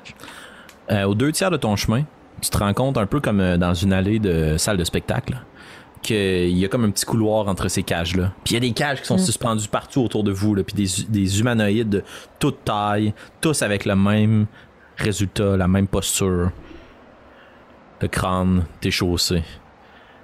Euh, 0.92 1.06
aux 1.06 1.16
deux 1.16 1.32
tiers 1.32 1.50
de 1.50 1.58
ton 1.58 1.76
chemin, 1.76 2.04
tu 2.42 2.52
te 2.52 2.58
rends 2.58 2.74
compte 2.74 2.98
un 2.98 3.08
peu 3.08 3.20
comme 3.20 3.58
dans 3.58 3.74
une 3.74 3.94
allée 3.94 4.20
de 4.20 4.58
salle 4.58 4.78
de 4.78 4.84
spectacle 4.84 5.42
qu'il 6.04 6.58
y 6.58 6.66
a 6.66 6.68
comme 6.68 6.86
un 6.86 6.92
petit 6.92 7.06
couloir 7.06 7.48
entre 7.48 7.68
ces 7.68 7.82
cages-là. 7.82 8.34
Puis 8.44 8.54
il 8.54 8.54
y 8.54 8.58
a 8.58 8.60
des 8.60 8.74
cages 8.74 9.02
qui 9.02 9.08
sont 9.08 9.16
mm. 9.16 9.26
suspendues 9.26 9.68
partout 9.68 10.02
autour 10.02 10.24
de 10.24 10.32
vous, 10.32 10.54
là, 10.54 10.64
puis 10.64 10.76
des, 10.76 11.06
des 11.10 11.40
humanoïdes 11.40 11.90
de 11.90 12.04
toute 12.40 12.64
taille, 12.64 13.14
tous 13.42 13.62
avec 13.62 13.86
le 13.86 13.96
même 13.96 14.46
résultat, 14.98 15.58
la 15.58 15.68
même 15.68 15.88
posture. 15.88 16.52
Le 18.02 18.08
crâne 18.10 18.66
déchaussé. 18.82 19.44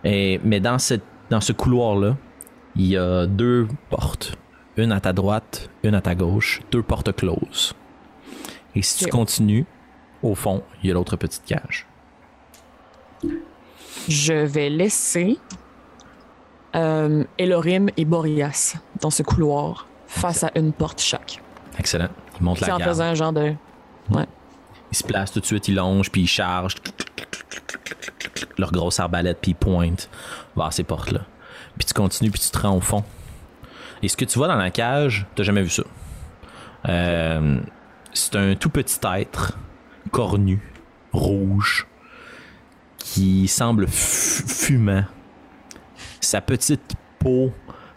Et, 0.03 0.39
mais 0.43 0.59
dans, 0.59 0.79
cette, 0.79 1.03
dans 1.29 1.39
ce 1.39 1.53
couloir-là, 1.53 2.17
il 2.75 2.87
y 2.87 2.97
a 2.97 3.25
deux 3.25 3.67
portes. 3.89 4.37
Une 4.75 4.91
à 4.91 4.99
ta 4.99 5.13
droite, 5.13 5.69
une 5.83 5.95
à 5.95 6.01
ta 6.01 6.13
gauche, 6.13 6.61
deux 6.71 6.83
portes 6.83 7.15
closes. 7.15 7.73
Et 8.75 8.81
si 8.81 9.05
tu 9.05 9.09
continues, 9.09 9.65
au 10.23 10.35
fond, 10.35 10.63
il 10.83 10.87
y 10.87 10.91
a 10.91 10.93
l'autre 10.93 11.15
petite 11.15 11.43
cage. 11.45 11.87
Je 14.07 14.33
vais 14.33 14.69
laisser 14.69 15.37
euh, 16.75 17.23
Elorim 17.37 17.89
et 17.97 18.05
Boreas 18.05 18.75
dans 19.01 19.09
ce 19.09 19.23
couloir 19.23 19.87
face 20.07 20.43
à 20.43 20.51
une 20.55 20.71
porte 20.73 21.01
chaque. 21.01 21.41
Excellent. 21.77 22.09
Ils 22.39 22.43
montent 22.43 22.61
la 22.61 22.67
garde. 22.67 22.81
en 22.81 22.85
faisant 22.85 23.05
un 23.05 23.15
genre 23.15 23.33
de. 23.33 23.53
Ouais. 24.11 24.25
Ils 24.91 24.97
se 24.97 25.03
placent 25.03 25.31
tout 25.31 25.39
de 25.39 25.45
suite, 25.45 25.67
ils 25.67 25.75
longent, 25.75 26.09
puis 26.09 26.21
ils 26.21 26.27
chargent 26.27 26.75
leur 28.57 28.71
grosse 28.71 28.99
arbalète, 28.99 29.39
puis 29.41 29.51
ils 29.51 29.55
pointent 29.55 30.09
vers 30.55 30.73
ces 30.73 30.83
portes-là. 30.83 31.21
Puis 31.77 31.85
tu 31.85 31.93
continues, 31.93 32.31
puis 32.31 32.41
tu 32.41 32.49
te 32.49 32.57
rends 32.57 32.75
au 32.75 32.81
fond. 32.81 33.03
Et 34.01 34.07
ce 34.07 34.17
que 34.17 34.25
tu 34.25 34.37
vois 34.37 34.47
dans 34.47 34.55
la 34.55 34.71
cage, 34.71 35.27
t'as 35.35 35.43
jamais 35.43 35.61
vu 35.61 35.69
ça. 35.69 35.83
Euh, 36.87 37.59
c'est 38.13 38.35
un 38.35 38.55
tout 38.55 38.69
petit 38.69 38.99
être, 39.15 39.57
cornu, 40.11 40.61
rouge, 41.13 41.87
qui 42.97 43.47
semble 43.47 43.87
fumant 43.87 45.05
sa 46.21 46.41
petite 46.41 46.95
peau 47.19 47.51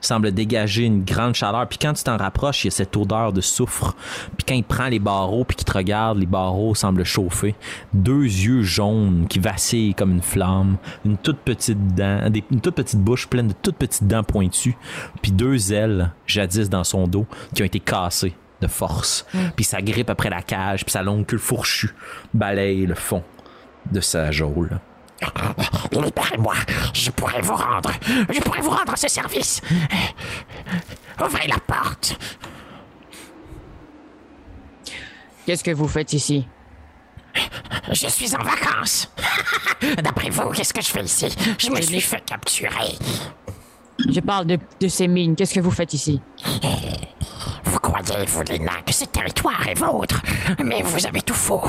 semble 0.07 0.33
dégager 0.33 0.85
une 0.85 1.05
grande 1.05 1.35
chaleur. 1.35 1.67
Puis 1.69 1.79
quand 1.79 1.93
tu 1.93 2.05
t'en 2.05 2.17
rapproches, 2.17 2.65
il 2.65 2.67
y 2.67 2.69
a 2.69 2.71
cette 2.73 2.97
odeur 2.97 3.33
de 3.33 3.41
soufre. 3.41 3.95
Puis 4.37 4.45
quand 4.47 4.55
il 4.55 4.65
prend 4.65 4.89
les 4.89 4.99
barreaux 4.99 5.45
puis 5.45 5.57
qu'il 5.57 5.65
te 5.65 5.73
regarde, 5.73 6.19
les 6.19 6.27
barreaux 6.27 6.75
semblent 6.75 7.05
chauffer. 7.05 7.55
Deux 7.93 8.25
yeux 8.25 8.63
jaunes 8.63 9.27
qui 9.29 9.39
vacillent 9.39 9.95
comme 9.95 10.13
une 10.13 10.23
flamme. 10.23 10.77
Une 11.05 11.17
toute 11.17 11.39
petite 11.39 11.95
dent, 11.95 12.31
une 12.51 12.61
toute 12.61 12.75
petite 12.75 13.01
bouche 13.01 13.27
pleine 13.29 13.49
de 13.49 13.55
toutes 13.61 13.77
petites 13.77 14.07
dents 14.07 14.25
pointues. 14.25 14.77
Puis 15.23 15.33
deux 15.33 15.73
ailes, 15.73 16.11
jadis 16.27 16.69
dans 16.69 16.85
son 16.85 17.07
dos, 17.07 17.27
qui 17.55 17.63
ont 17.63 17.67
été 17.67 17.81
cassées 17.81 18.35
de 18.61 18.67
force. 18.67 19.27
Mm. 19.35 19.39
Puis 19.57 19.65
ça 19.65 19.83
grippe 19.83 20.11
après 20.11 20.31
la 20.31 20.43
cage, 20.43 20.85
puis 20.85 20.93
sa 20.93 21.03
longue 21.03 21.27
queue 21.27 21.39
fourchue 21.39 21.95
balaye 22.33 22.87
le 22.87 22.95
fond 22.95 23.23
de 23.91 24.01
sa 24.01 24.31
geôle. 24.31 24.79
Libérez-moi, 25.93 26.55
je 26.95 27.11
pourrais 27.11 27.41
vous 27.41 27.55
rendre, 27.55 27.93
je 28.31 28.41
pourrais 28.41 28.61
vous 28.61 28.71
rendre 28.71 28.97
ce 28.97 29.09
service. 29.09 29.61
Ouvrez 31.21 31.47
la 31.47 31.59
porte. 31.59 32.19
Qu'est-ce 35.47 35.65
que 35.65 35.73
vous 35.73 35.89
faites 35.89 36.13
ici? 36.13 36.47
Je 37.91 38.07
suis 38.09 38.35
en 38.35 38.43
vacances. 38.43 39.11
D'après 40.03 40.31
vous, 40.31 40.51
qu'est-ce 40.51 40.73
que 40.73 40.83
je 40.83 40.89
fais 40.89 41.03
ici? 41.03 41.29
Je 41.59 41.71
me 41.71 41.81
suis 41.81 42.01
fait 42.01 42.25
capturer. 42.25 42.97
Je 43.99 44.21
parle 44.21 44.47
de, 44.47 44.89
ces 44.89 45.09
mines. 45.09 45.37
Qu'est-ce 45.37 45.55
que 45.55 45.61
vous 45.61 45.71
faites 45.71 45.95
ici? 45.95 46.21
Vous 47.65 47.79
croyez, 47.79 48.27
vous 48.27 48.43
les 48.43 48.59
nains, 48.59 48.83
que 48.87 48.93
ce 48.93 49.05
territoire 49.05 49.67
est 49.69 49.79
vôtre, 49.79 50.21
mais 50.63 50.83
vous 50.83 51.07
avez 51.07 51.23
tout 51.23 51.35
faux. 51.35 51.63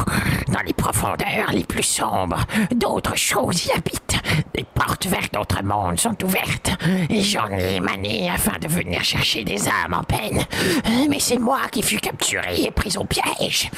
Dans 0.48 0.62
les 0.66 0.74
profondeurs 0.74 1.52
les 1.52 1.64
plus 1.64 1.84
sombres, 1.84 2.46
d'autres 2.76 3.16
choses 3.16 3.66
y 3.66 3.72
habitent. 3.72 4.18
des 4.54 4.66
portes 4.74 5.06
vers 5.06 5.28
d'autres 5.32 5.64
mondes 5.64 6.00
sont 6.00 6.16
ouvertes 6.24 6.72
j'en 7.10 7.50
ai 7.50 7.76
émané 7.76 8.30
afin 8.30 8.58
de 8.60 8.68
venir 8.68 9.04
chercher 9.04 9.44
des 9.44 9.68
âmes 9.68 9.94
en 9.94 10.04
peine. 10.04 10.44
Mais 11.10 11.20
c'est 11.20 11.40
moi 11.40 11.62
qui 11.72 11.82
fus 11.82 11.98
capturé 11.98 12.64
et 12.64 12.72
pris 12.72 12.96
au 12.98 13.06
piège. 13.06 13.70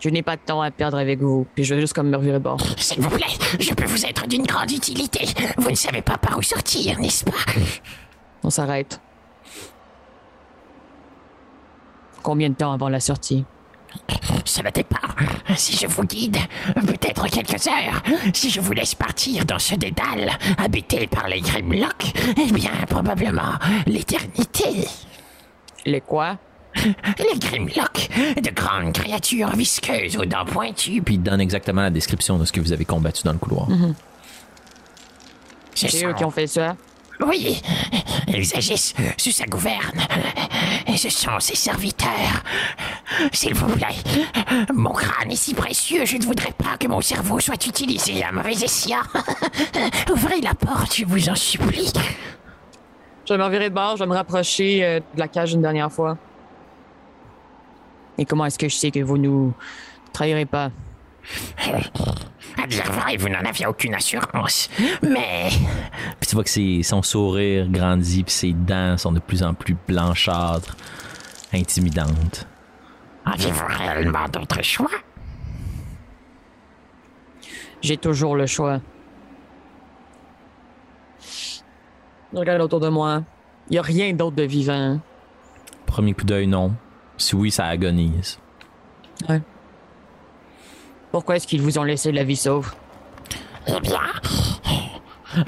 Je 0.00 0.08
n'ai 0.08 0.22
pas 0.22 0.36
de 0.36 0.40
temps 0.40 0.62
à 0.62 0.70
perdre 0.70 0.96
avec 0.96 1.20
vous, 1.20 1.46
puis 1.54 1.62
je 1.62 1.74
vais 1.74 1.80
juste 1.82 1.92
comme 1.92 2.08
me 2.08 2.16
revirer 2.16 2.38
bord. 2.38 2.60
S'il 2.78 3.02
vous 3.02 3.10
plaît, 3.10 3.26
je 3.58 3.74
peux 3.74 3.84
vous 3.84 4.06
être 4.06 4.26
d'une 4.26 4.44
grande 4.44 4.70
utilité. 4.70 5.26
Vous 5.58 5.70
ne 5.70 5.74
savez 5.76 6.00
pas 6.00 6.16
par 6.16 6.38
où 6.38 6.42
sortir, 6.42 6.98
n'est-ce 6.98 7.24
pas? 7.24 7.52
On 8.42 8.48
s'arrête. 8.48 8.98
Combien 12.22 12.48
de 12.48 12.54
temps 12.54 12.72
avant 12.72 12.88
la 12.88 13.00
sortie? 13.00 13.44
Ça 14.46 14.62
dépend. 14.70 14.96
Si 15.56 15.76
je 15.76 15.86
vous 15.86 16.04
guide, 16.04 16.38
peut-être 16.74 17.26
quelques 17.28 17.66
heures. 17.66 18.02
Si 18.32 18.48
je 18.50 18.60
vous 18.60 18.72
laisse 18.72 18.94
partir 18.94 19.44
dans 19.44 19.58
ce 19.58 19.74
dédale 19.74 20.30
habité 20.56 21.06
par 21.08 21.28
les 21.28 21.40
Grimlock, 21.40 22.12
eh 22.38 22.52
bien, 22.52 22.70
probablement 22.88 23.58
l'éternité. 23.86 24.86
Les 25.84 26.00
quoi? 26.00 26.38
Les 27.18 27.38
Grimlock, 27.38 28.08
de 28.42 28.50
grandes 28.50 28.92
créatures 28.92 29.50
visqueuses 29.50 30.16
aux 30.16 30.24
dents 30.24 30.44
pointues. 30.44 31.02
Puis 31.02 31.14
il 31.14 31.22
donne 31.22 31.40
exactement 31.40 31.82
la 31.82 31.90
description 31.90 32.38
de 32.38 32.44
ce 32.44 32.52
que 32.52 32.60
vous 32.60 32.72
avez 32.72 32.84
combattu 32.84 33.22
dans 33.24 33.32
le 33.32 33.38
couloir. 33.38 33.68
Ce 35.74 35.88
C'est 35.88 36.04
eux 36.06 36.12
qui 36.14 36.24
ont 36.24 36.30
fait 36.30 36.46
ça 36.46 36.76
Oui, 37.26 37.60
ils 38.28 38.56
agissent 38.56 38.94
sous 39.16 39.30
sa 39.30 39.46
gouverne. 39.46 40.00
Et 40.86 40.96
ce 40.96 41.10
sont 41.10 41.38
ses 41.40 41.56
serviteurs. 41.56 42.42
S'il 43.32 43.54
vous 43.54 43.66
plaît, 43.74 43.86
mon 44.74 44.92
crâne 44.92 45.30
est 45.30 45.36
si 45.36 45.54
précieux, 45.54 46.04
je 46.04 46.16
ne 46.16 46.22
voudrais 46.22 46.52
pas 46.52 46.76
que 46.78 46.86
mon 46.86 47.00
cerveau 47.00 47.40
soit 47.40 47.66
utilisé 47.66 48.22
à 48.24 48.32
mauvais 48.32 48.52
escient. 48.52 49.02
Ouvrez 50.12 50.40
la 50.40 50.54
porte, 50.54 50.96
je 50.96 51.04
vous 51.04 51.28
en 51.28 51.34
supplie. 51.34 51.92
Je 53.26 53.34
vais 53.34 53.38
me 53.38 53.44
revirer 53.44 53.70
de 53.70 53.74
bord, 53.74 53.96
je 53.96 54.02
vais 54.02 54.08
me 54.08 54.14
rapprocher 54.14 54.84
euh, 54.84 55.00
de 55.14 55.20
la 55.20 55.28
cage 55.28 55.52
une 55.52 55.62
dernière 55.62 55.92
fois. 55.92 56.16
Et 58.20 58.26
comment 58.26 58.44
est-ce 58.44 58.58
que 58.58 58.68
je 58.68 58.76
sais 58.76 58.90
que 58.90 59.00
vous 59.00 59.16
nous 59.16 59.54
trahirez 60.12 60.44
pas? 60.44 60.70
À 62.62 62.66
dire 62.66 62.84
vrai, 62.92 63.16
vous 63.16 63.30
n'en 63.30 63.42
aviez 63.46 63.64
aucune 63.64 63.94
assurance. 63.94 64.68
Mais 65.02 65.48
Puis 66.20 66.28
tu 66.28 66.34
vois 66.34 66.44
que 66.44 66.82
son 66.82 67.02
sourire 67.02 67.66
grandit, 67.70 68.22
puis 68.22 68.34
ses 68.34 68.52
dents 68.52 68.98
sont 68.98 69.12
de 69.12 69.20
plus 69.20 69.42
en 69.42 69.54
plus 69.54 69.74
blanchâtres, 69.88 70.76
intimidantes. 71.54 72.46
aviez-vous 73.24 73.66
réellement 73.66 74.28
d'autres 74.30 74.62
choix? 74.62 74.90
J'ai 77.80 77.96
toujours 77.96 78.36
le 78.36 78.46
choix. 78.46 78.82
Je 82.34 82.38
regarde 82.38 82.60
autour 82.60 82.80
de 82.80 82.90
moi. 82.90 83.22
Il 83.70 83.72
n'y 83.72 83.78
a 83.78 83.82
rien 83.82 84.12
d'autre 84.12 84.36
de 84.36 84.42
vivant. 84.42 85.00
Premier 85.86 86.12
coup 86.12 86.24
d'œil, 86.24 86.46
non. 86.46 86.74
Si 87.20 87.36
oui, 87.36 87.50
ça 87.50 87.66
agonise. 87.66 88.38
Pourquoi 91.12 91.36
est-ce 91.36 91.46
qu'ils 91.46 91.60
vous 91.60 91.78
ont 91.78 91.82
laissé 91.82 92.12
la 92.12 92.24
vie 92.24 92.34
sauve? 92.34 92.72
Eh 93.66 93.78
bien, 93.80 94.00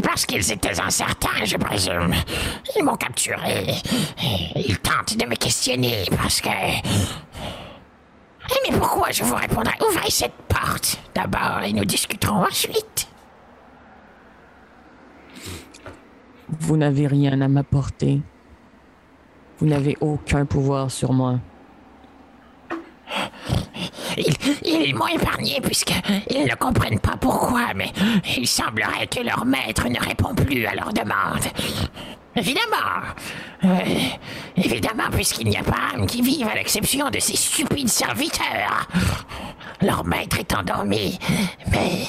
parce 0.03 0.27
qu'ils 0.27 0.53
étaient 0.53 0.79
incertains, 0.79 1.45
je 1.45 1.57
présume. 1.57 2.15
Ils 2.77 2.85
m'ont 2.85 2.97
capturé. 2.97 3.69
Ils 4.55 4.79
tentent 4.81 5.17
de 5.17 5.25
me 5.25 5.35
questionner 5.35 6.05
parce 6.15 6.43
que... 6.43 6.51
Eh, 6.51 6.83
mais 8.71 8.77
pourquoi 8.77 9.11
je 9.11 9.25
vous 9.25 9.35
répondrai? 9.35 9.73
Ouvrez 9.89 10.11
cette 10.11 10.37
porte 10.49 11.01
d'abord 11.15 11.63
et 11.65 11.73
nous 11.73 11.87
discuterons 11.87 12.45
ensuite. 12.45 13.09
Vous 16.51 16.77
n'avez 16.77 17.07
rien 17.07 17.41
à 17.41 17.49
m'apporter. 17.49 18.21
Vous 19.59 19.67
n'avez 19.67 19.97
aucun 20.03 20.45
pouvoir 20.45 20.91
sur 20.91 21.15
moi. 21.15 21.39
Ils, 24.17 24.35
ils 24.65 24.95
m'ont 24.95 25.07
épargné 25.07 25.61
puisqu'ils 25.61 26.45
ne 26.45 26.55
comprennent 26.55 27.01
pas 27.01 27.17
pourquoi, 27.21 27.75
mais 27.75 27.93
il 28.37 28.47
semblerait 28.47 29.07
que 29.07 29.21
leur 29.21 29.45
maître 29.45 29.89
ne 29.89 29.99
répond 29.99 30.35
plus 30.35 30.67
à 30.67 30.75
leurs 30.75 30.93
demandes. 30.93 31.47
Évidemment. 32.35 33.03
Euh, 33.65 33.69
évidemment, 34.57 35.11
puisqu'il 35.13 35.49
n'y 35.49 35.57
a 35.57 35.63
pas 35.63 35.95
âme 35.95 36.07
qui 36.07 36.23
vive 36.23 36.49
à 36.49 36.55
l'exception 36.55 37.11
de 37.11 37.19
ces 37.19 37.37
stupides 37.37 37.89
serviteurs. 37.89 38.89
Leur 39.83 40.05
maître 40.05 40.39
est 40.39 40.55
endormi, 40.55 41.19
mais 41.71 42.05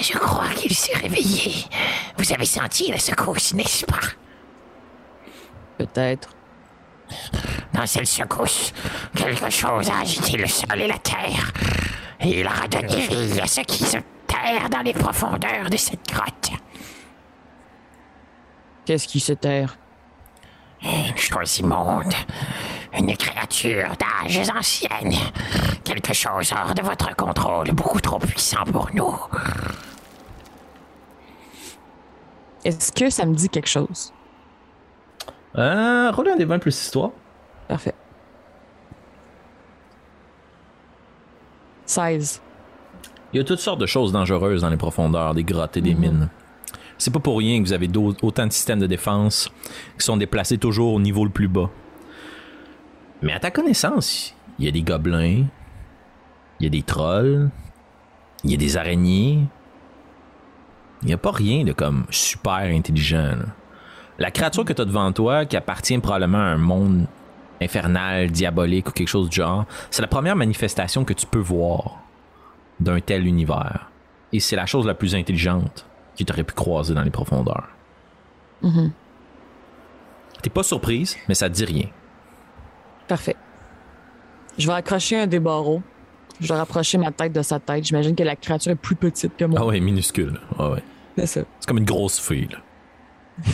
je 0.00 0.16
crois 0.16 0.48
qu'il 0.56 0.74
s'est 0.74 0.96
réveillé. 0.96 1.64
Vous 2.16 2.32
avez 2.32 2.46
senti 2.46 2.90
la 2.90 2.98
secousse, 2.98 3.52
n'est-ce 3.52 3.84
pas? 3.84 3.98
Peut-être. 5.76 6.30
Dans 7.72 7.86
cette 7.86 8.06
secousse, 8.06 8.72
quelque 9.14 9.50
chose 9.50 9.88
a 9.90 10.00
agité 10.00 10.36
le 10.36 10.46
sol 10.46 10.80
et 10.80 10.88
la 10.88 10.98
terre. 10.98 11.52
Et 12.20 12.40
il 12.40 12.46
a 12.46 12.50
redonné 12.50 13.06
vie 13.06 13.40
à 13.40 13.46
ceux 13.46 13.62
qui 13.62 13.84
se 13.84 13.98
terrent 14.26 14.68
dans 14.70 14.82
les 14.82 14.92
profondeurs 14.92 15.70
de 15.70 15.76
cette 15.76 16.08
grotte. 16.08 16.50
Qu'est-ce 18.84 19.06
qui 19.06 19.20
se 19.20 19.32
terre? 19.34 19.76
Une 20.82 21.16
chose 21.16 21.58
immonde. 21.58 22.14
Une 22.98 23.16
créature 23.16 23.90
d'âges 23.98 24.48
anciennes. 24.48 25.14
Quelque 25.84 26.14
chose 26.14 26.52
hors 26.52 26.74
de 26.74 26.82
votre 26.82 27.14
contrôle, 27.14 27.70
beaucoup 27.72 28.00
trop 28.00 28.18
puissant 28.18 28.64
pour 28.64 28.88
nous. 28.94 29.14
Est-ce 32.64 32.90
que 32.92 33.10
ça 33.10 33.24
me 33.26 33.34
dit 33.34 33.48
quelque 33.48 33.68
chose? 33.68 34.12
Euh, 35.58 36.10
roulez 36.12 36.30
un 36.30 36.36
des 36.36 36.44
20 36.44 36.60
plus 36.60 36.80
histoire. 36.80 37.10
Parfait. 37.66 37.94
16. 41.84 42.40
Il 43.32 43.38
y 43.38 43.40
a 43.40 43.44
toutes 43.44 43.58
sortes 43.58 43.80
de 43.80 43.86
choses 43.86 44.12
dangereuses 44.12 44.62
dans 44.62 44.70
les 44.70 44.76
profondeurs 44.76 45.34
des 45.34 45.44
grottes 45.44 45.76
et 45.76 45.80
des 45.80 45.94
mines. 45.94 46.28
C'est 46.96 47.12
pas 47.12 47.20
pour 47.20 47.38
rien 47.38 47.58
que 47.60 47.66
vous 47.66 47.72
avez 47.72 47.88
autant 48.22 48.46
de 48.46 48.52
systèmes 48.52 48.78
de 48.78 48.86
défense 48.86 49.50
qui 49.98 50.04
sont 50.04 50.16
déplacés 50.16 50.58
toujours 50.58 50.94
au 50.94 51.00
niveau 51.00 51.24
le 51.24 51.30
plus 51.30 51.48
bas. 51.48 51.70
Mais 53.22 53.32
à 53.32 53.40
ta 53.40 53.50
connaissance, 53.50 54.34
il 54.58 54.64
y 54.64 54.68
a 54.68 54.70
des 54.70 54.82
gobelins, 54.82 55.44
il 56.60 56.64
y 56.64 56.66
a 56.66 56.70
des 56.70 56.82
trolls, 56.82 57.50
il 58.44 58.50
y 58.50 58.54
a 58.54 58.56
des 58.56 58.76
araignées. 58.76 59.40
Il 61.02 61.06
n'y 61.06 61.14
a 61.14 61.18
pas 61.18 61.30
rien 61.30 61.64
de 61.64 61.72
comme 61.72 62.06
super 62.10 62.54
intelligent. 62.54 63.36
là. 63.36 63.46
La 64.18 64.30
créature 64.30 64.64
que 64.64 64.72
tu 64.72 64.82
as 64.82 64.84
devant 64.84 65.12
toi, 65.12 65.46
qui 65.46 65.56
appartient 65.56 65.96
probablement 65.98 66.38
à 66.38 66.42
un 66.42 66.58
monde 66.58 67.06
infernal, 67.60 68.30
diabolique 68.30 68.88
ou 68.88 68.92
quelque 68.92 69.08
chose 69.08 69.28
du 69.28 69.36
genre, 69.36 69.64
c'est 69.90 70.02
la 70.02 70.08
première 70.08 70.36
manifestation 70.36 71.04
que 71.04 71.12
tu 71.12 71.26
peux 71.26 71.38
voir 71.38 72.02
d'un 72.80 73.00
tel 73.00 73.26
univers. 73.26 73.90
Et 74.32 74.40
c'est 74.40 74.56
la 74.56 74.66
chose 74.66 74.86
la 74.86 74.94
plus 74.94 75.14
intelligente 75.14 75.86
que 76.16 76.24
tu 76.24 76.32
aurais 76.32 76.44
pu 76.44 76.54
croiser 76.54 76.94
dans 76.94 77.02
les 77.02 77.10
profondeurs. 77.10 77.68
T'es 80.42 80.50
pas 80.50 80.62
surprise, 80.62 81.16
mais 81.28 81.34
ça 81.34 81.48
te 81.48 81.54
dit 81.54 81.64
rien. 81.64 81.86
Parfait. 83.06 83.36
Je 84.58 84.66
vais 84.66 84.74
accrocher 84.74 85.20
un 85.20 85.26
des 85.26 85.40
barreaux. 85.40 85.82
Je 86.40 86.48
vais 86.48 86.58
rapprocher 86.58 86.98
ma 86.98 87.10
tête 87.10 87.32
de 87.32 87.42
sa 87.42 87.58
tête. 87.58 87.84
J'imagine 87.84 88.14
que 88.14 88.22
la 88.22 88.36
créature 88.36 88.72
est 88.72 88.76
plus 88.76 88.94
petite 88.96 89.36
que 89.36 89.44
moi. 89.44 89.58
Ah 89.62 89.66
ouais, 89.66 89.80
minuscule. 89.80 90.40
Ah 90.58 90.70
ouais. 90.70 90.82
C'est 91.16 91.26
ça. 91.26 91.40
C'est 91.58 91.66
comme 91.66 91.78
une 91.78 91.84
grosse 91.84 92.20
fille. 92.20 92.48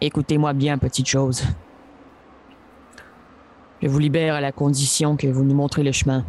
Écoutez-moi 0.00 0.52
bien, 0.52 0.76
petite 0.76 1.08
chose. 1.08 1.42
Je 3.80 3.88
vous 3.88 3.98
libère 3.98 4.34
à 4.34 4.40
la 4.40 4.52
condition 4.52 5.16
que 5.16 5.26
vous 5.26 5.42
nous 5.42 5.54
montrez 5.54 5.82
le 5.82 5.92
chemin. 5.92 6.24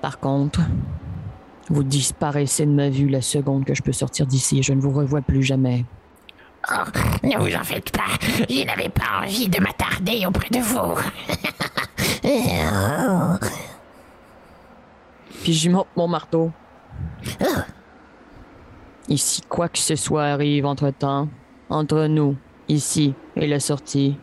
Par 0.00 0.18
contre, 0.18 0.60
vous 1.68 1.84
disparaissez 1.84 2.66
de 2.66 2.72
ma 2.72 2.88
vue 2.88 3.08
la 3.08 3.22
seconde 3.22 3.64
que 3.64 3.74
je 3.74 3.82
peux 3.82 3.92
sortir 3.92 4.26
d'ici 4.26 4.58
et 4.58 4.62
je 4.62 4.72
ne 4.72 4.80
vous 4.80 4.90
revois 4.90 5.20
plus 5.20 5.44
jamais. 5.44 5.84
Oh, 6.72 6.82
ne 7.22 7.38
vous 7.38 7.54
en 7.54 7.62
faites 7.62 7.92
pas. 7.92 8.18
Je 8.48 8.64
n'avais 8.64 8.88
pas 8.88 9.20
envie 9.22 9.48
de 9.48 9.60
m'attarder 9.60 10.26
auprès 10.26 10.50
de 10.50 10.58
vous. 10.58 10.98
Puis 15.42 15.52
j'y 15.52 15.68
monte 15.68 15.88
mon 15.96 16.08
marteau. 16.08 16.50
Et 19.08 19.16
si 19.16 19.42
quoi 19.42 19.68
que 19.68 19.78
ce 19.78 19.96
soit 19.96 20.24
arrive 20.24 20.66
entre-temps, 20.66 21.28
entre 21.70 22.06
nous, 22.06 22.36
ici 22.68 23.14
et 23.36 23.46
la 23.46 23.60
sortie, 23.60 24.18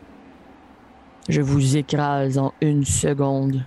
je 1.28 1.40
vous 1.40 1.76
écrase 1.76 2.38
en 2.38 2.52
une 2.60 2.84
seconde. 2.84 3.64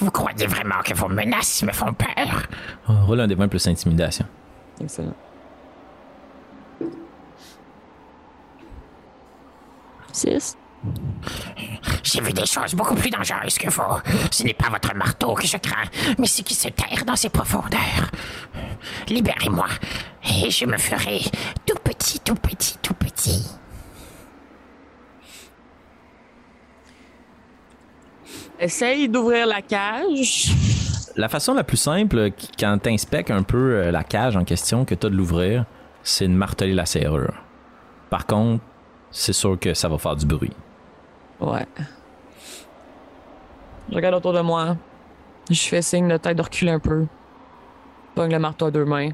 Vous 0.00 0.10
croyez 0.10 0.46
vraiment 0.46 0.82
que 0.84 0.94
vos 0.94 1.08
menaces 1.08 1.62
me 1.62 1.72
font 1.72 1.92
peur? 1.92 2.46
Ah, 2.86 3.02
roule 3.02 3.20
un 3.20 3.26
des 3.26 3.34
20 3.34 3.48
plus 3.48 3.66
intimidation. 3.66 4.26
Excellent. 4.80 5.14
Six. 10.12 10.56
J'ai 12.02 12.20
vu 12.20 12.32
des 12.32 12.46
choses 12.46 12.74
beaucoup 12.74 12.94
plus 12.94 13.10
dangereuses 13.10 13.58
que 13.58 13.70
vous. 13.70 14.28
Ce 14.30 14.42
n'est 14.42 14.54
pas 14.54 14.68
votre 14.68 14.94
marteau 14.96 15.34
que 15.34 15.46
je 15.46 15.56
crains, 15.58 15.88
mais 16.18 16.26
ce 16.26 16.42
qui 16.42 16.54
se 16.54 16.68
terre 16.68 17.04
dans 17.06 17.16
ces 17.16 17.28
profondeurs. 17.28 18.10
Libérez-moi, 19.08 19.68
et 20.24 20.50
je 20.50 20.64
me 20.66 20.78
ferai 20.78 21.20
tout 21.66 21.78
petit, 21.84 22.20
tout 22.20 22.34
petit, 22.34 22.76
tout 22.82 22.94
petit. 22.94 23.46
Essaye 28.58 29.08
d'ouvrir 29.08 29.46
la 29.46 29.62
cage. 29.62 30.50
La 31.16 31.28
façon 31.28 31.54
la 31.54 31.64
plus 31.64 31.76
simple, 31.76 32.30
quand 32.58 32.78
tu 32.82 32.90
inspectes 32.90 33.30
un 33.30 33.42
peu 33.42 33.74
euh, 33.74 33.90
la 33.90 34.04
cage 34.04 34.36
en 34.36 34.44
question 34.44 34.84
que 34.84 34.94
tu 34.94 35.06
as 35.06 35.10
de 35.10 35.16
l'ouvrir, 35.16 35.64
c'est 36.02 36.28
de 36.28 36.32
marteler 36.32 36.74
la 36.74 36.86
serrure. 36.86 37.34
Par 38.10 38.26
contre, 38.26 38.62
c'est 39.10 39.32
sûr 39.32 39.58
que 39.58 39.74
ça 39.74 39.88
va 39.88 39.98
faire 39.98 40.16
du 40.16 40.26
bruit. 40.26 40.52
Ouais. 41.40 41.66
Je 43.90 43.94
regarde 43.94 44.14
autour 44.14 44.32
de 44.32 44.40
moi. 44.40 44.76
Je 45.50 45.60
fais 45.60 45.82
signe 45.82 46.08
de 46.08 46.16
tête 46.16 46.36
de 46.36 46.42
reculer 46.42 46.70
un 46.70 46.78
peu. 46.78 47.06
Pogne 48.14 48.30
le 48.32 48.38
marteau 48.38 48.66
à 48.66 48.70
deux 48.70 48.84
mains. 48.84 49.10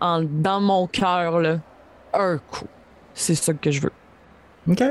En, 0.00 0.22
dans 0.22 0.60
mon 0.60 0.86
cœur, 0.86 1.40
là, 1.40 1.58
un 2.14 2.38
coup. 2.38 2.66
C'est 3.14 3.34
ça 3.34 3.52
que 3.52 3.70
je 3.70 3.80
veux. 3.80 3.92
OK. 4.68 4.82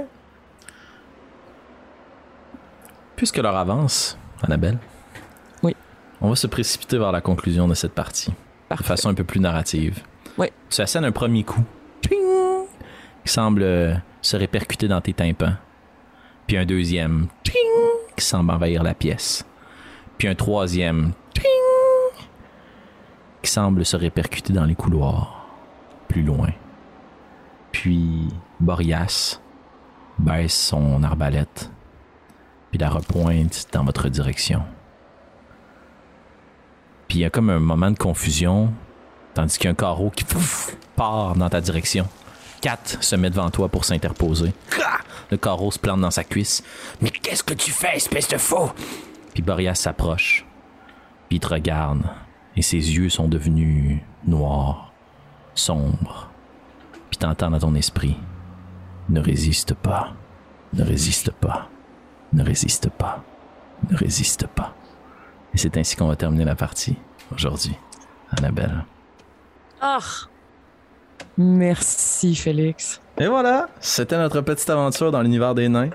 Puisque 3.15 3.37
l'heure 3.37 3.55
avance, 3.55 4.17
Annabelle. 4.43 4.77
Oui. 5.63 5.75
On 6.21 6.29
va 6.29 6.35
se 6.35 6.47
précipiter 6.47 6.97
vers 6.97 7.11
la 7.11 7.21
conclusion 7.21 7.67
de 7.67 7.73
cette 7.73 7.93
partie. 7.93 8.33
De 8.69 8.83
façon 8.83 9.09
un 9.09 9.13
peu 9.13 9.23
plus 9.23 9.39
narrative. 9.39 10.03
Oui. 10.37 10.47
Tu 10.69 10.81
assènes 10.81 11.05
un 11.05 11.11
premier 11.11 11.43
coup. 11.43 11.63
Qui 12.01 13.33
semble 13.33 13.61
euh, 13.63 13.95
se 14.21 14.37
répercuter 14.37 14.87
dans 14.87 15.01
tes 15.01 15.13
tympans. 15.13 15.53
Puis 16.49 16.57
un 16.57 16.65
deuxième. 16.65 17.27
Qui 17.43 18.25
semble 18.25 18.49
envahir 18.49 18.81
la 18.81 18.95
pièce. 18.95 19.45
Puis 20.17 20.27
un 20.27 20.33
troisième. 20.33 21.11
Qui 23.43 23.51
semble 23.51 23.85
se 23.85 23.95
répercuter 23.95 24.51
dans 24.51 24.65
les 24.65 24.73
couloirs. 24.73 25.45
Plus 26.07 26.23
loin. 26.23 26.49
Puis 27.71 28.29
Boreas 28.59 29.39
baisse 30.17 30.59
son 30.59 31.03
arbalète 31.03 31.69
puis 32.71 32.79
la 32.79 32.89
repointe 32.89 33.67
dans 33.71 33.83
votre 33.83 34.09
direction. 34.09 34.63
Puis 37.07 37.19
il 37.19 37.21
y 37.21 37.25
a 37.25 37.29
comme 37.29 37.51
un 37.51 37.59
moment 37.59 37.91
de 37.91 37.97
confusion, 37.97 38.73
tandis 39.35 39.59
qu'il 39.59 39.65
y 39.65 39.67
a 39.67 39.71
un 39.71 39.75
carreau 39.75 40.09
qui 40.09 40.25
part 40.95 41.35
dans 41.35 41.49
ta 41.49 41.61
direction. 41.61 42.07
Kat 42.61 42.79
se 42.99 43.15
met 43.15 43.29
devant 43.29 43.49
toi 43.49 43.69
pour 43.69 43.85
s'interposer. 43.85 44.53
Le 45.31 45.37
carreau 45.37 45.71
se 45.71 45.79
plante 45.79 46.01
dans 46.01 46.11
sa 46.11 46.23
cuisse. 46.23 46.63
Mais 47.01 47.09
qu'est-ce 47.09 47.43
que 47.43 47.53
tu 47.53 47.71
fais, 47.71 47.95
espèce 47.95 48.27
de 48.27 48.37
faux? 48.37 48.71
Puis 49.33 49.43
Boreas 49.43 49.75
s'approche. 49.75 50.45
Puis 51.27 51.37
il 51.37 51.39
te 51.39 51.47
regarde. 51.47 52.01
Et 52.55 52.61
ses 52.61 52.77
yeux 52.77 53.09
sont 53.09 53.27
devenus 53.27 54.01
noirs, 54.25 54.91
sombres. 55.53 56.29
Puis 57.09 57.17
t'entends 57.17 57.51
dans 57.51 57.59
ton 57.59 57.75
esprit. 57.75 58.17
Ne 59.07 59.21
résiste 59.21 59.73
pas. 59.73 60.13
Ne 60.73 60.83
résiste 60.83 61.31
pas. 61.31 61.69
Ne 62.33 62.43
résiste 62.43 62.89
pas. 62.89 63.23
Ne 63.89 63.95
résiste 63.95 64.47
pas. 64.47 64.75
Et 65.53 65.57
c'est 65.57 65.77
ainsi 65.77 65.95
qu'on 65.95 66.07
va 66.07 66.15
terminer 66.15 66.43
la 66.45 66.55
partie 66.55 66.97
aujourd'hui. 67.33 67.75
Annabelle. 68.37 68.83
Ah! 69.81 69.99
Merci, 71.39 72.35
Félix. 72.35 72.99
Et 73.17 73.27
voilà, 73.27 73.69
c'était 73.79 74.17
notre 74.17 74.41
petite 74.41 74.69
aventure 74.69 75.09
dans 75.09 75.21
l'univers 75.21 75.55
des 75.55 75.69
nains. 75.69 75.89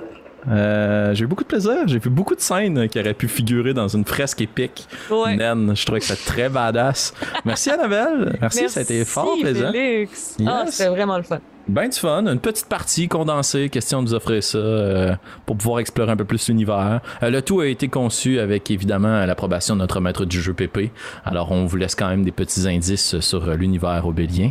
Euh, 0.48 1.14
j'ai 1.14 1.24
eu 1.24 1.26
beaucoup 1.26 1.42
de 1.42 1.48
plaisir. 1.48 1.86
J'ai 1.86 1.98
vu 1.98 2.08
beaucoup 2.08 2.34
de 2.34 2.40
scènes 2.40 2.88
qui 2.88 2.98
auraient 2.98 3.12
pu 3.12 3.28
figurer 3.28 3.74
dans 3.74 3.88
une 3.88 4.06
fresque 4.06 4.40
épique. 4.40 4.88
Ouais. 5.10 5.36
Naine, 5.36 5.76
je 5.76 5.84
trouvais 5.84 6.00
que 6.00 6.06
c'était 6.06 6.24
très 6.24 6.48
badass. 6.48 7.12
Merci 7.44 7.70
Annabelle. 7.70 8.38
Merci, 8.40 8.70
ça 8.70 8.80
a 8.80 8.82
été 8.84 9.04
fort 9.04 9.36
plaisant. 9.38 9.70
Félix. 9.70 10.36
Yes. 10.38 10.48
Ah, 10.50 10.64
c'était 10.66 10.88
vraiment 10.88 11.18
le 11.18 11.22
fun. 11.22 11.40
Ben 11.66 11.88
du 11.88 11.98
fun, 11.98 12.26
une 12.26 12.40
petite 12.40 12.66
partie 12.66 13.08
condensée, 13.08 13.70
question 13.70 14.02
de 14.02 14.08
vous 14.08 14.14
offrir 14.14 14.42
ça 14.42 14.58
euh, 14.58 15.14
pour 15.46 15.56
pouvoir 15.56 15.80
explorer 15.80 16.12
un 16.12 16.16
peu 16.16 16.26
plus 16.26 16.48
l'univers. 16.48 17.00
Euh, 17.22 17.30
le 17.30 17.40
tout 17.40 17.60
a 17.60 17.66
été 17.66 17.88
conçu 17.88 18.38
avec 18.38 18.70
évidemment 18.70 19.24
l'approbation 19.24 19.74
de 19.74 19.80
notre 19.80 19.98
maître 19.98 20.26
du 20.26 20.42
jeu 20.42 20.52
PP. 20.52 20.90
Alors 21.24 21.52
on 21.52 21.64
vous 21.64 21.76
laisse 21.78 21.94
quand 21.94 22.08
même 22.08 22.22
des 22.22 22.32
petits 22.32 22.68
indices 22.68 23.18
sur 23.20 23.48
euh, 23.48 23.54
l'univers 23.54 24.06
obélien. 24.06 24.50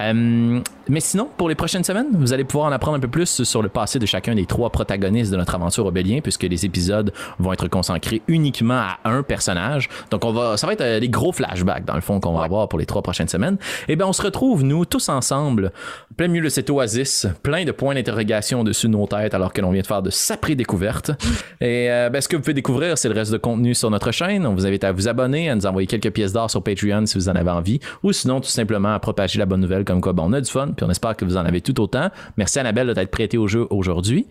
Euh, 0.00 0.60
mais 0.88 1.00
sinon, 1.00 1.28
pour 1.36 1.48
les 1.48 1.54
prochaines 1.54 1.84
semaines, 1.84 2.08
vous 2.12 2.32
allez 2.32 2.44
pouvoir 2.44 2.68
en 2.68 2.72
apprendre 2.72 2.96
un 2.96 3.00
peu 3.00 3.08
plus 3.08 3.42
sur 3.44 3.62
le 3.62 3.68
passé 3.68 3.98
de 3.98 4.06
chacun 4.06 4.34
des 4.34 4.46
trois 4.46 4.70
protagonistes 4.70 5.30
de 5.30 5.36
notre 5.36 5.54
aventure 5.54 5.86
obélien, 5.86 6.20
puisque 6.20 6.42
les 6.42 6.64
épisodes 6.64 7.12
vont 7.38 7.52
être 7.52 7.68
consacrés 7.68 8.22
uniquement 8.28 8.80
à 8.80 8.98
un 9.04 9.22
personnage. 9.22 9.88
Donc 10.10 10.24
on 10.24 10.32
va, 10.32 10.56
ça 10.56 10.66
va 10.66 10.72
être 10.72 10.80
euh, 10.80 11.00
des 11.00 11.08
gros 11.08 11.32
flashbacks 11.32 11.84
dans 11.84 11.94
le 11.94 12.00
fond 12.00 12.20
qu'on 12.20 12.34
va 12.34 12.44
avoir 12.44 12.68
pour 12.68 12.78
les 12.78 12.86
trois 12.86 13.02
prochaines 13.02 13.28
semaines. 13.28 13.58
Et 13.88 13.96
ben 13.96 14.06
on 14.06 14.12
se 14.12 14.22
retrouve 14.22 14.64
nous 14.64 14.84
tous 14.84 15.08
ensemble, 15.08 15.72
plein 16.16 16.28
milieu 16.28 16.44
de 16.44 16.48
cette 16.48 16.70
oasis, 16.70 17.26
plein 17.42 17.64
de 17.64 17.72
points 17.72 17.94
d'interrogation 17.94 18.60
au-dessus 18.60 18.86
de 18.86 18.92
nos 18.92 19.06
têtes 19.06 19.34
alors 19.34 19.52
que 19.52 19.60
l'on 19.60 19.70
vient 19.70 19.82
de 19.82 19.86
faire 19.86 20.02
de 20.02 20.10
saprées 20.10 20.54
découvertes. 20.54 21.10
Et 21.60 21.90
euh, 21.90 22.10
ben, 22.10 22.20
ce 22.20 22.28
que 22.28 22.36
vous 22.36 22.42
pouvez 22.42 22.54
découvrir, 22.54 22.98
c'est 22.98 23.08
le 23.08 23.14
reste 23.14 23.32
de 23.32 23.38
contenu 23.38 23.74
sur 23.74 23.90
notre 23.90 24.10
chaîne. 24.10 24.46
On 24.46 24.54
vous 24.54 24.66
invite 24.66 24.84
à 24.84 24.92
vous 24.92 25.08
abonner, 25.08 25.48
à 25.48 25.54
nous 25.54 25.66
envoyer 25.66 25.86
quelques 25.86 26.10
pièces 26.10 26.32
d'or 26.32 26.50
sur 26.50 26.62
Patreon 26.62 27.06
si 27.06 27.16
vous 27.16 27.28
en 27.28 27.34
avez 27.34 27.50
envie, 27.50 27.80
ou 28.02 28.12
sinon 28.12 28.40
tout 28.40 28.48
simplement 28.48 28.94
à 28.94 28.98
propager 28.98 29.38
la 29.38 29.46
bonne 29.46 29.60
nouvelle 29.60 29.84
comme 29.84 30.00
quoi 30.00 30.12
ben, 30.12 30.24
on 30.26 30.32
a 30.32 30.40
du 30.40 30.50
fun, 30.50 30.72
on 30.82 30.90
espère 30.90 31.16
que 31.16 31.24
vous 31.24 31.36
en 31.36 31.44
avez 31.44 31.60
tout 31.60 31.80
autant. 31.80 32.10
Merci 32.36 32.58
Annabelle 32.58 32.88
de 32.88 32.94
t'être 32.94 33.10
prêtée 33.10 33.38
au 33.38 33.46
jeu 33.46 33.66
aujourd'hui. 33.70 34.26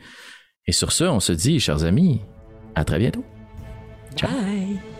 Et 0.68 0.72
sur 0.72 0.91
ce, 0.91 1.03
on 1.03 1.19
se 1.19 1.34
dit, 1.34 1.60
chers 1.60 1.84
amis, 1.84 2.22
à 2.76 2.84
très 2.84 2.99
bientôt. 2.99 3.23
Bye. 4.22 4.90